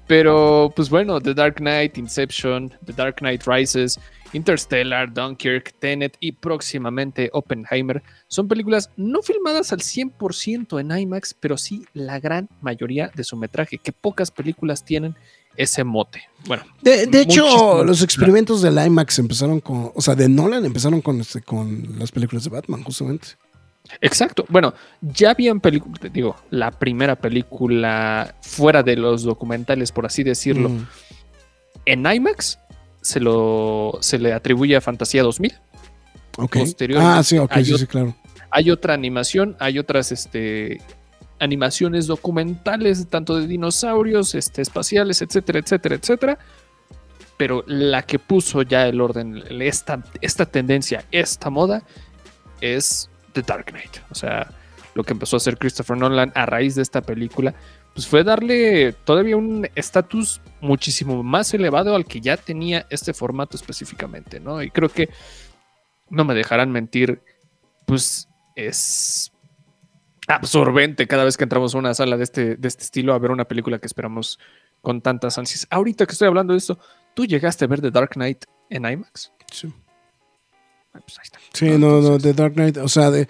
Pero, 0.08 0.72
pues 0.74 0.88
bueno, 0.88 1.20
The 1.20 1.34
Dark 1.34 1.56
Knight, 1.56 1.98
Inception, 1.98 2.72
The 2.86 2.94
Dark 2.94 3.16
Knight 3.16 3.42
Rises, 3.46 4.00
Interstellar, 4.32 5.12
Dunkirk, 5.12 5.74
Tenet 5.78 6.16
y 6.20 6.32
próximamente 6.32 7.30
Oppenheimer 7.32 8.02
son 8.26 8.46
películas 8.48 8.90
no 8.96 9.22
filmadas 9.22 9.72
al 9.72 9.80
100% 9.80 10.80
en 10.80 10.98
IMAX, 10.98 11.34
pero 11.34 11.56
sí 11.56 11.84
la 11.94 12.20
gran 12.20 12.48
mayoría 12.60 13.10
de 13.14 13.24
su 13.24 13.36
metraje, 13.36 13.78
que 13.78 13.92
pocas 13.92 14.30
películas 14.30 14.84
tienen 14.84 15.14
ese 15.56 15.82
mote. 15.82 16.22
Bueno, 16.46 16.62
De, 16.82 17.06
de 17.06 17.22
hecho, 17.22 17.82
los 17.84 18.02
experimentos 18.02 18.62
del 18.62 18.78
IMAX 18.78 19.18
empezaron 19.18 19.60
con, 19.60 19.90
o 19.94 20.00
sea, 20.00 20.14
de 20.14 20.28
Nolan 20.28 20.64
empezaron 20.64 21.00
con, 21.00 21.20
este, 21.20 21.40
con 21.42 21.98
las 21.98 22.12
películas 22.12 22.44
de 22.44 22.50
Batman, 22.50 22.82
justamente. 22.84 23.28
Exacto. 24.00 24.44
Bueno, 24.50 24.74
ya 25.00 25.30
habían 25.30 25.60
películas, 25.60 25.98
digo, 26.12 26.36
la 26.50 26.70
primera 26.70 27.16
película 27.16 28.36
fuera 28.42 28.82
de 28.82 28.96
los 28.96 29.22
documentales, 29.22 29.90
por 29.92 30.04
así 30.06 30.22
decirlo, 30.22 30.68
Mm. 30.68 30.86
en 31.86 32.06
IMAX 32.06 32.58
se, 33.08 33.20
lo, 33.20 33.98
se 34.02 34.18
le 34.18 34.34
atribuye 34.34 34.76
a 34.76 34.82
Fantasía 34.82 35.22
2000. 35.22 35.54
Ok. 36.36 36.58
Posteriormente 36.58 37.18
Ah, 37.18 37.22
sí, 37.22 37.38
sí, 37.64 37.78
sí, 37.78 37.86
claro. 37.86 38.14
Hay 38.50 38.70
otra 38.70 38.92
animación, 38.92 39.56
hay 39.58 39.78
otras 39.78 40.12
este, 40.12 40.80
animaciones 41.38 42.06
documentales, 42.06 43.08
tanto 43.08 43.38
de 43.38 43.46
dinosaurios, 43.46 44.34
este, 44.34 44.60
espaciales, 44.60 45.22
etcétera, 45.22 45.58
etcétera, 45.58 45.94
etcétera. 45.94 46.38
Pero 47.38 47.64
la 47.66 48.02
que 48.02 48.18
puso 48.18 48.60
ya 48.62 48.86
el 48.86 49.00
orden, 49.00 49.42
esta, 49.60 50.04
esta 50.20 50.44
tendencia, 50.44 51.04
esta 51.10 51.48
moda, 51.48 51.82
es 52.60 53.08
The 53.32 53.42
Dark 53.42 53.66
Knight. 53.66 53.98
O 54.10 54.14
sea, 54.14 54.50
lo 54.94 55.02
que 55.02 55.14
empezó 55.14 55.36
a 55.36 55.38
hacer 55.38 55.56
Christopher 55.56 55.96
Nolan 55.96 56.30
a 56.34 56.44
raíz 56.44 56.74
de 56.74 56.82
esta 56.82 57.00
película, 57.00 57.54
pues 57.98 58.06
fue 58.06 58.22
darle 58.22 58.92
todavía 58.92 59.36
un 59.36 59.68
estatus 59.74 60.40
muchísimo 60.60 61.24
más 61.24 61.52
elevado 61.52 61.96
al 61.96 62.04
que 62.04 62.20
ya 62.20 62.36
tenía 62.36 62.86
este 62.90 63.12
formato 63.12 63.56
específicamente, 63.56 64.38
¿no? 64.38 64.62
Y 64.62 64.70
creo 64.70 64.88
que 64.88 65.08
no 66.08 66.24
me 66.24 66.34
dejarán 66.34 66.70
mentir, 66.70 67.20
pues 67.86 68.28
es 68.54 69.32
absorbente 70.28 71.08
cada 71.08 71.24
vez 71.24 71.36
que 71.36 71.42
entramos 71.42 71.74
a 71.74 71.78
una 71.78 71.92
sala 71.92 72.16
de 72.16 72.22
este, 72.22 72.54
de 72.54 72.68
este 72.68 72.84
estilo 72.84 73.14
a 73.14 73.18
ver 73.18 73.32
una 73.32 73.46
película 73.46 73.80
que 73.80 73.88
esperamos 73.88 74.38
con 74.80 75.00
tantas 75.00 75.36
ansias. 75.36 75.66
Ahorita 75.68 76.06
que 76.06 76.12
estoy 76.12 76.28
hablando 76.28 76.52
de 76.52 76.58
esto, 76.58 76.78
¿tú 77.14 77.26
llegaste 77.26 77.64
a 77.64 77.66
ver 77.66 77.80
The 77.80 77.90
Dark 77.90 78.10
Knight 78.10 78.44
en 78.70 78.84
IMAX? 78.88 79.32
Sí. 79.50 79.74
Pues 80.92 81.18
ahí 81.18 81.24
está. 81.24 81.40
Sí, 81.52 81.66
no, 81.70 81.78
no, 81.78 81.96
Entonces, 81.96 82.22
The 82.22 82.32
Dark 82.32 82.54
Knight, 82.54 82.76
o 82.76 82.88
sea, 82.88 83.10
de, 83.10 83.26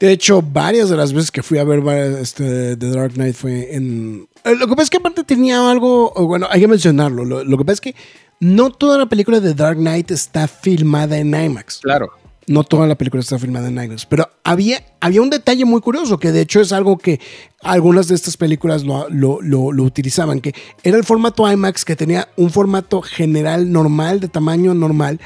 de 0.00 0.12
hecho, 0.12 0.42
varias 0.42 0.88
de 0.90 0.96
las 0.96 1.12
veces 1.12 1.30
que 1.30 1.42
fui 1.42 1.58
a 1.58 1.64
ver 1.64 1.80
este, 2.20 2.76
The 2.76 2.90
Dark 2.90 3.14
Knight 3.14 3.34
fue 3.34 3.74
en... 3.74 4.28
eh, 4.44 4.54
Lo 4.56 4.66
que 4.66 4.72
pasa 4.74 4.82
es 4.84 4.90
que 4.90 4.96
aparte 4.98 5.24
tenía 5.24 5.70
algo, 5.70 6.12
bueno, 6.26 6.46
hay 6.50 6.60
que 6.60 6.68
mencionarlo, 6.68 7.24
lo, 7.24 7.44
lo 7.44 7.58
que 7.58 7.64
pasa 7.64 7.74
es 7.74 7.80
que 7.80 7.94
no 8.40 8.70
toda 8.70 8.98
la 8.98 9.06
película 9.06 9.40
de 9.40 9.54
Dark 9.54 9.78
Knight 9.78 10.10
está 10.10 10.46
filmada 10.48 11.16
en 11.18 11.28
IMAX. 11.34 11.78
Claro. 11.82 12.10
No 12.48 12.62
toda 12.62 12.86
la 12.86 12.94
película 12.94 13.20
está 13.22 13.38
filmada 13.40 13.66
en 13.68 13.82
IMAX, 13.82 14.06
pero 14.06 14.28
había, 14.44 14.84
había 15.00 15.20
un 15.20 15.30
detalle 15.30 15.64
muy 15.64 15.80
curioso, 15.80 16.18
que 16.18 16.30
de 16.30 16.42
hecho 16.42 16.60
es 16.60 16.72
algo 16.72 16.96
que 16.98 17.18
algunas 17.62 18.06
de 18.06 18.14
estas 18.14 18.36
películas 18.36 18.84
lo, 18.84 19.08
lo- 19.08 19.40
lo- 19.42 19.72
lo 19.72 19.82
utilizaban, 19.82 20.40
que 20.40 20.54
era 20.84 20.96
el 20.96 21.02
formato 21.02 21.50
IMAX 21.50 21.84
que 21.84 21.96
tenía 21.96 22.28
un 22.36 22.50
formato 22.50 23.02
general 23.02 23.72
normal, 23.72 24.20
de 24.20 24.28
tamaño 24.28 24.74
normal, 24.74 25.18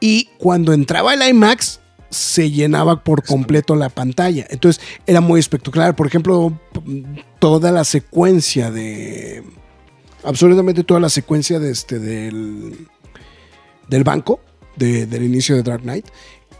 y 0.00 0.30
cuando 0.38 0.72
entraba 0.72 1.12
el 1.12 1.28
IMAX 1.28 1.80
se 2.12 2.50
llenaba 2.50 3.02
por 3.02 3.24
completo 3.24 3.74
la 3.74 3.88
pantalla. 3.88 4.46
Entonces 4.50 4.80
era 5.06 5.20
muy 5.20 5.40
espectacular. 5.40 5.96
Por 5.96 6.06
ejemplo, 6.06 6.52
toda 7.40 7.72
la 7.72 7.82
secuencia 7.84 8.70
de... 8.70 9.42
Absolutamente 10.22 10.84
toda 10.84 11.00
la 11.00 11.08
secuencia 11.08 11.58
de 11.58 11.72
este, 11.72 11.98
del, 11.98 12.86
del 13.88 14.04
banco, 14.04 14.38
de- 14.76 15.06
del 15.06 15.24
inicio 15.24 15.56
de 15.56 15.64
Dark 15.64 15.82
Knight, 15.82 16.06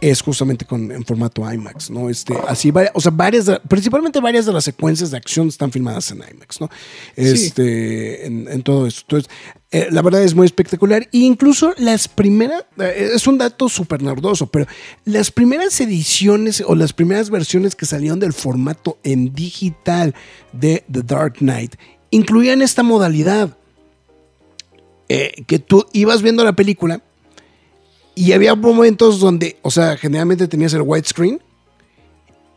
es 0.09 0.21
justamente 0.21 0.65
con, 0.65 0.91
en 0.91 1.05
formato 1.05 1.49
IMAX, 1.51 1.89
¿no? 1.89 2.09
Este, 2.09 2.33
así, 2.47 2.71
vari- 2.71 2.91
o 2.93 2.99
sea, 2.99 3.11
varias, 3.11 3.45
de- 3.45 3.59
principalmente 3.67 4.19
varias 4.19 4.45
de 4.45 4.51
las 4.51 4.63
secuencias 4.65 5.11
de 5.11 5.17
acción 5.17 5.47
están 5.47 5.71
filmadas 5.71 6.11
en 6.11 6.17
IMAX, 6.17 6.59
¿no? 6.59 6.69
Este, 7.15 8.25
en, 8.25 8.47
en 8.49 8.63
todo 8.63 8.85
esto. 8.85 9.01
Entonces, 9.03 9.29
eh, 9.71 9.87
la 9.91 10.01
verdad 10.01 10.21
es 10.23 10.35
muy 10.35 10.45
espectacular. 10.45 11.03
E 11.03 11.17
incluso 11.19 11.73
las 11.77 12.07
primeras, 12.07 12.65
eh, 12.79 13.11
es 13.15 13.25
un 13.27 13.37
dato 13.37 13.69
súper 13.69 14.01
nerdoso, 14.01 14.47
pero 14.47 14.65
las 15.05 15.31
primeras 15.31 15.79
ediciones 15.79 16.61
o 16.67 16.75
las 16.75 16.91
primeras 16.93 17.29
versiones 17.29 17.75
que 17.75 17.85
salieron 17.85 18.19
del 18.19 18.33
formato 18.33 18.97
en 19.03 19.33
digital 19.33 20.13
de 20.51 20.83
The 20.91 21.01
Dark 21.03 21.35
Knight 21.39 21.75
incluían 22.11 22.61
esta 22.61 22.83
modalidad 22.83 23.57
eh, 25.09 25.43
que 25.47 25.59
tú 25.59 25.85
ibas 25.93 26.21
viendo 26.21 26.43
la 26.43 26.53
película 26.53 27.01
y 28.15 28.31
había 28.33 28.55
momentos 28.55 29.19
donde, 29.19 29.57
o 29.61 29.71
sea, 29.71 29.97
generalmente 29.97 30.47
tenías 30.47 30.73
el 30.73 30.81
widescreen 30.81 31.41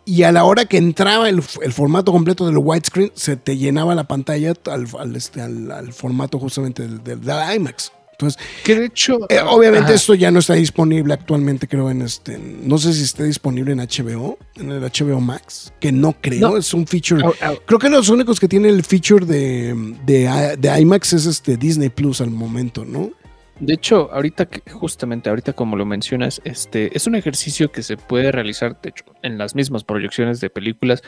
y 0.05 0.23
a 0.23 0.31
la 0.33 0.45
hora 0.45 0.67
que 0.67 0.77
entraba 0.79 1.29
el, 1.29 1.43
el 1.63 1.73
formato 1.73 2.13
completo 2.13 2.47
del 2.47 2.59
widescreen, 2.59 3.11
se 3.15 3.37
te 3.37 3.57
llenaba 3.57 3.95
la 3.95 4.05
pantalla 4.05 4.55
al, 4.71 4.87
al, 4.99 5.17
este, 5.17 5.41
al- 5.41 5.71
al 5.73 5.93
formato 5.93 6.39
justamente 6.39 6.83
del, 6.83 7.03
del- 7.03 7.21
del 7.21 7.37
IMAX. 7.57 7.91
Entonces, 8.13 8.41
Que 8.65 8.75
de 8.77 8.87
hecho. 8.87 9.19
eh, 9.29 9.41
obviamente 9.47 9.87
Ajá. 9.89 9.95
esto 9.95 10.15
ya 10.15 10.31
no 10.31 10.39
está 10.39 10.55
disponible 10.55 11.13
actualmente, 11.13 11.69
creo, 11.69 11.91
en 11.91 12.01
este. 12.01 12.39
No 12.39 12.79
sé 12.79 12.95
si 12.95 13.03
esté 13.03 13.25
disponible 13.25 13.73
en 13.73 13.79
HBO, 13.81 14.39
en 14.55 14.71
el 14.71 14.81
HBO 14.83 15.21
Max, 15.21 15.71
que 15.81 15.93
no 15.93 16.15
creo, 16.19 16.51
No. 16.53 16.57
es 16.57 16.73
un 16.73 16.87
feature. 16.87 17.23
Au- 17.23 17.35
au- 17.41 17.61
Creo 17.67 17.79
que 17.79 17.91
los 17.91 18.09
únicos 18.09 18.41
que 18.41 18.49
tienen 18.49 18.71
el 18.75 18.85
feature 18.85 19.27
de, 19.27 19.75
de, 20.07 20.57
de 20.59 20.81
IMAX 20.81 21.13
es 21.13 21.27
este 21.27 21.59
Disney 21.59 21.91
Plus 21.91 22.23
al 22.23 22.31
momento, 22.31 22.87
¿no? 22.87 23.11
De 23.59 23.73
hecho, 23.73 24.11
ahorita 24.13 24.47
que, 24.47 24.71
justamente 24.71 25.31
ahorita 25.31 25.55
como 25.55 25.77
lo 25.77 25.87
mencionas, 25.87 26.43
este 26.45 26.95
es 26.95 27.07
un 27.07 27.15
ejercicio 27.15 27.73
que 27.73 27.83
se 27.83 27.97
puede 27.97 28.31
realizar, 28.31 28.81
de 28.83 28.91
hecho, 28.91 29.05
en 29.23 29.39
las 29.39 29.55
mismas 29.55 29.83
proyecciones 29.83 30.41
de 30.41 30.51
películas. 30.51 31.03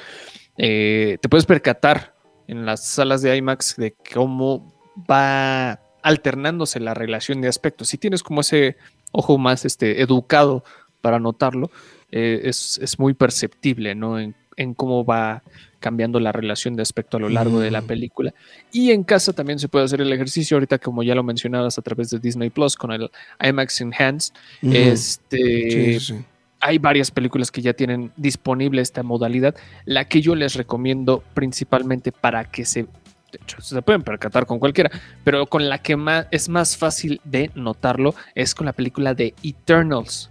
Eh, 0.57 1.19
te 1.21 1.29
puedes 1.29 1.45
percatar 1.45 2.15
en 2.47 2.65
las 2.65 2.85
salas 2.85 3.21
de 3.21 3.37
IMAX 3.37 3.77
de 3.77 3.95
cómo 4.15 4.75
va 5.11 5.81
alternándose 6.03 6.81
la 6.81 6.95
relación 6.95 7.43
de 7.43 7.49
aspectos. 7.49 7.89
Si 7.89 7.99
tienes 7.99 8.23
como 8.23 8.41
ese 8.41 8.77
ojo 9.13 9.37
más 9.37 9.67
este, 9.67 10.01
educado 10.01 10.65
para 11.03 11.19
notarlo, 11.19 11.71
eh, 12.11 12.41
es, 12.45 12.79
es 12.83 12.99
muy 12.99 13.13
perceptible, 13.13 13.95
¿no? 13.95 14.19
En, 14.19 14.35
en 14.57 14.73
cómo 14.73 15.05
va 15.05 15.43
cambiando 15.81 16.19
la 16.21 16.33
relación 16.33 16.75
de 16.77 16.83
aspecto 16.83 17.17
a 17.17 17.21
lo 17.21 17.29
largo 17.29 17.61
de 17.61 17.71
la 17.71 17.81
Mm. 17.83 17.87
película. 17.87 18.35
Y 18.73 18.91
en 18.91 19.05
casa 19.05 19.33
también 19.33 19.59
se 19.59 19.69
puede 19.69 19.85
hacer 19.85 20.01
el 20.01 20.13
ejercicio, 20.13 20.57
ahorita 20.57 20.79
como 20.79 21.03
ya 21.03 21.15
lo 21.15 21.23
mencionabas 21.23 21.79
a 21.79 21.83
través 21.83 22.11
de 22.11 22.19
Disney 22.19 22.51
Plus 22.51 22.77
con 22.77 22.93
el 22.93 23.11
IMAX 23.41 23.81
Enhanced. 23.81 24.35
Este, 24.63 25.37
Sí, 25.39 25.71
sí, 25.71 26.01
sí. 26.01 26.25
hay 26.61 26.79
varias 26.79 27.11
películas 27.11 27.51
que 27.51 27.63
ya 27.63 27.73
tienen 27.73 28.11
disponible 28.17 28.81
esta 28.83 29.03
modalidad. 29.03 29.55
La 29.85 30.07
que 30.07 30.21
yo 30.21 30.35
les 30.35 30.55
recomiendo 30.55 31.23
principalmente 31.35 32.13
para 32.13 32.45
que 32.45 32.65
se. 32.65 32.83
De 33.31 33.39
hecho, 33.43 33.61
se 33.61 33.83
pueden 33.83 34.03
percatar 34.03 34.47
con 34.47 34.59
cualquiera, 34.59 34.91
pero 35.23 35.45
con 35.47 35.69
la 35.69 35.79
que 35.83 35.97
más 35.97 36.27
es 36.31 36.49
más 36.49 36.79
fácil 36.79 37.21
de 37.25 37.51
notarlo 37.55 38.15
es 38.35 38.55
con 38.55 38.65
la 38.65 38.73
película 38.73 39.13
de 39.13 39.35
Eternals. 39.43 40.31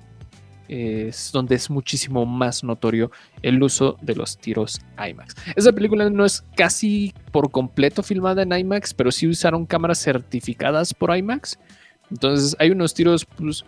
Es 0.69 1.31
donde 1.31 1.55
es 1.55 1.69
muchísimo 1.69 2.25
más 2.25 2.63
notorio 2.63 3.11
el 3.41 3.61
uso 3.63 3.97
de 4.01 4.15
los 4.15 4.37
tiros 4.37 4.79
IMAX. 4.97 5.35
Esa 5.55 5.71
película 5.71 6.09
no 6.09 6.25
es 6.25 6.43
casi 6.55 7.13
por 7.31 7.49
completo 7.51 8.03
filmada 8.03 8.41
en 8.43 8.51
IMAX, 8.51 8.93
pero 8.93 9.11
sí 9.11 9.27
usaron 9.27 9.65
cámaras 9.65 9.99
certificadas 10.03 10.93
por 10.93 11.15
IMAX. 11.15 11.57
Entonces 12.11 12.55
hay 12.59 12.71
unos 12.71 12.93
tiros 12.93 13.25
pues, 13.25 13.63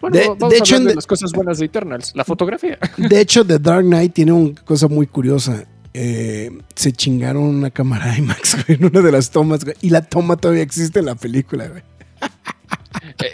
bueno, 0.00 0.16
De- 0.16 0.26
vamos 0.28 0.50
de 0.50 0.56
a 0.56 0.58
hecho, 0.58 0.80
de 0.80 0.94
las 0.94 1.06
cosas 1.06 1.32
buenas 1.32 1.58
de 1.58 1.66
Eternals, 1.66 2.12
la 2.14 2.24
fotografía. 2.24 2.78
De 2.96 3.20
hecho, 3.20 3.44
The 3.44 3.58
Dark 3.58 3.84
Knight 3.84 4.14
tiene 4.14 4.32
una 4.32 4.54
cosa 4.62 4.88
muy 4.88 5.06
curiosa. 5.06 5.64
Eh, 5.92 6.50
se 6.76 6.92
chingaron 6.92 7.42
una 7.42 7.70
cámara 7.70 8.16
IMAX 8.18 8.64
güey, 8.64 8.78
en 8.78 8.86
una 8.86 9.00
de 9.00 9.12
las 9.12 9.30
tomas, 9.30 9.64
güey, 9.64 9.76
y 9.82 9.90
la 9.90 10.02
toma 10.02 10.36
todavía 10.36 10.62
existe 10.62 11.00
en 11.00 11.06
la 11.06 11.16
película, 11.16 11.66
güey. 11.68 11.82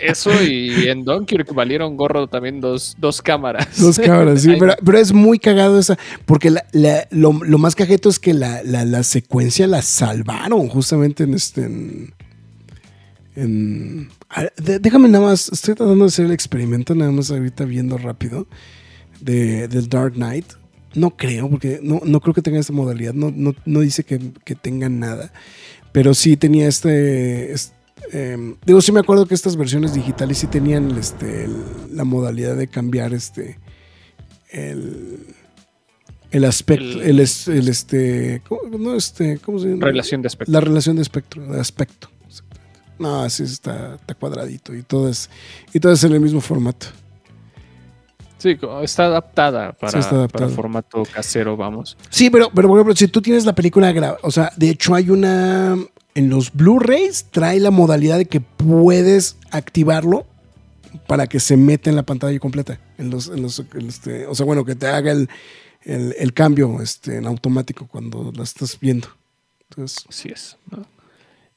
Eso 0.01 0.31
y 0.43 0.89
en 0.89 1.05
Dunkirk 1.05 1.53
valieron 1.55 1.97
gorro 1.97 2.27
también 2.29 2.61
dos, 2.61 2.97
dos 2.99 3.23
cámaras. 3.23 3.81
Dos 3.81 3.99
cámaras, 3.99 4.43
sí, 4.43 4.53
pero, 4.59 4.75
pero 4.85 4.99
es 4.99 5.13
muy 5.13 5.39
cagado 5.39 5.79
esa, 5.79 5.97
porque 6.25 6.51
la- 6.51 6.67
la- 6.73 7.07
lo, 7.11 7.33
lo 7.33 7.59
más 7.59 7.75
cajeto 7.75 8.09
es 8.09 8.19
que 8.19 8.35
la, 8.35 8.63
la- 8.65 9.03
secuencia 9.03 9.67
la 9.67 9.83
salvaron 9.83 10.69
justamente 10.69 11.25
en 11.25 11.35
este. 11.35 11.63
En, 11.65 12.15
en- 13.35 14.09
déjame 14.81 15.09
nada 15.09 15.25
más, 15.27 15.49
estoy 15.53 15.75
tratando 15.75 16.05
de 16.05 16.09
hacer 16.09 16.27
el 16.27 16.33
experimento, 16.33 16.95
nada 16.95 17.11
más 17.13 17.31
ahorita 17.31 17.65
viendo 17.65 17.97
rápido, 17.99 18.47
de, 19.21 19.69
del 19.69 19.89
Dark 19.89 20.15
Knight. 20.15 20.47
No 20.95 21.17
creo, 21.17 21.49
porque 21.51 21.81
no, 21.83 22.01
no 22.05 22.21
creo 22.21 22.35
que 22.35 22.43
tenga 22.43 22.59
esta 22.59 22.73
modalidad, 22.73 23.13
no, 23.15 23.31
no, 23.35 23.55
no 23.67 23.81
dice 23.81 24.03
que, 24.05 24.33
que 24.45 24.55
tenga 24.55 24.89
nada, 24.89 25.33
pero 25.93 26.15
sí 26.15 26.37
tenía 26.37 26.67
este. 26.69 27.53
es- 27.53 27.73
em, 28.13 28.57
digo, 28.65 28.81
sí 28.81 28.93
me 28.93 29.01
acuerdo 29.01 29.27
que 29.27 29.35
estas 29.35 29.57
versiones 29.57 29.95
digitales 29.95 30.39
sí 30.39 30.47
tenían 30.47 30.97
este, 30.99 31.45
el- 31.45 31.57
la 31.97 32.05
modalidad 32.05 32.57
de 32.57 32.69
cambiar 32.69 33.13
este 33.15 33.59
el, 34.51 35.27
el 36.31 36.45
aspecto, 36.45 36.85
El- 36.85 37.03
el, 37.03 37.21
es- 37.21 37.49
el 37.49 37.69
este, 37.69 38.43
¿cómo, 38.49 38.63
no, 38.79 38.95
este, 38.95 39.39
¿cómo 39.39 39.59
se 39.59 39.69
llama? 39.69 39.85
Relación 39.87 40.23
de 40.23 40.29
aspecto. 40.29 40.53
La 40.53 40.61
relación 40.61 40.97
de 40.97 41.03
espectro, 41.03 41.45
de 41.47 41.61
aspecto. 41.61 42.09
No, 42.99 43.21
así 43.23 43.43
está, 43.43 43.97
está 43.97 44.15
cuadradito 44.15 44.75
y 44.75 44.83
todo 44.83 45.09
es, 45.11 45.29
y 45.75 45.81
todo 45.81 45.93
es 45.93 46.03
en 46.05 46.13
el 46.15 46.21
mismo 46.21 46.41
formato. 46.41 46.87
Sí, 48.39 48.57
está 48.83 49.07
adaptada 49.07 49.73
para, 49.73 49.93
Sí, 49.93 49.99
está 49.99 50.17
adaptada. 50.17 50.47
para 50.47 50.55
formato 50.57 51.03
casero, 51.13 51.57
vamos. 51.57 51.97
Sí, 52.11 52.31
pero, 52.31 52.51
pero 52.55 52.69
por 52.69 52.79
ejemplo, 52.79 52.95
si 52.97 53.09
tú 53.09 53.21
tienes 53.21 53.45
la 53.45 53.55
película 53.55 53.93
grabada, 53.93 54.19
o 54.23 54.31
sea, 54.31 54.51
de 54.57 54.71
hecho 54.71 54.95
hay 54.95 55.11
una, 55.11 55.77
en 56.17 56.31
los 56.31 56.55
Blu-rays 56.55 57.27
trae 57.31 57.61
la 57.61 57.71
modalidad 57.71 58.17
de 58.17 58.25
que 58.25 58.41
puedes 58.41 59.37
activarlo 59.51 60.27
para 61.07 61.27
que 61.27 61.41
se 61.41 61.59
meta 61.59 61.91
en 61.91 61.97
la 61.97 62.05
pantalla 62.05 62.39
completa. 62.39 62.81
En 62.97 63.11
los, 63.11 63.29
en 63.29 63.43
los, 63.43 63.63
este, 63.87 64.27
o 64.27 64.35
sea, 64.35 64.47
bueno, 64.47 64.65
que 64.65 64.75
te 64.75 64.87
haga 64.87 65.13
el, 65.13 65.29
el, 65.83 66.15
el 66.19 66.33
cambio 66.33 66.81
este, 66.81 67.19
en 67.19 67.27
automático 67.27 67.87
cuando 67.87 68.33
la 68.35 68.45
estás 68.45 68.81
viendo. 68.81 69.09
Entonces, 69.69 70.07
Así 70.09 70.31
es. 70.31 70.57
¿no? 70.71 70.87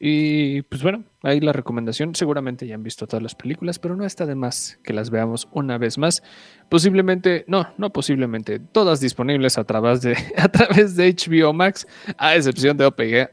Y 0.02 0.62
pues 0.62 0.82
bueno, 0.82 1.04
ahí 1.24 1.42
la 1.42 1.52
recomendación. 1.52 2.16
Seguramente 2.16 2.66
ya 2.66 2.76
han 2.76 2.84
visto 2.84 3.06
todas 3.06 3.22
las 3.22 3.36
películas, 3.36 3.80
pero 3.80 3.98
no 3.98 4.06
está 4.06 4.26
de 4.26 4.36
más 4.36 4.80
que 4.82 4.94
las 4.94 5.10
veamos 5.10 5.50
una 5.52 5.78
vez 5.78 5.98
más. 5.98 6.24
Posiblemente, 6.70 7.44
no, 7.48 7.68
no 7.78 7.92
posiblemente, 7.92 8.60
todas 8.60 9.02
disponibles 9.02 9.58
a 9.58 9.66
través 9.66 10.02
de, 10.02 10.16
a 10.38 10.48
través 10.48 10.96
de 10.96 11.14
HBO 11.14 11.52
Max, 11.52 11.86
a 12.18 12.36
excepción 12.36 12.78
de 12.78 12.86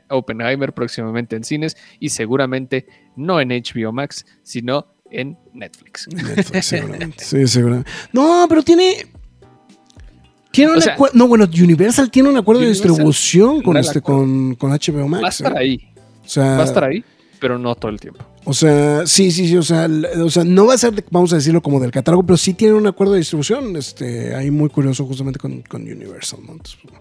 Oppenheimer 0.08 0.72
próximamente 0.72 1.36
en 1.36 1.44
cines 1.44 1.76
y 2.00 2.08
seguramente 2.08 2.86
no 3.14 3.40
en 3.40 3.50
HBO 3.50 3.92
Max, 3.92 4.26
sino 4.42 4.86
en 5.08 5.38
Netflix. 5.52 6.08
Netflix, 6.08 6.66
seguramente. 6.66 7.24
Sí, 7.24 7.46
seguramente. 7.46 7.90
No, 8.12 8.46
pero 8.48 8.62
tiene. 8.62 9.06
Tiene 10.50 10.72
O 10.72 10.80
sea. 10.80 10.96
No, 11.12 11.28
bueno, 11.28 11.44
Universal 11.44 12.10
tiene 12.10 12.28
un 12.28 12.36
acuerdo 12.38 12.62
de 12.62 12.68
distribución 12.68 13.62
con, 13.62 13.76
este, 13.76 14.00
con, 14.00 14.56
con 14.56 14.72
HBO 14.72 15.06
Max. 15.06 15.22
Va 15.22 15.26
a 15.26 15.30
estar 15.30 15.52
¿eh? 15.52 15.58
ahí, 15.58 15.95
O 16.26 16.28
sea, 16.28 16.56
va 16.56 16.62
a 16.62 16.64
estar 16.64 16.84
ahí, 16.84 17.04
pero 17.40 17.58
no 17.58 17.74
todo 17.74 17.90
el 17.90 18.00
tiempo. 18.00 18.24
O 18.44 18.54
sea, 18.54 19.06
sí, 19.06 19.30
sí, 19.30 19.48
sí. 19.48 19.56
O 19.56 19.62
sea, 19.62 19.88
o 20.22 20.30
sea, 20.30 20.44
no 20.44 20.66
va 20.66 20.74
a 20.74 20.78
ser, 20.78 21.04
vamos 21.10 21.32
a 21.32 21.36
decirlo, 21.36 21.62
como 21.62 21.80
del 21.80 21.90
catálogo, 21.90 22.24
pero 22.24 22.36
sí 22.36 22.54
tiene 22.54 22.74
un 22.74 22.86
acuerdo 22.86 23.14
de 23.14 23.20
distribución. 23.20 23.76
Este, 23.76 24.34
ahí 24.34 24.50
muy 24.50 24.68
curioso, 24.68 25.04
justamente 25.04 25.38
con, 25.38 25.62
con 25.62 25.82
Universal, 25.82 26.40
¿no? 26.46 26.52
Entonces, 26.52 26.78
bueno, 26.82 27.00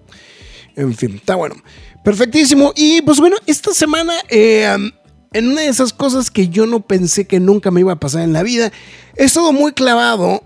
en 0.76 0.93
fin, 0.95 1.15
está 1.15 1.35
bueno. 1.35 1.56
Perfectísimo. 2.03 2.73
Y 2.76 3.02
pues 3.02 3.19
bueno, 3.19 3.38
esta 3.47 3.73
semana, 3.73 4.14
eh, 4.30 4.68
um, 4.76 4.91
en 5.34 5.49
una 5.49 5.61
de 5.61 5.68
esas 5.68 5.93
cosas 5.93 6.31
que 6.31 6.49
yo 6.49 6.65
no 6.65 6.81
pensé 6.81 7.26
que 7.26 7.39
nunca 7.39 7.72
me 7.72 7.81
iba 7.81 7.93
a 7.93 7.99
pasar 7.99 8.22
en 8.22 8.34
la 8.34 8.43
vida, 8.43 8.72
he 9.15 9.23
estado 9.23 9.52
muy 9.53 9.73
clavado 9.73 10.43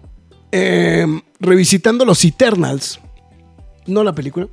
eh, 0.52 1.06
revisitando 1.40 2.06
los 2.06 2.24
Eternals. 2.26 3.00
No 3.88 4.04
la 4.04 4.14
película. 4.14 4.48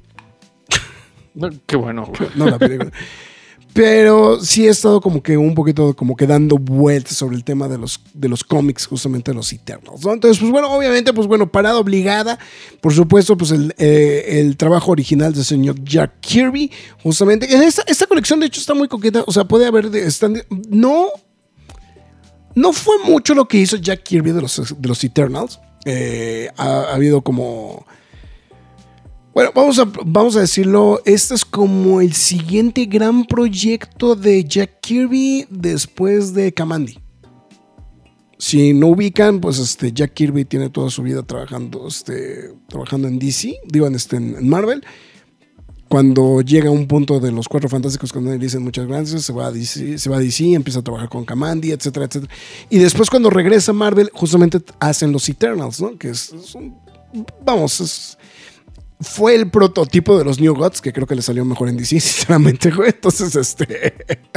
Qué 1.67 1.77
bueno. 1.77 2.11
No 2.35 2.51
la 2.51 2.59
película. 2.59 2.91
Pero 3.73 4.41
sí 4.43 4.67
he 4.67 4.71
estado 4.71 5.03
como 5.03 5.23
que 5.23 5.37
un 5.37 5.55
poquito 5.55 5.95
como 5.95 6.17
que 6.17 6.27
dando 6.27 6.57
vueltas 6.57 7.15
sobre 7.17 7.37
el 7.37 7.45
tema 7.45 7.69
de 7.69 7.77
los, 7.77 8.01
de 8.15 8.27
los 8.29 8.43
cómics, 8.43 8.87
justamente 8.87 9.33
de 9.33 9.35
los 9.35 9.53
Eternals. 9.53 10.03
¿no? 10.05 10.15
Entonces, 10.15 10.39
pues 10.41 10.51
bueno, 10.51 10.71
obviamente, 10.75 11.13
pues 11.13 11.27
bueno, 11.27 11.47
parada 11.53 11.79
obligada. 11.79 12.39
Por 12.81 12.95
supuesto, 12.95 13.37
pues 13.37 13.51
el, 13.51 13.75
eh, 13.77 14.41
el 14.41 14.57
trabajo 14.57 14.93
original 14.93 15.35
del 15.35 15.45
señor 15.45 15.77
Jack 15.85 16.21
Kirby, 16.21 16.71
justamente. 17.03 17.55
En 17.55 17.63
esta, 17.63 17.83
esta 17.87 18.07
colección, 18.07 18.41
de 18.41 18.47
hecho, 18.47 18.61
está 18.61 18.73
muy 18.73 18.89
coqueta. 18.89 19.25
O 19.27 19.33
sea, 19.33 19.45
puede 19.45 19.67
haber. 19.67 19.95
están- 19.95 20.43
no. 20.71 21.09
No 22.55 22.73
fue 22.73 22.95
mucho 23.05 23.35
lo 23.35 23.47
que 23.47 23.59
hizo 23.59 23.77
Jack 23.77 24.03
Kirby 24.05 24.33
de 24.33 24.41
los, 24.41 24.75
de 24.81 24.89
los 24.89 25.05
Eternals. 25.05 25.61
Eh, 25.85 26.49
ha 26.57 26.95
habido 26.95 27.21
como. 27.21 27.85
Bueno, 29.37 29.51
vamos 29.55 29.79
a, 29.79 29.85
vamos 30.07 30.35
a 30.37 30.41
decirlo, 30.41 31.03
este 31.05 31.35
es 31.35 31.45
como 31.45 32.01
el 32.01 32.15
siguiente 32.15 32.87
gran 32.87 33.27
proyecto 33.27 34.17
de 34.17 34.43
Jack 34.43 34.81
Kirby 34.81 35.47
después 35.51 36.33
de 36.33 36.55
Kamandi. 36.55 36.99
Si 38.39 38.73
no 38.73 38.87
ubican, 38.87 39.43
pues 39.43 39.59
este 39.59 39.93
Jack 39.93 40.15
Kirby 40.15 40.47
tiene 40.47 40.71
toda 40.71 40.89
su 40.89 41.03
vida 41.03 41.23
trabajando, 41.23 41.87
este, 41.87 42.55
trabajando 42.67 43.09
en 43.09 43.19
DC, 43.19 43.59
digo 43.67 43.87
en, 43.87 43.97
este, 43.97 44.17
en 44.17 44.49
Marvel. 44.49 44.83
Cuando 45.91 46.41
llega 46.41 46.71
a 46.71 46.73
un 46.73 46.89
punto 46.89 47.21
de 47.21 47.31
los 47.31 47.47
cuatro 47.47 47.69
fantásticos, 47.69 48.15
cuando 48.15 48.31
le 48.31 48.39
dicen 48.39 48.63
muchas 48.63 48.87
gracias, 48.87 49.21
se 49.21 49.35
va 49.35 49.49
a 49.49 49.53
DC, 49.53 49.99
se 49.99 50.09
va 50.09 50.17
a 50.17 50.21
DC, 50.21 50.55
empieza 50.55 50.79
a 50.79 50.83
trabajar 50.83 51.11
con 51.11 51.27
Kamandi, 51.27 51.73
etcétera, 51.73 52.07
etcétera. 52.07 52.33
Y 52.71 52.79
después 52.79 53.11
cuando 53.11 53.29
regresa 53.29 53.73
a 53.73 53.75
Marvel, 53.75 54.09
justamente 54.15 54.63
hacen 54.81 55.13
los 55.13 55.29
Eternals, 55.29 55.79
¿no? 55.83 55.99
Que 55.99 56.09
es, 56.09 56.33
es 56.33 56.55
un- 56.55 56.75
vamos, 57.45 57.81
es, 57.83 58.16
fue 59.01 59.35
el 59.35 59.51
prototipo 59.51 60.17
de 60.17 60.25
los 60.25 60.41
New 60.41 60.55
Gods, 60.55 60.81
que 60.81 60.93
creo 60.93 61.07
que 61.07 61.15
le 61.15 61.23
salió 61.23 61.45
mejor 61.45 61.69
en 61.69 61.77
DC, 61.77 62.01
sinceramente, 62.01 62.71
güey. 62.71 62.91
Entonces, 62.91 63.35
este. 63.37 63.95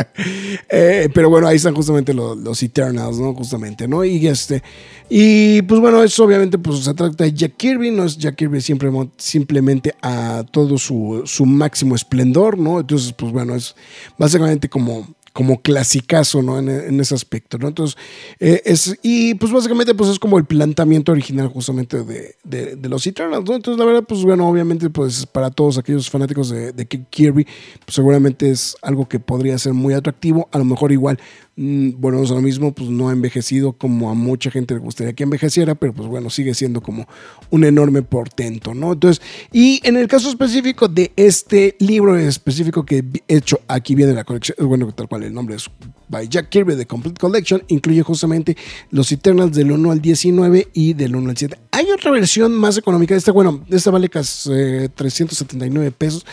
eh, 0.69 1.09
pero 1.13 1.29
bueno, 1.29 1.47
ahí 1.47 1.55
están 1.55 1.73
justamente 1.73 2.13
los, 2.13 2.37
los, 2.37 2.61
Eternals, 2.61 3.19
¿no? 3.19 3.33
Justamente, 3.33 3.87
¿no? 3.87 4.03
Y 4.03 4.27
este. 4.27 4.61
Y 5.09 5.61
pues 5.63 5.79
bueno, 5.79 6.03
eso 6.03 6.23
obviamente 6.23 6.57
pues, 6.57 6.83
se 6.83 6.93
trata 6.93 7.23
de 7.23 7.33
Jack 7.33 7.55
Kirby, 7.57 7.91
no 7.91 8.03
es 8.03 8.17
Jack 8.17 8.35
Kirby 8.35 8.61
siempre, 8.61 8.91
simplemente 9.17 9.95
a 10.01 10.43
todo 10.51 10.77
su, 10.77 11.23
su 11.25 11.45
máximo 11.45 11.95
esplendor, 11.95 12.57
¿no? 12.57 12.81
Entonces, 12.81 13.13
pues 13.13 13.31
bueno, 13.31 13.55
es 13.55 13.75
básicamente 14.17 14.69
como 14.69 15.07
como 15.33 15.61
clasicazo, 15.61 16.41
¿no? 16.41 16.59
En, 16.59 16.99
ese 16.99 17.15
aspecto, 17.15 17.57
¿no? 17.57 17.67
Entonces, 17.67 17.97
eh, 18.39 18.61
es, 18.65 18.97
y 19.01 19.35
pues 19.35 19.51
básicamente 19.51 19.93
pues 19.93 20.09
es 20.09 20.19
como 20.19 20.37
el 20.37 20.45
planteamiento 20.45 21.11
original 21.11 21.47
justamente 21.47 22.03
de, 22.03 22.35
de, 22.43 22.89
los 22.89 23.05
Eternals. 23.05 23.49
Entonces, 23.49 23.77
la 23.77 23.85
verdad, 23.85 24.03
pues 24.07 24.23
bueno, 24.23 24.47
obviamente 24.47 24.89
pues 24.89 25.25
para 25.25 25.49
todos 25.51 25.77
aquellos 25.77 26.09
fanáticos 26.09 26.49
de, 26.49 26.71
de 26.71 26.85
Kirby, 26.85 27.45
pues 27.85 27.95
seguramente 27.95 28.49
es 28.49 28.75
algo 28.81 29.07
que 29.07 29.19
podría 29.19 29.57
ser 29.57 29.73
muy 29.73 29.93
atractivo, 29.93 30.49
a 30.51 30.57
lo 30.57 30.65
mejor 30.65 30.91
igual 30.91 31.19
bueno, 31.61 32.23
es 32.23 32.29
lo 32.29 32.39
mismo, 32.39 32.71
pues 32.73 32.89
no 32.89 33.09
ha 33.09 33.11
envejecido 33.11 33.73
como 33.73 34.09
a 34.09 34.13
mucha 34.13 34.49
gente 34.49 34.75
le 34.75 34.79
gustaría 34.79 35.11
que 35.11 35.23
envejeciera, 35.23 35.75
pero 35.75 35.91
pues 35.93 36.07
bueno, 36.07 36.29
sigue 36.29 36.53
siendo 36.53 36.79
como 36.79 37.05
un 37.49 37.65
enorme 37.65 38.01
portento, 38.01 38.73
¿no? 38.73 38.93
Entonces, 38.93 39.21
y 39.51 39.81
en 39.83 39.97
el 39.97 40.07
caso 40.07 40.29
específico 40.29 40.87
de 40.87 41.11
este 41.17 41.75
libro 41.79 42.15
específico 42.17 42.85
que 42.85 43.03
he 43.27 43.35
hecho, 43.35 43.59
aquí 43.67 43.93
viene 43.93 44.13
la 44.13 44.23
colección, 44.23 44.55
bueno, 44.69 44.89
tal 44.93 45.09
cual 45.09 45.23
el 45.23 45.33
nombre 45.33 45.55
es 45.55 45.69
by 46.07 46.29
Jack 46.29 46.47
Kirby, 46.47 46.77
The 46.77 46.85
Complete 46.85 47.19
Collection, 47.19 47.61
incluye 47.67 48.03
justamente 48.03 48.55
los 48.91 49.11
Eternals 49.11 49.53
del 49.53 49.73
1 49.73 49.91
al 49.91 50.01
19 50.01 50.69
y 50.73 50.93
del 50.93 51.13
1 51.17 51.29
al 51.29 51.37
7. 51.37 51.59
Hay 51.71 51.91
otra 51.91 52.11
versión 52.11 52.53
más 52.53 52.77
económica, 52.77 53.15
esta, 53.15 53.33
bueno, 53.33 53.65
esta 53.69 53.91
vale 53.91 54.07
casi 54.07 54.49
379 54.95 55.91
pesos. 55.91 56.25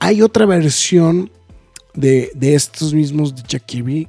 Hay 0.00 0.22
otra 0.22 0.44
versión 0.44 1.30
de, 1.94 2.30
estos 2.40 2.94
mismos 2.94 3.34
de 3.34 3.42
Jack 3.46 3.64
Kirby. 3.66 4.08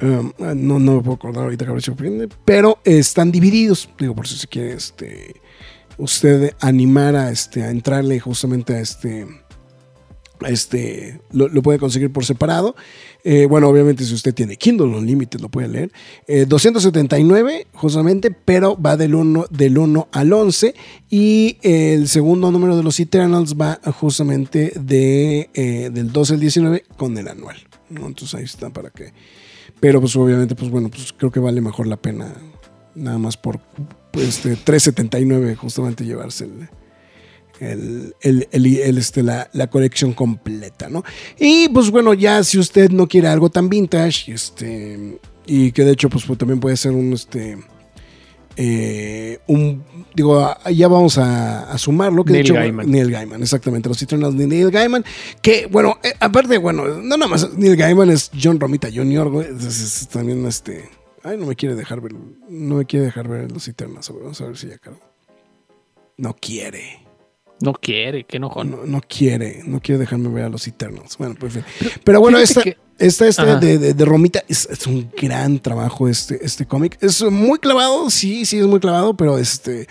Um, 0.00 0.32
no, 0.38 0.78
no 0.78 0.96
me 0.96 1.00
puedo 1.00 1.14
acordar 1.14 1.44
ahorita 1.44 1.66
que 1.66 2.28
pero 2.44 2.78
están 2.84 3.32
divididos. 3.32 3.88
Digo, 3.98 4.14
por 4.14 4.28
si 4.28 4.36
se 4.36 4.46
quiere 4.46 4.74
este, 4.74 5.34
usted 5.96 6.54
animar 6.60 7.16
a, 7.16 7.30
este, 7.30 7.64
a 7.64 7.70
entrarle 7.70 8.20
justamente 8.20 8.74
a 8.74 8.80
este. 8.80 9.26
este 10.46 11.20
lo, 11.32 11.50
puede 11.62 11.78
conseguir 11.78 12.12
por 12.12 12.24
separado. 12.24 12.76
Eh, 13.30 13.44
bueno, 13.44 13.68
obviamente, 13.68 14.06
si 14.06 14.14
usted 14.14 14.32
tiene 14.32 14.56
Kindle 14.56 14.86
Unlimited, 14.86 15.40
lo 15.40 15.50
puede 15.50 15.68
leer. 15.68 15.92
279, 16.48 17.54
eh, 17.54 17.66
justamente, 17.74 18.30
pero 18.30 18.80
va 18.80 18.96
del 18.96 19.14
1, 19.14 19.48
del 19.50 19.76
1 19.76 20.08
al 20.12 20.32
11. 20.32 20.74
Y 21.10 21.58
el 21.60 22.08
segundo 22.08 22.50
número 22.50 22.74
de 22.74 22.82
los 22.82 22.98
Eternals 22.98 23.54
va 23.54 23.80
justamente 23.92 24.72
de, 24.80 25.50
eh, 25.52 25.90
del 25.92 26.10
12 26.10 26.34
al 26.34 26.40
19 26.40 26.84
con 26.96 27.18
el 27.18 27.28
anual. 27.28 27.58
Entonces 27.90 28.34
ahí 28.34 28.44
está 28.44 28.70
para 28.70 28.88
que. 28.88 29.12
Pero 29.78 30.00
pues 30.00 30.16
obviamente, 30.16 30.54
pues 30.54 30.70
bueno, 30.70 30.88
pues 30.88 31.12
creo 31.12 31.30
que 31.30 31.38
vale 31.38 31.60
mejor 31.60 31.86
la 31.86 31.98
pena 31.98 32.34
nada 32.94 33.18
más 33.18 33.36
por 33.36 33.60
pues, 34.10 34.42
3.79 34.42 35.54
justamente 35.54 36.06
llevarse 36.06 36.44
el, 36.44 36.70
el, 37.60 38.14
el, 38.20 38.98
este, 38.98 39.22
la, 39.22 39.48
la, 39.52 39.68
colección 39.68 40.12
completa, 40.12 40.88
¿no? 40.88 41.04
Y 41.38 41.68
pues 41.68 41.90
bueno, 41.90 42.14
ya 42.14 42.42
si 42.44 42.58
usted 42.58 42.90
no 42.90 43.06
quiere 43.06 43.28
algo 43.28 43.50
tan 43.50 43.68
vintage, 43.68 44.32
este, 44.32 45.18
y 45.46 45.72
que 45.72 45.84
de 45.84 45.92
hecho 45.92 46.08
pues, 46.08 46.24
pues 46.24 46.38
también 46.38 46.60
puede 46.60 46.76
ser 46.76 46.92
un, 46.92 47.12
este, 47.12 47.58
eh, 48.56 49.38
un, 49.46 49.84
digo, 50.14 50.52
ya 50.74 50.88
vamos 50.88 51.16
a, 51.16 51.70
a 51.70 51.78
sumarlo. 51.78 52.24
Que 52.24 52.32
Neil 52.32 52.52
Gaiman. 52.52 52.90
Neil 52.90 53.10
Gaiman, 53.10 53.42
exactamente, 53.42 53.88
los 53.88 54.02
Eternals 54.02 54.36
de 54.36 54.46
Neil 54.46 54.70
Gaiman, 54.70 55.04
que 55.40 55.66
bueno, 55.66 55.98
eh, 56.02 56.12
aparte, 56.18 56.58
bueno, 56.58 56.84
no 56.86 57.16
nada 57.16 57.28
más 57.28 57.52
Neil 57.54 57.76
Gaiman 57.76 58.10
es 58.10 58.30
John 58.40 58.58
Romita 58.58 58.88
Jr., 58.92 59.30
güey, 59.30 59.46
también 60.12 60.44
este... 60.46 60.88
Ay, 61.22 61.36
no 61.36 61.46
me 61.46 61.56
quiere 61.56 61.74
dejar 61.74 62.00
ver, 62.00 62.14
no 62.48 62.76
me 62.76 62.84
quiere 62.84 63.06
dejar 63.06 63.28
ver 63.28 63.50
los 63.50 63.66
Eternals, 63.68 64.08
vamos 64.08 64.40
a 64.40 64.46
ver 64.46 64.56
si 64.56 64.68
ya, 64.68 64.78
claro. 64.78 64.98
No 66.16 66.34
quiere. 66.34 67.07
No 67.60 67.72
quiere, 67.72 68.24
qué 68.24 68.36
enojón. 68.36 68.70
No, 68.70 68.86
no 68.86 69.00
quiere, 69.00 69.62
no 69.64 69.80
quiere 69.80 69.98
dejarme 69.98 70.28
ver 70.28 70.44
a 70.44 70.48
los 70.48 70.66
Eternals. 70.66 71.16
Bueno, 71.18 71.34
pues, 71.38 71.58
pero, 72.04 72.20
bueno, 72.20 72.38
esta, 72.38 72.62
esta, 72.98 73.26
esta 73.26 73.56
de, 73.56 73.78
de, 73.94 74.04
Romita 74.04 74.44
es, 74.48 74.68
es, 74.70 74.86
un 74.86 75.10
gran 75.20 75.58
trabajo 75.58 76.08
este, 76.08 76.44
este 76.44 76.66
cómic. 76.66 76.96
Es 77.00 77.22
muy 77.22 77.58
clavado, 77.58 78.10
sí, 78.10 78.44
sí 78.44 78.58
es 78.58 78.66
muy 78.66 78.78
clavado, 78.78 79.14
pero 79.14 79.38
este, 79.38 79.88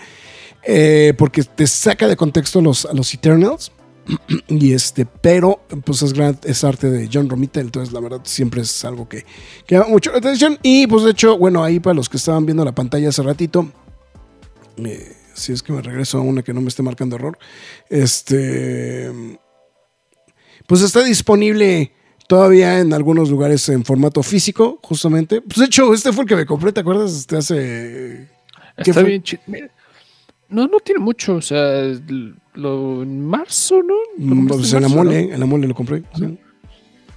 eh, 0.64 1.12
porque 1.18 1.42
te 1.42 1.66
saca 1.66 2.08
de 2.08 2.16
contexto 2.16 2.60
los, 2.60 2.86
a 2.86 2.94
los 2.94 3.12
Eternals. 3.12 3.70
y 4.48 4.72
este, 4.72 5.04
pero 5.04 5.60
pues 5.84 6.00
es, 6.00 6.14
gran, 6.14 6.38
es 6.44 6.64
arte 6.64 6.88
de 6.88 7.10
John 7.12 7.28
Romita, 7.28 7.60
entonces 7.60 7.92
la 7.92 8.00
verdad 8.00 8.20
siempre 8.24 8.62
es 8.62 8.84
algo 8.86 9.06
que, 9.06 9.26
que 9.66 9.74
llama 9.74 9.88
mucho 9.88 10.10
la 10.10 10.18
atención. 10.18 10.58
Y 10.62 10.86
pues 10.86 11.04
de 11.04 11.10
hecho, 11.10 11.36
bueno, 11.36 11.62
ahí 11.62 11.80
para 11.80 11.94
los 11.94 12.08
que 12.08 12.16
estaban 12.16 12.46
viendo 12.46 12.64
la 12.64 12.74
pantalla 12.74 13.10
hace 13.10 13.22
ratito, 13.22 13.68
eh, 14.78 15.17
si 15.38 15.52
es 15.52 15.62
que 15.62 15.72
me 15.72 15.80
regreso 15.80 16.18
a 16.18 16.22
una 16.22 16.42
que 16.42 16.52
no 16.52 16.60
me 16.60 16.68
esté 16.68 16.82
marcando 16.82 17.16
error. 17.16 17.38
Este. 17.88 19.10
Pues 20.66 20.82
está 20.82 21.02
disponible 21.02 21.92
todavía 22.28 22.80
en 22.80 22.92
algunos 22.92 23.30
lugares 23.30 23.68
en 23.70 23.84
formato 23.84 24.22
físico, 24.22 24.78
justamente. 24.82 25.40
Pues 25.40 25.58
de 25.58 25.64
hecho, 25.64 25.92
este 25.94 26.12
fue 26.12 26.24
el 26.24 26.28
que 26.28 26.36
me 26.36 26.46
compré, 26.46 26.72
¿te 26.72 26.80
acuerdas? 26.80 27.12
Este 27.12 27.36
hace. 27.36 28.28
Está 28.76 29.02
bien 29.02 29.22
chido. 29.22 29.42
No, 30.50 30.66
no 30.66 30.80
tiene 30.80 31.00
mucho, 31.00 31.36
o 31.36 31.42
sea, 31.42 31.82
lo, 32.54 33.02
en 33.02 33.24
marzo, 33.24 33.82
¿no? 33.82 33.94
Mm, 34.16 34.46
pues 34.46 34.72
en, 34.72 34.82
la 34.82 34.88
mole, 34.88 35.20
en 35.20 35.40
la 35.40 35.44
mole 35.44 35.66
lo 35.66 35.74
compré. 35.74 36.02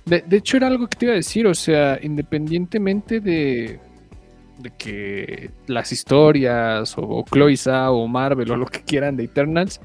De, 0.06 0.22
de 0.22 0.38
hecho, 0.38 0.58
era 0.58 0.68
algo 0.68 0.88
que 0.88 0.98
te 0.98 1.06
iba 1.06 1.14
a 1.14 1.18
decir, 1.18 1.48
o 1.48 1.54
sea, 1.54 1.98
independientemente 2.02 3.22
de 3.22 3.80
de 4.62 4.72
que 4.72 5.52
las 5.68 5.92
historias 5.92 6.94
o 6.98 7.24
Chloe 7.30 7.56
o 7.90 8.08
Marvel 8.08 8.52
o 8.52 8.58
lo 8.58 8.66
que 8.66 8.82
quieran 8.82 9.16
de 9.16 9.26
Eternals, 9.26 9.82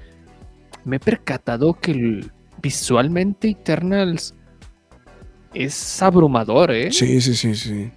me 0.85 0.97
he 0.97 1.01
percatado 1.01 1.75
que 1.75 2.25
visualmente 2.63 3.49
Eternals 3.49 4.35
es 5.55 6.03
abrumador, 6.03 6.71
¿eh? 6.71 6.91
Sí, 6.93 7.21
sí, 7.21 7.35
sí, 7.35 7.55
sí. 7.55 7.91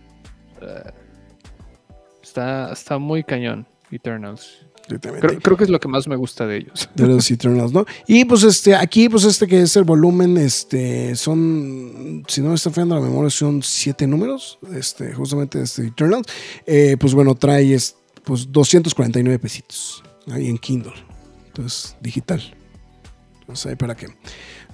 está, 2.21 2.71
está 2.71 2.97
muy 2.97 3.23
cañón, 3.23 3.67
Eternals. 3.91 4.65
Creo, 4.97 5.57
que 5.57 5.63
es 5.63 5.69
lo 5.69 5.79
que 5.79 5.87
más 5.87 6.07
me 6.07 6.15
gusta 6.15 6.47
de 6.47 6.57
ellos. 6.57 6.89
De 6.95 7.05
los 7.05 7.29
Eternals, 7.31 7.71
¿no? 7.71 7.85
Y 8.07 8.25
pues 8.25 8.43
este, 8.43 8.75
aquí, 8.75 9.07
pues 9.07 9.23
este 9.23 9.45
que 9.47 9.61
es 9.61 9.75
el 9.75 9.83
volumen, 9.83 10.37
este, 10.37 11.15
son, 11.15 12.23
si 12.27 12.41
no 12.41 12.49
me 12.49 12.55
está 12.55 12.71
fallando 12.71 12.95
la 12.95 13.01
memoria, 13.01 13.29
son 13.29 13.61
siete 13.61 14.07
números, 14.07 14.57
este, 14.73 15.13
justamente 15.13 15.61
este 15.61 15.87
Eternals. 15.87 16.27
Eh, 16.65 16.97
pues 16.99 17.13
bueno, 17.13 17.35
trae 17.35 17.77
pues 18.23 18.51
249 18.51 19.39
pesitos 19.39 20.03
ahí 20.31 20.47
en 20.47 20.57
Kindle. 20.57 20.93
Entonces, 21.47 21.95
digital. 22.01 22.41
Entonces 23.41 23.65
ahí 23.67 23.75
para 23.75 23.95
que 23.95 24.07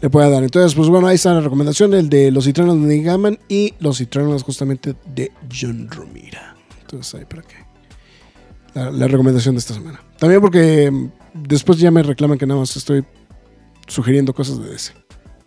le 0.02 0.10
pueda 0.10 0.30
dar. 0.30 0.44
Entonces, 0.44 0.76
pues 0.76 0.90
bueno, 0.90 1.08
ahí 1.08 1.16
está 1.16 1.34
la 1.34 1.42
recomendación, 1.42 1.94
el 1.94 2.10
de 2.10 2.32
los 2.32 2.48
Eternals 2.48 2.82
de 2.82 2.98
Nick 2.98 3.40
y 3.48 3.74
los 3.80 4.00
Eternals 4.02 4.44
justamente 4.44 4.96
de 5.06 5.32
John 5.52 5.90
Romira. 5.90 6.56
Entonces 6.82 7.16
ahí 7.16 7.26
para 7.26 7.42
que 7.42 7.65
la, 8.76 9.08
recomendación 9.08 9.56
de 9.56 9.60
esta 9.60 9.74
semana. 9.74 10.02
También 10.20 10.42
porque 10.42 10.92
mm, 10.92 11.10
después 11.34 11.80
ya 11.80 11.92
me 11.92 12.04
reclaman 12.04 12.38
que 12.38 12.46
nada 12.46 12.60
más 12.60 12.76
estoy 12.76 13.04
sugiriendo 13.88 14.34
cosas 14.34 14.60
de 14.60 14.70
DC. 14.70 14.94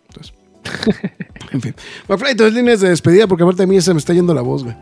Entonces, 0.07 0.33
en 1.51 1.61
fin. 1.61 1.75
McFly, 2.07 2.31
entonces 2.31 2.53
líneas 2.53 2.81
de 2.81 2.89
despedida 2.89 3.27
porque 3.27 3.43
aparte 3.43 3.63
de 3.63 3.67
mí 3.67 3.79
se 3.81 3.93
me 3.93 3.99
está 3.99 4.13
yendo 4.13 4.33
la 4.33 4.41
voz, 4.41 4.63
güey. 4.63 4.75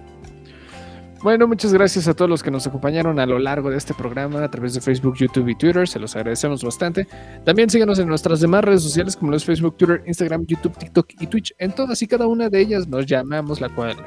Bueno, 1.24 1.48
muchas 1.48 1.74
gracias 1.74 2.08
a 2.08 2.14
todos 2.14 2.30
los 2.30 2.44
que 2.44 2.52
nos 2.52 2.68
acompañaron 2.68 3.20
a 3.20 3.26
lo 3.26 3.40
largo 3.40 3.72
de 3.72 3.78
este 3.78 3.94
programa 3.94 4.44
a 4.44 4.52
través 4.52 4.76
de 4.76 4.82
Facebook, 4.82 5.16
YouTube 5.18 5.50
y 5.50 5.56
Twitter. 5.56 5.88
Se 5.88 6.00
los 6.00 6.16
agradecemos 6.16 6.64
bastante. 6.64 7.08
También 7.44 7.70
síganos 7.70 7.98
en 7.98 8.08
nuestras 8.08 8.40
demás 8.40 8.64
redes 8.64 8.84
sociales 8.84 9.18
como 9.18 9.32
los 9.32 9.44
Facebook, 9.44 9.76
Twitter, 9.78 10.04
Instagram, 10.06 10.46
YouTube, 10.46 10.78
TikTok 10.78 11.08
y 11.20 11.28
Twitch. 11.28 11.54
En 11.58 11.74
todas 11.74 12.02
y 12.04 12.08
cada 12.08 12.28
una 12.28 12.50
de 12.50 12.62
ellas 12.62 12.88
nos 12.88 13.08
llamamos 13.08 13.60
la 13.60 13.70
cual 13.70 13.98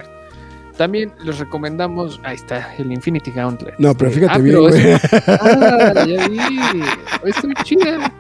también 0.80 1.12
les 1.22 1.38
recomendamos. 1.38 2.22
Ahí 2.24 2.36
está, 2.36 2.74
el 2.76 2.90
Infinity 2.90 3.30
Gauntlet. 3.32 3.74
No, 3.78 3.94
pero 3.94 4.10
fíjate 4.10 4.32
ah, 4.32 4.38
bien, 4.38 4.58
güey. 4.60 4.92
Ah, 5.26 5.92
ya 6.08 6.26
vi. 6.26 6.38
Está 7.26 7.46
muy 7.46 7.54
chida. 7.64 8.10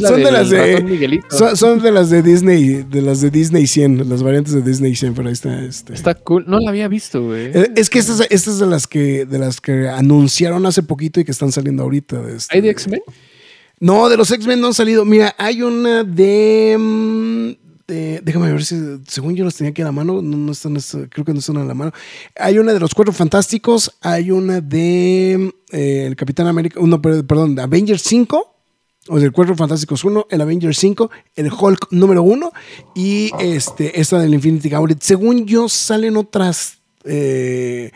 son 0.00 0.20
de 0.20 0.32
las 0.32 0.50
de. 0.50 1.22
Son, 1.54 1.80
de 1.80 1.92
las 1.92 2.10
de 2.10 2.22
Disney, 2.22 2.82
de 2.82 3.02
las 3.02 3.20
de 3.20 3.30
Disney 3.30 3.68
100, 3.68 4.08
las 4.08 4.24
variantes 4.24 4.54
de 4.54 4.62
Disney 4.62 4.96
100, 4.96 5.14
pero 5.14 5.28
ahí 5.28 5.34
está. 5.34 5.62
Este. 5.62 5.94
Está 5.94 6.14
cool. 6.14 6.44
No 6.48 6.58
la 6.58 6.70
había 6.70 6.88
visto, 6.88 7.22
güey. 7.22 7.52
Eh, 7.54 7.70
es 7.76 7.88
que 7.88 8.00
estas, 8.00 8.26
estas 8.30 8.58
de 8.58 8.66
las 8.66 8.88
que 8.88 9.24
de 9.24 9.38
las 9.38 9.60
que 9.60 9.88
anunciaron 9.88 10.66
hace 10.66 10.82
poquito 10.82 11.20
y 11.20 11.24
que 11.24 11.30
están 11.30 11.52
saliendo 11.52 11.84
ahorita. 11.84 12.20
De 12.20 12.34
este, 12.34 12.56
¿Hay 12.56 12.62
de 12.62 12.70
X-Men? 12.70 13.02
No, 13.78 14.08
de 14.08 14.16
los 14.16 14.28
X-Men 14.32 14.60
no 14.60 14.66
han 14.66 14.74
salido. 14.74 15.04
Mira, 15.04 15.36
hay 15.38 15.62
una 15.62 16.02
de. 16.02 17.56
Mm, 17.88 18.24
déjame 18.24 18.50
ver 18.52 18.64
si, 18.64 18.76
según 19.06 19.36
yo 19.36 19.44
los 19.44 19.54
tenía 19.54 19.70
aquí 19.70 19.82
a 19.82 19.86
la 19.86 19.92
mano, 19.92 20.20
no, 20.20 20.52
están, 20.52 20.74
creo 21.08 21.24
que 21.24 21.32
no 21.32 21.38
están 21.38 21.56
a 21.58 21.64
la 21.64 21.74
mano. 21.74 21.92
Hay 22.38 22.58
una 22.58 22.72
de 22.72 22.80
los 22.80 22.94
Cuatro 22.94 23.12
Fantásticos, 23.12 23.92
hay 24.00 24.30
una 24.30 24.60
de 24.60 25.54
eh, 25.70 26.04
el 26.06 26.16
Capitán 26.16 26.48
América, 26.48 26.80
no, 26.82 27.00
perdón, 27.00 27.54
de 27.54 27.62
Avengers 27.62 28.02
5, 28.02 28.54
O 29.08 29.16
sea, 29.18 29.26
el 29.26 29.32
Cuatro 29.32 29.54
Fantásticos 29.54 30.02
1, 30.04 30.26
el 30.30 30.40
Avengers 30.40 30.78
5, 30.78 31.10
el 31.36 31.52
Hulk 31.52 31.88
número 31.92 32.24
1 32.24 32.52
y 32.96 33.30
este, 33.38 34.00
esta 34.00 34.18
del 34.18 34.34
Infinity 34.34 34.68
Gauntlet. 34.68 35.00
Según 35.00 35.46
yo, 35.46 35.68
salen 35.68 36.16
otras, 36.16 36.78
eh, 37.04 37.92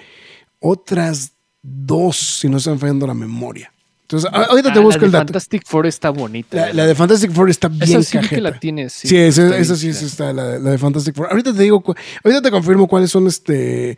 otras 0.60 1.32
dos, 1.62 2.16
si 2.16 2.48
no 2.48 2.58
están 2.58 2.78
fallando 2.78 3.08
la 3.08 3.14
memoria. 3.14 3.72
Entonces, 4.10 4.28
ahorita 4.32 4.72
te 4.72 4.80
busco 4.80 5.00
la 5.00 5.06
el 5.06 5.12
de 5.12 5.18
dato. 5.18 5.26
Fantastic 5.28 5.62
Four 5.66 5.86
está 5.86 6.10
bonita. 6.10 6.56
La, 6.56 6.72
la 6.72 6.86
de 6.86 6.94
Fantastic 6.96 7.30
Four 7.32 7.48
está 7.50 7.68
bien 7.68 7.82
Esa 7.82 8.02
sí 8.02 8.18
vi 8.18 8.22
que 8.22 8.28
cajeta. 8.30 8.42
la 8.42 8.58
tienes. 8.58 8.92
Sí, 8.92 9.16
esa, 9.16 9.44
está 9.44 9.58
esa 9.58 9.76
sí 9.76 9.88
está, 9.90 10.32
la, 10.32 10.58
la 10.58 10.70
de 10.72 10.78
Fantastic 10.78 11.14
Four. 11.14 11.28
Ahorita 11.30 11.54
te 11.54 11.62
digo, 11.62 11.82
ahorita 12.24 12.42
te 12.42 12.50
confirmo 12.50 12.88
cuáles 12.88 13.10
son 13.10 13.28
este 13.28 13.96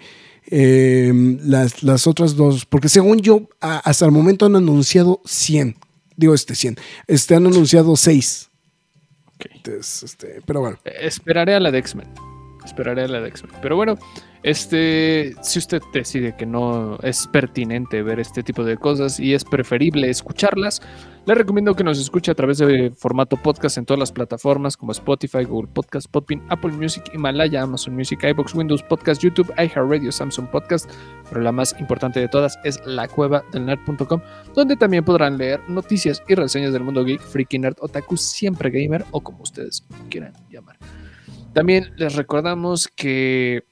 eh, 0.51 1.13
las, 1.45 1.83
las 1.83 2.07
otras 2.07 2.37
dos, 2.37 2.67
porque 2.67 2.89
según 2.91 3.21
yo, 3.21 3.49
a- 3.61 3.79
hasta 3.79 4.05
el 4.05 4.11
momento 4.11 4.45
han 4.47 4.57
anunciado 4.57 5.21
100. 5.25 5.77
Digo, 6.17 6.35
este 6.35 6.55
100. 6.55 6.77
Este, 7.07 7.35
han 7.35 7.47
anunciado 7.47 7.97
6. 7.97 8.51
Ok. 9.37 9.47
Entonces, 9.55 10.03
este, 10.03 10.41
pero 10.45 10.61
bueno. 10.61 10.79
Eh, 10.85 10.93
Esperaré 11.03 11.55
a 11.55 11.61
la 11.61 11.71
de 11.71 11.79
X-Men. 11.79 12.09
Esperaré 12.67 13.05
a 13.05 13.09
la 13.09 13.21
de 13.21 13.29
X-Men. 13.29 13.53
Pero 13.63 13.77
bueno, 13.77 13.99
este, 14.43 15.35
si 15.43 15.59
usted 15.61 15.81
decide 15.93 16.35
que 16.37 16.47
no 16.47 16.99
es 17.03 17.29
pertinente 17.29 18.03
ver 18.03 18.19
este 18.19 18.43
tipo 18.43 18.65
de 18.65 18.77
cosas 18.77 19.21
y 19.21 19.35
es 19.35 19.45
preferible 19.45 20.11
escucharlas, 20.11 20.83
le 21.27 21.35
recomiendo 21.37 21.77
que 21.77 21.85
nos 21.85 22.01
escuche 22.01 22.33
a 22.33 22.35
través 22.35 22.59
de 22.59 22.91
formato 22.97 23.37
podcast 23.37 23.79
en 23.79 23.87
todas 23.87 24.01
las 24.01 24.11
plataformas 24.11 24.77
como 24.77 24.91
Spotify, 24.91 25.45
Google 25.45 25.71
Podcast, 25.73 26.11
Podbean, 26.11 26.43
Apple 26.49 26.73
Music, 26.73 27.05
Himalaya, 27.15 27.63
Amazon 27.63 27.95
Music, 27.95 28.25
iBox, 28.25 28.53
Windows 28.57 28.83
Podcast, 28.83 29.23
YouTube, 29.23 29.53
iHeartRadio, 29.57 30.11
Samsung 30.11 30.49
Podcast. 30.49 30.91
Pero 31.29 31.43
la 31.43 31.53
más 31.53 31.77
importante 31.79 32.19
de 32.19 32.27
todas 32.27 32.59
es 32.65 32.85
la 32.85 33.07
cueva 33.07 33.45
del 33.53 33.67
nerd.com, 33.67 34.21
donde 34.57 34.75
también 34.75 35.05
podrán 35.05 35.39
leer 35.39 35.61
noticias 35.69 36.21
y 36.27 36.35
reseñas 36.35 36.73
del 36.73 36.83
mundo 36.83 37.05
geek, 37.05 37.21
freaky 37.21 37.61
nerd, 37.61 37.77
otaku, 37.79 38.17
siempre 38.17 38.71
gamer 38.71 39.05
o 39.13 39.21
como 39.21 39.45
ustedes 39.45 39.87
quieran 40.11 40.33
llamar. 40.51 40.77
También 41.53 41.93
les 41.97 42.17
recordamos 42.17 42.89
que 42.89 43.63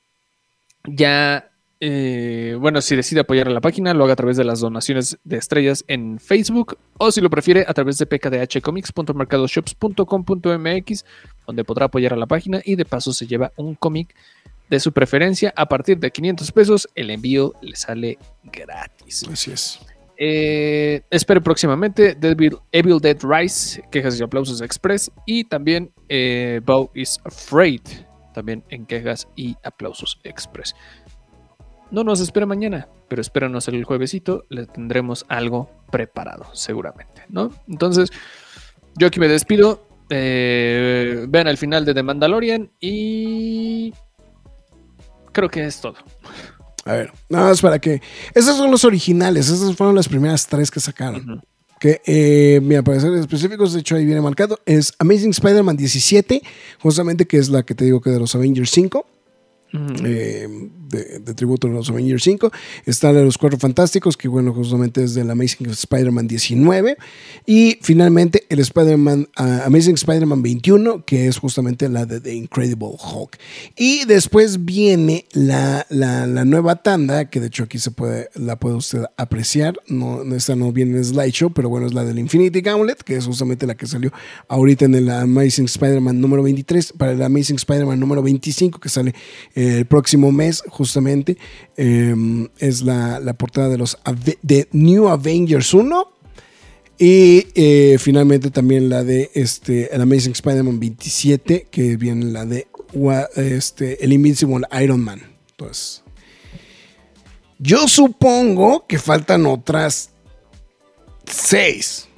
ya, 0.86 1.50
eh, 1.80 2.56
bueno, 2.58 2.80
si 2.80 2.96
decide 2.96 3.20
apoyar 3.20 3.48
a 3.48 3.50
la 3.50 3.60
página, 3.60 3.92
lo 3.94 4.04
haga 4.04 4.14
a 4.14 4.16
través 4.16 4.36
de 4.36 4.44
las 4.44 4.60
donaciones 4.60 5.18
de 5.24 5.36
estrellas 5.36 5.84
en 5.88 6.18
Facebook 6.18 6.78
o 6.98 7.10
si 7.10 7.20
lo 7.20 7.28
prefiere 7.30 7.64
a 7.66 7.74
través 7.74 7.98
de 7.98 8.06
pkdhcomics.mercadoshops.com.mx, 8.06 11.04
donde 11.46 11.64
podrá 11.64 11.86
apoyar 11.86 12.12
a 12.12 12.16
la 12.16 12.26
página 12.26 12.60
y 12.64 12.76
de 12.76 12.84
paso 12.84 13.12
se 13.12 13.26
lleva 13.26 13.52
un 13.56 13.74
cómic 13.74 14.14
de 14.70 14.80
su 14.80 14.92
preferencia 14.92 15.52
a 15.56 15.66
partir 15.66 15.98
de 15.98 16.10
500 16.10 16.52
pesos. 16.52 16.88
El 16.94 17.10
envío 17.10 17.52
le 17.60 17.76
sale 17.76 18.18
gratis. 18.44 19.26
Así 19.30 19.50
es. 19.50 19.80
Eh, 20.22 21.00
espero 21.08 21.42
próximamente 21.42 22.14
Devil, 22.14 22.58
Evil 22.72 23.00
Dead 23.00 23.16
Rise, 23.22 23.82
quejas 23.90 24.20
y 24.20 24.22
aplausos 24.22 24.60
express. 24.60 25.10
Y 25.26 25.44
también 25.44 25.90
eh, 26.08 26.60
Bow 26.64 26.90
is 26.94 27.18
Afraid, 27.24 27.80
también 28.40 28.64
en 28.70 28.86
quejas 28.86 29.28
y 29.36 29.56
aplausos 29.62 30.18
express. 30.24 30.74
No 31.90 32.04
nos 32.04 32.20
espera 32.20 32.46
mañana, 32.46 32.88
pero 33.08 33.20
espéranos 33.20 33.68
el 33.68 33.84
juevesito, 33.84 34.44
le 34.48 34.64
tendremos 34.66 35.26
algo 35.28 35.70
preparado, 35.90 36.46
seguramente, 36.54 37.22
¿no? 37.28 37.50
Entonces, 37.68 38.10
yo 38.96 39.08
aquí 39.08 39.20
me 39.20 39.28
despido. 39.28 39.86
eh, 40.08 41.26
vean 41.28 41.46
el 41.48 41.56
final 41.58 41.84
de 41.84 41.92
The 41.94 42.02
Mandalorian 42.02 42.72
y 42.80 43.92
creo 45.32 45.48
que 45.50 45.66
es 45.66 45.80
todo. 45.80 45.96
A 46.84 46.92
ver, 46.94 47.12
nada 47.28 47.50
más 47.50 47.60
para 47.60 47.78
que. 47.78 48.00
Esos 48.34 48.56
son 48.56 48.70
los 48.70 48.84
originales. 48.84 49.48
Esas 49.50 49.76
fueron 49.76 49.94
las 49.94 50.08
primeras 50.08 50.46
tres 50.46 50.70
que 50.70 50.80
sacaron. 50.80 51.42
Que, 51.80 52.02
eh, 52.04 52.60
mira, 52.62 52.82
para 52.82 53.00
ser 53.00 53.14
específicos, 53.14 53.72
de 53.72 53.80
hecho 53.80 53.96
ahí 53.96 54.04
viene 54.04 54.20
marcado. 54.20 54.58
Es 54.66 54.92
Amazing 54.98 55.30
Spider-Man 55.30 55.78
17, 55.78 56.42
justamente 56.78 57.26
que 57.26 57.38
es 57.38 57.48
la 57.48 57.62
que 57.62 57.74
te 57.74 57.86
digo 57.86 58.02
que 58.02 58.10
de 58.10 58.20
los 58.20 58.34
Avengers 58.34 58.70
5. 58.70 59.06
Eh, 59.72 60.48
de, 60.90 61.34
tributo 61.34 61.68
a 61.68 61.70
los 61.70 61.88
Avengers 61.90 62.22
5. 62.24 62.50
Está 62.84 63.12
la 63.12 63.20
de 63.20 63.24
los 63.24 63.38
Cuatro 63.38 63.58
Fantásticos, 63.58 64.16
que 64.16 64.28
bueno, 64.28 64.52
justamente 64.52 65.04
es 65.04 65.14
del 65.14 65.30
Amazing 65.30 65.70
Spider-Man 65.70 66.26
19. 66.26 66.96
Y 67.46 67.78
finalmente 67.82 68.44
el 68.48 68.58
Spider-Man, 68.58 69.28
ah, 69.36 69.62
Amazing 69.66 69.94
Spider-Man 69.94 70.42
21, 70.42 71.04
que 71.04 71.28
es 71.28 71.38
justamente 71.38 71.88
la 71.88 72.06
de 72.06 72.20
The 72.20 72.34
Incredible 72.34 72.88
Hulk. 72.98 73.38
Y 73.76 74.04
después 74.06 74.64
viene 74.64 75.26
la, 75.32 75.86
la- 75.88 76.26
nueva 76.44 76.82
tanda, 76.82 77.30
que 77.30 77.38
de 77.38 77.46
hecho 77.48 77.64
aquí 77.64 77.78
se 77.78 77.90
puede, 77.90 78.30
la 78.34 78.56
puede 78.58 78.74
usted 78.76 79.04
apreciar. 79.16 79.78
No, 79.86 80.22
esta 80.34 80.56
no 80.56 80.72
viene 80.72 80.96
en 80.96 81.04
slideshow, 81.04 81.52
pero 81.52 81.68
bueno, 81.68 81.86
es 81.86 81.94
la 81.94 82.04
del 82.04 82.18
Infinity 82.18 82.60
Gauntlet, 82.62 83.02
que 83.02 83.16
es 83.16 83.26
justamente 83.26 83.66
la 83.66 83.76
que 83.76 83.86
salió 83.86 84.10
ahorita 84.48 84.86
en 84.86 84.94
el 84.96 85.10
Amazing 85.10 85.66
Spider-Man 85.66 86.20
número 86.20 86.42
23, 86.42 86.94
para 86.94 87.12
el 87.12 87.22
Amazing 87.22 87.56
Spider-Man 87.56 88.00
número 88.00 88.22
25, 88.22 88.80
que 88.80 88.88
sale 88.88 89.14
el 89.68 89.86
próximo 89.86 90.32
mes, 90.32 90.62
justamente. 90.68 91.36
Eh, 91.76 92.14
es 92.58 92.82
la, 92.82 93.34
portada 93.34 93.68
de 93.68 93.78
los 93.78 93.98
de 94.42 94.68
New 94.72 95.08
Avengers 95.08 95.74
1. 95.74 96.12
Y 96.98 97.46
eh, 97.54 97.96
finalmente 97.98 98.50
también 98.50 98.90
la 98.90 99.04
de 99.04 99.30
este, 99.34 99.94
el 99.94 100.02
Amazing 100.02 100.32
Spider-Man 100.32 100.78
27, 100.78 101.68
que 101.70 101.96
viene 101.96 102.26
la 102.26 102.44
de 102.44 102.68
este, 103.36 104.04
el 104.04 104.12
Invincible 104.12 104.66
Iron 104.82 105.00
Man. 105.00 105.22
Entonces, 105.52 106.02
yo 107.58 107.88
supongo 107.88 108.86
que 108.86 108.98
faltan 108.98 109.46
otras 109.46 110.10
seis. 111.26 112.08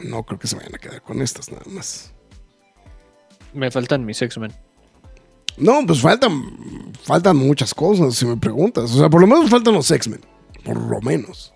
No 0.00 0.24
creo 0.24 0.38
que 0.38 0.46
se 0.46 0.56
vayan 0.56 0.74
a 0.74 0.78
quedar 0.78 1.02
con 1.02 1.22
estas 1.22 1.50
nada 1.50 1.64
más. 1.68 2.12
Me 3.52 3.70
faltan 3.70 4.04
mis 4.04 4.22
X-Men. 4.22 4.52
No, 5.56 5.84
pues 5.86 6.00
faltan, 6.00 6.92
faltan 7.02 7.36
muchas 7.36 7.74
cosas, 7.74 8.14
si 8.14 8.24
me 8.26 8.36
preguntas. 8.36 8.90
O 8.92 8.98
sea, 8.98 9.08
por 9.10 9.20
lo 9.20 9.26
menos 9.26 9.50
faltan 9.50 9.74
los 9.74 9.90
X-Men. 9.90 10.20
Por 10.64 10.76
lo 10.80 11.00
menos. 11.00 11.52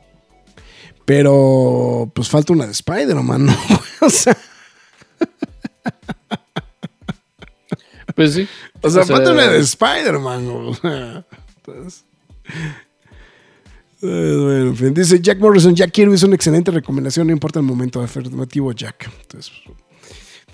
Pero, 1.05 2.11
pues 2.15 2.29
falta 2.29 2.53
una 2.53 2.67
de 2.67 2.73
Spider-Man, 2.73 3.47
¿no? 3.47 3.57
o 4.01 4.11
sea, 4.11 4.37
Pues 8.15 8.33
sí. 8.33 8.49
o 8.81 8.89
sea, 8.91 9.03
O 9.03 9.05
sea, 9.05 9.17
falta 9.17 9.33
una 9.33 9.47
de 9.47 9.59
Spider-Man. 9.59 10.49
O 10.49 10.75
sea, 10.75 11.25
entonces, 11.57 12.05
eh, 14.03 14.37
bueno, 14.41 14.69
en 14.69 14.77
fin, 14.77 14.95
dice 14.95 15.21
Jack 15.21 15.39
Morrison, 15.39 15.75
Jack 15.75 15.91
Kirby 15.93 16.15
es 16.15 16.23
una 16.23 16.35
excelente 16.35 16.71
recomendación, 16.71 17.27
no 17.27 17.33
importa 17.33 17.59
el 17.59 17.67
momento 17.67 18.01
afirmativo, 18.01 18.73
Jack. 18.73 19.11
Entonces, 19.21 19.53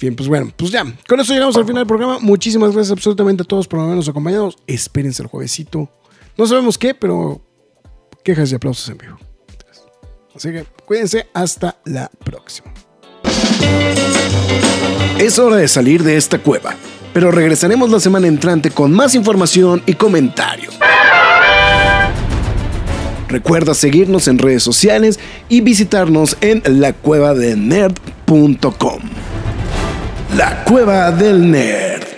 bien, 0.03 0.17
pues 0.17 0.29
bueno, 0.29 0.53
pues 0.57 0.71
ya, 0.71 0.85
con 1.09 1.21
eso 1.21 1.33
llegamos 1.33 1.57
al 1.57 1.65
final 1.65 1.81
del 1.81 1.87
programa. 1.87 2.19
Muchísimas 2.21 2.73
gracias 2.73 2.93
absolutamente 2.93 3.45
a 3.45 3.47
todos 3.47 3.67
por 3.67 3.81
habernos 3.81 4.09
acompañado. 4.09 4.53
Espérense 4.67 5.23
el 5.23 5.29
juevesito. 5.29 5.89
No 6.37 6.47
sabemos 6.47 6.77
qué, 6.77 6.95
pero 6.95 7.41
quejas 8.25 8.53
y 8.53 8.57
aplausos 8.57 8.89
en 8.89 8.99
vivo. 8.99 9.19
Así 10.35 10.51
que 10.51 10.65
cuídense, 10.87 11.29
hasta 11.33 11.77
la 11.85 12.11
próxima. 12.25 12.73
Es 15.19 15.39
hora 15.39 15.57
de 15.57 15.69
salir 15.69 16.03
de 16.03 16.17
esta 16.17 16.39
cueva, 16.39 16.75
pero 17.13 17.31
regresaremos 17.31 17.91
la 17.91 18.01
semana 18.01 18.27
entrante 18.27 18.71
con 18.71 18.93
más 18.93 19.15
información 19.15 19.83
y 19.87 19.93
comentarios. 19.95 20.75
Recuerda 23.29 23.75
seguirnos 23.75 24.27
en 24.29 24.39
redes 24.39 24.63
sociales 24.63 25.21
y 25.49 25.61
visitarnos 25.61 26.37
en 26.41 26.63
lacuevadelnerd.com. 26.81 29.03
La 30.37 30.65
Cueva 30.65 31.11
del 31.11 31.51
Nerd. 31.51 32.12